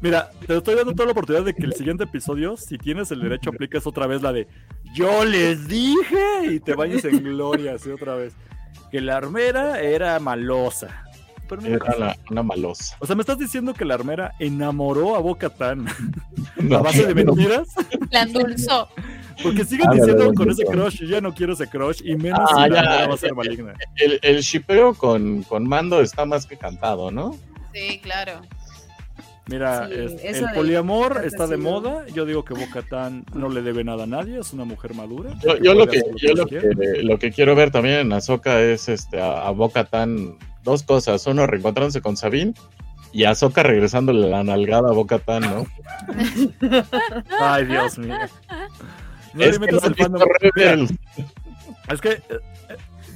Mira, 0.01 0.31
te 0.47 0.57
estoy 0.57 0.75
dando 0.75 0.93
toda 0.93 1.07
la 1.07 1.13
oportunidad 1.13 1.45
de 1.45 1.55
que 1.55 1.65
el 1.65 1.75
siguiente 1.75 2.05
episodio, 2.05 2.57
si 2.57 2.77
tienes 2.77 3.11
el 3.13 3.21
derecho, 3.21 3.51
apliques 3.51 3.87
otra 3.87 4.07
vez 4.07 4.21
la 4.21 4.33
de 4.33 4.49
Yo 4.95 5.25
les 5.25 5.69
dije 5.69 6.47
y 6.51 6.61
te 6.61 6.75
vayas 6.75 7.05
en 7.05 7.23
gloria 7.23 7.75
así 7.75 7.91
otra 7.91 8.17
vez. 8.17 8.35
Que 8.91 9.01
la 9.01 9.17
armera 9.17 9.81
era 9.81 10.19
malosa. 10.19 11.05
Era 11.65 12.17
una 12.31 12.43
malosa. 12.43 12.97
O 13.01 13.07
sea, 13.07 13.15
¿me 13.15 13.23
estás 13.23 13.39
diciendo 13.39 13.75
que 13.75 13.85
la 13.85 13.95
armera 13.95 14.35
enamoró 14.39 15.17
a 15.17 15.21
Boca 15.21 15.51
Tan 15.51 15.87
a 16.73 16.79
base 16.79 17.07
de 17.07 17.15
mentiras? 17.15 17.69
La 18.11 18.23
endulzó. 18.23 18.89
Porque 19.43 19.65
siguen 19.65 19.91
diciendo 19.91 20.33
con 20.35 20.51
ese 20.51 20.65
crush, 20.65 21.01
yo 21.01 21.07
ya 21.07 21.21
no 21.21 21.35
quiero 21.35 21.55
ese 21.55 21.67
crush, 21.67 22.03
y 22.05 22.17
menos 22.17 22.41
ah, 22.55 22.65
si 22.65 22.71
la 22.71 23.07
va 23.09 23.15
a 23.15 23.17
ser 23.17 23.35
maligna. 23.35 23.75
El, 23.97 24.19
el 24.23 24.41
shipeo 24.41 24.95
con, 24.95 25.43
con 25.43 25.67
Mando 25.67 26.01
está 26.01 26.25
más 26.25 26.47
que 26.47 26.57
cantado, 26.57 27.11
¿no? 27.11 27.37
Sí, 27.73 27.99
claro. 28.03 28.43
Mira, 29.47 29.89
el 29.89 30.47
poliamor 30.55 31.23
está 31.25 31.47
de 31.47 31.57
moda. 31.57 32.07
Yo 32.15 32.25
digo 32.25 32.45
que 32.45 32.55
Tan 32.89 33.25
no 33.35 33.49
le 33.49 33.63
debe 33.63 33.83
nada 33.83 34.05
a 34.05 34.07
nadie, 34.07 34.39
es 34.39 34.53
una 34.53 34.65
mujer 34.65 34.95
madura. 34.95 35.35
Yo, 35.43 35.75
lo, 35.75 35.87
que, 35.87 36.01
yo 36.17 36.35
lo, 36.35 36.47
que, 36.47 36.61
lo, 37.03 37.19
que, 37.19 37.33
quiero 37.33 37.55
ver 37.57 37.71
también 37.71 37.97
en 37.97 38.13
Azoka 38.13 38.61
es 38.61 38.89
este, 38.89 39.21
a, 39.21 39.49
a 39.49 39.85
Tan 39.85 40.39
dos 40.63 40.85
cosas. 40.85 41.27
Uno, 41.27 41.47
reencontrándose 41.47 42.01
con 42.01 42.17
Sabine 42.17 42.55
y 43.13 43.25
Ahsoka 43.25 43.63
regresándole 43.63 44.29
la 44.29 44.43
nalgada 44.45 44.91
a 44.91 44.93
Boca 44.93 45.19
Tan, 45.19 45.43
¿no? 45.43 45.67
Ay, 47.41 47.67
Dios 47.67 47.99
mío. 47.99 48.15
es, 49.39 49.59
que 49.59 49.67
es 51.91 52.01
que 52.01 52.23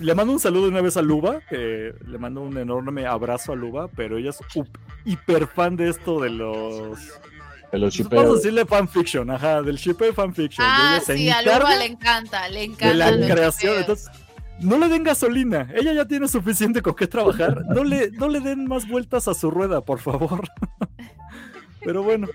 le 0.01 0.15
mando 0.15 0.33
un 0.33 0.41
saludo 0.41 0.69
una 0.69 0.83
vez 0.83 0.97
a 0.97 1.03
Luba, 1.03 1.41
que 1.49 1.95
le 2.07 2.19
mando 2.19 2.43
un 2.43 2.59
enorme 2.59 3.07
abrazo 3.07 3.53
a 3.53 3.57
Luba, 3.57 3.89
pero 3.89 4.19
ella 4.19 4.31
es 4.31 4.41
fan 5.55 5.77
de 5.77 5.91
esto 5.91 6.21
de 6.21 6.31
los. 6.31 6.99
De 7.73 7.79
los 7.79 8.09
Vamos 8.09 8.31
a 8.31 8.35
decirle 8.35 8.65
fanfiction, 8.65 9.31
ajá, 9.31 9.63
del 9.63 9.77
shipper 9.77 10.15
fanfiction. 10.15 10.67
Ah, 10.69 11.01
sí, 11.05 11.29
a 11.29 11.43
Luba 11.43 11.77
le 11.77 11.87
encanta, 11.87 12.49
le 12.49 12.65
encanta. 12.65 12.89
De 12.89 12.95
la 12.95 13.35
creación, 13.35 13.79
entonces 13.79 14.09
no 14.61 14.79
le 14.79 14.89
den 14.89 15.03
gasolina. 15.03 15.69
Ella 15.75 15.93
ya 15.93 16.05
tiene 16.07 16.29
suficiente 16.29 16.81
con 16.81 16.95
qué 16.95 17.07
trabajar. 17.07 17.65
No 17.67 17.85
le, 17.85 18.11
no 18.13 18.29
le 18.29 18.41
den 18.41 18.67
más 18.67 18.89
vueltas 18.89 19.29
a 19.29 19.35
su 19.35 19.51
rueda, 19.51 19.81
por 19.83 19.99
favor. 19.99 20.49
Pero 21.85 22.03
bueno, 22.03 22.29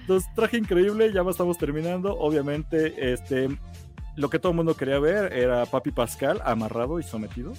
entonces 0.00 0.28
traje 0.34 0.58
increíble, 0.58 1.12
ya 1.12 1.22
estamos 1.28 1.56
terminando. 1.58 2.18
Obviamente, 2.18 3.12
este, 3.12 3.48
lo 4.16 4.28
que 4.30 4.38
todo 4.38 4.52
el 4.52 4.56
mundo 4.56 4.74
quería 4.74 4.98
ver 4.98 5.32
era 5.32 5.66
Papi 5.66 5.90
Pascal 5.90 6.40
amarrado 6.44 6.98
y 6.98 7.02
sometido. 7.02 7.52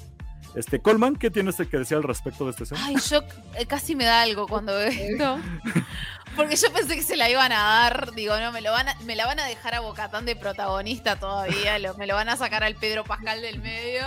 Este, 0.55 0.81
Colman, 0.81 1.15
¿qué 1.15 1.29
tienes 1.29 1.55
que 1.55 1.77
decir 1.77 1.97
al 1.97 2.03
respecto 2.03 2.45
de 2.45 2.51
este 2.51 2.63
escena? 2.63 2.81
Ay, 2.83 2.95
yo 3.09 3.21
eh, 3.55 3.65
casi 3.65 3.95
me 3.95 4.05
da 4.05 4.21
algo 4.21 4.47
cuando 4.47 4.75
veo 4.75 4.87
esto. 4.87 5.39
Porque 6.35 6.55
yo 6.55 6.71
pensé 6.71 6.95
que 6.95 7.03
se 7.03 7.17
la 7.17 7.29
iban 7.29 7.51
a 7.51 7.57
dar, 7.57 8.13
digo, 8.13 8.37
no, 8.39 8.51
me, 8.51 8.61
lo 8.61 8.71
van 8.71 8.87
me 9.05 9.15
la 9.15 9.25
van 9.25 9.39
a 9.39 9.45
dejar 9.45 9.75
a 9.75 9.79
Bocatán 9.81 10.25
de 10.25 10.35
protagonista 10.35 11.17
todavía, 11.17 11.77
me 11.97 12.07
lo 12.07 12.15
van 12.15 12.29
a 12.29 12.37
sacar 12.37 12.63
al 12.63 12.75
Pedro 12.75 13.03
Pascal 13.03 13.41
del 13.41 13.59
medio. 13.59 14.03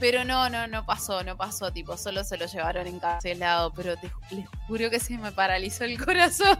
Pero 0.00 0.24
no, 0.24 0.48
no, 0.48 0.68
no 0.68 0.86
pasó, 0.86 1.24
no 1.24 1.36
pasó, 1.36 1.72
tipo, 1.72 1.96
solo 1.96 2.22
se 2.22 2.36
lo 2.36 2.46
llevaron 2.46 2.86
encarcelado, 2.86 3.72
pero 3.72 3.94
les 4.30 4.48
juro 4.68 4.90
que 4.90 5.00
se 5.00 5.18
me 5.18 5.32
paralizó 5.32 5.84
el 5.84 6.02
corazón. 6.02 6.56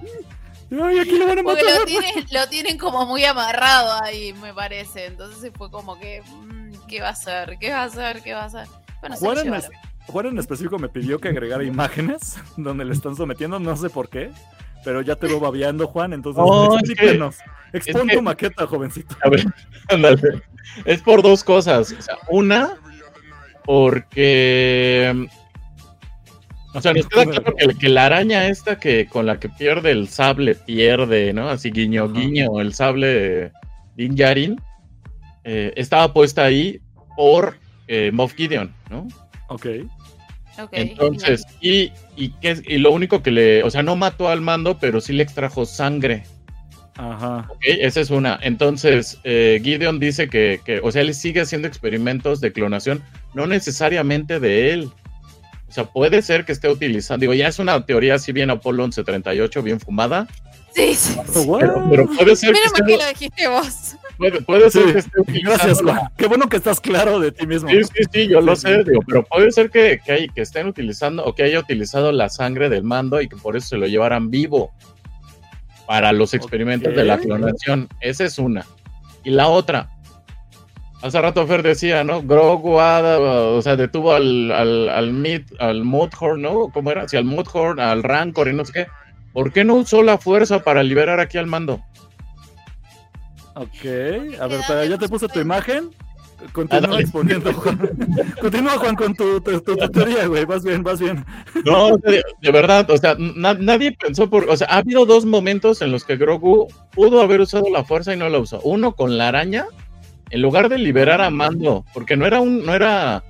Ay, 0.70 0.99
aquí 0.99 1.16
lo 1.16 1.28
van 1.28 1.39
a 1.39 1.43
matar. 1.45 1.65
Porque 1.65 1.78
lo 1.78 1.85
tienen, 1.85 2.27
lo 2.32 2.49
tienen 2.49 2.78
como 2.78 3.07
muy 3.07 3.24
amarrado 3.24 4.03
ahí, 4.03 4.32
me 4.35 4.53
parece. 4.53 5.07
Entonces 5.07 5.53
fue 5.57 5.70
como 5.70 5.99
que, 5.99 6.20
mm, 6.23 6.86
¿qué 6.89 7.01
va 7.01 7.09
a 7.09 7.12
hacer? 7.12 7.59
¿Qué 7.61 7.70
va 7.70 7.82
a 7.82 7.85
hacer? 7.85 8.23
¿Qué 8.23 8.35
va 8.35 8.43
a 8.43 8.47
hacer? 8.47 8.66
Bueno, 9.01 9.16
Juan, 10.07 10.27
en, 10.27 10.39
específico 10.39 10.79
me 10.79 10.89
pidió 10.89 11.19
que 11.20 11.29
agregara 11.29 11.65
imágenes 11.65 12.39
donde 12.57 12.85
le 12.85 12.93
están 12.93 13.16
sometiendo, 13.16 13.59
no 13.59 13.77
sé 13.77 13.91
por 13.91 14.09
qué, 14.09 14.31
pero 14.85 15.03
ya 15.03 15.16
te 15.16 15.29
lo 15.29 15.41
babeando, 15.41 15.87
Juan, 15.87 16.12
entonces 16.12 16.43
explíquenos. 16.81 17.37
Expon 17.73 18.09
tu 18.09 18.23
maqueta, 18.23 18.66
jovencito. 18.66 19.15
A 19.23 19.29
ver, 19.29 19.45
ándale. 19.89 20.43
Es 20.87 21.03
por 21.03 21.23
dos 21.23 21.45
cosas. 21.45 21.93
O 21.93 22.03
sea, 22.03 22.16
una, 22.31 22.77
porque 23.65 25.29
o 26.75 26.81
sea, 26.81 26.93
nos 26.93 27.07
queda 27.09 27.25
claro 27.25 27.55
que, 27.79 27.89
la 27.89 28.07
araña 28.07 28.47
esta 28.49 28.79
que 28.79 29.07
con 29.07 29.27
la 29.27 29.41
que 29.41 29.49
pierde 29.49 29.91
el 29.91 30.09
sable 30.09 30.55
pierde, 30.55 31.33
¿no? 31.33 31.49
Así 31.49 31.70
guiño 31.70 32.12
guiño, 32.12 32.61
el 32.61 32.75
sable 32.75 33.07
de 33.07 33.53
Din 33.97 34.16
Yarin, 34.16 34.61
eh, 35.45 35.73
estaba 35.77 36.12
puesta 36.12 36.45
ahí 36.45 36.81
por 37.16 37.57
eh, 37.89 38.10
Moff 38.12 38.35
Gideon, 38.35 38.73
¿no? 38.90 39.09
Ok. 39.48 39.66
okay 40.59 40.69
Entonces, 40.73 41.44
y, 41.60 41.93
y, 42.16 42.32
y 42.43 42.78
lo 42.78 42.93
único 42.93 43.23
que 43.23 43.31
le, 43.31 43.62
o 43.62 43.70
sea, 43.70 43.82
no 43.82 43.97
mató 43.97 44.28
al 44.28 44.40
mando, 44.40 44.78
pero 44.78 45.01
sí 45.01 45.12
le 45.12 45.23
extrajo 45.23 45.66
sangre. 45.66 46.24
Ajá. 46.97 47.47
Okay, 47.48 47.78
esa 47.81 48.01
es 48.01 48.10
una. 48.10 48.39
Entonces, 48.43 49.19
eh, 49.23 49.60
Gideon 49.62 50.01
dice 50.01 50.28
que, 50.28 50.60
que, 50.65 50.81
o 50.81 50.90
sea, 50.90 51.02
él 51.02 51.15
sigue 51.15 51.40
haciendo 51.40 51.69
experimentos 51.69 52.40
de 52.40 52.52
clonación, 52.52 53.02
no 53.35 53.47
necesariamente 53.47 54.40
de 54.40 54.73
él, 54.73 54.90
o 55.69 55.73
sea, 55.73 55.85
puede 55.85 56.23
ser 56.23 56.44
que 56.44 56.52
esté 56.52 56.69
utilizando, 56.69 57.20
digo, 57.20 57.35
ya 57.35 57.48
es 57.48 57.59
una 57.59 57.85
teoría 57.85 58.15
así 58.15 58.32
bien 58.32 58.51
Apolo 58.51 58.85
1138, 58.85 59.62
bien 59.62 59.81
fumada. 59.81 60.27
Sí, 60.79 60.95
sí. 60.95 61.19
Pero, 61.91 62.07
puede 62.07 62.37
ser 62.37 62.55
que, 62.55 62.61
esté, 62.65 62.85
que 62.87 62.97
lo 62.97 63.09
dijiste 63.09 63.49
vos. 63.49 63.97
Puede, 64.47 64.71
ser 64.71 64.93
que 64.93 64.99
esté. 65.01 65.11
Gracias, 65.43 65.83
Juan. 65.83 65.99
Qué 66.17 66.29
bueno 66.29 66.49
que 66.49 66.57
estás 66.57 66.79
claro 66.79 67.19
de 67.19 67.33
ti 67.33 67.49
mismo. 67.49 67.69
Sí, 67.69 67.83
sí, 67.83 68.03
sí, 68.13 68.29
yo 68.29 68.41
lo 68.41 68.55
sé, 68.55 68.85
digo, 68.85 69.01
pero 69.05 69.25
puede 69.25 69.51
ser 69.51 69.71
que, 69.71 70.01
que, 70.05 70.13
hay, 70.13 70.29
que 70.29 70.41
estén 70.41 70.69
utilizando 70.69 71.25
o 71.25 71.35
que 71.35 71.43
haya 71.43 71.59
utilizado 71.59 72.13
la 72.13 72.29
sangre 72.29 72.69
del 72.69 72.85
mando 72.85 73.21
y 73.21 73.29
que 73.29 73.35
por 73.35 73.57
eso 73.57 73.71
se 73.71 73.77
lo 73.77 73.89
llevaran 73.89 74.31
vivo 74.31 74.71
para 75.89 76.13
los 76.13 76.33
experimentos 76.33 76.95
de 76.95 77.05
la 77.05 77.19
clonación. 77.19 77.89
Esa 78.01 78.25
es 78.25 78.39
una. 78.39 78.65
Y 79.25 79.31
la 79.31 79.49
otra, 79.49 79.91
Hace 81.01 81.21
rato 81.21 81.47
Fer 81.47 81.63
decía, 81.63 82.03
¿no? 82.03 82.23
Grogu, 82.23 82.75
o 82.75 83.63
sea, 83.63 83.77
detuvo 83.77 84.15
al, 84.15 84.51
al, 84.51 84.89
al, 84.89 85.13
Mid, 85.13 85.43
al 85.61 85.85
Mudhorn, 85.85 86.43
¿no? 86.43 86.71
¿Cómo 86.73 86.91
era? 86.91 87.09
Sí, 87.09 87.17
al 87.17 87.25
Mudhorn, 87.25 87.79
al 87.79 88.03
Rancor 88.03 88.49
y 88.49 88.53
no 88.53 88.65
sé 88.65 88.73
qué. 88.73 88.87
¿Por 89.33 89.53
qué 89.53 89.65
no 89.65 89.75
usó 89.75 90.03
la 90.03 90.19
fuerza 90.19 90.63
para 90.63 90.83
liberar 90.83 91.21
aquí 91.21 91.39
al 91.39 91.47
mando? 91.47 91.81
Ok, 93.55 94.41
a 94.41 94.47
ver, 94.47 94.89
ya 94.89 94.99
te 94.99 95.09
puse 95.09 95.29
tu 95.29 95.41
imagen. 95.41 95.91
Continúa 96.53 97.01
exponiendo, 97.01 97.53
Juan. 97.53 97.79
Continúa, 98.41 98.79
Juan, 98.79 98.95
con 98.95 99.15
tu, 99.15 99.41
tu, 99.41 99.61
teoría, 99.91 100.27
güey. 100.27 100.45
Vas 100.45 100.63
bien, 100.63 100.85
vas 100.85 101.01
bien. 101.01 101.25
No, 101.65 101.97
de, 101.97 102.23
verdad, 102.53 102.89
o 102.89 102.97
sea, 102.97 103.17
nadie 103.19 103.93
pensó 103.93 104.31
por. 104.31 104.49
O 104.49 104.57
sea, 104.57 104.69
ha 104.71 104.77
habido 104.77 105.05
dos 105.05 105.25
momentos 105.25 105.83
en 105.83 105.91
los 105.91 106.05
que 106.05 106.17
Grogu 106.17 106.69
pudo 106.93 107.23
haber 107.23 107.41
usado 107.41 107.65
la 107.71 107.85
fuerza 107.85 108.15
y 108.15 108.17
no 108.17 108.29
la 108.29 108.39
usó. 108.39 108.61
Uno 108.61 108.95
con 108.95 109.19
la 109.19 109.29
araña 109.29 109.67
en 110.31 110.43
lugar 110.43 110.69
de 110.69 110.79
liberar 110.79 111.21
a 111.21 111.31
Mando, 111.31 111.85
porque 111.93 112.17
no 112.17 112.27
era 112.27 112.41
un, 112.41 112.65
no 112.65 112.75
era, 112.75 113.25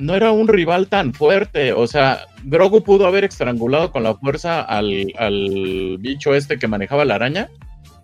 no 0.00 0.14
era 0.14 0.32
un 0.32 0.48
rival 0.48 0.88
tan 0.88 1.12
fuerte. 1.14 1.72
O 1.72 1.86
sea, 1.86 2.26
Grogu 2.44 2.82
pudo 2.82 3.06
haber 3.06 3.24
estrangulado 3.24 3.92
con 3.92 4.02
la 4.02 4.14
fuerza 4.14 4.62
al, 4.62 5.12
al 5.18 5.96
bicho 5.98 6.34
este 6.34 6.58
que 6.58 6.68
manejaba 6.68 7.04
la 7.04 7.16
araña. 7.16 7.48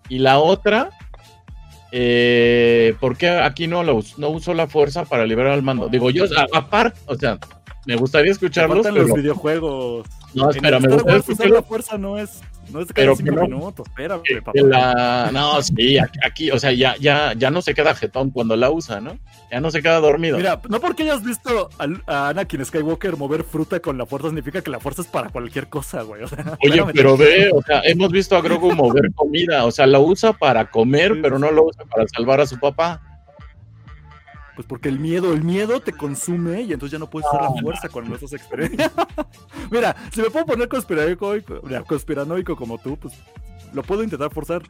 Y 0.09 0.19
la 0.19 0.39
otra, 0.39 0.91
eh, 1.93 2.95
¿por 3.01 3.17
qué 3.17 3.31
aquí 3.31 3.67
no, 3.67 3.83
lo, 3.83 4.01
no 4.19 4.29
usó 4.29 4.55
la 4.55 4.67
fuerza 4.67 5.05
para 5.05 5.27
liberar 5.27 5.53
al 5.53 5.63
mando? 5.63 5.89
Digo, 5.89 6.11
yo, 6.11 6.25
aparte, 6.53 6.99
o 7.07 7.17
sea, 7.17 7.39
me 7.87 7.97
gustaría 7.97 8.33
escucharlos. 8.33 8.85
los 8.93 9.13
videojuegos. 9.15 10.07
No, 10.35 10.51
espera, 10.51 10.79
me 10.81 10.89
gustaría 10.89 11.21
escucharlos. 11.21 11.57
La 11.57 11.63
fuerza 11.63 11.99
no 11.99 12.19
es 12.19 12.43
no 12.71 12.81
es 12.81 12.93
cada 12.93 13.15
cinco 13.15 13.43
minutos, 13.43 13.87
espérame, 13.87 14.23
papá. 14.45 15.31
No, 15.33 15.63
sí, 15.63 15.99
aquí, 15.99 16.51
o 16.51 16.59
sea, 16.59 16.73
ya, 16.73 16.97
ya, 16.99 17.33
ya 17.35 17.51
no 17.51 17.63
se 17.63 17.75
queda 17.75 17.95
jetón 17.95 18.31
cuando 18.31 18.57
la 18.57 18.71
usa, 18.71 19.01
¿no? 19.01 19.19
Ya 19.51 19.61
no 19.61 19.71
se 19.71 19.83
queda 19.83 20.01
dormido. 20.01 20.37
Mira, 20.37 20.61
no 20.69 20.81
porque 20.81 21.05
hayas 21.05 21.23
visto 21.23 21.71
a, 22.07 22.29
Anakin 22.29 22.65
Skywalker 22.65 23.17
mover 23.17 23.45
fruta 23.45 23.81
con 23.81 23.97
la 23.99 24.07
fuerza 24.07 24.29
significa 24.29 24.63
que 24.63 24.71
la 24.71 24.81
fuerza 24.81 25.03
es 25.03 25.09
para 25.09 25.29
cualquier 25.31 25.69
cosa, 25.69 26.03
güey. 26.03 26.23
Oye, 26.65 26.85
pero 26.93 27.17
ve, 27.17 27.51
o 27.55 27.63
sea, 27.63 27.83
hemos 27.85 28.11
visto 28.11 28.37
a 28.37 28.41
Grogu 28.41 28.73
mover 28.75 29.13
comida, 29.15 29.65
o 29.65 29.71
sea, 29.71 29.87
la 29.87 30.01
usa 30.01 30.33
para 30.33 30.71
comer, 30.71 31.21
pero 31.23 31.39
no 31.39 31.51
lo 31.51 31.67
usa 31.67 31.85
para 31.85 32.07
salvar 32.09 32.41
a 32.41 32.47
su 32.47 32.59
papá. 32.59 33.01
Pues 34.57 34.67
porque 34.67 34.89
el 34.89 34.99
miedo, 34.99 35.35
el 35.35 35.45
miedo 35.45 35.81
te 35.81 35.93
consume 35.93 36.63
y 36.63 36.73
entonces 36.73 36.93
ya 36.93 36.99
no 36.99 37.11
puedes 37.11 37.29
usar 37.29 37.43
la 37.43 37.61
fuerza 37.61 37.91
cuando 37.91 38.09
no 38.09 38.15
estás 38.17 38.33
experiencia. 38.33 38.91
Mira, 39.71 39.95
si 40.11 40.23
me 40.23 40.31
puedo 40.31 40.47
poner 40.47 40.67
conspiranoico, 40.67 41.61
conspiranoico 41.87 42.57
como 42.57 42.79
tú, 42.79 42.97
pues 42.97 43.13
lo 43.75 43.83
puedo 43.83 44.03
intentar 44.03 44.33
forzar. 44.33 44.63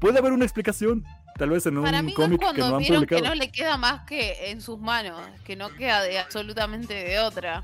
Puede 0.00 0.18
haber 0.18 0.32
una 0.32 0.44
explicación, 0.44 1.04
tal 1.38 1.50
vez 1.50 1.64
en 1.66 1.78
un 1.78 1.84
cómic 1.84 2.40
que 2.40 2.58
no 2.58 2.76
han 2.76 2.82
publicado. 2.82 3.06
que 3.06 3.22
no 3.22 3.34
le 3.36 3.52
queda 3.52 3.76
más 3.76 4.04
que 4.06 4.50
en 4.50 4.60
sus 4.60 4.80
manos, 4.80 5.20
que 5.44 5.54
no 5.54 5.70
queda 5.70 6.02
de 6.02 6.18
absolutamente 6.18 6.92
de 6.92 7.20
otra. 7.20 7.62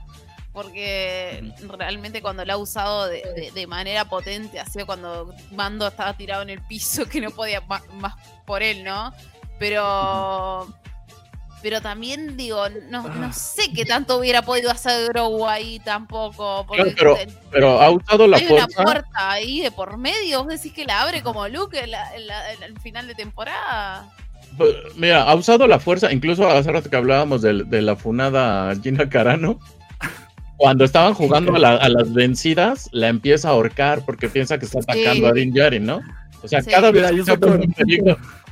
Porque 0.52 1.52
realmente 1.76 2.22
cuando 2.22 2.44
la 2.44 2.54
ha 2.54 2.56
usado 2.56 3.08
de, 3.08 3.66
manera 3.66 4.04
potente, 4.08 4.60
ha 4.60 4.66
sido 4.66 4.86
cuando 4.86 5.34
Mando 5.52 5.88
estaba 5.88 6.16
tirado 6.16 6.42
en 6.42 6.50
el 6.50 6.62
piso 6.62 7.06
que 7.10 7.20
no 7.20 7.32
podía 7.32 7.60
más, 7.62 7.82
más 7.94 8.14
por 8.46 8.62
él, 8.62 8.84
¿no? 8.84 9.12
Pero 9.58 10.68
pero 11.62 11.80
también 11.80 12.36
digo, 12.36 12.68
no, 12.90 13.02
no 13.02 13.26
ah. 13.26 13.32
sé 13.32 13.72
qué 13.72 13.84
tanto 13.84 14.18
hubiera 14.18 14.42
podido 14.42 14.70
hacer 14.70 15.08
Grogu 15.08 15.46
ahí 15.46 15.80
tampoco. 15.80 16.64
Porque 16.66 16.94
pero, 16.96 17.16
pero 17.50 17.80
ha 17.80 17.90
usado 17.90 18.26
la 18.26 18.36
hay 18.36 18.46
fuerza. 18.46 18.66
una 18.66 18.84
puerta 18.84 19.30
ahí 19.30 19.60
de 19.60 19.70
por 19.70 19.96
medio, 19.96 20.44
vos 20.44 20.48
decís 20.48 20.72
que 20.72 20.84
la 20.84 21.02
abre 21.02 21.22
como 21.22 21.48
Luke 21.48 21.78
en, 21.78 21.90
el 22.62 22.78
final 22.80 23.06
de 23.06 23.14
temporada. 23.14 24.08
Pues, 24.56 24.74
mira, 24.96 25.22
ha 25.22 25.34
usado 25.34 25.66
la 25.66 25.78
fuerza, 25.78 26.12
incluso 26.12 26.48
hace 26.48 26.70
rato 26.70 26.90
que 26.90 26.96
hablábamos 26.96 27.42
de, 27.42 27.64
de 27.64 27.82
la 27.82 27.96
funada 27.96 28.74
Gina 28.80 29.08
Carano. 29.08 29.58
Cuando 30.56 30.84
estaban 30.84 31.14
jugando 31.14 31.54
a, 31.54 31.88
las 31.88 32.12
vencidas, 32.12 32.88
la 32.92 33.08
empieza 33.08 33.48
a 33.48 33.52
ahorcar 33.52 34.04
porque 34.04 34.28
piensa 34.28 34.58
que 34.58 34.64
está 34.64 34.80
atacando 34.80 35.28
a 35.28 35.32
Din 35.32 35.52
Djarin, 35.52 35.86
¿no? 35.86 36.00
O 36.42 36.48
sea, 36.48 36.62
cada 36.62 36.90
vez 36.90 37.24
se 37.24 37.38
pone 37.38 37.68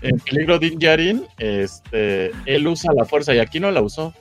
en 0.09 0.19
peligro, 0.19 0.59
Din 0.59 0.79
Djarin, 0.79 1.25
este, 1.39 2.31
él 2.47 2.67
usa 2.67 2.93
la 2.95 3.05
fuerza 3.05 3.35
y 3.35 3.39
aquí 3.39 3.61
no 3.61 3.71
la 3.71 3.83
usó. 3.83 4.15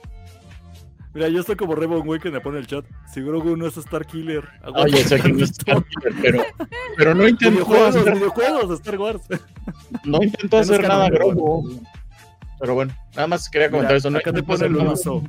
Mira, 1.14 1.28
yo 1.28 1.40
estoy 1.40 1.56
como 1.56 1.74
Raven 1.74 2.06
Way 2.06 2.20
que 2.20 2.30
me 2.30 2.40
pone 2.40 2.58
el 2.58 2.66
chat. 2.66 2.84
Seguro 3.12 3.42
que 3.42 3.48
uno 3.48 3.66
es 3.66 3.76
Star 3.78 4.04
Killer. 4.06 4.44
Oye, 4.74 5.02
sé 5.02 5.18
que 5.18 5.32
no 5.32 5.42
es 5.42 5.50
Star 5.50 5.82
Killer, 6.02 6.14
pero, 6.20 6.44
pero 6.96 7.14
no 7.14 7.26
intentó 7.26 7.86
hacer... 7.86 8.12
videojuegos 8.12 8.68
de 8.68 8.74
Star 8.74 8.98
Wars. 8.98 9.22
No 10.04 10.22
intentó 10.22 10.58
hacer 10.58 10.86
nada 10.86 11.08
Grogu. 11.08 11.80
Pero 12.60 12.74
bueno, 12.74 12.94
nada 13.14 13.28
más 13.28 13.48
quería 13.48 13.70
comentar 13.70 13.96
eso. 13.96 14.10
No 14.10 14.18
acá 14.18 14.32
te 14.32 14.42
pone 14.42 14.66
el 14.66 14.76
uso 14.76 15.22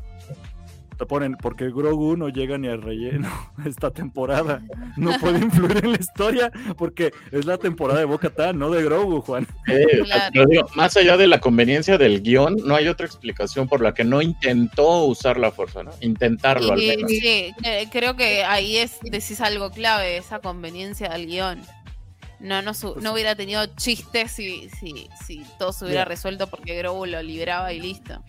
te 0.98 1.06
ponen, 1.06 1.38
porque 1.38 1.70
Grogu 1.70 2.18
no 2.18 2.30
llega 2.30 2.58
ni 2.58 2.68
al 2.68 2.82
relleno 2.82 3.30
esta 3.66 3.92
temporada. 3.92 4.62
No 4.96 5.18
puede 5.20 5.40
influir 5.44 5.78
en 5.84 5.92
la 5.92 5.98
historia 5.98 6.52
porque 6.78 7.12
es 7.32 7.46
la 7.46 7.58
temporada 7.58 8.00
de 8.00 8.06
Boca 8.06 8.32
no 8.54 8.70
de 8.70 8.84
Grogu, 8.84 9.22
Juan. 9.22 9.48
más 10.76 10.98
allá 10.98 11.18
de 11.18 11.28
la 11.28 11.40
conveniencia 11.40 11.98
del 11.98 12.22
guion, 12.22 12.58
no 12.66 12.76
hay 12.76 12.88
otra 12.88 13.06
explicación 13.06 13.68
por 13.68 13.82
la 13.82 13.94
que 13.94 14.04
no 14.04 14.22
intentó 14.22 15.06
usar 15.06 15.38
la 15.38 15.52
fuerza, 15.52 15.84
¿no? 15.84 15.92
Intentarlo 16.02 16.74
al 16.74 16.80
menos. 16.80 17.10
Sí, 17.10 17.54
creo 17.92 18.16
que 18.16 18.44
ahí 18.44 18.78
es, 18.78 19.00
decís 19.02 19.42
algo 19.42 19.72
clave, 19.72 20.18
esa 20.18 20.40
conveniencia 20.40 21.10
del 21.10 21.28
guion. 21.28 21.62
No, 22.40 22.62
no, 22.62 22.72
no 23.02 23.14
hubiera 23.14 23.36
tenido 23.36 23.66
chistes 23.78 24.32
si, 24.32 24.70
si, 24.70 25.10
si 25.26 25.44
todo 25.58 25.74
se 25.74 25.86
hubiera 25.86 26.06
resuelto 26.06 26.48
porque 26.48 26.78
Grogu 26.78 27.08
lo 27.08 27.22
liberaba 27.24 27.74
y 27.74 27.80
listo. 27.80 28.24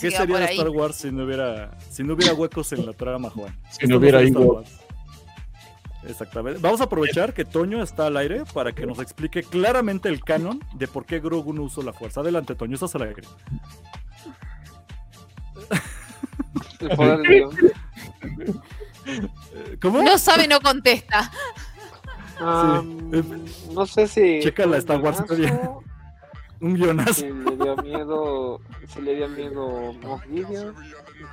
¿Qué 0.00 0.10
sería 0.10 0.38
de 0.38 0.44
Star 0.46 0.68
Wars 0.68 0.96
si 0.96 1.10
no 1.10 1.24
hubiera 1.24 1.76
si 1.90 2.02
no 2.02 2.14
hubiera 2.14 2.34
huecos 2.34 2.72
en 2.72 2.86
la 2.86 2.92
trama, 2.92 3.30
Juan? 3.30 3.56
Si 3.70 3.86
no 3.86 3.96
hubiera 3.96 4.20
Star 4.20 4.42
Exactamente. 6.08 6.60
Vamos 6.60 6.80
a 6.80 6.84
aprovechar 6.84 7.32
que 7.32 7.44
Toño 7.44 7.82
está 7.82 8.06
al 8.06 8.16
aire 8.16 8.42
para 8.52 8.72
que 8.72 8.86
nos 8.86 8.98
explique 8.98 9.44
claramente 9.44 10.08
el 10.08 10.24
canon 10.24 10.60
de 10.74 10.88
por 10.88 11.06
qué 11.06 11.20
Grogu 11.20 11.52
no 11.52 11.62
usó 11.62 11.82
la 11.82 11.92
fuerza. 11.92 12.22
Adelante, 12.22 12.56
Toño, 12.56 12.74
estás 12.74 12.94
al 12.96 13.02
aire. 13.02 13.22
¿Cómo? 19.80 20.02
No 20.02 20.18
sabe, 20.18 20.48
no 20.48 20.60
contesta. 20.60 21.30
no 22.40 23.86
sé 23.86 24.08
si. 24.08 24.40
Checa 24.40 24.66
la 24.66 24.78
Star 24.78 25.00
Wars 25.00 25.22
un 26.62 26.74
guionazo. 26.74 27.12
Si 27.14 27.26
le 27.26 27.56
dio 27.56 27.76
miedo, 27.76 28.60
si 28.88 29.02
le 29.02 29.16
dio 29.16 29.28
miedo 29.28 29.94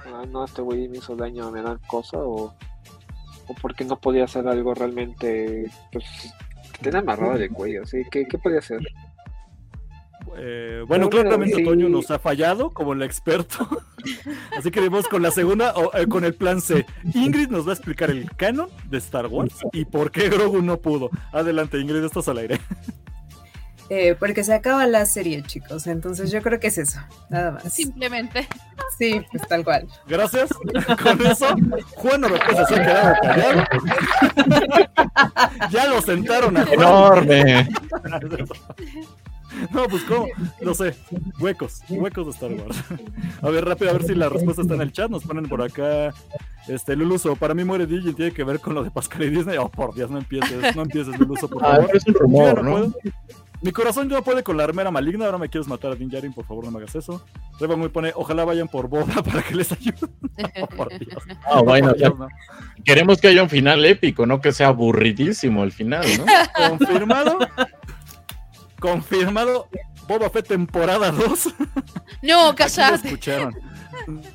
ah, 0.08 0.26
no, 0.28 0.46
este 0.46 0.62
güey 0.62 0.88
me 0.90 0.98
hizo 0.98 1.16
daño, 1.16 1.52
me 1.52 1.62
dan 1.62 1.80
cosa, 1.88 2.18
o, 2.18 2.54
o 3.48 3.54
porque 3.62 3.86
no 3.86 4.00
podía 4.00 4.26
hacer 4.26 4.48
algo 4.48 4.74
realmente, 4.74 5.72
pues, 5.92 6.06
que 6.74 6.82
tenía 6.82 7.00
amarrado 7.00 7.38
de 7.38 7.50
cuello, 7.50 7.86
¿sí? 7.86 8.04
¿Qué, 8.12 8.28
qué 8.28 8.38
podía 8.38 8.60
hacer? 8.60 8.82
Eh, 10.38 10.84
bueno, 10.88 11.10
claramente 11.10 11.64
Toño 11.64 11.90
nos 11.90 12.12
ha 12.12 12.20
fallado 12.20 12.72
como 12.72 12.94
el 12.94 13.02
experto. 13.02 13.68
Así 14.58 14.72
que 14.72 14.80
vamos 14.82 15.08
con 15.08 15.22
la 15.22 15.32
segunda, 15.32 15.74
o, 15.76 15.96
eh, 15.96 16.08
con 16.08 16.24
el 16.24 16.34
plan 16.34 16.62
C. 16.62 16.86
Ingrid 17.14 17.50
nos 17.50 17.68
va 17.68 17.72
a 17.72 17.76
explicar 17.76 18.10
el 18.10 18.30
canon 18.36 18.70
de 18.90 18.98
Star 19.00 19.28
Wars 19.28 19.56
y 19.74 19.86
por 19.86 20.12
qué 20.12 20.30
Grogu 20.30 20.62
no 20.62 20.78
pudo. 20.78 21.10
Adelante, 21.32 21.80
Ingrid, 21.80 22.04
estás 22.04 22.28
al 22.28 22.38
aire. 22.40 22.60
Eh, 23.90 24.16
porque 24.20 24.44
se 24.44 24.54
acaba 24.54 24.86
la 24.86 25.06
serie, 25.06 25.42
chicos. 25.44 25.88
Entonces 25.88 26.32
yo 26.32 26.42
creo 26.42 26.60
que 26.60 26.68
es 26.68 26.78
eso, 26.78 27.00
nada 27.30 27.52
más. 27.52 27.74
Simplemente. 27.74 28.48
Sí, 28.98 29.22
pues 29.32 29.48
tal 29.48 29.64
cual. 29.64 29.88
Gracias. 30.08 30.50
Con 31.04 31.26
eso, 31.26 31.48
Juan 31.96 32.24
Oropesa 32.24 32.66
se 32.66 32.76
ha 32.76 32.86
quedado 32.86 33.16
callado. 33.22 33.64
ya 35.72 35.88
lo 35.88 36.02
sentaron 36.02 36.58
a 36.58 36.64
Enorme. 36.64 37.68
No, 39.74 39.88
pues 39.88 40.04
cómo, 40.04 40.28
no 40.62 40.74
sé, 40.74 40.96
huecos, 41.40 41.82
huecos 41.90 42.28
de 42.28 42.32
Star 42.32 42.52
Wars. 42.52 42.78
A 43.42 43.50
ver, 43.50 43.66
rápido, 43.66 43.90
a 43.90 43.94
ver 43.94 44.04
si 44.04 44.16
la 44.16 44.30
respuesta 44.30 44.62
está 44.62 44.76
en 44.76 44.82
el 44.82 44.92
chat. 44.92 45.10
Nos 45.10 45.24
ponen 45.24 45.50
por 45.50 45.62
acá, 45.62 46.14
este, 46.68 46.96
Luluso, 46.96 47.36
para 47.36 47.54
mí 47.54 47.64
muere 47.64 47.86
DJ 47.86 48.14
tiene 48.14 48.32
que 48.32 48.44
ver 48.44 48.60
con 48.60 48.76
lo 48.76 48.84
de 48.84 48.92
Pascal 48.92 49.24
y 49.24 49.30
Disney. 49.30 49.58
Oh, 49.58 49.70
por 49.70 49.94
Dios, 49.94 50.10
no 50.12 50.20
empieces, 50.20 50.76
no 50.76 50.84
empieces, 50.84 51.18
Luluso, 51.20 51.50
por 51.50 51.66
ah, 51.66 51.76
favor. 51.76 51.90
es 51.94 52.08
un 52.08 52.14
rumor, 52.14 52.64
¿no? 52.64 52.94
Mi 53.62 53.72
corazón 53.72 54.10
ya 54.10 54.18
no 54.18 54.24
puede 54.24 54.42
con 54.42 54.56
la 54.56 54.64
armera 54.64 54.90
maligna, 54.90 55.26
ahora 55.26 55.38
me 55.38 55.50
quieres 55.50 55.68
matar 55.68 55.92
a 55.92 55.96
Din 55.96 56.10
Djarin, 56.10 56.34
por 56.34 56.46
favor 56.46 56.66
no 56.66 56.72
me 56.72 56.80
hagas 56.80 56.96
eso. 56.96 57.26
Reba 57.60 57.76
muy 57.76 57.90
pone, 57.90 58.14
ojalá 58.16 58.46
vayan 58.46 58.70
por 58.70 58.88
boda 58.88 59.22
para 59.24 59.42
que 59.42 59.56
les 59.56 59.72
ayude. 59.72 60.08
por 60.78 60.90
Dios. 60.98 61.24
Ah, 61.46 61.62
bueno, 61.62 61.94
Queremos 62.86 63.20
que 63.20 63.28
haya 63.28 63.44
un 63.44 63.50
final 63.50 63.86
épico, 63.86 64.26
no 64.26 64.40
que 64.40 64.54
sea 64.54 64.68
aburridísimo 64.68 65.64
el 65.64 65.72
final, 65.74 66.06
¿no? 66.18 66.26
Confirmado. 66.70 67.40
Confirmado. 68.80 69.68
Boba 70.08 70.30
Fett 70.30 70.48
temporada 70.48 71.12
2. 71.12 71.54
No, 72.24 72.56
callate. 72.56 73.20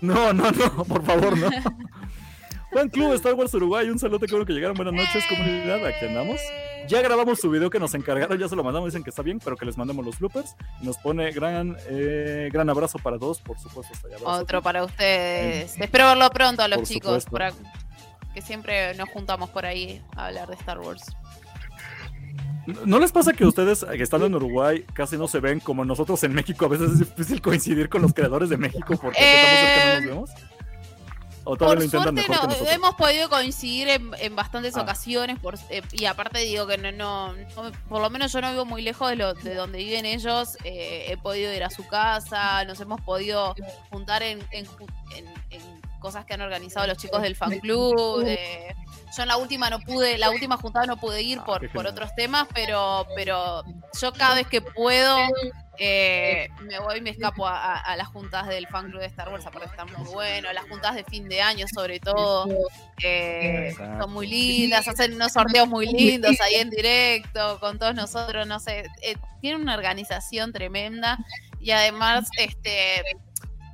No, 0.01 0.33
no, 0.33 0.51
no, 0.53 0.85
por 0.85 1.05
favor, 1.05 1.37
no. 1.37 1.49
Juan 2.75 2.89
Club 2.89 3.13
Star 3.13 3.35
Wars 3.35 3.55
Uruguay, 3.55 3.89
un 3.89 4.01
saludo, 4.01 4.19
que 4.19 4.27
bueno 4.27 4.45
que 4.45 4.53
llegaron. 4.53 4.77
Buenas 4.77 4.95
noches, 4.95 5.25
comunidad. 5.29 5.87
Aquí 5.87 6.07
andamos. 6.07 6.41
Ya 6.89 7.01
grabamos 7.03 7.39
su 7.39 7.49
video 7.49 7.71
que 7.71 7.79
nos 7.79 7.95
encargaron, 7.95 8.37
ya 8.37 8.49
se 8.49 8.57
lo 8.57 8.65
mandamos, 8.65 8.89
dicen 8.89 9.05
que 9.05 9.11
está 9.11 9.23
bien, 9.23 9.39
pero 9.39 9.57
que 9.57 9.65
les 9.65 9.79
mandemos 9.79 10.05
los 10.05 10.19
bloopers. 10.19 10.57
Nos 10.81 10.99
pone 10.99 11.31
gran, 11.31 11.77
eh, 11.89 12.51
gran 12.53 12.69
abrazo 12.69 12.99
para 12.99 13.17
todos, 13.17 13.41
por 13.41 13.61
supuesto. 13.61 13.95
Otro 14.25 14.61
para 14.61 14.83
ustedes. 14.83 15.81
Espero 15.81 16.09
verlo 16.09 16.29
pronto 16.31 16.63
a 16.63 16.69
los 16.69 16.83
chicos, 16.83 17.27
que 18.35 18.43
siempre 18.43 18.93
nos 18.97 19.09
juntamos 19.09 19.51
por 19.51 19.67
ahí 19.67 20.03
a 20.17 20.27
hablar 20.27 20.49
de 20.49 20.55
Star 20.57 20.81
Wars. 20.81 21.05
¿No 22.85 22.99
les 22.99 23.13
pasa 23.13 23.35
que 23.35 23.47
ustedes 23.47 23.85
que 23.85 24.03
están 24.03 24.23
en 24.23 24.35
Uruguay 24.35 24.85
casi 24.95 25.17
no 25.17 25.29
se 25.29 25.39
ven 25.39 25.61
como 25.61 25.85
nosotros 25.85 26.25
en 26.25 26.33
México? 26.33 26.65
A 26.65 26.69
veces 26.69 26.91
es 26.91 26.99
difícil 26.99 27.41
coincidir 27.41 27.89
con 27.89 28.03
los 28.03 28.13
creadores 28.13 28.49
de 28.49 28.57
México 28.57 28.99
porque 29.01 29.21
estamos 29.21 29.61
cerca 29.61 30.01
nos 30.01 30.05
vemos. 30.09 30.31
¿O 31.45 31.57
por 31.57 31.89
suerte 31.89 32.27
no, 32.29 32.67
hemos 32.71 32.95
podido 32.95 33.29
coincidir 33.29 33.89
en, 33.89 34.37
bastantes 34.37 34.77
ah. 34.77 34.83
ocasiones 34.83 35.39
eh, 35.69 35.83
y 35.93 36.07
aparte 36.07 36.39
digo 36.41 36.67
que 36.67 36.79
no, 36.79 36.91
no, 36.93 37.35
por 37.89 38.01
lo 38.01 38.09
menos 38.09 38.33
yo 38.33 38.41
no 38.41 38.51
vivo 38.51 38.65
muy 38.65 38.81
lejos 38.83 39.11
de, 39.11 39.17
lo, 39.17 39.35
de 39.35 39.55
donde 39.55 39.79
viven 39.79 40.07
ellos, 40.07 40.57
eh, 40.65 41.07
he 41.09 41.17
podido 41.19 41.53
ir 41.53 41.63
a 41.63 41.71
su 41.71 41.87
casa, 41.87 42.65
nos 42.65 42.81
hemos 42.81 43.01
podido 43.03 43.55
juntar 43.91 44.23
en, 44.23 44.43
en, 44.51 44.67
cosas 46.01 46.27
que 46.27 46.35
han 46.35 46.43
organizado 46.43 46.87
los 46.87 46.99
chicos 46.99 47.23
del 47.23 47.35
fan 47.35 47.59
club. 47.61 48.23
Eh, 48.27 48.75
yo 49.17 49.23
en 49.23 49.29
la 49.29 49.37
última 49.37 49.71
no 49.71 49.81
pude, 49.81 50.19
la 50.19 50.31
última 50.31 50.57
juntada 50.57 50.87
no 50.87 50.97
pude 50.97 51.23
ir 51.23 51.39
ah, 51.41 51.45
por, 51.45 51.71
por 51.71 51.87
otros 51.87 52.15
temas, 52.15 52.47
pero, 52.55 53.07
pero 53.15 53.63
yo 54.01 54.13
cada 54.13 54.35
vez 54.35 54.47
que 54.47 54.61
puedo 54.61 55.19
eh, 55.79 56.49
me 56.63 56.79
voy 56.79 56.99
y 56.99 57.01
me 57.01 57.11
escapo 57.11 57.47
a, 57.47 57.97
las 57.97 58.09
juntas 58.09 58.47
del 58.47 58.67
fan 58.69 58.91
club 58.91 59.01
de 59.01 59.07
Star 59.07 59.29
Wars, 59.29 59.45
aparte 59.45 59.69
están 59.69 59.89
muy 59.93 60.09
buenos, 60.13 60.55
las 60.55 60.65
juntas 60.69 60.95
de 60.95 61.05
fin 61.05 61.29
de 61.29 61.43
año 61.43 61.67
sobre 61.73 61.99
todo, 61.99 62.47
son 63.99 64.13
muy 64.13 64.27
lindas, 64.27 64.87
hacen 64.87 65.15
unos 65.15 65.33
sorteos 65.33 65.69
muy 65.69 65.87
lindos 65.87 66.41
ahí 66.41 66.55
en 66.57 66.71
directo 66.71 67.59
con 67.59 67.79
todos 67.79 67.95
nosotros, 67.95 68.47
no 68.47 68.61
sé, 68.61 68.85
eh, 69.03 69.17
tiene 69.41 69.61
una 69.61 69.75
organización 69.75 70.53
tremenda 70.53 71.19
y 71.61 71.73
además 71.73 72.29
este 72.39 73.03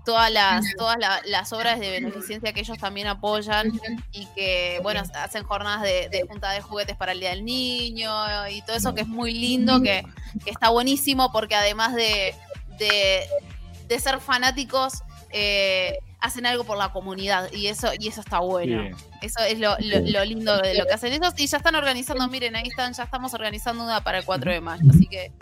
todas 0.05 0.31
las, 0.31 0.65
todas 0.77 0.99
las 1.25 1.53
obras 1.53 1.79
de 1.81 1.91
beneficencia 1.91 2.53
que 2.53 2.61
ellos 2.61 2.79
también 2.79 3.07
apoyan 3.07 3.73
y 4.13 4.27
que, 4.35 4.81
bueno, 4.83 5.03
hacen 5.15 5.45
jornadas 5.45 5.83
de, 5.83 6.25
junta 6.29 6.53
de 6.53 6.61
juguetes 6.61 6.97
para 6.97 7.13
el 7.13 7.21
Día 7.21 7.31
del 7.31 7.45
Niño 7.45 8.11
y 8.49 8.63
todo 8.63 8.77
eso 8.77 8.95
que 8.95 9.03
es 9.03 9.09
muy 9.09 9.33
lindo, 9.33 9.81
que, 9.83 10.05
está 10.47 10.71
buenísimo 10.71 11.33
porque 11.33 11.55
además 11.55 11.95
de, 11.95 12.35
de, 12.79 14.01
ser 14.01 14.21
fanáticos, 14.21 15.03
eh, 15.31 15.99
hacen 16.21 16.47
algo 16.47 16.65
por 16.65 16.77
la 16.77 16.93
comunidad 16.93 17.51
y 17.53 17.67
eso 17.69 17.89
y 17.99 18.09
eso 18.09 18.21
está 18.21 18.41
bueno. 18.41 18.97
Eso 19.23 19.41
es 19.41 19.59
lo, 19.59 19.77
lo, 19.79 20.25
lindo 20.25 20.57
de 20.59 20.75
lo 20.75 20.87
que 20.87 20.93
hacen 20.93 21.13
ellos 21.13 21.35
y 21.37 21.47
ya 21.47 21.59
están 21.59 21.75
organizando, 21.75 22.27
miren, 22.29 22.57
ahí 22.57 22.69
están, 22.69 22.93
ya 22.93 23.05
estamos 23.05 23.35
organizando 23.35 23.85
una 23.85 24.03
para 24.03 24.19
el 24.19 24.25
4 24.25 24.51
de 24.51 24.61
mayo, 24.61 24.85
así 24.91 25.07
que 25.07 25.33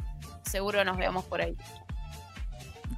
seguro 0.48 0.84
nos 0.84 0.96
veamos 0.96 1.24
por 1.24 1.40
ahí. 1.40 1.54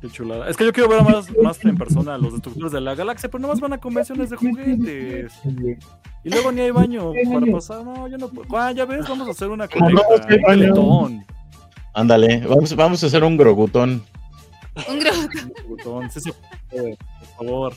Qué 0.01 0.09
chulada. 0.09 0.49
Es 0.49 0.57
que 0.57 0.65
yo 0.65 0.73
quiero 0.73 0.89
ver 0.89 1.03
más, 1.03 1.31
más 1.43 1.63
en 1.65 1.77
persona 1.77 2.15
a 2.15 2.19
los 2.19 2.33
destructores 2.33 2.73
de 2.73 2.81
la 2.81 2.95
galaxia, 2.95 3.29
pero 3.29 3.43
nomás 3.43 3.61
van 3.61 3.75
a 3.75 3.79
convenciones 3.79 4.31
de 4.31 4.37
juguetes. 4.37 5.33
Y 6.25 6.31
luego 6.31 6.53
ni 6.53 6.63
hay 6.63 6.71
baño 6.71 7.13
para 7.33 7.53
pasar. 7.53 7.85
No, 7.85 8.09
yo 8.09 8.17
no 8.17 8.29
puedo. 8.29 8.57
Ah, 8.57 8.73
ya 8.73 8.87
ves, 8.87 9.07
vamos 9.07 9.29
a 9.29 9.33
hacer 9.33 9.49
una 9.49 9.69
colecta. 9.69 10.81
un 10.81 11.25
Ándale, 11.93 12.39
vamos, 12.47 12.75
vamos 12.75 13.03
a 13.03 13.07
hacer 13.07 13.25
un 13.25 13.37
grogutón. 13.37 14.03
Un 14.89 15.01
grogutón. 15.01 16.11
Sí, 16.11 16.21
sí, 16.21 16.33
por 16.71 16.97
favor. 17.37 17.75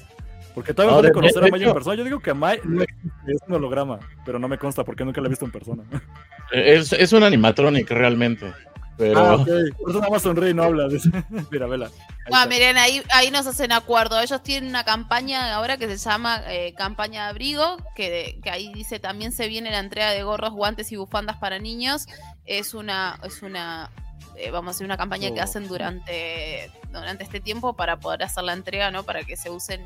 Porque 0.53 0.73
todavía 0.73 0.95
no, 0.95 1.01
puede 1.01 1.13
conocer 1.13 1.43
a 1.43 1.47
Maya 1.47 1.67
en 1.67 1.73
persona. 1.73 1.95
Yo 1.95 2.03
digo 2.03 2.19
que 2.19 2.29
a 2.29 2.35
Maya 2.35 2.61
es 3.27 3.37
un 3.47 3.55
holograma, 3.55 3.99
pero 4.25 4.39
no 4.39 4.47
me 4.47 4.57
consta 4.57 4.83
porque 4.83 5.03
nunca 5.03 5.19
la 5.19 5.27
he 5.27 5.29
visto 5.29 5.45
en 5.45 5.51
persona. 5.51 5.83
Es, 6.51 6.93
es 6.93 7.11
un 7.11 7.23
animatronic 7.23 7.89
realmente. 7.89 8.53
Pero... 8.97 9.19
Ah, 9.19 9.35
ok. 9.35 9.47
Por 9.79 9.89
eso 9.89 9.99
nada 9.99 10.09
más 10.11 10.21
sonríe 10.21 10.51
y 10.51 10.53
no 10.53 10.63
habla. 10.63 10.87
Mira, 11.51 11.67
vela. 11.67 11.89
Ahí 12.31 12.47
miren, 12.47 12.77
ahí, 12.77 13.03
ahí 13.11 13.31
nos 13.31 13.47
hacen 13.47 13.71
acuerdo. 13.71 14.19
Ellos 14.19 14.41
tienen 14.43 14.69
una 14.69 14.83
campaña 14.83 15.53
ahora 15.53 15.77
que 15.77 15.87
se 15.87 15.97
llama 15.97 16.41
eh, 16.47 16.73
Campaña 16.77 17.23
de 17.23 17.29
Abrigo, 17.31 17.77
que, 17.95 18.39
que, 18.41 18.49
ahí 18.49 18.71
dice 18.73 18.99
también 18.99 19.31
se 19.31 19.47
viene 19.47 19.71
la 19.71 19.79
entrega 19.79 20.11
de 20.11 20.23
gorros, 20.23 20.53
guantes 20.53 20.91
y 20.91 20.95
bufandas 20.95 21.37
para 21.37 21.59
niños. 21.59 22.07
Es 22.45 22.73
una, 22.73 23.19
es 23.23 23.41
una 23.41 23.89
eh, 24.35 24.51
vamos 24.51 24.69
a 24.69 24.71
hacer 24.75 24.85
una 24.85 24.97
campaña 24.97 25.31
que 25.33 25.39
oh. 25.39 25.43
hacen 25.43 25.67
durante, 25.67 26.71
durante 26.91 27.23
este 27.23 27.39
tiempo 27.39 27.73
para 27.73 27.99
poder 27.99 28.23
hacer 28.23 28.43
la 28.43 28.53
entrega, 28.53 28.91
¿no? 28.91 29.03
Para 29.03 29.23
que 29.23 29.37
se 29.37 29.49
usen 29.49 29.85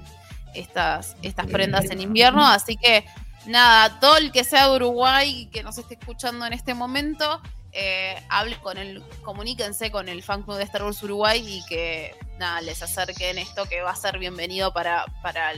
estas, 0.53 1.15
estas 1.21 1.47
prendas 1.47 1.89
en 1.89 2.01
invierno. 2.01 2.45
Así 2.45 2.77
que 2.77 3.05
nada, 3.45 3.99
todo 3.99 4.17
el 4.17 4.31
que 4.31 4.43
sea 4.43 4.69
de 4.69 4.75
Uruguay 4.75 5.41
y 5.41 5.45
que 5.47 5.63
nos 5.63 5.77
esté 5.77 5.95
escuchando 5.95 6.45
en 6.45 6.53
este 6.53 6.73
momento, 6.73 7.41
eh, 7.79 8.15
hable 8.29 8.59
con 8.59 8.79
el, 8.79 9.03
comuníquense 9.21 9.91
con 9.91 10.09
el 10.09 10.23
fan 10.23 10.41
club 10.41 10.57
de 10.57 10.63
Star 10.63 10.83
Wars 10.83 11.03
Uruguay 11.03 11.43
y 11.45 11.63
que 11.67 12.15
nada, 12.39 12.59
les 12.61 12.81
acerquen 12.81 13.37
esto 13.37 13.65
que 13.65 13.81
va 13.81 13.91
a 13.91 13.95
ser 13.95 14.17
bienvenido 14.17 14.73
para, 14.73 15.05
para 15.21 15.51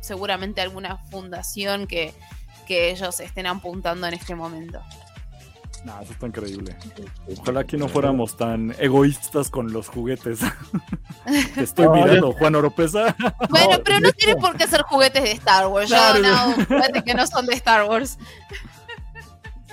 seguramente 0.00 0.62
alguna 0.62 0.96
fundación 0.96 1.86
que, 1.86 2.14
que 2.66 2.90
ellos 2.90 3.20
estén 3.20 3.46
apuntando 3.46 4.06
en 4.06 4.14
este 4.14 4.34
momento. 4.34 4.80
Nah, 5.84 6.00
eso 6.00 6.12
está 6.12 6.26
increíble. 6.26 6.74
Ojalá 7.38 7.64
que 7.64 7.76
no 7.76 7.86
fuéramos 7.86 8.34
tan 8.34 8.74
egoístas 8.78 9.50
con 9.50 9.70
los 9.70 9.88
juguetes. 9.88 10.40
estoy 11.56 11.88
mirando, 11.90 12.32
Juan 12.32 12.54
Oropesa. 12.54 13.14
Bueno, 13.50 13.76
pero 13.84 14.00
no 14.00 14.10
tiene 14.12 14.36
por 14.36 14.56
qué 14.56 14.66
ser 14.66 14.82
juguetes 14.82 15.22
de 15.22 15.32
Star 15.32 15.66
Wars. 15.66 15.90
Yo 15.90 16.18
no, 16.18 16.52
juguetes 16.64 17.02
que 17.02 17.12
no 17.12 17.26
son 17.26 17.44
de 17.44 17.54
Star 17.54 17.84
Wars. 17.88 18.18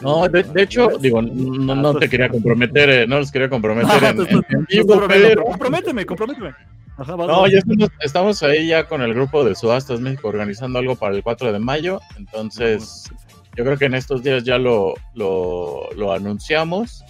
No, 0.02 0.28
de, 0.28 0.46
hecho, 0.62 0.90
digo, 1.00 1.22
no, 1.22 1.96
te 1.96 2.10
quería 2.10 2.28
comprometer, 2.30 2.90
eh, 2.90 3.08
no 3.08 3.20
los 3.20 3.32
quería 3.32 3.50
comprometer 3.50 4.04
en, 4.04 4.66
vivo, 4.66 5.02
Comprométeme, 5.46 6.06
comprométeme. 6.06 6.54
no, 6.98 7.48
ya 7.48 7.60
estamos, 8.02 8.44
ahí 8.44 8.68
ya 8.68 8.88
con 8.88 9.02
el 9.02 9.14
grupo 9.14 9.46
de 9.46 9.56
Subastas 9.56 10.02
México 10.02 10.28
organizando 10.28 10.80
algo 10.80 10.96
para 10.96 11.16
el 11.16 11.24
4 11.24 11.54
de 11.54 11.60
mayo, 11.60 12.02
entonces 12.18 13.10
yo 13.56 13.64
creo 13.64 13.78
que 13.78 13.86
en 13.86 13.96
estos 13.96 14.22
días 14.22 14.44
ya 14.44 14.58
lo, 14.58 14.96
lo, 15.14 16.12
anunciamos 16.12 17.04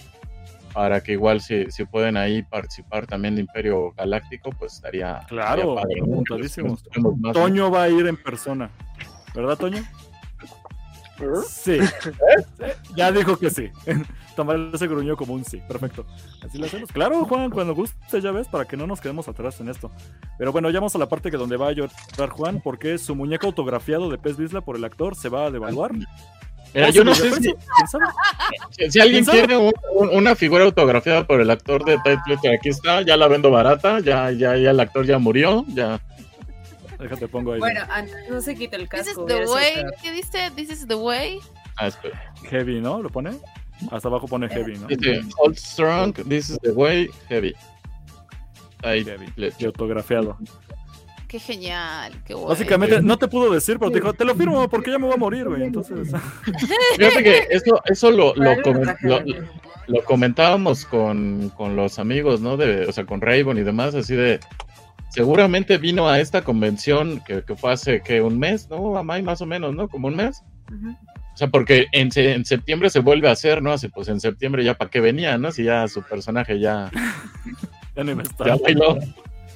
para 0.72 1.00
que 1.00 1.12
igual 1.12 1.40
si, 1.40 1.70
si, 1.70 1.86
pueden 1.86 2.16
ahí 2.16 2.42
participar 2.42 3.06
también 3.06 3.34
de 3.34 3.40
Imperio 3.40 3.92
Galáctico, 3.96 4.50
pues 4.50 4.74
estaría... 4.74 5.22
Claro, 5.26 5.76
Toño 7.32 7.70
va 7.70 7.84
a 7.84 7.88
ir 7.88 8.06
en 8.06 8.16
persona, 8.16 8.70
¿verdad 9.34 9.56
Toño? 9.56 9.82
Sí. 11.48 11.78
Ya 12.94 13.12
dijo 13.12 13.38
que 13.38 13.50
sí. 13.50 13.70
Tomar 14.36 14.70
ese 14.72 14.86
gruñó 14.86 15.16
como 15.16 15.34
un 15.34 15.44
sí. 15.44 15.62
Perfecto. 15.66 16.04
Así 16.44 16.58
lo 16.58 16.66
hacemos. 16.66 16.92
Claro, 16.92 17.24
Juan, 17.24 17.50
cuando 17.50 17.74
guste, 17.74 18.20
ya 18.20 18.32
ves, 18.32 18.48
para 18.48 18.66
que 18.66 18.76
no 18.76 18.86
nos 18.86 19.00
quedemos 19.00 19.28
atrás 19.28 19.60
en 19.60 19.68
esto. 19.68 19.90
Pero 20.38 20.52
bueno, 20.52 20.70
ya 20.70 20.80
vamos 20.80 20.94
a 20.94 20.98
la 20.98 21.08
parte 21.08 21.30
que 21.30 21.36
donde 21.36 21.56
va 21.56 21.68
a 21.68 21.72
llorar 21.72 22.28
Juan, 22.30 22.60
porque 22.62 22.98
su 22.98 23.14
muñeco 23.14 23.46
autografiado 23.46 24.10
de 24.10 24.18
Pez 24.18 24.36
Bisla 24.36 24.60
por 24.60 24.76
el 24.76 24.84
actor 24.84 25.16
se 25.16 25.28
va 25.28 25.46
a 25.46 25.50
devaluar. 25.50 25.92
yo 26.92 27.04
no 27.04 27.14
sé 27.14 27.30
si, 28.90 29.00
alguien 29.00 29.24
quiere 29.24 29.56
una 29.92 30.34
figura 30.34 30.64
autografiada 30.64 31.26
por 31.26 31.40
el 31.40 31.50
actor 31.50 31.84
de 31.84 31.96
Title, 31.98 32.54
aquí 32.54 32.68
está, 32.68 33.00
ya 33.00 33.16
la 33.16 33.28
vendo 33.28 33.50
barata, 33.50 34.00
ya, 34.00 34.30
ya, 34.30 34.56
ya 34.56 34.70
el 34.70 34.80
actor 34.80 35.06
ya 35.06 35.18
murió, 35.18 35.64
ya 35.68 35.98
Déjate, 36.98 37.28
pongo 37.28 37.52
ahí. 37.52 37.60
Bueno, 37.60 37.80
no 38.30 38.40
se 38.40 38.54
quita 38.54 38.76
el 38.76 38.88
casco. 38.88 39.26
This 39.26 39.36
is 39.38 39.46
the 39.46 39.52
way. 39.52 39.84
¿Qué 40.02 40.12
dice? 40.12 40.50
This 40.54 40.70
is 40.70 40.86
the 40.86 40.94
way. 40.94 41.40
Ah, 41.76 41.88
espera. 41.88 42.32
Heavy, 42.44 42.80
¿no? 42.80 43.02
¿Lo 43.02 43.10
pone? 43.10 43.30
Hasta 43.90 44.08
abajo 44.08 44.26
pone 44.26 44.48
heavy, 44.48 44.78
¿no? 44.78 44.86
Dice, 44.86 45.20
hold 45.36 45.56
strong, 45.56 46.14
this 46.28 46.50
is 46.50 46.58
the 46.62 46.70
way, 46.70 47.08
heavy. 47.28 47.54
Ahí, 48.82 49.04
heavy. 49.04 49.26
Y 49.58 49.64
autografiado. 49.64 50.38
Qué 51.28 51.40
genial, 51.40 52.12
qué 52.24 52.34
bueno. 52.34 52.48
Básicamente, 52.48 53.02
no 53.02 53.18
te 53.18 53.26
pudo 53.26 53.52
decir, 53.52 53.78
pero 53.78 53.90
te 53.90 53.98
dijo, 53.98 54.14
te 54.14 54.24
lo 54.24 54.34
firmo 54.34 54.68
porque 54.68 54.92
ya 54.92 54.98
me 54.98 55.06
voy 55.06 55.14
a 55.14 55.18
morir, 55.18 55.48
güey. 55.48 55.64
Entonces. 55.64 56.08
Fíjate 56.96 57.22
que 57.22 57.46
eso, 57.50 57.82
eso 57.84 58.10
lo, 58.10 58.34
lo, 58.36 58.54
lo, 59.88 60.04
comentábamos 60.04 60.84
con, 60.86 61.50
con, 61.56 61.74
los 61.74 61.98
amigos, 61.98 62.40
¿no? 62.40 62.56
De, 62.56 62.86
o 62.86 62.92
sea, 62.92 63.04
con 63.04 63.20
Raven 63.20 63.58
y 63.58 63.62
demás, 63.62 63.94
así 63.94 64.14
de. 64.14 64.40
Seguramente 65.16 65.78
vino 65.78 66.10
a 66.10 66.20
esta 66.20 66.42
convención 66.42 67.22
que, 67.26 67.42
que 67.42 67.56
fue 67.56 67.72
hace 67.72 68.02
que 68.02 68.20
un 68.20 68.38
mes, 68.38 68.68
¿no? 68.68 68.98
Amay, 68.98 69.22
más 69.22 69.40
o 69.40 69.46
menos, 69.46 69.74
¿no? 69.74 69.88
Como 69.88 70.08
un 70.08 70.14
mes. 70.14 70.42
O 70.68 71.36
sea, 71.38 71.48
porque 71.48 71.86
en, 71.92 72.10
en, 72.16 72.44
septiembre 72.44 72.90
se 72.90 73.00
vuelve 73.00 73.26
a 73.30 73.32
hacer, 73.32 73.62
¿no? 73.62 73.72
Así, 73.72 73.88
pues 73.88 74.08
en 74.08 74.20
septiembre 74.20 74.62
ya 74.62 74.74
para 74.74 74.90
qué 74.90 75.00
venía, 75.00 75.38
¿no? 75.38 75.52
Si 75.52 75.64
ya 75.64 75.88
su 75.88 76.02
personaje 76.02 76.60
ya. 76.60 76.90
ya 77.96 78.04
ni 78.04 78.14
me 78.14 78.24
está. 78.24 78.44
Ya 78.44 78.56
bailó. 78.56 78.98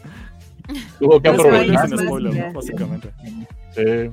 Tuvo 0.99 1.21
que 1.21 1.29
aprovechar. 1.29 1.89
Sin 1.91 1.99
spoiler, 1.99 2.35
¿no? 2.35 2.53
Básicamente. 2.55 3.11
Sí. 3.75 4.11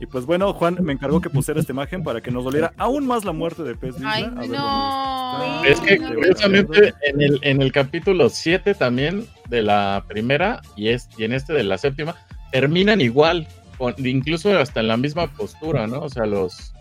Y 0.00 0.06
pues 0.06 0.26
bueno, 0.26 0.52
Juan 0.52 0.78
me 0.80 0.92
encargó 0.92 1.20
que 1.20 1.30
pusiera 1.30 1.60
esta 1.60 1.72
imagen 1.72 2.02
para 2.02 2.20
que 2.20 2.30
nos 2.30 2.44
doliera 2.44 2.72
aún 2.76 3.06
más 3.06 3.24
la 3.24 3.32
muerte 3.32 3.62
de 3.62 3.74
Pez 3.74 3.94
Ay, 4.04 4.26
no. 4.48 5.64
Es 5.64 5.80
que 5.80 5.98
curiosamente 5.98 6.94
en 7.02 7.20
el, 7.20 7.38
en 7.42 7.62
el 7.62 7.72
capítulo 7.72 8.28
7 8.28 8.74
también 8.74 9.26
de 9.48 9.62
la 9.62 10.04
primera 10.08 10.60
y, 10.76 10.88
es, 10.88 11.08
y 11.16 11.24
en 11.24 11.32
este 11.32 11.52
de 11.52 11.64
la 11.64 11.78
séptima 11.78 12.14
terminan 12.50 13.00
igual, 13.00 13.48
incluso 13.98 14.56
hasta 14.58 14.80
en 14.80 14.88
la 14.88 14.96
misma 14.96 15.26
postura, 15.26 15.86
¿no? 15.86 16.00
O 16.00 16.08
sea, 16.08 16.26
los, 16.26 16.74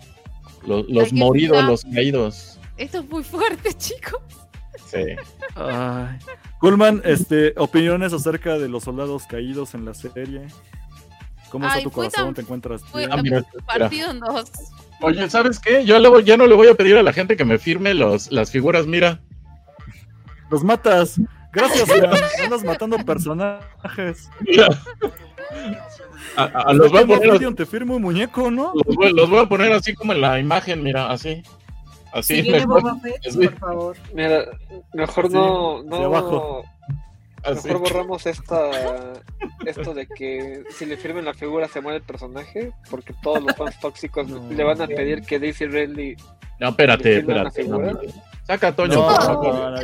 los, 0.65 0.87
los 0.89 1.13
moridos, 1.13 1.63
los 1.63 1.83
caídos. 1.85 2.59
Esto 2.77 2.99
es 2.99 3.09
muy 3.09 3.23
fuerte, 3.23 3.73
chicos. 3.77 4.21
Sí. 4.87 5.15
Ay. 5.55 6.17
Este, 7.05 7.53
opiniones 7.57 8.13
acerca 8.13 8.59
de 8.59 8.69
los 8.69 8.83
soldados 8.83 9.25
caídos 9.25 9.73
en 9.73 9.85
la 9.85 9.93
serie. 9.93 10.47
¿Cómo 11.51 11.67
está 11.67 11.81
tu 11.83 11.91
corazón? 11.91 12.33
¿Te 12.33 12.41
encuentras? 12.41 12.81
Ah, 13.09 13.21
partido 13.65 14.11
en 14.11 14.19
dos. 14.21 14.49
Oye, 15.01 15.29
¿sabes 15.29 15.59
qué? 15.59 15.83
Yo 15.83 16.19
ya 16.21 16.37
no 16.37 16.47
le 16.47 16.55
voy 16.55 16.69
a 16.69 16.75
pedir 16.75 16.95
a 16.95 17.03
la 17.03 17.11
gente 17.11 17.35
que 17.35 17.43
me 17.43 17.59
firme 17.59 17.93
los, 17.93 18.31
las 18.31 18.51
figuras, 18.51 18.87
mira. 18.87 19.19
Los 20.49 20.63
matas. 20.63 21.19
Gracias, 21.51 21.89
Juan. 21.89 22.23
Andas 22.43 22.63
matando 22.63 22.97
personajes. 22.99 24.29
Mira. 24.47 24.69
A, 26.37 26.73
los 26.73 26.89
voy 26.89 27.01
a 27.01 27.07
poner. 27.07 27.55
Te 27.55 27.65
firmo 27.65 27.97
un 27.97 28.03
muñeco, 28.03 28.49
¿no? 28.49 28.71
los 28.75 29.29
voy 29.29 29.39
a 29.39 29.49
poner 29.49 29.73
así 29.73 29.93
como 29.93 30.13
en 30.13 30.21
la 30.21 30.39
imagen, 30.39 30.81
mira, 30.81 31.11
así. 31.11 31.43
Así 32.13 32.43
si 32.43 32.51
mejor, 32.51 32.81
por 32.81 33.57
favor. 33.57 33.97
Mira, 34.13 34.45
mejor 34.93 35.31
no, 35.31 35.83
no 35.83 35.95
abajo. 36.05 36.63
Mejor 37.43 37.79
borramos 37.79 38.25
esta 38.25 38.69
esto 39.65 39.93
de 39.93 40.07
que 40.07 40.63
si 40.71 40.85
le 40.85 40.97
firmen 40.97 41.25
la 41.25 41.33
figura 41.33 41.67
se 41.67 41.81
muere 41.81 41.97
el 41.97 42.03
personaje, 42.03 42.71
porque 42.89 43.13
todos 43.21 43.41
los 43.43 43.55
fans 43.55 43.79
tóxicos 43.79 44.29
le 44.29 44.63
van 44.63 44.81
a 44.81 44.87
pedir 44.87 45.21
que 45.21 45.39
Daisy 45.39 45.65
Ridley. 45.65 46.15
No, 46.59 46.69
espérate, 46.69 47.17
espérate. 47.17 47.65
Saca 48.43 48.67
a 48.67 48.75
Toño. 48.75 48.95
No, 48.95 49.09
no, 49.09 49.43
no, 49.43 49.81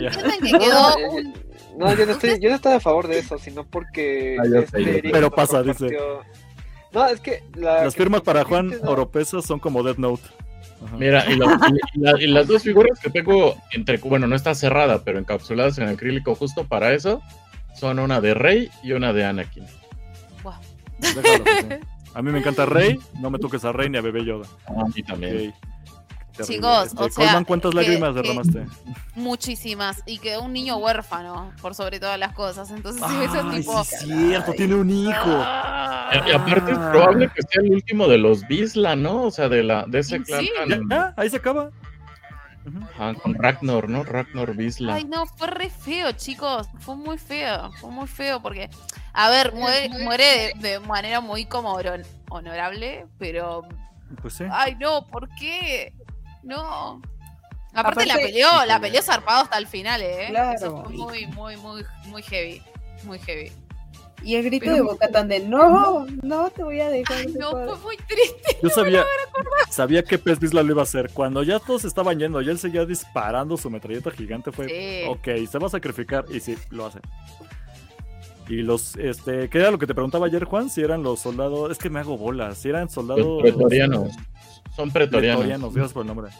no, 1.77 1.95
yo 1.95 2.05
no 2.05 2.11
estoy, 2.11 2.39
yo 2.39 2.49
no 2.49 2.55
estoy 2.55 2.73
a 2.73 2.79
favor 2.79 3.07
de 3.07 3.19
eso, 3.19 3.37
sino 3.37 3.65
porque. 3.65 4.37
Ah, 4.39 4.59
este 4.63 5.09
Pero 5.11 5.31
pasa, 5.31 5.63
dice. 5.63 5.97
No, 6.91 7.05
es 7.05 7.19
que 7.19 7.43
las 7.55 7.95
firmas 7.95 8.21
para 8.21 8.43
Juan 8.43 8.73
Oropesa 8.83 9.41
son 9.41 9.59
como 9.59 9.83
Death 9.83 9.97
Note. 9.97 10.23
Mira, 10.97 11.25
y, 11.29 12.27
las 12.27 12.47
dos 12.47 12.63
figuras 12.63 12.99
que 12.99 13.09
tengo 13.09 13.55
entre, 13.71 13.97
bueno, 13.97 14.27
no 14.27 14.35
está 14.35 14.53
cerrada, 14.53 15.03
pero 15.03 15.17
encapsuladas 15.17 15.77
en 15.79 15.87
acrílico 15.87 16.35
justo 16.35 16.65
para 16.65 16.93
eso, 16.93 17.21
son 17.79 17.99
una 17.99 18.21
de 18.21 18.33
Rey 18.33 18.69
y 18.83 18.93
una 18.93 19.13
de 19.13 19.25
Anakin. 19.25 19.65
A 22.13 22.21
mí 22.23 22.31
me 22.31 22.39
encanta 22.39 22.65
Rey, 22.65 22.99
no 23.19 23.29
me 23.29 23.37
toques 23.37 23.63
a 23.63 23.71
Rey 23.71 23.91
ni 23.91 23.97
a 23.99 24.01
Bebé 24.01 24.25
Yoda. 24.25 24.47
A 24.65 24.85
mí 24.85 25.03
también. 25.03 25.53
Chicos, 26.43 26.87
este, 26.87 27.03
o 27.03 27.09
sea, 27.09 27.43
¿cuántas 27.45 27.73
lágrimas 27.73 28.15
derramaste? 28.15 28.65
Muchísimas. 29.15 30.01
Y 30.05 30.17
quedó 30.19 30.43
un 30.43 30.53
niño 30.53 30.77
huérfano, 30.77 31.51
por 31.61 31.75
sobre 31.75 31.99
todas 31.99 32.19
las 32.19 32.33
cosas. 32.33 32.71
Entonces, 32.71 33.03
eso 33.21 33.49
tipo. 33.49 33.83
Sí, 33.83 33.95
es 33.95 34.27
cierto, 34.29 34.53
tiene 34.53 34.75
un 34.75 34.89
hijo. 34.89 35.29
Y, 35.29 36.31
aparte, 36.31 36.71
es 36.71 36.77
probable 36.77 37.29
que 37.35 37.41
sea 37.41 37.61
el 37.63 37.73
último 37.73 38.07
de 38.07 38.17
los 38.17 38.47
Bisla, 38.47 38.95
¿no? 38.95 39.23
O 39.23 39.31
sea, 39.31 39.49
de, 39.49 39.63
la, 39.63 39.85
de 39.87 39.99
ese 39.99 40.21
clan. 40.21 40.45
Ya, 40.89 41.13
ahí 41.17 41.29
se 41.29 41.37
acaba. 41.37 41.71
Con 43.21 43.33
Ragnar, 43.35 43.89
¿no? 43.89 44.03
Ragnar 44.03 44.55
Bisla. 44.55 44.95
Ay, 44.95 45.05
no, 45.05 45.25
fue 45.25 45.47
re 45.47 45.69
feo, 45.69 46.11
chicos. 46.13 46.67
Fue 46.79 46.95
muy 46.95 47.17
feo. 47.17 47.71
Fue 47.73 47.89
muy 47.89 48.07
feo 48.07 48.41
porque, 48.41 48.69
a 49.13 49.29
ver, 49.29 49.53
muere, 49.53 49.89
muere 50.03 50.53
de, 50.55 50.79
manera 50.79 51.21
muy 51.21 51.45
como 51.45 51.77
honorable, 52.29 53.07
pero. 53.17 53.67
Pues 54.21 54.35
sí. 54.35 54.45
Ay, 54.51 54.75
no, 54.75 55.05
¿por 55.07 55.29
qué? 55.35 55.93
No. 56.43 57.01
Aparte, 57.73 58.05
la 58.05 58.15
peleó, 58.15 58.65
la 58.65 58.79
peleó 58.79 59.01
zarpado 59.01 59.43
hasta 59.43 59.57
el 59.57 59.67
final, 59.67 60.01
¿eh? 60.01 60.33
Eso 60.55 60.83
fue 60.83 60.93
muy, 60.93 61.27
muy, 61.27 61.57
muy, 61.57 61.85
muy 62.05 62.23
heavy. 62.23 62.63
Muy 63.03 63.19
heavy. 63.19 63.51
Y 64.23 64.35
el 64.35 64.43
grito 64.43 64.71
de 64.71 64.81
Boca 64.81 65.09
tan 65.09 65.27
de 65.27 65.39
no, 65.39 66.05
no 66.23 66.49
te 66.49 66.63
voy 66.63 66.79
a 66.79 66.89
dejar. 66.89 67.17
Ay, 67.17 67.33
no, 67.37 67.51
fue 67.51 67.77
muy 67.77 67.97
triste. 67.97 68.57
Yo 68.61 68.69
sabía, 68.69 69.05
sabía 69.69 70.03
que 70.03 70.17
Pez 70.17 70.39
Bisla 70.39 70.63
lo 70.63 70.71
iba 70.71 70.81
a 70.81 70.83
hacer. 70.83 71.11
Cuando 71.13 71.43
ya 71.43 71.59
todos 71.59 71.85
estaban 71.85 72.19
yendo 72.19 72.41
y 72.41 72.49
él 72.49 72.57
seguía 72.57 72.85
disparando 72.85 73.57
su 73.57 73.69
metralleta 73.69 74.11
gigante, 74.11 74.51
fue 74.51 75.05
ok, 75.07 75.47
se 75.49 75.59
va 75.59 75.67
a 75.67 75.69
sacrificar 75.69 76.25
y 76.29 76.39
sí, 76.39 76.57
lo 76.71 76.87
hace. 76.87 76.99
Y 78.49 78.61
los, 78.61 78.95
este, 78.95 79.49
¿qué 79.49 79.57
era 79.59 79.71
lo 79.71 79.77
que 79.77 79.87
te 79.87 79.93
preguntaba 79.93 80.25
ayer, 80.25 80.45
Juan? 80.45 80.69
Si 80.69 80.81
eran 80.81 81.03
los 81.03 81.19
soldados, 81.19 81.71
es 81.71 81.77
que 81.77 81.89
me 81.89 81.99
hago 81.99 82.17
bolas, 82.17 82.57
si 82.57 82.69
eran 82.69 82.89
soldados. 82.89 83.41
pretorianos. 83.41 84.13
Son 84.75 84.91
pretorianos. 84.91 85.39
Pretorianos, 85.39 85.73
gracias 85.73 85.93
por 85.93 86.01
el 86.03 86.07
nombre. 86.07 86.31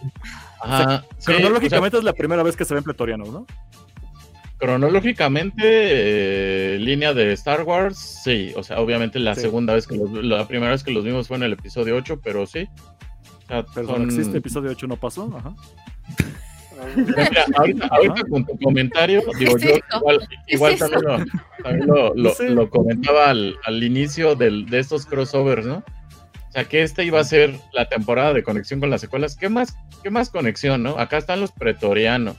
cronológicamente 1.25 1.97
es 1.97 2.03
la 2.03 2.13
primera 2.13 2.43
vez 2.43 2.55
que 2.55 2.65
se 2.65 2.73
ven 2.73 2.83
pretorianos, 2.83 3.29
¿no? 3.29 3.45
Cronológicamente, 4.57 5.61
eh, 5.63 6.79
línea 6.79 7.13
de 7.13 7.31
Star 7.33 7.63
Wars, 7.63 7.97
sí. 8.23 8.53
O 8.55 8.63
sea, 8.63 8.79
obviamente 8.79 9.19
la 9.19 9.35
segunda 9.35 9.73
vez 9.73 9.85
que 9.85 9.95
los, 9.95 10.11
la 10.23 10.47
primera 10.47 10.71
vez 10.71 10.83
que 10.83 10.91
los 10.91 11.03
vimos 11.03 11.27
fue 11.27 11.37
en 11.37 11.43
el 11.43 11.53
episodio 11.53 11.95
8, 11.95 12.21
pero 12.23 12.45
sí. 12.45 12.67
O 13.43 13.47
sea, 13.47 13.63
Perdón, 13.63 14.05
existe 14.05 14.37
episodio 14.37 14.71
8, 14.71 14.87
no 14.87 14.97
pasó. 14.97 15.31
Ajá. 15.37 15.53
Mira, 16.95 17.45
ahorita, 17.55 17.87
ahorita, 17.87 18.21
con 18.29 18.45
tu 18.45 18.57
comentario, 18.59 19.21
digo 19.39 19.57
yo, 19.57 19.69
igual, 19.95 20.27
igual 20.47 20.77
también, 20.77 21.01
lo, 21.03 21.17
también 21.63 21.87
lo, 21.87 22.13
lo, 22.15 22.69
comentaba 22.69 23.31
al, 23.31 23.55
al 23.63 23.83
inicio 23.83 24.35
del, 24.35 24.67
de 24.67 24.79
estos 24.79 25.05
crossovers, 25.05 25.65
¿no? 25.65 25.83
que 26.65 26.81
esta 26.81 27.03
iba 27.03 27.19
a 27.19 27.23
ser 27.23 27.59
la 27.73 27.87
temporada 27.87 28.33
de 28.33 28.43
conexión 28.43 28.79
con 28.79 28.89
las 28.89 29.01
secuelas. 29.01 29.35
¿Qué 29.35 29.49
más, 29.49 29.77
qué 30.03 30.09
más 30.09 30.29
conexión, 30.29 30.83
no? 30.83 30.97
Acá 30.97 31.17
están 31.17 31.39
los 31.39 31.51
pretorianos. 31.51 32.37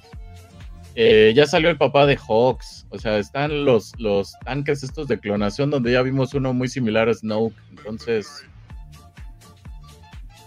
Eh, 1.00 1.32
ya 1.32 1.46
salió 1.46 1.70
el 1.70 1.78
papá 1.78 2.06
de 2.06 2.16
Hawks. 2.16 2.84
O 2.90 2.98
sea, 2.98 3.18
están 3.18 3.64
los, 3.64 3.92
los 4.00 4.32
tanques 4.44 4.82
estos 4.82 5.06
de 5.06 5.20
clonación 5.20 5.70
donde 5.70 5.92
ya 5.92 6.02
vimos 6.02 6.34
uno 6.34 6.52
muy 6.52 6.66
similar 6.66 7.08
a 7.08 7.14
Snoke. 7.14 7.54
Entonces... 7.70 8.44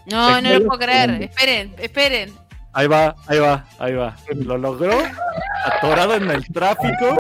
No, 0.07 0.41
no 0.41 0.49
lo 0.49 0.65
puedo 0.65 0.79
creer. 0.79 1.21
Esperen, 1.21 1.73
esperen. 1.77 2.33
Ahí 2.73 2.85
va, 2.85 3.15
ahí 3.27 3.39
va, 3.39 3.65
ahí 3.79 3.93
va. 3.93 4.17
Lo 4.35 4.57
logró. 4.57 5.01
Atorado 5.63 6.15
en 6.15 6.29
el 6.29 6.45
tráfico. 6.47 7.15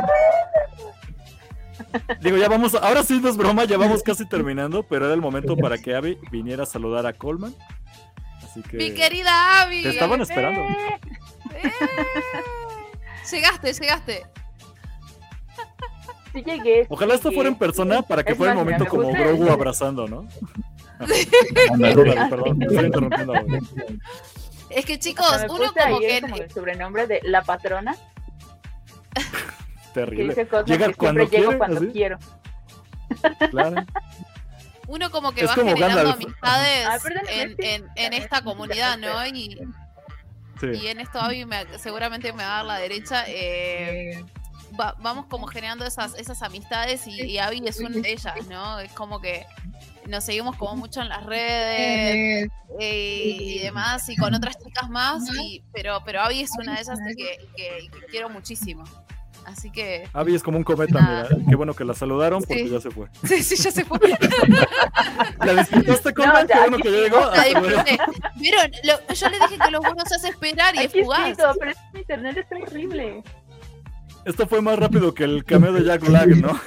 Digo, 2.19 2.35
ya 2.35 2.49
vamos, 2.49 2.75
ahora 2.75 3.01
sí 3.03 3.21
no 3.21 3.29
es 3.29 3.37
broma, 3.37 3.63
ya 3.63 3.77
vamos 3.77 4.03
casi 4.03 4.27
terminando, 4.27 4.83
pero 4.83 5.05
era 5.05 5.13
el 5.13 5.21
momento 5.21 5.55
para 5.55 5.77
que 5.77 5.95
Abby 5.95 6.17
viniera 6.31 6.63
a 6.63 6.65
saludar 6.65 7.05
a 7.05 7.13
Coleman. 7.13 7.55
Así 8.43 8.61
que. 8.61 8.75
Mi 8.75 8.91
querida 8.91 9.61
Abby. 9.61 9.83
Te 9.83 9.89
estaban 9.91 10.19
esperando. 10.19 10.59
Eh. 10.61 10.99
Llegaste, 13.29 13.73
llegaste. 13.73 14.23
Sí 16.33 16.43
llegué. 16.43 16.85
Ojalá 16.89 17.15
esto 17.15 17.31
fuera 17.31 17.49
en 17.49 17.55
persona 17.55 18.01
para 18.01 18.23
que 18.23 18.35
fuera 18.35 18.53
el 18.53 18.57
momento 18.57 18.85
como 18.85 19.11
Grogu 19.11 19.49
abrazando, 19.49 20.07
¿no? 20.07 20.27
perdón, 21.79 22.61
estoy 22.61 22.85
interrumpiendo. 22.85 23.33
Es 24.69 24.85
que 24.85 24.99
chicos, 24.99 25.27
uno 25.49 25.73
como 25.73 25.99
que. 25.99 26.21
Como 26.21 26.35
el 26.37 26.51
sobrenombre 26.51 27.07
de 27.07 27.19
la 27.23 27.41
patrona. 27.43 27.95
Terrible. 29.93 30.47
Llega 30.65 30.93
cuando 30.93 31.23
llego 31.25 31.57
cuando 31.57 31.91
quiero. 31.91 32.17
Claro. 33.49 33.85
Uno 34.87 35.11
como 35.11 35.33
que 35.33 35.45
va 35.45 35.53
generando 35.53 36.11
amistades 36.11 36.85
ah, 36.85 36.97
en, 37.29 37.85
en, 37.95 38.13
esta 38.13 38.41
comunidad, 38.41 38.97
¿no? 38.97 39.25
Y, 39.27 39.59
y 40.63 40.87
en 40.87 40.99
esto 40.99 41.19
Abby 41.19 41.45
seguramente 41.77 42.31
me 42.33 42.43
va 42.43 42.53
a 42.53 42.55
dar 42.57 42.65
la 42.65 42.77
derecha. 42.79 43.23
Eh, 43.27 44.23
vamos 44.99 45.25
como 45.25 45.47
generando 45.47 45.85
esas, 45.85 46.17
esas 46.17 46.41
amistades 46.41 47.05
y, 47.07 47.21
y 47.21 47.37
Abby 47.39 47.61
es 47.65 47.79
una 47.79 47.99
de 47.99 48.11
ellas, 48.11 48.47
¿no? 48.47 48.79
Es 48.79 48.91
como 48.93 49.19
que 49.19 49.45
nos 50.07 50.23
seguimos 50.23 50.55
como 50.57 50.75
mucho 50.75 51.01
en 51.01 51.09
las 51.09 51.25
redes 51.25 52.49
eh, 52.79 53.37
y 53.39 53.59
demás, 53.59 54.07
y 54.09 54.15
con 54.15 54.33
otras 54.33 54.57
chicas 54.63 54.89
más, 54.89 55.23
y, 55.41 55.63
pero, 55.73 56.01
pero 56.05 56.21
Abby 56.21 56.41
es 56.41 56.51
una 56.59 56.75
de 56.75 56.81
esas 56.81 56.99
que, 57.15 57.37
que, 57.55 57.89
quiero 58.09 58.29
muchísimo. 58.29 58.83
Así 59.45 59.71
que. 59.71 60.07
Abby 60.13 60.35
es 60.35 60.43
como 60.43 60.57
un 60.57 60.63
cometa, 60.63 60.99
mira. 60.99 61.45
Qué 61.49 61.55
bueno 61.55 61.73
que 61.73 61.83
la 61.83 61.93
saludaron 61.93 62.41
porque 62.41 62.69
ya 62.69 62.79
se 62.79 62.91
fue. 62.91 63.07
Sí, 63.23 63.43
sí, 63.43 63.55
ya 63.55 63.71
se 63.71 63.83
fue. 63.85 63.99
¿La 65.45 65.53
disfrutaste 65.55 66.13
con 66.13 66.27
no, 66.27 66.47
qué 66.47 66.59
bueno 66.59 66.77
que 66.77 66.89
llegó. 66.89 67.31
Vieron, 68.35 68.71
yo 68.83 69.29
le 69.29 69.39
dije 69.39 69.57
que 69.63 69.71
los 69.71 69.81
buenos 69.81 70.11
hace 70.11 70.29
esperar 70.29 70.75
y 70.75 70.79
es 70.79 70.91
fugaz. 70.91 71.37
pero 71.59 71.71
internet 71.93 72.37
es 72.37 72.47
terrible. 72.49 73.23
Esto 74.23 74.47
fue 74.47 74.61
más 74.61 74.77
rápido 74.77 75.13
que 75.13 75.23
el 75.23 75.43
cameo 75.43 75.73
de 75.73 75.83
Jack 75.83 76.01
Black, 76.01 76.27
¿no? 76.27 76.49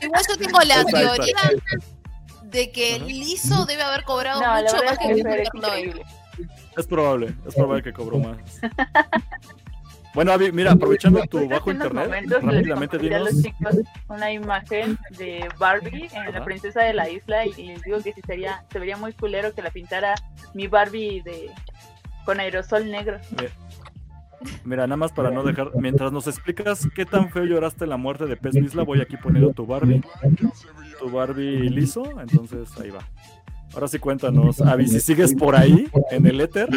Igual 0.00 0.22
yo 0.28 0.36
tengo 0.38 0.60
la 0.60 0.84
teoría 0.84 1.34
de 2.44 2.70
que 2.70 3.00
Lizo 3.00 3.66
debe 3.66 3.82
haber 3.82 4.04
cobrado 4.04 4.40
mucho 4.40 4.76
más 4.84 4.98
que 4.98 5.14
Winter 5.14 5.50
Es 6.76 6.86
probable, 6.86 7.34
es 7.46 7.54
probable 7.54 7.82
que 7.82 7.92
cobró 7.92 8.18
más. 8.18 8.38
Bueno, 10.14 10.32
Avi, 10.32 10.50
mira, 10.52 10.72
aprovechando 10.72 11.22
tu 11.26 11.48
bajo 11.48 11.70
internet, 11.70 12.10
rápidamente 12.42 12.98
dinos... 12.98 13.30
una 14.08 14.32
imagen 14.32 14.98
de 15.18 15.48
Barbie 15.58 16.08
en 16.12 16.32
la 16.32 16.44
princesa 16.44 16.82
de 16.82 16.94
la 16.94 17.08
isla 17.08 17.46
y 17.46 17.68
les 17.68 17.82
digo 17.82 17.98
que 18.02 18.12
sí 18.12 18.20
sería, 18.26 18.64
se 18.72 18.78
vería 18.78 18.96
muy 18.96 19.12
culero 19.12 19.54
que 19.54 19.62
la 19.62 19.70
pintara 19.70 20.14
mi 20.54 20.66
Barbie 20.66 21.22
de 21.22 21.50
con 22.24 22.40
aerosol 22.40 22.90
negro. 22.90 23.18
Mira, 24.64 24.86
nada 24.86 24.96
más 24.96 25.12
para 25.12 25.30
no 25.30 25.42
dejar, 25.42 25.70
mientras 25.76 26.12
nos 26.12 26.26
explicas 26.26 26.86
qué 26.94 27.04
tan 27.04 27.30
feo 27.30 27.44
lloraste 27.44 27.86
la 27.86 27.96
muerte 27.96 28.26
de 28.26 28.36
Pez 28.36 28.54
Isla, 28.54 28.84
voy 28.84 29.00
aquí 29.00 29.16
poniendo 29.16 29.52
tu 29.52 29.66
Barbie, 29.66 30.00
tu 30.98 31.10
Barbie 31.10 31.68
liso, 31.68 32.20
entonces 32.20 32.68
ahí 32.80 32.90
va. 32.90 33.00
Ahora 33.74 33.88
sí 33.88 33.98
cuéntanos, 33.98 34.60
Avi, 34.60 34.88
si 34.88 35.00
sigues 35.00 35.34
por 35.34 35.56
ahí, 35.56 35.88
en 36.10 36.26
el 36.26 36.40
éter, 36.40 36.68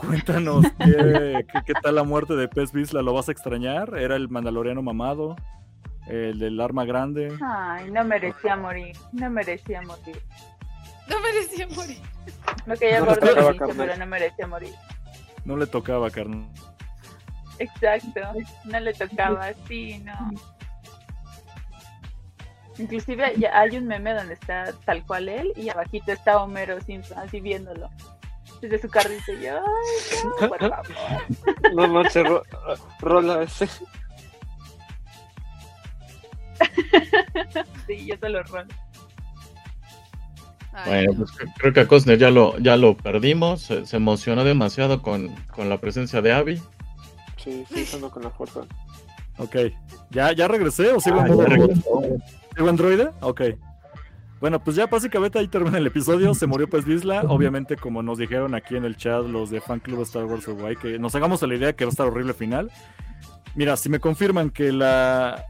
cuéntanos 0.00 0.64
qué, 0.78 1.46
qué, 1.66 1.74
tal 1.82 1.94
la 1.94 2.04
muerte 2.04 2.34
de 2.34 2.48
Pez 2.48 2.74
Isla, 2.74 3.02
¿lo 3.02 3.12
vas 3.12 3.28
a 3.28 3.32
extrañar? 3.32 3.96
¿Era 3.96 4.16
el 4.16 4.28
mandaloriano 4.28 4.82
mamado? 4.82 5.36
¿El 6.06 6.38
del 6.38 6.60
arma 6.60 6.84
grande? 6.84 7.36
Ay, 7.40 7.90
no 7.90 8.04
merecía 8.04 8.56
morir, 8.56 8.96
no 9.12 9.30
merecía 9.30 9.82
morir. 9.82 10.20
No 11.08 11.20
merecía 11.20 11.68
morir. 11.68 11.98
No 12.66 12.74
quería 12.74 13.00
no, 13.00 13.06
pero 13.76 13.96
no 13.96 14.06
merecía 14.06 14.46
morir. 14.46 14.74
No 15.44 15.56
le 15.56 15.66
tocaba, 15.66 16.10
carnal. 16.10 16.48
Exacto, 17.58 18.20
no 18.64 18.80
le 18.80 18.92
tocaba, 18.94 19.52
sí, 19.68 19.98
no. 19.98 20.30
Inclusive 22.78 23.34
ya 23.36 23.58
hay 23.58 23.76
un 23.76 23.86
meme 23.86 24.14
donde 24.14 24.34
está 24.34 24.72
tal 24.84 25.04
cual 25.04 25.28
él 25.28 25.52
y 25.54 25.68
abajito 25.68 26.12
está 26.12 26.42
Homero 26.42 26.80
Simpson 26.80 27.18
así 27.18 27.40
viéndolo 27.40 27.90
desde 28.60 28.78
su 28.78 28.88
carrito 28.88 29.32
y 29.32 29.44
yo, 29.44 29.56
ay, 29.56 29.62
no, 30.24 30.36
por 30.48 30.58
favor. 30.68 30.86
No 31.74 31.88
manches, 31.88 32.26
ro 32.26 32.42
rola 33.00 33.42
ese. 33.42 33.66
sí, 37.86 38.06
yo 38.06 38.18
te 38.18 38.28
lo 38.28 38.42
rolo 38.42 38.68
bueno, 40.86 41.12
pues 41.14 41.30
creo 41.58 41.72
que 41.72 41.80
a 41.80 41.88
Cosner 41.88 42.18
ya 42.18 42.30
lo, 42.30 42.56
ya 42.58 42.76
lo 42.76 42.96
perdimos. 42.96 43.62
Se, 43.62 43.96
emocionó 43.96 44.44
demasiado 44.44 45.02
con, 45.02 45.34
con, 45.52 45.68
la 45.68 45.78
presencia 45.78 46.22
de 46.22 46.32
Abby. 46.32 46.62
Sí, 47.36 47.64
sí, 47.72 47.84
sonó 47.84 48.10
con 48.10 48.22
la 48.22 48.30
fuerza. 48.30 48.60
Ok. 49.38 49.56
¿Ya, 50.10 50.32
ya 50.32 50.48
regresé 50.48 50.92
o 50.92 51.00
sigo 51.00 51.20
ah, 51.20 51.26
robot? 51.26 51.72
¿Sigo 52.54 52.68
androide? 52.68 53.10
Ok. 53.20 53.42
Bueno, 54.40 54.58
pues 54.58 54.74
ya 54.74 54.86
básicamente 54.86 55.38
ahí 55.38 55.48
termina 55.48 55.76
el 55.76 55.86
episodio. 55.86 56.32
Se 56.34 56.46
murió 56.46 56.68
pues 56.68 56.86
Isla. 56.86 57.22
Obviamente, 57.28 57.76
como 57.76 58.02
nos 58.02 58.18
dijeron 58.18 58.54
aquí 58.54 58.74
en 58.74 58.86
el 58.86 58.96
chat 58.96 59.26
los 59.26 59.50
de 59.50 59.60
Fan 59.60 59.80
Club 59.80 60.00
Star 60.02 60.24
Wars 60.24 60.48
Uruguay, 60.48 60.76
que 60.76 60.98
nos 60.98 61.14
hagamos 61.14 61.42
a 61.42 61.46
la 61.46 61.54
idea 61.56 61.74
que 61.74 61.84
va 61.84 61.90
a 61.90 61.92
estar 61.92 62.06
horrible 62.06 62.32
final. 62.32 62.70
Mira, 63.54 63.76
si 63.76 63.90
me 63.90 64.00
confirman 64.00 64.48
que 64.48 64.72
la 64.72 65.44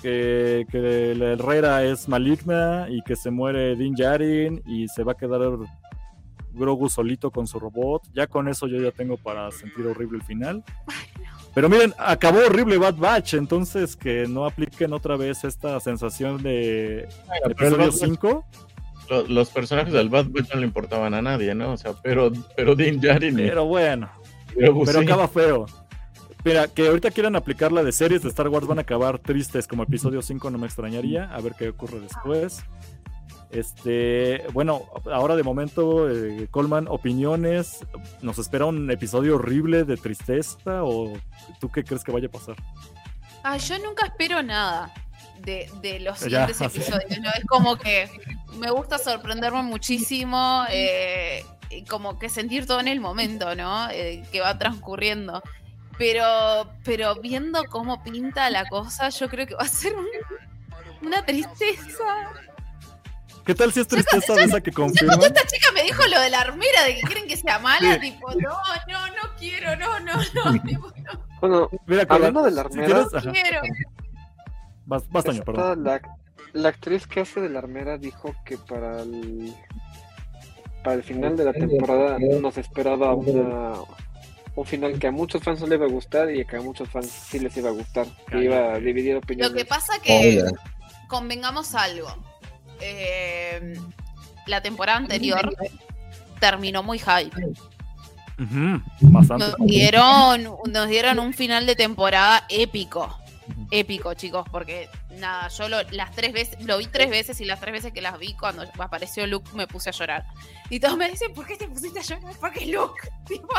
que, 0.00 0.64
que 0.70 1.14
la 1.16 1.32
Herrera 1.32 1.84
es 1.84 2.08
maligna 2.08 2.86
y 2.88 3.02
que 3.02 3.16
se 3.16 3.30
muere 3.30 3.74
Din 3.74 3.94
Djarin 3.94 4.62
y 4.64 4.86
se 4.88 5.02
va 5.02 5.12
a 5.12 5.16
quedar 5.16 5.40
Grogu 6.52 6.88
solito 6.88 7.30
con 7.30 7.46
su 7.46 7.58
robot. 7.58 8.02
Ya 8.14 8.28
con 8.28 8.48
eso 8.48 8.68
yo 8.68 8.80
ya 8.80 8.92
tengo 8.92 9.16
para 9.16 9.50
sentir 9.50 9.86
horrible 9.86 10.18
el 10.18 10.24
final. 10.24 10.64
Pero 11.54 11.68
miren, 11.68 11.92
acabó 11.98 12.38
horrible 12.46 12.78
Bad 12.78 12.96
Batch, 12.96 13.34
entonces 13.34 13.96
que 13.96 14.26
no 14.28 14.46
apliquen 14.46 14.92
otra 14.92 15.16
vez 15.16 15.42
esta 15.44 15.80
sensación 15.80 16.42
de 16.42 17.08
episodio 17.44 17.90
5. 17.90 18.46
Los, 19.28 19.50
personajes 19.50 19.92
del 19.92 20.08
Bad 20.08 20.26
Batch 20.28 20.54
no 20.54 20.60
le 20.60 20.66
importaban 20.66 21.14
a 21.14 21.22
nadie, 21.22 21.54
¿no? 21.54 21.72
O 21.72 21.76
sea, 21.76 21.94
pero, 22.00 22.30
pero 22.56 22.76
Din 22.76 23.00
Djarin. 23.00 23.34
Pero 23.34 23.64
bueno. 23.64 24.08
Pero, 24.54 24.74
pues 24.74 24.94
acaba 24.94 25.26
feo. 25.26 25.66
Mira, 26.44 26.68
que 26.68 26.86
ahorita 26.86 27.10
quieran 27.10 27.36
aplicar 27.36 27.72
la 27.72 27.82
de 27.82 27.92
series 27.92 28.22
de 28.22 28.28
Star 28.28 28.48
Wars 28.48 28.66
van 28.66 28.78
a 28.78 28.82
acabar 28.82 29.18
tristes 29.18 29.66
como 29.66 29.82
episodio 29.82 30.22
5, 30.22 30.50
no 30.50 30.58
me 30.58 30.66
extrañaría. 30.66 31.24
A 31.34 31.40
ver 31.40 31.54
qué 31.58 31.68
ocurre 31.68 32.00
después. 32.00 32.62
Este, 33.50 34.44
bueno, 34.52 34.86
ahora 35.12 35.34
de 35.36 35.42
momento, 35.42 36.08
eh, 36.08 36.46
Coleman, 36.50 36.86
opiniones. 36.88 37.84
¿Nos 38.22 38.38
espera 38.38 38.66
un 38.66 38.90
episodio 38.90 39.36
horrible 39.36 39.84
de 39.84 39.96
tristeza 39.96 40.84
o 40.84 41.12
tú 41.60 41.70
qué 41.70 41.82
crees 41.84 42.04
que 42.04 42.12
vaya 42.12 42.28
a 42.28 42.30
pasar? 42.30 42.56
Ah, 43.42 43.56
yo 43.56 43.78
nunca 43.78 44.06
espero 44.06 44.42
nada 44.42 44.92
de, 45.40 45.68
de 45.80 46.00
los 46.00 46.18
siguientes 46.18 46.60
episodios. 46.60 47.18
¿no? 47.20 47.30
Es 47.30 47.44
como 47.46 47.76
que 47.76 48.08
me 48.58 48.70
gusta 48.70 48.98
sorprenderme 48.98 49.62
muchísimo, 49.62 50.64
eh, 50.70 51.44
y 51.70 51.84
como 51.84 52.18
que 52.18 52.28
sentir 52.28 52.66
todo 52.66 52.80
en 52.80 52.88
el 52.88 53.00
momento, 53.00 53.54
¿no? 53.54 53.88
Eh, 53.90 54.24
que 54.32 54.40
va 54.40 54.58
transcurriendo. 54.58 55.42
Pero, 55.96 56.70
pero 56.84 57.14
viendo 57.16 57.64
cómo 57.64 58.02
pinta 58.02 58.50
la 58.50 58.68
cosa, 58.68 59.08
yo 59.10 59.28
creo 59.28 59.46
que 59.46 59.54
va 59.54 59.64
a 59.64 59.68
ser 59.68 59.94
una 61.02 61.24
tristeza. 61.24 62.32
¿Qué 63.44 63.54
tal 63.54 63.72
si 63.72 63.80
es 63.80 63.88
tristeza 63.88 64.34
de 64.34 64.44
esa 64.44 64.60
que 64.60 64.72
confirma? 64.72 65.14
Esta 65.14 65.46
chica 65.46 65.72
me 65.74 65.82
dijo 65.82 66.02
lo 66.06 66.20
de 66.20 66.30
la 66.30 66.40
armera, 66.40 66.84
de 66.84 66.96
que 66.96 67.02
quieren 67.02 67.26
que 67.26 67.36
sea 67.36 67.58
mala, 67.58 67.98
tipo, 68.00 68.30
no, 68.34 68.56
no, 68.88 69.06
no 69.08 69.36
quiero, 69.38 69.76
no, 69.76 70.00
no, 70.00 70.14
no. 70.34 70.62
Tipo, 70.66 70.92
no. 70.96 71.30
Bueno, 71.40 71.70
Mira, 71.86 72.06
hablando 72.08 72.42
de 72.42 72.50
la 72.50 72.60
armera, 72.62 73.04
si 73.04 73.28
quiero. 73.28 73.60
Basta, 74.86 75.32
perdón. 75.44 75.84
La, 75.84 76.00
la, 76.52 76.68
actriz 76.68 77.06
que 77.06 77.20
hace 77.20 77.40
de 77.40 77.48
la 77.48 77.60
armera 77.60 77.96
dijo 77.96 78.34
que 78.44 78.58
para 78.58 79.02
el, 79.02 79.54
para 80.82 80.96
el 80.96 81.02
final 81.02 81.36
de 81.36 81.44
la 81.44 81.52
temporada 81.52 82.18
nos 82.18 82.58
esperaba 82.58 83.14
una 83.14 83.74
un 84.56 84.66
final 84.66 84.98
que 84.98 85.06
a 85.06 85.12
muchos 85.12 85.42
fans 85.42 85.60
no 85.60 85.66
les 85.66 85.78
iba 85.78 85.86
a 85.86 85.90
gustar 85.90 86.30
y 86.34 86.44
que 86.44 86.56
a 86.56 86.60
muchos 86.60 86.88
fans 86.88 87.08
sí 87.08 87.38
les 87.38 87.56
iba 87.56 87.70
a 87.70 87.72
gustar, 87.72 88.06
que 88.30 88.44
iba 88.44 88.74
a 88.74 88.78
dividir 88.78 89.16
opiniones. 89.16 89.52
Lo 89.52 89.56
que 89.56 89.64
pasa 89.64 89.94
que 90.02 90.44
convengamos 91.08 91.74
algo. 91.74 92.08
Eh, 92.80 93.74
la 94.46 94.60
temporada 94.60 94.98
anterior 94.98 95.54
terminó 96.40 96.82
muy 96.82 96.98
hype. 96.98 97.36
nos, 98.40 99.54
dieron, 99.58 100.48
nos 100.70 100.88
dieron 100.88 101.18
un 101.18 101.32
final 101.32 101.66
de 101.66 101.76
temporada 101.76 102.44
épico. 102.48 103.16
Épico, 103.72 104.14
chicos, 104.14 104.44
porque 104.50 104.88
nada, 105.18 105.48
yo 105.48 105.68
lo, 105.68 105.82
las 105.90 106.10
tres 106.12 106.32
veces, 106.32 106.60
lo 106.64 106.78
vi 106.78 106.86
tres 106.86 107.10
veces 107.10 107.40
y 107.40 107.44
las 107.44 107.60
tres 107.60 107.72
veces 107.72 107.92
que 107.92 108.00
las 108.00 108.18
vi 108.18 108.34
cuando 108.34 108.64
apareció 108.78 109.26
Luke 109.26 109.50
me 109.54 109.66
puse 109.66 109.90
a 109.90 109.92
llorar. 109.92 110.24
Y 110.70 110.80
todos 110.80 110.96
me 110.96 111.08
dicen, 111.08 111.32
¿por 111.34 111.46
qué 111.46 111.56
te 111.56 111.68
pusiste 111.68 112.00
a 112.00 112.02
llorar? 112.02 112.34
Porque 112.40 112.66
Luke, 112.66 113.08
tipo, 113.26 113.54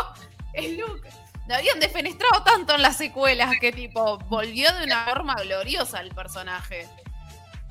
el 0.53 0.77
Luke. 0.77 1.07
Me 1.48 1.56
habían 1.56 1.80
defenestrado 1.80 2.43
tanto 2.43 2.76
en 2.76 2.81
las 2.81 2.98
secuelas 2.98 3.56
que 3.60 3.72
tipo 3.72 4.18
volvió 4.30 4.72
de 4.73 4.85
una 4.85 5.06
forma 5.06 5.35
gloriosa 5.35 5.99
el 5.99 6.14
personaje. 6.14 6.88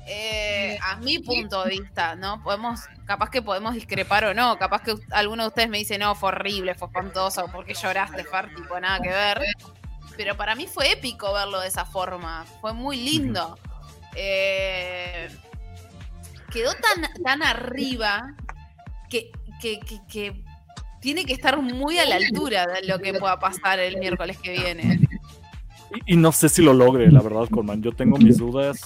Eh, 0.07 0.77
a 0.81 0.97
mi 0.97 1.19
punto 1.19 1.63
de 1.63 1.69
vista, 1.69 2.15
¿no? 2.15 2.41
Podemos, 2.43 2.81
capaz 3.05 3.29
que 3.29 3.41
podemos 3.41 3.73
discrepar 3.73 4.25
o 4.25 4.33
no, 4.33 4.57
capaz 4.57 4.81
que 4.81 4.95
alguno 5.11 5.43
de 5.43 5.49
ustedes 5.49 5.69
me 5.69 5.77
dice, 5.77 5.97
no, 5.97 6.15
fue 6.15 6.29
horrible, 6.29 6.75
fue 6.75 6.87
espantoso, 6.87 7.47
porque 7.51 7.73
lloraste, 7.73 8.23
Far? 8.23 8.53
Tipo, 8.53 8.79
nada 8.79 8.99
que 8.99 9.09
ver. 9.09 9.41
Pero 10.17 10.35
para 10.35 10.55
mí 10.55 10.67
fue 10.67 10.91
épico 10.91 11.33
verlo 11.33 11.59
de 11.61 11.67
esa 11.67 11.85
forma, 11.85 12.45
fue 12.59 12.73
muy 12.73 12.97
lindo. 12.97 13.57
Eh, 14.15 15.29
quedó 16.51 16.73
tan, 16.73 17.23
tan 17.23 17.43
arriba 17.43 18.35
que, 19.09 19.31
que, 19.61 19.79
que 20.11 20.43
tiene 21.01 21.25
que 21.25 21.33
estar 21.33 21.59
muy 21.61 21.97
a 21.97 22.05
la 22.05 22.15
altura 22.15 22.67
de 22.67 22.87
lo 22.87 22.99
que 22.99 23.13
pueda 23.13 23.39
pasar 23.39 23.79
el 23.79 23.97
miércoles 23.97 24.37
que 24.37 24.51
viene. 24.51 24.99
Y, 26.05 26.15
no 26.15 26.31
sé 26.31 26.47
si 26.47 26.61
lo 26.61 26.73
logre, 26.73 27.11
la 27.11 27.21
verdad, 27.21 27.49
Colman. 27.49 27.81
Yo 27.81 27.91
tengo 27.91 28.17
mis 28.17 28.37
dudas. 28.37 28.81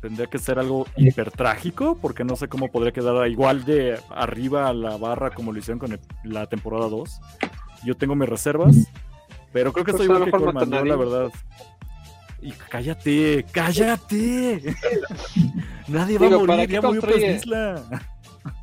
Tendría 0.00 0.26
que 0.26 0.38
ser 0.38 0.58
algo 0.58 0.86
hiper 0.96 1.30
trágico, 1.30 1.98
porque 2.00 2.24
no 2.24 2.36
sé 2.36 2.48
cómo 2.48 2.70
podría 2.70 2.92
quedar 2.92 3.28
igual 3.28 3.64
de 3.64 3.98
arriba 4.10 4.68
a 4.68 4.72
la 4.72 4.96
barra 4.96 5.30
como 5.30 5.52
lo 5.52 5.58
hicieron 5.58 5.78
con 5.78 5.98
la 6.24 6.46
temporada 6.46 6.88
2. 6.88 7.20
Yo 7.84 7.96
tengo 7.96 8.14
mis 8.14 8.28
reservas, 8.28 8.76
pero 9.52 9.72
creo 9.72 9.84
que 9.84 9.90
estoy 9.90 10.06
pues 10.06 10.28
igual 10.28 10.60
que 10.60 10.88
la 10.88 10.96
verdad. 10.96 11.30
Y 12.40 12.52
cállate, 12.52 13.44
cállate. 13.50 14.76
Nadie 15.88 16.18
va 16.18 16.26
a 16.26 16.38
morir, 16.38 16.70
ya 16.70 16.80
murió 16.80 17.34
Isla. 17.34 17.82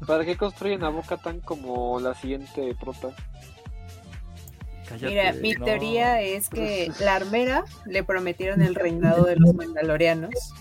¿Para 0.08 0.24
qué 0.24 0.38
construyen 0.38 0.84
a 0.84 0.90
Boca 0.90 1.18
tan 1.18 1.42
como 1.42 2.00
la 2.00 2.14
siguiente 2.16 2.76
prota? 2.80 3.10
Mira, 5.02 5.34
mi 5.34 5.56
teoría 5.56 6.22
es 6.22 6.50
que 6.50 6.92
la 7.02 7.16
armera 7.16 7.66
le 7.86 8.04
prometieron 8.04 8.62
el 8.62 8.76
reinado 8.76 9.24
de 9.26 9.36
los 9.36 9.54
mandalorianos 9.54 10.54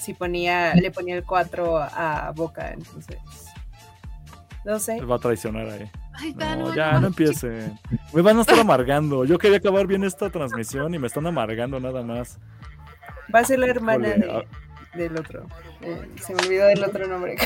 si 0.00 0.14
ponía, 0.14 0.74
le 0.74 0.90
ponía 0.90 1.16
el 1.16 1.24
4 1.24 1.78
a 1.78 2.32
Boca, 2.34 2.72
entonces. 2.72 3.18
No 4.64 4.78
sé. 4.78 5.00
va 5.00 5.16
a 5.16 5.18
traicionar 5.18 5.68
ahí. 5.68 5.90
no, 6.36 6.74
ya, 6.74 7.00
no, 7.00 7.08
empiece. 7.08 7.72
Me 8.12 8.22
van 8.22 8.38
a 8.38 8.42
estar 8.42 8.58
amargando. 8.58 9.24
Yo 9.24 9.38
quería 9.38 9.56
acabar 9.56 9.86
bien 9.86 10.04
esta 10.04 10.28
transmisión 10.28 10.94
y 10.94 10.98
me 10.98 11.06
están 11.06 11.26
amargando 11.26 11.80
nada 11.80 12.02
más. 12.02 12.38
Va 13.34 13.40
a 13.40 13.44
ser 13.44 13.58
la 13.58 13.66
hermana 13.66 14.14
ah. 14.28 14.42
del 14.96 15.18
otro. 15.18 15.46
Eh, 15.80 16.08
se 16.20 16.34
me 16.34 16.42
olvidó 16.42 16.66
del 16.66 16.84
otro 16.84 17.06
nombre. 17.06 17.36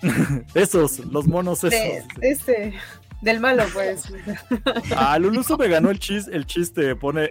esos, 0.54 1.00
los 1.06 1.26
monos 1.26 1.64
esos. 1.64 2.06
este, 2.20 2.74
del 3.20 3.40
malo, 3.40 3.64
pues. 3.72 4.12
Ah, 4.96 5.18
Luluso 5.18 5.56
me 5.58 5.68
ganó 5.68 5.90
el 5.90 5.98
chiste, 5.98 6.34
el 6.36 6.46
chiste. 6.46 6.94
Pone 6.94 7.30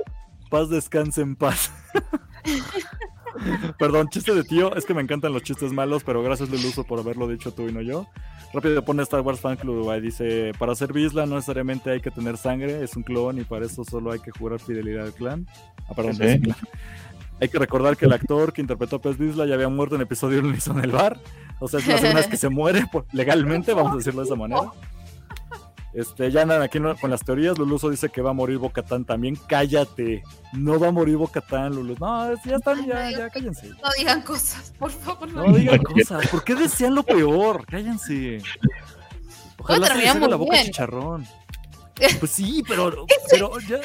paz, 0.49 0.69
descanse 0.69 1.21
en 1.21 1.35
paz. 1.35 1.71
Perdón, 3.79 4.09
chiste 4.09 4.33
de 4.33 4.43
tío. 4.43 4.75
Es 4.75 4.85
que 4.85 4.93
me 4.93 5.01
encantan 5.01 5.33
los 5.33 5.43
chistes 5.43 5.71
malos, 5.71 6.03
pero 6.03 6.21
gracias 6.23 6.49
Luluso 6.49 6.83
por 6.83 6.99
haberlo 6.99 7.27
dicho 7.27 7.51
tú 7.51 7.67
y 7.67 7.71
no 7.71 7.81
yo. 7.81 8.07
Rápido 8.53 8.83
pone 8.83 9.03
Star 9.03 9.21
Wars 9.21 9.39
Fan 9.39 9.57
Club 9.57 9.93
y 9.95 10.01
dice: 10.01 10.51
Para 10.57 10.75
ser 10.75 10.93
Bisla 10.93 11.25
no 11.25 11.35
necesariamente 11.35 11.91
hay 11.91 12.01
que 12.01 12.11
tener 12.11 12.37
sangre, 12.37 12.83
es 12.83 12.95
un 12.95 13.03
clon 13.03 13.39
y 13.39 13.43
para 13.43 13.65
eso 13.65 13.83
solo 13.83 14.11
hay 14.11 14.19
que 14.19 14.31
jurar 14.31 14.59
fidelidad 14.59 15.05
al 15.05 15.13
clan. 15.13 15.47
Ah, 15.89 15.93
perdón, 15.93 16.17
Hay 17.39 17.49
que 17.49 17.59
recordar 17.59 17.97
que 17.97 18.05
el 18.05 18.13
actor 18.13 18.53
que 18.53 18.61
interpretó 18.61 18.95
a 18.95 19.01
Pez 19.01 19.17
Bisla 19.17 19.45
ya 19.45 19.55
había 19.55 19.69
muerto 19.69 19.95
en 19.95 20.01
episodio 20.01 20.39
1 20.39 20.55
en 20.73 20.83
el 20.83 20.91
bar. 20.91 21.19
O 21.59 21.67
sea, 21.67 21.79
es 21.79 21.87
la 21.87 21.97
segunda 21.97 22.19
vez 22.19 22.27
que 22.27 22.37
se 22.37 22.49
muere 22.49 22.85
legalmente, 23.11 23.73
vamos 23.73 23.93
a 23.93 23.97
decirlo 23.97 24.21
de 24.21 24.27
esa 24.27 24.35
manera. 24.35 24.71
Este, 25.97 26.29
ya 26.29 26.43
andan 26.43 26.61
aquí 26.61 26.77
con 27.01 27.09
las 27.09 27.25
teorías. 27.25 27.57
Luluso 27.57 27.89
dice 27.89 28.09
que 28.09 28.21
va 28.21 28.29
a 28.29 28.33
morir 28.33 28.59
Bocatán 28.59 29.03
también. 29.03 29.35
Cállate. 29.47 30.21
No 30.53 30.79
va 30.79 30.89
a 30.89 30.91
morir 30.91 31.17
Bocatán, 31.17 31.73
Luluso. 31.73 32.05
No, 32.05 32.35
ya 32.45 32.57
están, 32.57 32.85
ya, 32.85 33.09
ya, 33.09 33.29
cállense. 33.31 33.69
No 33.69 33.89
digan 33.97 34.21
cosas, 34.21 34.71
por 34.77 34.91
favor. 34.91 35.27
No, 35.33 35.51
digan 35.51 35.81
cosas. 35.81 36.27
¿Por 36.27 36.43
qué 36.43 36.53
desean 36.53 36.93
lo 36.93 37.01
peor? 37.01 37.65
Cállense. 37.65 38.43
Ojalá 39.57 39.87
se 39.87 39.95
les 39.95 40.15
la 40.15 40.35
boca 40.35 40.63
chicharrón. 40.63 41.25
Pues 42.19 42.29
sí, 42.29 42.63
pero, 42.67 43.07
pero 43.31 43.59
ya... 43.61 43.79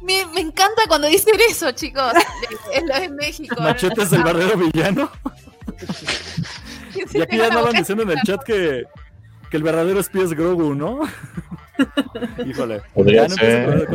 me, 0.00 0.24
me, 0.24 0.40
encanta 0.40 0.84
cuando 0.88 1.06
dicen 1.06 1.34
eso, 1.50 1.70
chicos. 1.72 2.14
Es 2.72 2.82
lo 2.82 2.98
de 2.98 3.10
México. 3.10 3.56
Machete 3.60 4.04
es 4.04 4.12
el 4.14 4.22
verdadero 4.22 4.56
villano. 4.56 5.10
y 7.12 7.20
aquí 7.20 7.36
ya 7.36 7.48
andaban 7.48 7.74
diciendo 7.74 8.04
en 8.04 8.12
el 8.12 8.22
chat 8.22 8.42
que, 8.42 8.86
que 9.52 9.58
el 9.58 9.62
verdadero 9.64 10.00
espía 10.00 10.22
es 10.22 10.32
Grogu, 10.32 10.74
¿no? 10.74 11.00
Híjole. 12.46 12.80
Podría 12.94 13.26
ya, 13.26 13.34
ser. 13.34 13.86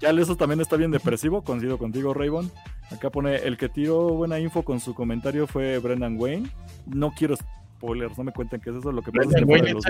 ya 0.00 0.10
eso 0.10 0.36
también 0.36 0.60
está 0.60 0.74
bien 0.74 0.90
depresivo, 0.90 1.42
coincido 1.42 1.78
contigo, 1.78 2.12
Raybon. 2.12 2.50
Acá 2.90 3.10
pone, 3.10 3.36
el 3.36 3.56
que 3.56 3.68
tiró 3.68 4.08
buena 4.08 4.40
info 4.40 4.64
con 4.64 4.80
su 4.80 4.92
comentario 4.92 5.46
fue 5.46 5.78
Brendan 5.78 6.16
Wayne. 6.18 6.50
No 6.84 7.12
quiero 7.12 7.36
spoilers, 7.36 8.18
no 8.18 8.24
me 8.24 8.32
cuenten 8.32 8.60
qué 8.60 8.70
es 8.70 8.76
eso. 8.76 8.90
Lo 8.90 9.02
que 9.02 9.12
pasa 9.12 9.28
es 9.28 9.36
que 9.36 9.44
Wayne 9.44 9.72
los, 9.72 9.84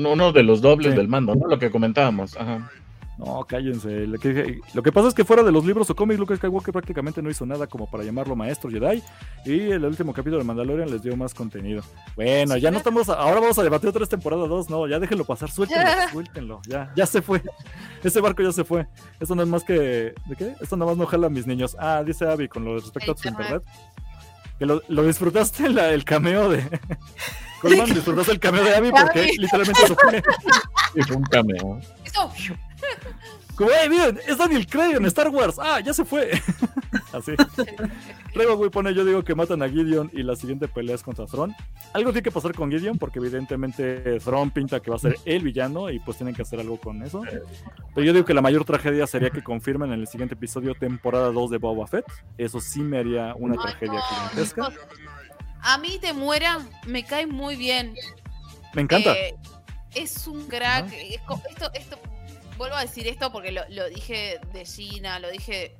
uno 0.00 0.32
de 0.32 0.42
los 0.42 0.60
dobles 0.60 0.96
del 0.96 1.06
mando, 1.06 1.36
¿no? 1.36 1.46
Lo 1.46 1.60
que 1.60 1.70
comentábamos. 1.70 2.36
Ajá. 2.36 2.68
No, 3.16 3.44
cállense. 3.44 4.06
Lo 4.06 4.18
que, 4.18 4.92
pasa 4.92 5.08
es 5.08 5.14
que 5.14 5.24
fuera 5.24 5.42
de 5.42 5.52
los 5.52 5.64
libros 5.64 5.88
o 5.88 5.94
cómics, 5.94 6.18
Luke 6.18 6.36
Skywalker 6.36 6.72
prácticamente 6.72 7.22
no 7.22 7.30
hizo 7.30 7.46
nada 7.46 7.66
como 7.66 7.88
para 7.88 8.02
llamarlo 8.02 8.34
maestro 8.34 8.70
Jedi. 8.70 9.02
Y 9.44 9.70
el 9.70 9.84
último 9.84 10.12
capítulo 10.12 10.38
de 10.38 10.44
Mandalorian 10.44 10.90
les 10.90 11.02
dio 11.02 11.16
más 11.16 11.32
contenido. 11.32 11.82
Bueno, 12.16 12.56
ya 12.56 12.70
no 12.70 12.78
estamos. 12.78 13.08
ahora 13.08 13.40
vamos 13.40 13.58
a 13.58 13.62
debatir 13.62 13.88
otra 13.88 14.00
vez 14.00 14.08
temporada 14.08 14.46
2. 14.46 14.68
No, 14.68 14.88
ya 14.88 14.98
déjenlo 14.98 15.24
pasar. 15.24 15.50
Suéltenlo, 15.50 15.90
suéltenlo. 16.12 16.60
Ya, 16.66 16.92
ya 16.96 17.06
se 17.06 17.22
fue. 17.22 17.42
Ese 18.02 18.20
barco 18.20 18.42
ya 18.42 18.52
se 18.52 18.64
fue. 18.64 18.86
Esto 19.20 19.34
no 19.34 19.42
es 19.42 19.48
más 19.48 19.62
que. 19.62 20.14
¿De 20.26 20.36
qué? 20.36 20.54
Esto 20.60 20.76
nada 20.76 20.90
más 20.90 20.98
no 20.98 21.06
jala 21.06 21.28
a 21.28 21.30
mis 21.30 21.46
niños. 21.46 21.76
Ah, 21.78 22.02
dice 22.04 22.26
Abby 22.26 22.48
con 22.48 22.64
lo 22.64 22.74
respecto 22.74 23.12
a 23.12 23.16
su 23.16 23.28
internet. 23.28 23.62
Que 24.58 24.66
lo, 24.66 24.80
disfrutaste 25.04 25.66
el 25.66 26.04
cameo 26.04 26.48
de. 26.48 26.80
Colman, 27.60 27.94
disfrutaste 27.94 28.32
el 28.32 28.40
cameo 28.40 28.64
de 28.64 28.74
Abby 28.74 28.90
porque 28.90 29.32
literalmente 29.38 29.86
se 29.86 29.94
fue. 29.94 30.22
Y 30.96 31.02
fue 31.02 31.16
un 31.16 31.24
cameo. 31.24 31.80
Como, 33.56 33.70
hey, 33.72 33.88
miren, 33.88 34.18
es 34.26 34.36
Daniel 34.36 34.66
Craig 34.66 34.96
en 34.96 35.04
Star 35.06 35.28
Wars. 35.28 35.56
Ah, 35.60 35.78
ya 35.80 35.94
se 35.94 36.04
fue. 36.04 36.30
Así. 37.12 37.32
Luego, 38.34 38.68
pone, 38.70 38.92
yo 38.92 39.04
digo 39.04 39.22
que 39.22 39.36
matan 39.36 39.62
a 39.62 39.68
Gideon 39.68 40.10
y 40.12 40.24
la 40.24 40.34
siguiente 40.34 40.66
pelea 40.66 40.96
es 40.96 41.04
contra 41.04 41.26
Thrawn. 41.26 41.54
Algo 41.92 42.10
tiene 42.10 42.24
que 42.24 42.32
pasar 42.32 42.52
con 42.52 42.70
Gideon 42.70 42.98
porque 42.98 43.20
evidentemente 43.20 44.18
Thrawn 44.18 44.50
pinta 44.50 44.80
que 44.80 44.90
va 44.90 44.96
a 44.96 44.98
ser 44.98 45.16
el 45.24 45.44
villano 45.44 45.88
y 45.90 46.00
pues 46.00 46.16
tienen 46.16 46.34
que 46.34 46.42
hacer 46.42 46.58
algo 46.58 46.78
con 46.78 47.04
eso. 47.04 47.22
Pero 47.94 48.04
yo 48.04 48.12
digo 48.12 48.24
que 48.24 48.34
la 48.34 48.42
mayor 48.42 48.64
tragedia 48.64 49.06
sería 49.06 49.30
que 49.30 49.42
confirmen 49.42 49.92
en 49.92 50.00
el 50.00 50.08
siguiente 50.08 50.34
episodio 50.34 50.74
temporada 50.74 51.30
2 51.30 51.50
de 51.50 51.58
Boba 51.58 51.86
Fett. 51.86 52.06
Eso 52.36 52.60
sí 52.60 52.80
me 52.80 52.98
haría 52.98 53.34
una 53.36 53.54
tragedia 53.54 54.00
gigantesca. 54.02 54.72
A 55.60 55.78
mí 55.78 55.98
te 56.00 56.12
muera, 56.12 56.58
me 56.86 57.04
cae 57.04 57.28
muy 57.28 57.54
bien. 57.54 57.94
Me 58.74 58.82
encanta. 58.82 59.12
Eh, 59.12 59.36
es 59.94 60.26
un 60.26 60.46
crack. 60.48 60.92
esto, 60.92 61.72
esto 61.72 61.98
vuelvo 62.56 62.76
a 62.76 62.82
decir 62.82 63.06
esto 63.06 63.32
porque 63.32 63.52
lo, 63.52 63.88
dije 63.88 64.40
de 64.52 64.64
Gina, 64.64 65.18
lo 65.18 65.30
dije 65.30 65.76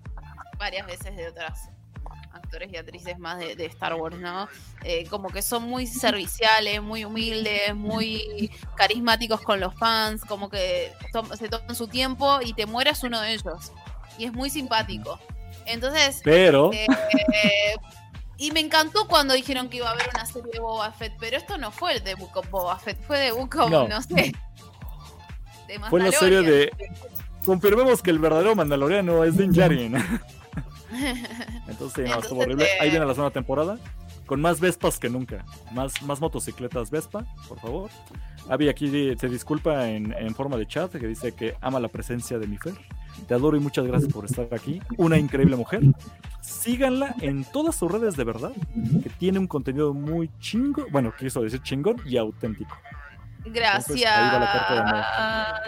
varias 0.59 0.87
veces 0.87 1.17
de 1.17 1.29
otras 1.29 1.71
actores 2.33 2.73
y 2.73 2.77
actrices 2.77 3.19
más 3.19 3.39
de, 3.39 3.67
Star 3.67 3.95
Wars, 3.95 4.19
¿no? 4.19 4.49
Eh, 4.83 5.07
como 5.09 5.29
que 5.29 5.41
son 5.41 5.65
muy 5.65 5.87
serviciales, 5.87 6.83
muy 6.83 7.05
humildes, 7.05 7.75
muy 7.75 8.51
carismáticos 8.77 9.41
con 9.41 9.61
los 9.61 9.75
fans, 9.75 10.25
como 10.25 10.51
que 10.51 10.93
se 11.39 11.49
toman 11.49 11.75
su 11.75 11.87
tiempo 11.89 12.41
y 12.43 12.53
te 12.53 12.67
mueras 12.67 13.03
uno 13.05 13.21
de 13.21 13.35
ellos. 13.35 13.73
Y 14.19 14.25
es 14.25 14.33
muy 14.33 14.51
simpático. 14.51 15.19
Entonces, 15.67 16.21
pero... 16.25 16.71
Eh, 16.73 17.77
y 18.37 18.51
me 18.51 18.61
encantó 18.61 19.07
cuando 19.07 19.35
dijeron 19.35 19.69
que 19.69 19.77
iba 19.79 19.89
a 19.89 19.93
haber 19.93 20.09
una 20.13 20.27
serie 20.27 20.51
de 20.53 20.59
Boba 20.59 20.91
Fett, 20.91 21.15
pero 21.21 21.37
esto 21.37 21.57
no 21.57 21.71
fue 21.71 21.95
el 21.95 22.05
de 22.05 22.15
Book 22.17 22.37
of 22.37 22.51
Boba 22.51 22.79
Fett, 22.79 23.01
fue 23.03 23.19
de 23.19 23.31
Book 23.31 23.55
of, 23.57 23.71
no 23.71 24.03
sé, 24.03 24.35
fue 25.91 26.01
la 26.01 26.13
serie 26.13 26.43
de. 26.43 26.73
Confirmemos 27.45 28.03
que 28.03 28.11
el 28.11 28.19
verdadero 28.19 28.55
Mandaloriano 28.55 29.25
es 29.25 29.37
Din 29.37 29.53
Djarin. 29.53 29.97
Entonces, 31.69 32.09
no, 32.09 32.21
estuvo 32.21 32.41
horrible. 32.41 32.67
Ahí 32.81 32.91
viene 32.91 33.07
la 33.07 33.15
segunda 33.15 33.33
temporada. 33.33 33.79
Con 34.27 34.41
más 34.41 34.59
Vespas 34.61 34.99
que 34.99 35.11
nunca. 35.11 35.45
Más, 35.73 36.01
más 36.03 36.21
motocicletas 36.21 36.91
Vespa, 36.91 37.27
por 37.47 37.61
favor. 37.61 37.91
Abby 38.49 38.69
aquí 38.69 39.15
se 39.19 39.29
disculpa 39.29 39.89
en, 39.91 40.13
en, 40.13 40.35
forma 40.35 40.57
de 40.57 40.67
chat, 40.67 40.91
que 40.93 41.07
dice 41.07 41.33
que 41.33 41.55
ama 41.61 41.79
la 41.79 41.89
presencia 41.89 42.39
de 42.39 42.47
mi 42.47 42.57
Fer. 42.57 42.75
Te 43.27 43.35
adoro 43.35 43.57
y 43.57 43.61
muchas 43.61 43.87
gracias 43.87 44.13
por 44.13 44.25
estar 44.25 44.49
aquí. 44.53 44.81
Una 44.97 45.19
increíble 45.19 45.57
mujer. 45.57 45.83
Síganla 46.41 47.15
en 47.21 47.45
todas 47.45 47.77
sus 47.77 47.91
redes 47.91 48.17
de 48.17 48.25
verdad, 48.25 48.53
que 49.03 49.11
tiene 49.11 49.39
un 49.39 49.47
contenido 49.47 49.95
muy 49.95 50.31
chingo, 50.41 50.87
bueno, 50.91 51.13
quiso 51.19 51.43
decir 51.43 51.63
chingón 51.63 51.97
y 52.07 52.17
auténtico. 52.17 52.77
Gracias. 53.47 54.01
la 54.01 55.61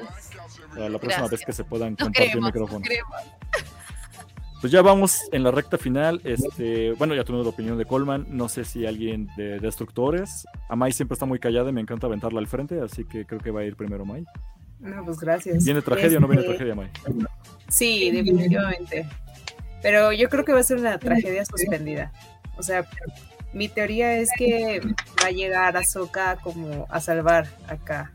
la 0.89 0.99
próxima 0.99 1.29
vez 1.29 1.45
que 1.45 1.53
se 1.53 1.65
puedan 1.65 1.97
compartir 1.97 2.37
el 2.37 2.43
micrófono. 2.43 2.85
Pues 4.61 4.73
ya 4.73 4.81
vamos 4.81 5.29
en 5.33 5.43
la 5.43 5.51
recta 5.51 5.77
final. 5.77 6.21
Este, 6.25 6.93
bueno, 6.93 7.15
ya 7.15 7.25
tuvimos 7.25 7.45
la 7.45 7.51
opinión 7.51 7.77
de 7.77 7.85
Coleman. 7.85 8.27
No 8.31 8.49
sé 8.49 8.65
si 8.65 8.87
alguien 8.87 9.29
de 9.37 9.61
Destructores. 9.61 10.47
A 10.69 10.77
Mai 10.77 10.93
siempre 10.93 11.15
está 11.15 11.27
muy 11.27 11.39
callada 11.39 11.71
y 11.71 11.73
me 11.73 11.81
encanta 11.81 12.07
aventarla 12.07 12.41
al 12.41 12.47
frente, 12.47 12.81
así 12.81 13.05
que 13.05 13.27
creo 13.27 13.41
que 13.41 13.51
va 13.51 13.61
a 13.61 13.65
ir 13.65 13.77
primero 13.77 14.05
Mai. 14.05 14.25
No, 14.81 15.05
pues 15.05 15.19
gracias. 15.19 15.65
¿Viene 15.65 15.83
tragedia 15.83 16.19
o 16.19 16.21
no 16.21 16.27
viene 16.27 16.43
este, 16.43 16.55
tragedia, 16.55 16.75
Mai? 16.75 16.89
Sí, 17.69 18.11
definitivamente. 18.11 19.07
Pero 19.83 20.13
yo 20.13 20.29
creo 20.29 20.45
que 20.45 20.53
va 20.53 20.61
a 20.61 20.65
ser 20.65 20.79
una 20.79 20.99
tragedia 20.99 21.45
suspendida. 21.45 22.13
O 22.57 22.63
sea, 22.63 22.87
mi 23.53 23.69
teoría 23.69 24.17
es 24.17 24.29
que 24.37 24.81
va 25.23 25.29
a 25.29 25.31
llegar 25.31 25.77
Ahsoka 25.77 26.37
como 26.37 26.87
a 26.91 27.01
salvar 27.01 27.47
acá 27.69 28.13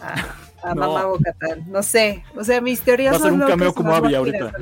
a, 0.00 0.70
a 0.70 0.74
Mamá 0.74 1.06
Bocatán. 1.06 1.70
No 1.70 1.82
sé, 1.82 2.24
o 2.36 2.44
sea, 2.44 2.60
mis 2.60 2.80
teorías 2.80 3.14
va 3.14 3.18
a 3.18 3.20
ser 3.20 3.32
un 3.32 3.40
cameo 3.40 3.74
como 3.74 3.94
Abby 3.94 4.14
ahorita. 4.14 4.52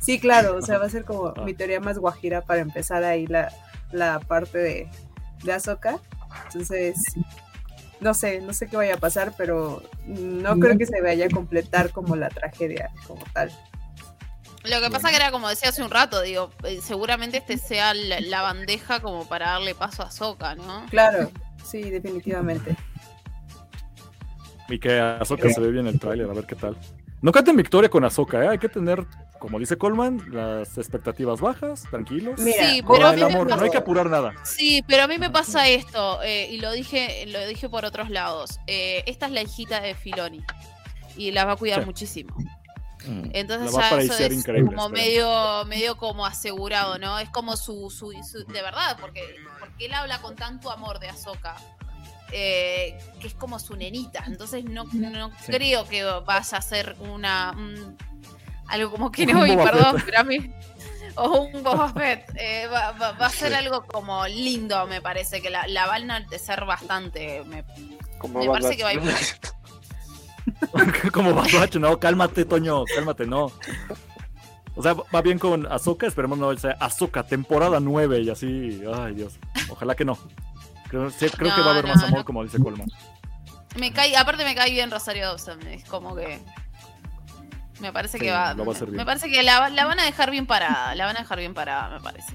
Sí, 0.00 0.18
claro, 0.18 0.56
o 0.56 0.62
sea, 0.62 0.78
va 0.78 0.86
a 0.86 0.90
ser 0.90 1.04
como 1.04 1.28
ah. 1.28 1.42
mi 1.44 1.54
teoría 1.54 1.80
más 1.80 1.98
guajira 1.98 2.42
para 2.42 2.60
empezar 2.60 3.04
ahí 3.04 3.26
la, 3.26 3.52
la 3.92 4.20
parte 4.20 4.58
de, 4.58 4.88
de 5.44 5.52
Ahsoka. 5.52 5.98
Entonces, 6.46 6.96
no 8.00 8.14
sé, 8.14 8.40
no 8.40 8.52
sé 8.52 8.66
qué 8.66 8.76
vaya 8.76 8.94
a 8.94 8.98
pasar, 8.98 9.32
pero 9.36 9.82
no 10.06 10.58
creo 10.58 10.76
que 10.76 10.86
se 10.86 11.00
vaya 11.00 11.26
a 11.26 11.30
completar 11.30 11.90
como 11.90 12.16
la 12.16 12.28
tragedia 12.28 12.90
como 13.06 13.22
tal. 13.32 13.50
Lo 14.64 14.80
que 14.80 14.90
pasa 14.90 15.10
que 15.10 15.16
era 15.16 15.30
como 15.30 15.48
decía 15.48 15.68
hace 15.68 15.82
un 15.82 15.90
rato, 15.90 16.22
digo, 16.22 16.50
eh, 16.64 16.80
seguramente 16.82 17.36
este 17.36 17.58
sea 17.58 17.92
la, 17.92 18.42
bandeja 18.42 19.00
como 19.00 19.28
para 19.28 19.50
darle 19.50 19.74
paso 19.74 20.02
a 20.02 20.10
Soca, 20.10 20.54
¿no? 20.54 20.86
Claro, 20.88 21.30
sí, 21.62 21.82
definitivamente. 21.90 22.74
Y 24.68 24.78
que 24.78 24.98
Azoka 24.98 25.50
se 25.50 25.60
ve 25.60 25.70
bien 25.70 25.86
el 25.86 26.00
tráiler, 26.00 26.30
a 26.30 26.32
ver 26.32 26.46
qué 26.46 26.54
tal. 26.54 26.76
No 27.20 27.32
canten 27.32 27.56
victoria 27.56 27.90
con 27.90 28.04
Azoka, 28.04 28.42
¿eh? 28.42 28.48
hay 28.48 28.58
que 28.58 28.70
tener, 28.70 29.04
como 29.38 29.58
dice 29.58 29.76
Coleman, 29.76 30.22
las 30.30 30.78
expectativas 30.78 31.40
bajas, 31.40 31.82
tranquilos. 31.90 32.40
sí, 32.40 32.82
pero 32.86 33.10
el 33.10 33.22
amor, 33.22 33.46
no 33.46 33.60
hay 33.60 33.70
que 33.70 33.76
apurar 33.76 34.08
nada. 34.08 34.34
Sí, 34.44 34.82
pero 34.88 35.04
a 35.04 35.08
mí 35.08 35.18
me 35.18 35.28
pasa 35.28 35.68
esto, 35.68 36.22
eh, 36.22 36.48
y 36.50 36.58
lo 36.58 36.72
dije, 36.72 37.26
lo 37.26 37.46
dije 37.46 37.68
por 37.68 37.84
otros 37.84 38.08
lados. 38.08 38.60
Eh, 38.66 39.04
esta 39.06 39.26
es 39.26 39.32
la 39.32 39.42
hijita 39.42 39.80
de 39.80 39.94
Filoni 39.94 40.42
y 41.16 41.32
la 41.32 41.44
va 41.44 41.52
a 41.52 41.56
cuidar 41.56 41.84
muchísimo. 41.84 42.34
Mm. 43.06 43.30
Entonces 43.32 43.72
ya 43.72 44.00
eso 44.00 44.14
es 44.14 44.44
como 44.44 44.88
medio, 44.88 45.64
medio 45.66 45.96
como 45.96 46.26
asegurado, 46.26 46.98
¿no? 46.98 47.18
Es 47.18 47.28
como 47.30 47.56
su, 47.56 47.90
su, 47.90 48.10
de 48.10 48.62
verdad, 48.62 48.96
porque, 49.00 49.36
porque 49.58 49.86
él 49.86 49.94
habla 49.94 50.20
con 50.20 50.36
tanto 50.36 50.70
amor 50.70 50.98
de 51.00 51.08
Ahsoka. 51.08 51.56
Eh, 52.36 52.98
que 53.20 53.28
es 53.28 53.34
como 53.34 53.60
su 53.60 53.76
nenita. 53.76 54.24
Entonces 54.26 54.64
no, 54.64 54.84
no 54.92 55.30
creo 55.46 55.86
que 55.86 56.02
vaya 56.02 56.58
a 56.58 56.62
ser 56.62 56.96
una 56.98 57.54
algo 58.68 58.90
como 58.90 59.12
que 59.12 59.26
no, 59.26 59.46
y 59.46 59.56
perdón, 59.56 60.02
pero 60.04 60.20
a 60.20 60.24
mí. 60.24 60.52
O 61.16 61.42
un 61.42 61.62
Boba 61.62 61.88
Fett. 61.94 62.30
Eh, 62.36 62.66
va, 62.66 62.88
a 63.18 63.30
ser 63.30 63.54
algo 63.54 63.84
como 63.86 64.26
lindo, 64.26 64.86
me 64.86 65.00
parece, 65.00 65.40
que 65.40 65.50
la, 65.50 65.66
la 65.68 65.86
van 65.86 66.10
a 66.10 66.26
ser 66.38 66.64
bastante. 66.64 67.44
Me, 67.44 67.62
me 68.32 68.46
parece 68.46 68.76
que 68.76 68.82
va 68.82 68.90
a 68.90 68.94
ir 68.94 69.02
Como 71.12 71.34
Babacho, 71.34 71.78
no, 71.78 71.98
cálmate, 71.98 72.44
Toño, 72.44 72.84
cálmate, 72.84 73.26
no. 73.26 73.50
O 74.76 74.82
sea, 74.82 74.94
va 74.94 75.22
bien 75.22 75.38
con 75.38 75.70
Azoka, 75.70 76.06
esperemos 76.06 76.38
no 76.38 76.54
sea 76.56 76.72
Azoka, 76.80 77.22
temporada 77.22 77.78
9 77.80 78.22
y 78.22 78.30
así. 78.30 78.82
Ay, 78.92 79.14
Dios. 79.14 79.38
Ojalá 79.68 79.94
que 79.94 80.04
no. 80.04 80.18
Creo, 80.88 81.10
creo 81.10 81.54
que 81.54 81.60
va 81.60 81.68
a 81.68 81.70
haber 81.70 81.86
más 81.86 82.02
amor, 82.02 82.24
como 82.24 82.42
dice 82.42 82.58
Colman. 82.58 82.88
Me 83.76 83.92
cae, 83.92 84.16
aparte 84.16 84.44
me 84.44 84.54
cae 84.54 84.70
bien 84.70 84.90
Rosario 84.90 85.26
Dawson, 85.26 85.60
es 85.66 85.84
como 85.84 86.14
que. 86.14 86.40
Me 87.80 87.92
parece 87.92 88.18
que 88.18 88.30
va. 88.30 88.54
me 88.54 89.04
parece 89.04 89.28
que 89.28 89.42
la, 89.42 89.68
la, 89.70 89.84
van 89.84 89.98
a 89.98 90.04
dejar 90.04 90.30
bien 90.30 90.46
parada. 90.46 90.94
La 90.94 91.06
van 91.06 91.16
a 91.16 91.20
dejar 91.20 91.38
bien 91.38 91.54
parada, 91.54 91.90
me 91.90 92.00
parece. 92.00 92.34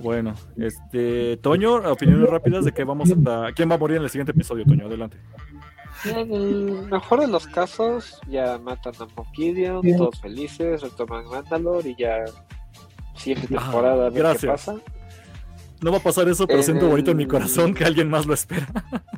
Bueno, 0.00 0.34
este. 0.56 1.36
Toño, 1.38 1.76
opiniones 1.76 2.28
rápidas 2.30 2.64
de 2.64 2.72
qué 2.72 2.84
vamos 2.84 3.10
a. 3.10 3.52
¿Quién 3.52 3.70
va 3.70 3.74
a 3.74 3.78
morir 3.78 3.98
en 3.98 4.04
el 4.04 4.10
siguiente 4.10 4.32
episodio, 4.32 4.64
Toño? 4.64 4.86
Adelante. 4.86 5.18
En 6.04 6.32
el 6.32 6.86
mejor 6.90 7.20
de 7.20 7.26
los 7.26 7.46
casos, 7.46 8.20
ya 8.28 8.58
matan 8.58 8.94
a 9.00 9.06
Mokidion, 9.16 9.82
todos 9.96 10.20
felices, 10.20 10.82
retoman 10.82 11.26
Mandalore 11.26 11.90
y 11.90 11.96
ya 11.96 12.24
siguiente 13.14 13.48
temporada 13.48 14.06
a 14.06 14.10
ver 14.10 14.36
qué 14.36 14.46
pasa. 14.46 14.76
No 15.80 15.92
va 15.92 15.98
a 15.98 16.02
pasar 16.02 16.28
eso, 16.28 16.46
pero 16.46 16.62
siento 16.62 16.88
bonito 16.88 17.12
en 17.12 17.16
mi 17.16 17.26
corazón 17.26 17.74
que 17.74 17.84
alguien 17.84 18.08
más 18.08 18.26
lo 18.26 18.34
espera. 18.34 18.66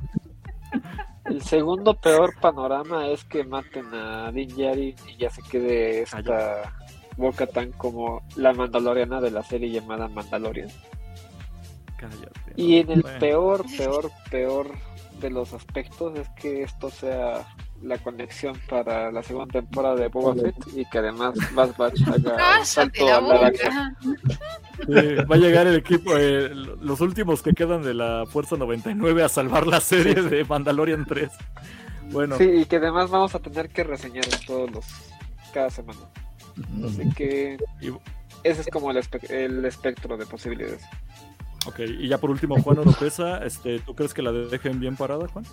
El 1.25 1.43
segundo 1.43 1.95
peor 1.95 2.35
panorama 2.41 3.07
es 3.07 3.25
que 3.25 3.45
maten 3.45 3.95
a 3.95 4.33
Din 4.33 4.49
Djarin 4.49 4.97
y 5.09 5.17
ya 5.17 5.31
se 5.31 5.43
quede 5.43 6.01
ah, 6.13 6.19
esta 6.19 6.77
boca 7.17 7.47
tan 7.47 7.71
como 7.73 8.23
la 8.35 8.53
mandaloriana 8.53 9.21
de 9.21 9.31
la 9.31 9.45
serie 9.45 9.71
llamada 9.71 10.09
Mandalorian. 10.09 10.69
Cállate, 11.97 12.53
y 12.57 12.79
en 12.79 12.91
el 12.91 13.03
peor, 13.03 13.65
peor, 13.77 14.11
peor 14.31 14.73
de 15.21 15.31
los 15.31 15.53
aspectos 15.53 16.19
es 16.19 16.29
que 16.31 16.63
esto 16.63 16.91
sea 16.91 17.47
la 17.83 17.99
conexión 17.99 18.61
para 18.69 19.11
la 19.11 19.23
segunda 19.23 19.61
temporada 19.61 19.97
de 19.97 20.09
Boba 20.09 20.35
Fett 20.35 20.57
y 20.75 20.85
que 20.87 20.99
además 20.99 21.35
Bad 21.55 21.77
Batch 21.77 22.03
haga 22.09 22.65
salto 22.65 23.07
a 23.07 23.21
la 23.21 23.53
va 25.31 25.35
a 25.35 25.39
llegar 25.39 25.67
el 25.67 25.77
equipo, 25.77 26.17
eh, 26.17 26.51
los 26.55 27.01
últimos 27.01 27.43
que 27.43 27.53
quedan 27.53 27.83
de 27.83 27.95
la 27.95 28.25
Fuerza 28.27 28.57
99 28.57 29.23
a 29.23 29.29
salvar 29.29 29.67
la 29.67 29.81
serie 29.81 30.15
de 30.15 30.45
Mandalorian 30.45 31.05
3. 31.07 31.31
Bueno. 32.11 32.37
Sí, 32.37 32.45
y 32.45 32.65
que 32.65 32.77
además 32.77 33.11
vamos 33.11 33.35
a 33.35 33.39
tener 33.39 33.69
que 33.69 33.85
reseñar 33.85 34.25
todos 34.47 34.71
los 34.71 34.85
cada 35.53 35.71
semana. 35.71 36.01
Así 36.85 37.09
que 37.15 37.57
ese 38.43 38.61
es 38.63 38.67
como 38.69 38.91
el, 38.91 39.01
el 39.29 39.65
espectro 39.65 40.17
de 40.17 40.27
posibilidades. 40.27 40.83
Ok, 41.67 41.81
y 41.81 42.09
ya 42.09 42.19
por 42.19 42.31
último, 42.31 42.61
Juan 42.63 42.79
Oropesa, 42.79 43.45
este, 43.45 43.81
¿tú 43.81 43.95
crees 43.95 44.15
que 44.15 44.23
la 44.23 44.33
dejen 44.33 44.81
bien 44.81 44.97
parada, 44.97 45.29
Juan? 45.29 45.45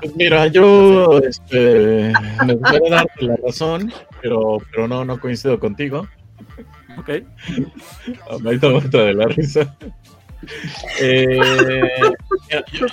Pues 0.00 0.16
mira, 0.16 0.46
yo 0.46 1.18
este, 1.18 2.12
me 2.46 2.54
gustaría 2.54 2.90
darte 2.90 3.24
la 3.24 3.36
razón, 3.36 3.92
pero, 4.22 4.58
pero 4.70 4.88
no, 4.88 5.04
no 5.04 5.20
coincido 5.20 5.58
contigo. 5.58 6.06
Ok. 6.96 7.08
Me 8.40 8.50
ha 8.50 8.66
otra 8.66 9.04
de 9.04 9.14
la 9.14 9.26
risa. 9.26 9.76
Eh, 11.00 11.38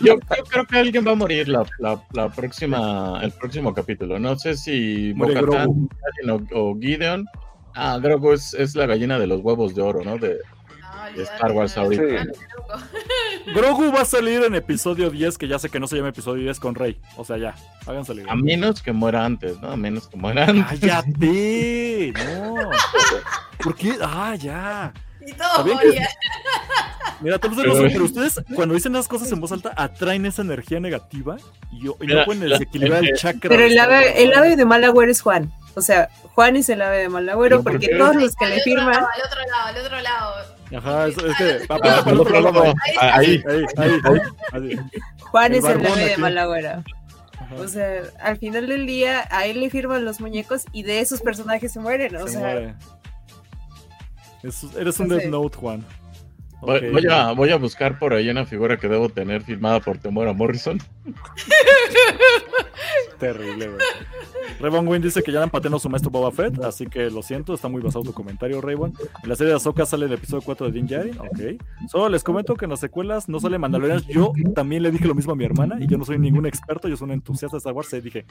yo, 0.01 0.19
creo 0.19 0.65
que 0.65 0.77
alguien 0.77 1.07
va 1.07 1.11
a 1.11 1.15
morir 1.15 1.47
la, 1.47 1.65
la, 1.80 2.30
próxima, 2.30 3.22
el 3.23 3.31
próximo 3.31 3.73
capítulo. 3.73 4.19
No 4.19 4.38
sé 4.38 4.57
si 4.57 5.14
Bocatán 5.14 5.89
o, 6.30 6.41
o, 6.53 6.77
Gideon. 6.77 7.26
Ah, 7.73 7.99
Grogu 8.01 8.34
es, 8.34 8.53
es 8.53 8.76
la 8.76 8.85
gallina 8.85 9.18
de 9.19 9.27
los 9.27 9.41
huevos 9.41 9.76
de 9.76 9.81
oro, 9.81 10.03
¿no? 10.03 10.18
De, 10.18 10.39
Star 11.15 11.51
Wars 11.51 11.77
ahorita. 11.77 12.03
Grogu 13.55 13.91
va 13.91 14.01
a 14.01 14.05
salir 14.05 14.43
en 14.43 14.55
episodio 14.55 15.09
10, 15.09 15.38
que 15.38 15.47
ya 15.47 15.59
sé 15.59 15.69
que 15.69 15.79
no 15.79 15.88
se 15.88 15.95
llama 15.95 16.09
episodio 16.09 16.43
10 16.43 16.59
con 16.59 16.75
Rey. 16.75 16.99
O 17.15 17.23
sea, 17.23 17.38
ya, 17.38 17.55
hagan 17.85 18.05
salir. 18.05 18.29
A 18.29 18.35
menos 18.35 18.81
que 18.81 18.91
muera 18.91 19.25
antes, 19.25 19.59
¿no? 19.61 19.71
A 19.71 19.77
menos 19.77 20.07
que 20.07 20.17
muera 20.17 20.45
antes. 20.45 20.79
¡Cállate! 20.79 22.13
No. 22.27 22.55
¿Por 23.63 23.75
qué? 23.75 23.95
Ah, 24.01 24.35
ya. 24.35 24.93
Y 25.25 25.34
todo 25.34 25.65
Mira, 27.19 27.39
todos 27.39 27.57
pero, 27.57 27.73
pero 27.73 28.05
ustedes 28.05 28.41
cuando 28.55 28.75
dicen 28.75 28.93
las 28.93 29.07
cosas 29.07 29.31
en 29.31 29.39
voz 29.39 29.51
alta 29.51 29.73
atraen 29.75 30.25
esa 30.25 30.43
energía 30.43 30.79
negativa 30.79 31.38
y, 31.71 31.84
yo, 31.84 31.97
y 31.99 32.07
no 32.07 32.25
pueden 32.25 32.47
desequilibrar 32.47 33.03
el 33.03 33.13
chakra. 33.17 33.49
Pero 33.49 33.63
el 33.63 33.77
ave, 33.77 34.23
el 34.23 34.34
ave 34.34 34.55
de 34.55 34.65
mal 34.65 34.84
agüero 34.84 35.11
es 35.11 35.21
Juan. 35.21 35.51
O 35.73 35.81
sea, 35.81 36.09
Juan 36.35 36.55
es 36.55 36.69
el 36.69 36.81
ave 36.81 36.99
de 36.99 37.09
mal 37.09 37.27
agüero 37.27 37.63
porque 37.63 37.89
todos 37.89 38.15
los 38.15 38.35
que 38.35 38.47
le 38.47 38.61
firman. 38.61 38.95
Al 38.95 39.21
otro 39.25 39.41
lado, 39.49 39.67
al 39.67 39.77
otro 39.77 40.01
lado. 40.01 40.56
Ajá, 40.76 41.07
es, 41.07 41.18
es 41.18 41.38
que 41.38 41.68
va 41.68 41.77
para 41.77 42.11
el 42.11 42.19
otro 42.19 42.41
lado. 42.41 42.64
Ahí, 42.99 43.44
ahí, 43.48 43.65
ahí, 43.77 43.91
ahí. 44.52 44.80
Juan 45.22 45.53
es 45.53 45.64
el 45.64 45.85
ave 45.85 46.06
de 46.10 46.18
mal 46.18 46.38
agüero. 46.38 46.84
O 47.57 47.68
sea, 47.68 48.02
al 48.19 48.38
final 48.38 48.68
del 48.68 48.85
día 48.85 49.27
a 49.31 49.45
él 49.45 49.61
le 49.61 49.69
firman 49.69 50.03
los 50.03 50.19
muñecos 50.19 50.65
y 50.73 50.84
de 50.84 50.99
esos 50.99 51.22
personajes 51.22 51.72
se 51.72 51.80
mueren. 51.80 52.15
O 52.18 52.27
sea, 52.27 52.76
eres 54.77 54.99
un 54.99 55.07
Death 55.07 55.26
Note, 55.26 55.57
Juan. 55.57 55.85
Voy, 56.61 57.05
a, 57.09 57.31
voy 57.34 57.51
a 57.51 57.57
buscar 57.57 57.99
por 57.99 58.13
ahí 58.13 58.29
una 58.29 58.45
figura 58.45 58.77
que 58.77 58.88
debo 58.88 59.09
tener 59.09 59.43
firmada 59.43 59.79
por 59.79 59.97
Temora 59.97 60.34
Morrison. 60.34 60.79
Terrible, 63.19 63.67
güey. 63.67 63.79
Raybon 64.59 64.88
Wynn 64.88 65.01
dice 65.01 65.21
que 65.21 65.31
ya 65.31 65.43
a 65.43 65.79
su 65.79 65.89
maestro 65.89 66.09
Boba 66.09 66.31
Fett, 66.31 66.63
así 66.63 66.88
que 66.88 67.11
lo 67.11 67.21
siento, 67.21 67.53
está 67.53 67.67
muy 67.67 67.81
basado 67.81 68.03
tu 68.03 68.13
comentario, 68.13 68.59
Raybon. 68.59 68.93
En 69.23 69.29
la 69.29 69.35
serie 69.35 69.51
de 69.51 69.57
Ahsoka 69.57 69.85
sale 69.85 70.07
el 70.07 70.13
episodio 70.13 70.41
4 70.41 70.67
de 70.67 70.71
Din 70.71 70.88
Djarin, 70.88 71.17
ok. 71.19 71.61
Solo 71.91 72.09
les 72.09 72.23
comento 72.23 72.55
que 72.55 72.65
en 72.65 72.71
las 72.71 72.79
secuelas 72.79 73.29
no 73.29 73.39
sale 73.39 73.59
Mandalorian. 73.59 74.01
Yo 74.07 74.34
también 74.55 74.84
le 74.84 74.91
dije 74.91 75.05
lo 75.05 75.13
mismo 75.13 75.34
a 75.34 75.35
mi 75.35 75.45
hermana, 75.45 75.77
y 75.79 75.88
yo 75.88 75.97
no 75.97 76.05
soy 76.05 76.17
ningún 76.17 76.47
experto, 76.47 76.88
yo 76.88 76.97
soy 76.97 77.05
un 77.05 77.13
entusiasta 77.13 77.57
de 77.57 77.59
Star 77.59 77.73
Wars, 77.73 77.93
y 77.93 78.01
dije, 78.01 78.25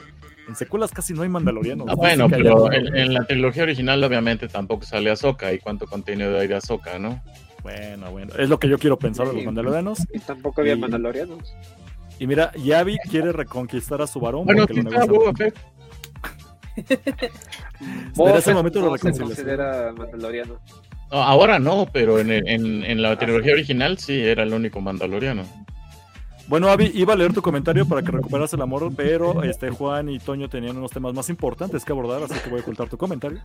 en 0.49 0.55
secuelas 0.55 0.91
casi 0.91 1.13
no 1.13 1.21
hay 1.21 1.29
Mandalorianos. 1.29 1.87
Ah, 1.89 1.95
bueno, 1.95 2.27
pero 2.29 2.71
en, 2.73 3.13
la 3.13 3.25
trilogía 3.25 3.63
original 3.63 4.03
obviamente 4.03 4.49
tampoco 4.49 4.83
sale 4.83 5.11
Ahsoka, 5.11 5.53
y 5.53 5.59
cuánto 5.59 5.85
contenido 5.85 6.37
hay 6.37 6.47
de 6.47 6.55
Ahsoka, 6.55 6.99
¿no? 6.99 7.21
Bueno, 7.63 8.11
bueno. 8.11 8.33
Es 8.37 8.49
lo 8.49 8.59
que 8.59 8.69
yo 8.69 8.77
quiero 8.77 8.97
pensar 8.97 9.27
de 9.27 9.33
los 9.33 9.43
mandalorianos. 9.43 9.99
Y 10.13 10.19
tampoco 10.19 10.61
había 10.61 10.75
mandalorianos. 10.75 11.55
Y 12.19 12.27
mira, 12.27 12.51
Yavi 12.55 12.97
quiere 13.09 13.31
reconquistar 13.31 14.01
a 14.01 14.07
su 14.07 14.19
varón. 14.19 14.45
Bueno, 14.45 14.65
porque 14.65 14.81
lo 14.81 15.07
Boba 15.07 15.33
Fett. 15.33 15.55
Desde 18.15 18.37
ese 18.37 18.53
momento 18.53 18.81
lo 18.81 18.97
considera 18.97 19.93
mandaloriano. 19.95 20.59
No, 21.11 21.23
ahora 21.23 21.59
no, 21.59 21.87
pero 21.91 22.19
en, 22.19 22.31
en, 22.31 22.83
en 22.83 23.01
la 23.01 23.17
trilogía 23.17 23.53
original 23.53 23.97
sí 23.97 24.19
era 24.19 24.43
el 24.43 24.53
único 24.53 24.81
mandaloriano. 24.81 25.43
Bueno, 26.47 26.69
Avi, 26.69 26.91
iba 26.95 27.13
a 27.13 27.17
leer 27.17 27.33
tu 27.33 27.41
comentario 27.41 27.85
para 27.85 28.01
que 28.01 28.11
recuperas 28.11 28.53
el 28.53 28.61
amor, 28.61 28.89
pero 28.95 29.43
este 29.43 29.69
Juan 29.69 30.07
y 30.07 30.17
Toño 30.17 30.47
tenían 30.47 30.77
unos 30.77 30.91
temas 30.91 31.13
más 31.13 31.29
importantes 31.29 31.83
que 31.83 31.91
abordar, 31.91 32.23
así 32.23 32.39
que 32.39 32.49
voy 32.49 32.59
a 32.59 32.61
ocultar 32.61 32.87
tu 32.87 32.97
comentario. 32.97 33.39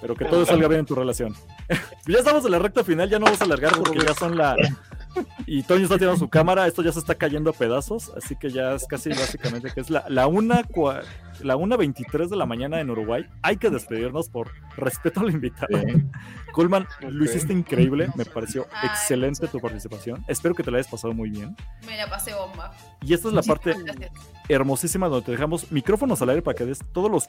Pero 0.00 0.14
que 0.14 0.24
todo 0.24 0.46
salga 0.46 0.68
bien 0.68 0.80
en 0.80 0.86
tu 0.86 0.94
relación. 0.94 1.34
ya 2.06 2.18
estamos 2.18 2.44
en 2.44 2.52
la 2.52 2.60
recta 2.60 2.84
final, 2.84 3.10
ya 3.10 3.18
no 3.18 3.24
vamos 3.24 3.40
a 3.40 3.44
alargar 3.44 3.72
porque 3.76 3.98
ya 4.06 4.14
son 4.14 4.38
la. 4.38 4.54
Y 5.46 5.64
Toño 5.64 5.84
está 5.84 5.98
tirando 5.98 6.18
su 6.18 6.28
cámara, 6.28 6.68
esto 6.68 6.82
ya 6.82 6.92
se 6.92 7.00
está 7.00 7.16
cayendo 7.16 7.50
a 7.50 7.52
pedazos, 7.52 8.12
así 8.16 8.36
que 8.36 8.50
ya 8.50 8.74
es 8.74 8.86
casi 8.86 9.08
básicamente 9.10 9.72
que 9.72 9.80
es 9.80 9.90
la, 9.90 10.04
la 10.08 10.28
una 10.28 10.62
la 11.42 11.56
1.23 11.56 12.28
de 12.28 12.36
la 12.36 12.46
mañana 12.46 12.80
en 12.80 12.90
Uruguay. 12.90 13.26
Hay 13.42 13.56
que 13.56 13.70
despedirnos 13.70 14.28
por 14.28 14.50
respeto 14.76 15.20
al 15.20 15.30
invitado. 15.30 15.78
Coleman, 16.52 16.86
lo 17.00 17.24
hiciste 17.24 17.52
increíble. 17.52 18.08
Me 18.14 18.24
pareció 18.24 18.66
excelente 18.82 19.46
tu 19.48 19.60
participación. 19.60 20.24
Espero 20.28 20.54
que 20.54 20.62
te 20.62 20.70
la 20.70 20.78
hayas 20.78 20.90
pasado 20.90 21.14
muy 21.14 21.30
bien. 21.30 21.56
Me 21.86 21.96
la 21.96 22.08
pasé 22.08 22.34
bomba. 22.34 22.72
Y 23.02 23.14
esta 23.14 23.28
es 23.28 23.34
la 23.34 23.42
parte 23.42 23.74
hermosísima 24.48 25.08
donde 25.08 25.26
te 25.26 25.32
dejamos 25.32 25.70
micrófonos 25.70 26.22
al 26.22 26.30
aire 26.30 26.42
para 26.42 26.56
que 26.56 26.64
des 26.64 26.80
todos 26.92 27.10
los 27.10 27.26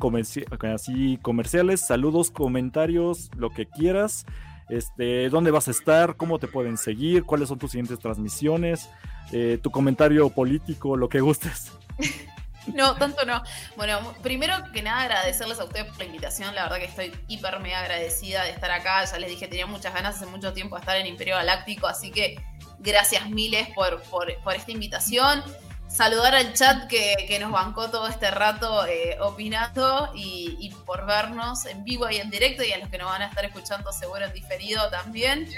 así, 0.73 1.19
comerciales, 1.21 1.85
saludos, 1.85 2.31
comentarios, 2.31 3.29
lo 3.35 3.49
que 3.49 3.65
quieras. 3.65 4.25
Este, 4.69 5.29
dónde 5.29 5.49
vas 5.49 5.67
a 5.67 5.71
estar, 5.71 6.15
cómo 6.15 6.37
te 6.37 6.47
pueden 6.47 6.77
seguir, 6.77 7.23
cuáles 7.23 7.49
son 7.49 7.57
tus 7.57 7.71
siguientes 7.71 7.97
transmisiones, 7.97 8.89
eh, 9.31 9.59
tu 9.61 9.71
comentario 9.71 10.29
político, 10.29 10.95
lo 10.95 11.09
que 11.09 11.21
gustes. 11.21 11.71
No, 12.67 12.95
tanto 12.95 13.25
no. 13.25 13.41
Bueno, 13.75 14.13
primero 14.21 14.55
que 14.73 14.81
nada 14.81 15.01
agradecerles 15.01 15.59
a 15.59 15.65
ustedes 15.65 15.85
por 15.85 15.97
la 15.97 16.05
invitación. 16.05 16.53
La 16.55 16.63
verdad 16.63 16.77
que 16.77 16.85
estoy 16.85 17.11
hiper 17.27 17.59
mega 17.59 17.79
agradecida 17.79 18.43
de 18.43 18.51
estar 18.51 18.71
acá. 18.71 19.03
Ya 19.05 19.17
les 19.17 19.29
dije, 19.29 19.47
tenía 19.47 19.65
muchas 19.65 19.93
ganas 19.93 20.15
hace 20.15 20.25
mucho 20.25 20.53
tiempo 20.53 20.75
de 20.75 20.81
estar 20.81 20.97
en 20.97 21.07
Imperio 21.07 21.35
Galáctico, 21.35 21.87
así 21.87 22.11
que 22.11 22.39
gracias 22.79 23.29
miles 23.29 23.67
por, 23.75 24.01
por, 24.03 24.55
esta 24.55 24.71
invitación. 24.71 25.43
Saludar 25.87 26.35
al 26.35 26.53
chat 26.53 26.87
que, 26.87 27.37
nos 27.39 27.51
bancó 27.51 27.89
todo 27.89 28.07
este 28.07 28.29
rato 28.29 28.85
eh, 28.85 29.17
opinando 29.21 30.11
y, 30.13 30.55
y, 30.59 30.69
por 30.85 31.05
vernos 31.07 31.65
en 31.65 31.83
vivo 31.83 32.09
y 32.11 32.17
en 32.17 32.29
directo 32.29 32.63
y 32.63 32.71
a 32.71 32.77
los 32.77 32.89
que 32.89 32.99
nos 32.99 33.07
van 33.07 33.23
a 33.23 33.27
estar 33.27 33.43
escuchando 33.43 33.91
seguro 33.91 34.25
en 34.25 34.33
diferido 34.33 34.87
también. 34.89 35.49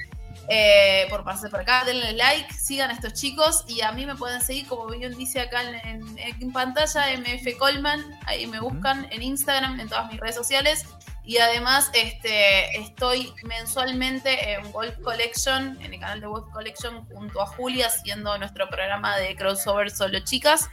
Eh, 0.50 1.06
por 1.10 1.24
pasarse 1.24 1.50
por 1.50 1.62
acá, 1.62 1.84
denle 1.86 2.14
like, 2.14 2.54
sigan 2.54 2.90
a 2.90 2.94
estos 2.94 3.14
chicos 3.14 3.64
y 3.68 3.82
a 3.82 3.92
mí 3.92 4.06
me 4.06 4.16
pueden 4.16 4.42
seguir, 4.42 4.68
como 4.68 4.88
bien 4.88 5.16
dice 5.16 5.40
acá 5.40 5.62
en, 5.62 6.52
pantalla, 6.52 7.08
MF 7.18 7.58
Colman, 7.58 8.20
ahí 8.26 8.48
me 8.48 8.60
buscan 8.60 9.08
en 9.12 9.22
Instagram, 9.22 9.80
en 9.80 9.88
todas 9.88 10.12
mis 10.12 10.20
redes 10.20 10.36
sociales. 10.36 10.86
Y 11.24 11.38
además 11.38 11.92
este, 11.94 12.78
estoy 12.78 13.32
mensualmente 13.44 14.54
en 14.54 14.72
Wolf 14.72 14.98
Collection, 15.04 15.80
en 15.82 15.94
el 15.94 16.00
canal 16.00 16.20
de 16.20 16.28
Wolf 16.28 16.52
Collection, 16.52 17.06
junto 17.06 17.42
a 17.42 17.46
Julia, 17.46 17.88
haciendo 17.88 18.38
nuestro 18.40 18.68
programa 18.68 19.18
de 19.18 19.36
crossover 19.36 19.92
solo 19.92 20.20
chicas. 20.20 20.70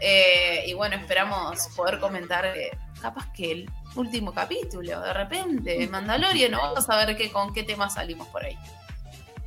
Eh, 0.00 0.64
y 0.66 0.72
bueno, 0.72 0.96
esperamos 0.96 1.68
poder 1.76 2.00
comentar 2.00 2.46
eh, 2.46 2.70
capaz 3.02 3.30
que 3.32 3.52
el 3.52 3.70
último 3.94 4.32
capítulo, 4.32 5.00
de 5.00 5.12
repente, 5.12 5.86
Mandalorian, 5.90 6.52
¿no? 6.52 6.60
vamos 6.60 6.88
a 6.88 6.96
ver 7.04 7.16
qué, 7.16 7.30
con 7.30 7.52
qué 7.52 7.62
tema 7.62 7.90
salimos 7.90 8.26
por 8.28 8.42
ahí. 8.42 8.58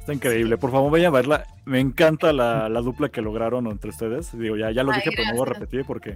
Está 0.04 0.12
increíble. 0.12 0.58
Por 0.58 0.70
favor, 0.70 0.92
vayan 0.92 1.14
a 1.14 1.16
verla. 1.16 1.48
Me 1.64 1.80
encanta 1.80 2.34
la, 2.34 2.68
dupla 2.82 3.08
que 3.08 3.22
lograron 3.22 3.68
entre 3.68 3.90
ustedes. 3.90 4.38
Digo, 4.38 4.58
ya, 4.58 4.70
ya 4.70 4.84
lo 4.84 4.92
dije, 4.92 5.12
pero 5.16 5.30
no 5.30 5.38
voy 5.38 5.50
a 5.50 5.54
repetir 5.54 5.86
porque 5.86 6.10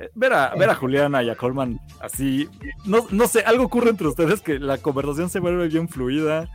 eh, 0.00 0.10
ver 0.16 0.32
a, 0.32 0.52
ver 0.56 0.68
a 0.70 0.74
Juliana 0.74 1.22
y 1.22 1.30
a 1.30 1.36
Colman 1.36 1.78
así, 2.00 2.48
no, 2.84 3.06
no 3.10 3.28
sé, 3.28 3.42
algo 3.42 3.62
ocurre 3.62 3.90
entre 3.90 4.08
ustedes 4.08 4.40
que 4.40 4.58
la 4.58 4.78
conversación 4.78 5.30
se 5.30 5.38
vuelve 5.38 5.68
bien 5.68 5.88
fluida, 5.88 6.48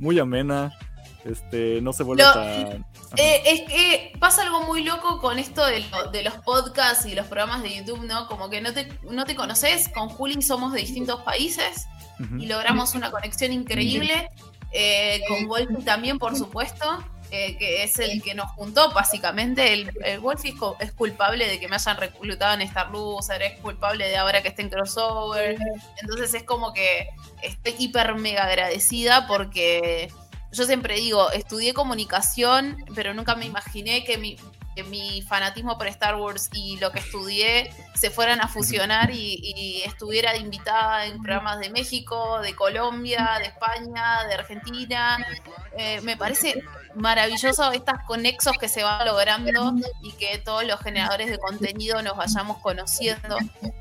muy 0.00 0.18
amena, 0.18 0.72
este, 1.24 1.80
no 1.82 1.92
se 1.92 2.02
vuelve 2.02 2.24
tan... 2.24 2.84
Eh, 3.16 3.42
es 3.46 3.60
que 3.68 4.12
pasa 4.18 4.42
algo 4.42 4.62
muy 4.62 4.82
loco 4.82 5.20
con 5.20 5.38
esto 5.38 5.64
de, 5.66 5.84
de, 6.10 6.24
los 6.24 6.34
podcasts 6.38 7.06
y 7.06 7.14
los 7.14 7.28
programas 7.28 7.62
de 7.62 7.76
YouTube, 7.76 8.04
¿no? 8.08 8.26
Como 8.26 8.50
que 8.50 8.60
no 8.60 8.72
te, 8.72 8.88
no 9.08 9.24
te 9.24 9.36
conoces, 9.36 9.88
con 9.90 10.08
Juli 10.08 10.42
somos 10.42 10.72
de 10.72 10.80
distintos 10.80 11.20
países 11.22 11.86
y 12.40 12.46
logramos 12.46 12.96
una 12.96 13.12
conexión 13.12 13.52
increíble 13.52 14.28
eh, 14.72 15.22
con 15.28 15.46
Wolfie 15.46 15.84
también, 15.84 16.18
por 16.18 16.36
supuesto, 16.36 17.04
eh, 17.30 17.56
que 17.58 17.82
es 17.84 17.98
el 17.98 18.22
que 18.22 18.34
nos 18.34 18.50
juntó, 18.52 18.90
básicamente. 18.92 19.72
El, 19.72 19.92
el 20.04 20.20
Wolfie 20.20 20.54
es, 20.80 20.92
culpable 20.92 21.46
de 21.46 21.60
que 21.60 21.68
me 21.68 21.76
hayan 21.76 21.96
reclutado 21.96 22.54
en 22.54 22.62
Star 22.62 22.90
Loser, 22.90 23.42
es 23.42 23.60
culpable 23.60 24.08
de 24.08 24.16
ahora 24.16 24.42
que 24.42 24.48
esté 24.48 24.62
en 24.62 24.70
crossover. 24.70 25.58
Entonces 26.00 26.34
es 26.34 26.42
como 26.44 26.72
que 26.72 27.08
estoy 27.42 27.74
hiper 27.78 28.14
mega 28.14 28.44
agradecida 28.44 29.26
porque 29.26 30.10
yo 30.52 30.64
siempre 30.64 30.96
digo, 30.96 31.30
estudié 31.30 31.74
comunicación, 31.74 32.82
pero 32.94 33.12
nunca 33.12 33.34
me 33.34 33.44
imaginé 33.44 34.04
que 34.04 34.16
mi, 34.16 34.36
mi 34.84 35.22
fanatismo 35.22 35.76
por 35.76 35.86
Star 35.88 36.16
Wars 36.16 36.50
y 36.52 36.78
lo 36.78 36.90
que 36.92 37.00
estudié 37.00 37.70
se 37.94 38.10
fueran 38.10 38.40
a 38.40 38.48
fusionar 38.48 39.10
y, 39.10 39.82
estuviera 39.84 40.36
invitada 40.36 41.06
en 41.06 41.22
programas 41.22 41.60
de 41.60 41.70
México, 41.70 42.40
de 42.40 42.54
Colombia, 42.54 43.38
de 43.38 43.46
España, 43.46 44.24
de 44.28 44.34
Argentina. 44.34 45.18
Eh, 45.76 46.00
me 46.02 46.16
parece 46.16 46.62
maravilloso 46.94 47.72
estas 47.72 48.04
conexos 48.04 48.56
que 48.58 48.68
se 48.68 48.82
van 48.82 49.06
logrando 49.06 49.74
y 50.02 50.12
que 50.12 50.38
todos 50.38 50.64
los 50.64 50.80
generadores 50.80 51.30
de 51.30 51.38
contenido 51.38 52.02
nos 52.02 52.16
vayamos 52.16 52.58
conociendo 52.58 53.36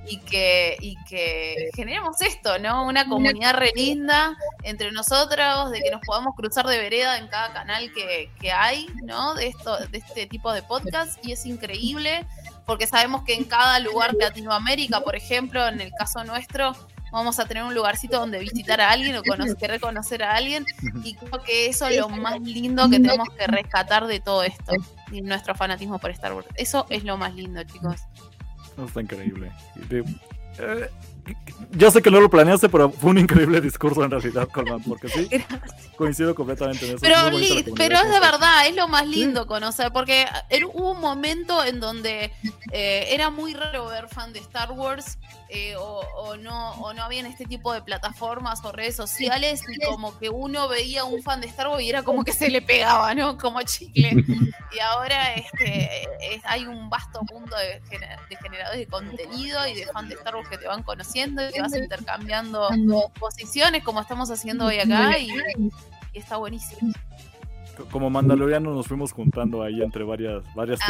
y 0.08 0.20
que, 0.20 0.78
y 0.80 0.96
que 1.06 1.70
generemos 1.76 2.22
esto, 2.22 2.60
¿no? 2.60 2.86
Una 2.86 3.08
comunidad 3.08 3.56
re 3.56 3.72
linda 3.76 4.38
entre 4.64 4.92
nosotros, 4.92 5.72
de 5.72 5.82
que 5.82 5.92
nos 5.92 6.02
podamos 6.06 6.36
cruzar 6.36 6.68
de 6.68 6.78
vereda 6.78 7.18
en 7.18 7.28
cada 7.28 7.54
canal 7.54 7.92
que, 7.94 8.32
que 8.40 8.52
hay, 8.52 8.88
¿no? 9.04 9.34
De, 9.36 9.48
esto, 9.48 9.78
de 9.78 9.98
este 9.98 10.28
tipo 10.28 10.54
de 10.54 10.64
podcast 10.64 11.24
y 11.26 11.32
es 11.32 11.46
increíble 11.46 12.26
porque 12.66 12.86
sabemos 12.86 13.24
que 13.24 13.34
en 13.34 13.46
cada 13.46 13.80
lugar 13.80 14.12
de 14.12 14.26
Latinoamérica, 14.26 15.00
por 15.00 15.16
ejemplo, 15.16 15.66
en 15.68 15.80
el 15.80 15.92
caso 15.98 16.24
nuestro, 16.26 16.76
vamos 17.12 17.40
a 17.40 17.46
tener 17.46 17.64
un 17.64 17.74
lugarcito 17.74 18.20
donde 18.20 18.40
visitar 18.40 18.82
a 18.82 18.92
alguien 18.92 19.16
o 19.16 19.24
conocer, 19.24 19.70
reconocer 19.70 20.24
a 20.24 20.36
alguien. 20.36 20.66
Y 21.04 21.16
creo 21.16 21.44
que 21.44 21.68
eso 21.68 21.88
es 21.88 21.98
lo 21.98 22.10
más 22.10 22.40
lindo 22.42 22.90
que 22.90 23.00
tenemos 23.00 23.30
que 23.30 23.48
rescatar 23.48 24.08
de 24.08 24.20
todo 24.20 24.44
esto, 24.44 24.74
y 25.12 25.22
nuestro 25.22 25.56
fanatismo 25.56 26.00
por 26.00 26.12
Star 26.12 26.34
Wars. 26.34 26.48
Eso 26.56 26.86
es 26.90 27.04
lo 27.04 27.18
más 27.18 27.34
lindo, 27.36 27.64
chicos. 27.64 28.02
está 28.86 29.02
increíble. 29.02 29.52
Eh, 30.60 30.90
yo 31.72 31.92
sé 31.92 32.02
que 32.02 32.10
no 32.10 32.20
lo 32.22 32.30
planeaste, 32.30 32.70
pero 32.70 32.90
fue 32.90 33.12
un 33.12 33.18
increíble 33.18 33.60
discurso 33.62 34.04
en 34.04 34.12
realidad, 34.12 34.48
Colman, 34.48 34.82
porque 34.82 35.10
sí, 35.10 35.30
coincido 35.98 36.34
completamente 36.34 36.86
en 36.86 36.96
eso. 36.96 37.02
Pero, 37.02 37.16
pero 37.76 37.98
es 37.98 38.10
de 38.10 38.20
verdad, 38.20 38.68
es 38.68 38.76
lo 38.76 38.88
más 38.88 39.06
lindo 39.08 39.46
conocer, 39.46 39.92
porque 39.92 40.26
hubo 40.74 40.92
un 40.92 41.02
momento 41.02 41.64
en 41.64 41.80
donde 41.80 42.32
eh, 42.72 43.08
era 43.10 43.30
muy 43.30 43.54
raro 43.54 43.88
ver 43.88 44.08
fan 44.08 44.32
de 44.34 44.40
Star 44.40 44.72
Wars 44.72 45.18
eh, 45.50 45.76
o, 45.78 46.36
no, 46.38 46.72
o 46.74 46.94
no 46.94 47.04
habían 47.04 47.26
este 47.26 47.46
tipo 47.46 47.74
de 47.74 47.82
plataformas 47.82 48.64
o 48.66 48.72
redes 48.72 48.96
sociales 48.96 49.64
y 49.68 49.86
como 49.86 50.18
que 50.20 50.30
uno 50.30 50.68
veía 50.68 51.06
un 51.06 51.22
fan 51.24 51.40
de 51.40 51.48
Star 51.48 51.70
Wars 51.70 51.84
y 51.84 51.90
era 51.90 52.04
como 52.04 52.24
que 52.24 52.34
se 52.34 52.50
le 52.50 52.62
pegaba, 52.62 53.14
¿no? 53.14 53.38
Como 53.38 53.62
chicle. 53.62 54.24
Y 54.70 54.80
ahora 54.80 55.34
este, 55.34 56.10
hay 56.44 56.66
un 56.66 56.90
vasto 56.90 57.22
mundo 57.32 57.56
de, 57.56 57.80
de 57.90 58.36
generadores 58.36 58.82
de 58.82 58.86
contenido 58.86 59.66
y 59.66 59.76
de 59.76 59.88
fan 59.88 60.10
de 60.10 60.16
Star 60.16 60.36
Wars 60.36 60.50
que 60.50 60.58
te 60.58 60.68
van 60.68 60.84
conociendo 60.84 61.48
y 61.48 61.54
te 61.54 61.62
vas 61.62 61.74
intercambiando 61.74 62.70
posiciones 63.18 63.84
como 63.84 64.02
estamos 64.02 64.30
haciendo 64.30 64.66
hoy 64.66 64.80
acá 64.80 65.18
y, 65.18 65.30
está 66.14 66.38
buenísimo. 66.38 66.92
Como 67.92 68.10
Mandaloriano 68.10 68.74
nos 68.74 68.88
fuimos 68.88 69.14
juntando 69.14 69.62
ahí 69.62 69.82
entre 69.82 70.04
varias 70.04 70.44
varias 70.56 70.80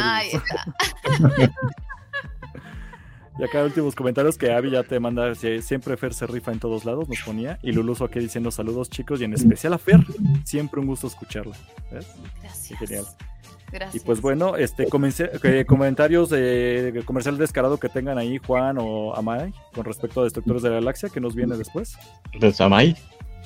Y 3.38 3.44
acá 3.44 3.62
últimos 3.62 3.94
comentarios 3.94 4.36
que 4.36 4.52
Abby 4.52 4.70
ya 4.70 4.82
te 4.82 4.98
manda, 4.98 5.32
siempre 5.34 5.96
Fer 5.96 6.12
se 6.12 6.26
rifa 6.26 6.50
en 6.50 6.58
todos 6.58 6.84
lados, 6.84 7.08
nos 7.08 7.20
ponía. 7.22 7.58
Y 7.62 7.70
Luluso 7.70 8.04
aquí 8.04 8.18
diciendo 8.18 8.50
saludos 8.50 8.90
chicos 8.90 9.20
y 9.20 9.24
en 9.24 9.32
especial 9.32 9.74
a 9.74 9.78
Fer, 9.78 10.00
siempre 10.44 10.80
un 10.80 10.88
gusto 10.88 11.06
escucharla. 11.06 11.56
Gracias. 11.90 12.78
genial. 12.80 13.06
Gracias. 13.70 14.02
Y 14.02 14.04
pues 14.04 14.20
bueno, 14.20 14.56
este 14.56 14.84
eh, 14.84 15.64
comentarios 15.66 16.30
de 16.30 17.02
comercial 17.04 17.38
descarado 17.38 17.78
que 17.78 17.88
tengan 17.88 18.18
ahí 18.18 18.38
Juan 18.38 18.78
o 18.80 19.14
Amay 19.14 19.52
con 19.72 19.84
respecto 19.84 20.20
a 20.20 20.24
Destructores 20.24 20.62
de 20.62 20.70
la 20.70 20.76
Galaxia 20.76 21.08
que 21.08 21.20
nos 21.20 21.36
viene 21.36 21.56
después. 21.56 21.96
Pues 22.40 22.60
Amay. 22.60 22.96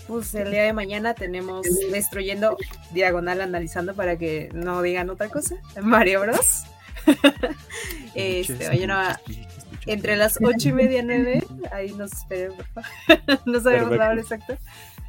Pues 0.07 0.35
el 0.35 0.51
día 0.51 0.63
de 0.63 0.73
mañana 0.73 1.15
tenemos 1.15 1.67
Destruyendo 1.91 2.57
Diagonal 2.93 3.41
analizando 3.41 3.95
para 3.95 4.17
que 4.17 4.49
no 4.55 4.81
digan 4.81 5.11
otra 5.11 5.29
cosa. 5.29 5.57
Mario 5.83 6.23
Bros. 6.23 6.65
este, 8.15 8.69
mañana 8.69 9.21
entre 9.87 10.17
las 10.17 10.39
ocho 10.43 10.71
y 10.71 10.73
media, 10.73 11.03
nueve. 11.03 11.45
Ahí 11.73 11.93
nos 11.93 12.13
esperen, 12.13 12.53
no 13.47 13.61
sabemos 13.61 13.97
la 13.97 14.11
hora 14.11 14.21
exacta. 14.21 14.59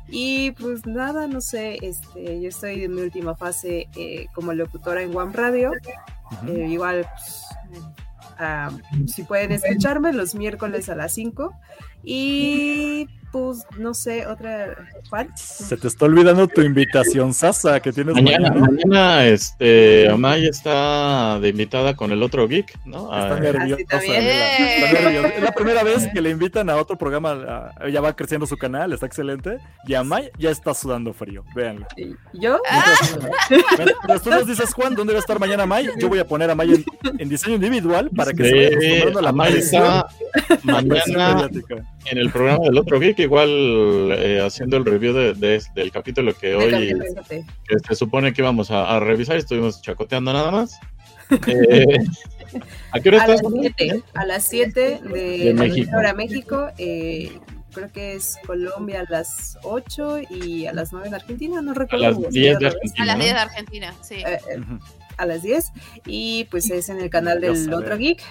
Y 0.07 0.51
pues 0.51 0.85
nada, 0.85 1.27
no 1.27 1.41
sé, 1.41 1.77
este, 1.81 2.41
yo 2.41 2.49
estoy 2.49 2.83
en 2.83 2.93
mi 2.93 3.01
última 3.01 3.35
fase 3.35 3.87
eh, 3.95 4.27
como 4.33 4.53
locutora 4.53 5.01
en 5.01 5.15
One 5.15 5.33
Radio. 5.33 5.71
Eh, 6.47 6.67
igual, 6.69 7.07
pues, 7.15 7.45
si 9.13 9.23
pueden 9.23 9.51
escucharme 9.51 10.13
los 10.13 10.35
miércoles 10.35 10.89
a 10.89 10.95
las 10.95 11.13
5. 11.13 11.53
Y 12.03 13.07
pues, 13.33 13.65
no 13.79 13.95
sé, 13.95 14.27
otra. 14.27 14.77
¿Cuál? 15.09 15.27
Se 15.35 15.75
te 15.75 15.87
está 15.87 16.05
olvidando 16.05 16.47
tu 16.47 16.61
invitación, 16.61 17.33
Sasa, 17.33 17.79
que 17.79 17.91
tienes 17.91 18.13
mañana. 18.13 18.51
Mañana, 18.51 19.25
este, 19.25 20.07
Amaya 20.07 20.47
está 20.49 21.39
de 21.39 21.49
invitada 21.49 21.95
con 21.95 22.11
el 22.11 22.21
otro 22.21 22.47
geek, 22.47 22.85
¿no? 22.85 23.05
Está 23.05 23.35
ah, 23.35 23.39
nerviosa. 23.39 23.81
Es 24.03 25.41
la 25.41 25.51
primera 25.51 25.83
vez 25.83 26.07
que 26.13 26.21
le 26.21 26.29
invitan 26.29 26.69
a 26.69 26.75
otro 26.75 26.95
programa. 26.95 27.73
ya 27.91 28.01
va 28.01 28.15
creciendo 28.15 28.45
su 28.45 28.55
canal, 28.55 28.93
está 28.93 29.07
excelente. 29.07 29.57
Y 29.87 29.95
Amaya 29.95 30.29
ya 30.37 30.51
está 30.51 30.75
sudando 30.75 31.11
frío, 31.11 31.43
véanlo. 31.55 31.87
¿Yo? 32.33 32.59
Mientras, 33.49 34.21
tú 34.21 34.29
nos 34.29 34.45
dices, 34.45 34.71
Juan, 34.75 34.93
¿dónde 34.93 35.13
va 35.13 35.17
a 35.17 35.21
estar 35.21 35.39
mañana 35.39 35.63
Amaya? 35.63 35.89
Yo 35.97 36.07
voy 36.07 36.19
a 36.19 36.27
poner 36.27 36.51
a 36.51 36.53
Amaya 36.53 36.75
en, 37.17 37.29
diseño 37.29 37.55
individual 37.55 38.11
para 38.15 38.31
que 38.31 38.43
se 38.43 38.53
vaya 38.53 38.67
acostumbrando 38.67 39.19
a 39.19 39.21
la 39.23 39.29
Amaya 39.29 40.05
mañana 40.61 41.49
en 42.05 42.17
el 42.17 42.31
programa 42.31 42.65
del 42.65 42.77
otro 42.77 42.99
geek 42.99 43.19
igual 43.19 43.49
eh, 44.17 44.41
haciendo 44.43 44.77
el 44.77 44.85
review 44.85 45.13
de, 45.13 45.61
del 45.75 45.91
capítulo 45.91 46.33
que 46.33 46.55
hoy 46.55 46.93
que 47.67 47.79
se 47.87 47.95
supone 47.95 48.33
que 48.33 48.41
íbamos 48.41 48.71
a, 48.71 48.99
revisar, 48.99 49.37
estuvimos 49.37 49.81
chacoteando 49.81 50.33
nada 50.33 50.51
más. 50.51 50.79
Eh, 51.47 51.97
¿A 52.91 52.99
qué 52.99 53.09
hora 53.09 53.25
estás? 53.25 53.41
a 54.13 54.25
las 54.25 54.43
7 54.43 54.99
de, 55.03 55.53
México. 55.55 55.97
Hora 55.97 56.13
México 56.13 56.67
eh, 56.77 57.39
creo 57.73 57.91
que 57.91 58.13
es 58.13 58.37
Colombia 58.45 59.03
a 59.07 59.11
las 59.11 59.57
8 59.63 60.19
y 60.29 60.67
a 60.67 60.73
las 60.73 60.91
9 60.91 61.07
en 61.07 61.13
Argentina, 61.15 61.61
no 61.61 61.73
recuerdo. 61.73 62.05
A 62.05 62.11
las 62.11 62.29
10 62.29 62.59
de 62.59 62.67
Argentina. 62.67 63.03
A 63.03 63.05
las 63.05 63.17
10 63.17 63.33
de 63.33 63.39
Argentina, 63.39 63.93
sí. 64.01 64.23
a 65.17 65.25
las 65.25 65.41
10 65.41 65.71
y 66.05 66.43
pues 66.51 66.69
es 66.69 66.89
en 66.89 66.99
el 66.99 67.09
canal 67.09 67.41
del 67.41 67.73
otro 67.73 67.97
geek 67.97 68.21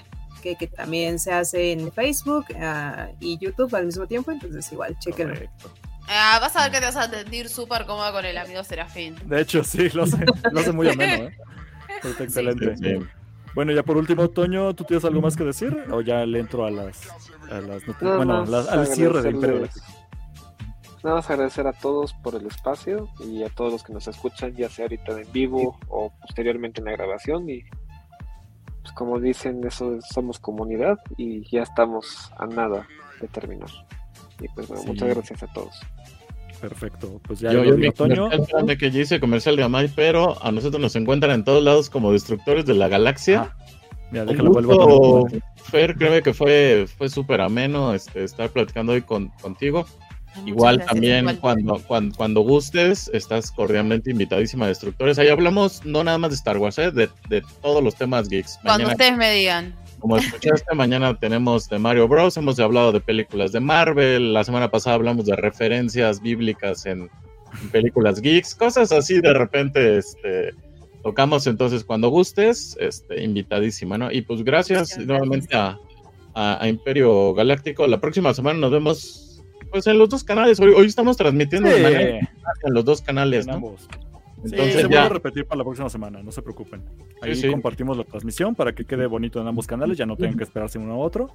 que, 0.43 0.57
que, 0.57 0.67
también 0.67 1.19
se 1.19 1.33
hace 1.33 1.73
en 1.73 1.93
Facebook 1.93 2.47
uh, 2.51 3.15
y 3.21 3.39
YouTube 3.39 3.75
al 3.75 3.87
mismo 3.87 4.07
tiempo, 4.07 4.31
entonces 4.31 4.71
igual, 4.73 4.99
chequenlo. 4.99 5.35
Ah, 6.09 6.39
vas 6.41 6.55
a 6.57 6.65
ver 6.65 6.73
que 6.73 6.79
te 6.81 6.85
vas 6.85 6.97
a 6.97 7.09
sentir 7.09 7.49
súper 7.49 7.87
cómoda 7.87 8.13
con 8.13 8.25
el 8.25 8.37
amigo 8.37 8.63
Serafín. 8.65 9.17
De 9.25 9.41
hecho, 9.41 9.65
sí, 9.65 9.89
lo 9.91 10.03
hace, 10.03 10.19
lo 10.51 10.61
hace 10.61 10.73
muy 10.73 10.89
ameno, 10.89 11.29
¿eh? 11.29 11.37
excelente. 12.21 12.75
Bueno, 13.55 13.73
ya 13.73 13.83
por 13.83 13.97
último, 13.97 14.29
Toño, 14.31 14.75
¿tú 14.75 14.85
tienes 14.85 15.05
algo 15.05 15.21
más 15.21 15.37
que 15.37 15.45
decir? 15.45 15.77
¿O 15.91 16.01
ya 16.01 16.25
le 16.25 16.39
entro 16.39 16.65
a 16.65 16.71
las, 16.71 17.09
a 17.51 17.61
las 17.61 17.87
noticias? 17.87 18.17
bueno, 18.17 18.45
al 18.45 18.87
cierre 18.87 19.23
del 19.23 19.35
Imperio 19.35 19.69
Nada 21.03 21.17
más 21.17 21.29
agradecer 21.31 21.67
a 21.67 21.73
todos 21.73 22.15
por 22.15 22.37
el 22.37 22.47
espacio 22.47 23.09
y 23.19 23.43
a 23.43 23.49
todos 23.49 23.73
los 23.73 23.83
que 23.83 23.93
nos 23.93 24.07
escuchan, 24.07 24.55
ya 24.55 24.69
sea 24.69 24.85
ahorita 24.85 25.21
en 25.21 25.33
vivo 25.33 25.79
o 25.89 26.13
posteriormente 26.21 26.81
en 26.81 26.85
la 26.85 26.93
grabación. 26.93 27.51
Y 27.51 27.65
pues 28.83 28.93
como 28.95 29.19
dicen, 29.21 29.65
eso 29.65 29.99
somos 30.01 30.39
comunidad 30.39 30.99
y 31.17 31.49
ya 31.51 31.63
estamos 31.63 32.31
a 32.37 32.47
nada 32.47 32.87
de 33.21 33.29
terminar. 33.29 33.71
Y 34.41 34.49
pues 34.49 34.69
bueno, 34.69 34.83
muchas 34.85 35.09
gracias 35.09 35.43
a 35.43 35.53
todos. 35.53 35.81
Perfecto, 36.61 37.21
pues 37.27 37.41
ya 37.41 37.53
yo, 37.53 37.65
yo 37.65 37.75
de 37.75 38.79
que 38.79 38.91
ya 38.91 39.01
hice 39.01 39.19
comercial 39.19 39.57
de 39.57 39.65
Amai, 39.65 39.89
pero 39.89 40.41
a 40.45 40.53
nosotros 40.53 40.81
nos 40.81 40.95
encuentran 40.95 41.33
en 41.33 41.45
todos 41.45 41.63
lados 41.63 41.91
como 41.91 42.13
destructores 42.13 42.67
de 42.67 42.75
la 42.75 42.89
galaxia. 42.89 43.55
Mira, 44.13 44.27
déjalo 44.27 44.53
vuelvo 44.53 45.27
Fer, 45.57 45.97
créeme 45.97 46.23
que 46.23 46.35
fue, 46.35 46.87
fue 46.87 47.09
súper 47.09 47.41
ameno 47.41 47.95
este, 47.95 48.25
estar 48.25 48.51
platicando 48.51 48.93
hoy 48.93 49.03
con, 49.03 49.29
contigo. 49.41 49.87
Igual 50.47 50.85
también 50.85 51.37
Cuando, 51.37 51.79
cuando, 51.87 52.17
cuando, 52.17 52.41
gustes, 52.41 53.11
estás 53.13 53.51
cordialmente 53.51 54.11
invitadísima 54.11 54.67
Destructores. 54.67 55.19
Ahí 55.19 55.29
hablamos 55.29 55.85
no 55.85 56.05
nada 56.05 56.19
más 56.19 56.31
de 56.31 56.37
Star 56.37 56.59
Wars, 56.59 56.79
¿eh? 56.79 56.91
de, 56.91 57.09
de, 57.29 57.43
todos 57.61 57.83
los 57.83 57.95
temas 57.95 58.29
geeks. 58.29 58.59
Cuando 58.63 58.89
ustedes 58.89 59.17
me 59.17 59.33
digan. 59.33 59.75
Como 59.99 60.17
escuchaste, 60.17 60.75
mañana 60.75 61.17
tenemos 61.17 61.69
de 61.69 61.79
Mario 61.79 62.09
Bros. 62.09 62.37
Hemos 62.37 62.59
hablado 62.59 62.91
de 62.91 63.01
películas 63.01 63.53
de 63.53 63.61
Marvel. 63.61 64.33
La 64.33 64.43
semana 64.43 64.69
pasada 64.69 64.97
hablamos 64.97 65.27
de 65.27 65.37
referencias 65.37 66.21
bíblicas 66.21 66.87
en, 66.87 67.09
películas 67.71 68.21
geeks. 68.21 68.55
Cosas 68.55 68.93
así 68.93 69.21
de 69.21 69.33
repente 69.33 69.99
este, 69.99 70.55
tocamos. 71.03 71.47
Entonces, 71.47 71.85
cuando 71.85 72.09
gustes, 72.09 72.77
este, 72.81 73.23
invitadísima, 73.23 73.97
¿no? 73.99 74.11
Y 74.11 74.23
pues 74.23 74.43
gracias, 74.43 74.99
nuevamente 74.99 75.55
a, 75.57 75.79
a, 76.35 76.67
Imperio 76.69 77.35
Galáctico. 77.35 77.87
La 77.87 78.01
próxima 78.01 78.35
semana 78.35 78.59
nos 78.59 78.73
vemos 78.73 79.32
pues 79.73 79.87
en 79.87 79.99
los 79.99 80.09
dos 80.09 80.23
canales. 80.23 80.61
Hoy, 80.61 80.73
hoy 80.77 80.87
estamos 80.87 81.17
transmitiendo 81.17 81.69
en 81.71 82.29
los 82.67 82.85
dos 82.85 83.01
canales, 83.01 83.47
¿no? 83.47 83.77
Entonces, 84.45 84.75
se 84.75 84.87
vuelve 84.87 84.99
a 84.99 85.09
repetir 85.09 85.47
para 85.47 85.59
la 85.59 85.65
próxima 85.65 85.89
semana, 85.89 86.23
no 86.23 86.33
se 86.33 86.43
preocupen. 86.43 86.83
Ahí 87.21 87.41
compartimos 87.51 87.97
la 87.97 88.05
transmisión 88.05 88.55
para 88.55 88.75
que 88.75 88.85
quede 88.85 89.07
bonito 89.07 89.41
en 89.41 89.47
ambos 89.47 89.67
canales, 89.67 89.97
ya 89.97 90.07
no 90.07 90.17
tengan 90.17 90.37
que 90.37 90.45
esperarse 90.45 90.79
uno 90.79 90.95
a 90.95 90.97
otro. 90.97 91.35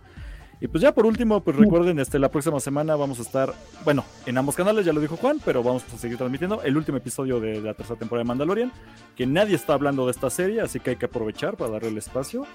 Y 0.60 0.68
pues 0.68 0.82
ya 0.82 0.92
por 0.92 1.06
último, 1.06 1.42
pues 1.42 1.56
recuerden, 1.56 2.00
este, 2.00 2.18
la 2.18 2.30
próxima 2.30 2.60
semana 2.60 2.96
vamos 2.96 3.20
a 3.20 3.22
estar, 3.22 3.54
bueno, 3.86 4.04
en 4.26 4.38
ambos 4.40 4.56
canales, 4.56 4.86
ya 4.86 4.92
lo 4.92 5.00
dijo 5.00 5.16
Juan, 5.16 5.40
pero 5.46 5.62
vamos 5.62 5.84
a 5.94 5.98
seguir 5.98 6.18
transmitiendo 6.18 6.64
el 6.64 6.76
último 6.76 6.98
episodio 6.98 7.40
de 7.40 7.62
la 7.62 7.76
tercera 7.76 8.00
temporada 8.00 8.24
de 8.24 8.28
Mandalorian, 8.28 8.72
que 9.16 9.28
nadie 9.28 9.56
está 9.56 9.74
hablando 9.74 10.06
de 10.06 10.12
esta 10.12 10.32
serie, 10.32 10.62
así 10.62 10.80
que 10.80 10.92
hay 10.92 10.96
que 10.96 11.06
aprovechar 11.06 11.58
para 11.58 11.72
darle 11.72 11.90
el 11.90 11.98
espacio 11.98 12.48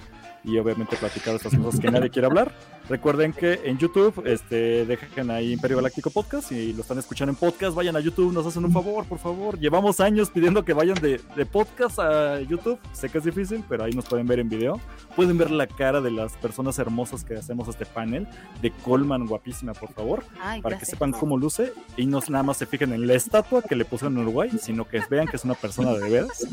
y 0.44 0.58
obviamente 0.58 0.96
platicar 0.96 1.34
estas 1.34 1.54
cosas 1.56 1.80
que 1.80 1.90
nadie 1.90 2.10
quiere 2.10 2.26
hablar. 2.26 2.52
Recuerden 2.88 3.32
que 3.32 3.60
en 3.64 3.78
YouTube 3.78 4.22
este, 4.26 4.84
dejen 4.84 5.30
ahí 5.30 5.52
Imperio 5.52 5.76
Galáctico 5.76 6.10
Podcast. 6.10 6.48
Si 6.48 6.72
lo 6.72 6.82
están 6.82 6.98
escuchando 6.98 7.30
en 7.30 7.36
podcast, 7.36 7.76
vayan 7.76 7.96
a 7.96 8.00
YouTube, 8.00 8.32
nos 8.32 8.44
hacen 8.44 8.64
un 8.64 8.72
favor, 8.72 9.04
por 9.06 9.18
favor. 9.18 9.58
Llevamos 9.58 10.00
años 10.00 10.30
pidiendo 10.30 10.64
que 10.64 10.72
vayan 10.72 10.96
de, 10.96 11.20
de 11.36 11.46
podcast 11.46 12.00
a 12.00 12.40
YouTube. 12.40 12.78
Sé 12.92 13.08
que 13.08 13.18
es 13.18 13.24
difícil, 13.24 13.62
pero 13.68 13.84
ahí 13.84 13.92
nos 13.92 14.06
pueden 14.06 14.26
ver 14.26 14.40
en 14.40 14.48
video. 14.48 14.80
Pueden 15.14 15.38
ver 15.38 15.50
la 15.50 15.66
cara 15.68 16.00
de 16.00 16.10
las 16.10 16.32
personas 16.38 16.78
hermosas 16.78 17.24
que 17.24 17.36
hacemos 17.36 17.68
este 17.68 17.86
panel. 17.86 18.26
De 18.60 18.70
Colman, 18.70 19.26
guapísima, 19.26 19.74
por 19.74 19.92
favor. 19.92 20.24
para 20.62 20.78
que 20.78 20.84
sepan 20.84 21.12
cómo 21.12 21.36
luce. 21.36 21.72
Y 21.96 22.06
no 22.06 22.20
nada 22.28 22.42
más 22.42 22.56
se 22.56 22.66
fijen 22.66 22.92
en 22.92 23.06
la 23.06 23.14
estatua 23.14 23.62
que 23.62 23.76
le 23.76 23.84
pusieron 23.84 24.16
en 24.16 24.22
Uruguay, 24.22 24.50
sino 24.60 24.86
que 24.86 25.00
vean 25.08 25.26
que 25.26 25.36
es 25.36 25.44
una 25.44 25.54
persona 25.54 25.92
de 25.92 26.10
veras. 26.10 26.46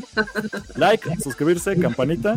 Like, 0.76 1.16
suscribirse, 1.20 1.78
campanita. 1.78 2.36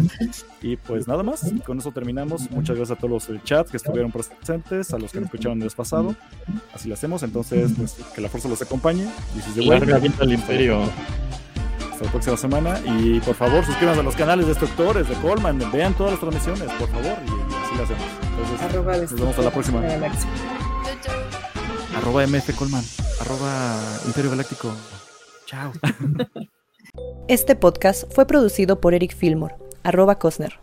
Y 0.61 0.77
pues 0.77 1.07
nada 1.07 1.23
más. 1.23 1.42
Con 1.65 1.79
eso 1.79 1.91
terminamos. 1.91 2.49
Muchas 2.51 2.75
gracias 2.75 2.97
a 2.97 2.99
todos 2.99 3.11
los 3.11 3.27
del 3.27 3.43
chat 3.43 3.69
que 3.69 3.77
estuvieron 3.77 4.11
presentes, 4.11 4.93
a 4.93 4.99
los 4.99 5.11
que 5.11 5.19
me 5.19 5.25
escucharon 5.25 5.57
el 5.57 5.65
mes 5.65 5.75
pasado. 5.75 6.15
Así 6.73 6.87
lo 6.87 6.95
hacemos. 6.95 7.23
Entonces, 7.23 7.71
pues, 7.77 7.95
que 8.13 8.21
la 8.21 8.29
fuerza 8.29 8.49
los 8.49 8.61
acompañe. 8.61 9.07
Y 9.37 9.41
si 9.41 9.65
Larga 9.65 9.97
vida 9.97 10.13
al 10.19 10.33
imperio. 10.33 10.81
Hasta 11.91 12.05
la 12.05 12.11
próxima 12.11 12.37
semana. 12.37 12.79
Y 12.85 13.19
por 13.19 13.35
favor, 13.35 13.63
suscríbanse 13.65 14.01
a 14.01 14.03
los 14.03 14.15
canales 14.15 14.45
de 14.45 14.51
Destructores, 14.51 15.07
de 15.07 15.15
Colman. 15.15 15.59
Vean 15.71 15.93
todas 15.93 16.13
las 16.13 16.19
transmisiones, 16.19 16.71
por 16.79 16.89
favor. 16.89 17.17
Y 17.25 17.55
así 17.63 17.75
lo 17.77 17.83
hacemos. 17.83 18.03
Entonces, 18.61 19.11
nos 19.11 19.19
vemos 19.19 19.39
a 19.39 19.41
la 19.41 19.51
próxima. 19.51 19.81
Arroba 21.95 22.27
MF 22.27 22.55
Colman. 22.55 22.83
Arroba 23.21 23.77
Imperio 24.07 24.31
Galáctico. 24.31 24.73
Chao. 25.45 25.71
Este 27.27 27.55
podcast 27.55 28.03
fue 28.13 28.27
producido 28.27 28.81
por 28.81 28.93
Eric 28.93 29.15
Fillmore, 29.15 29.55
arroba 29.83 30.19
Cosner. 30.19 30.62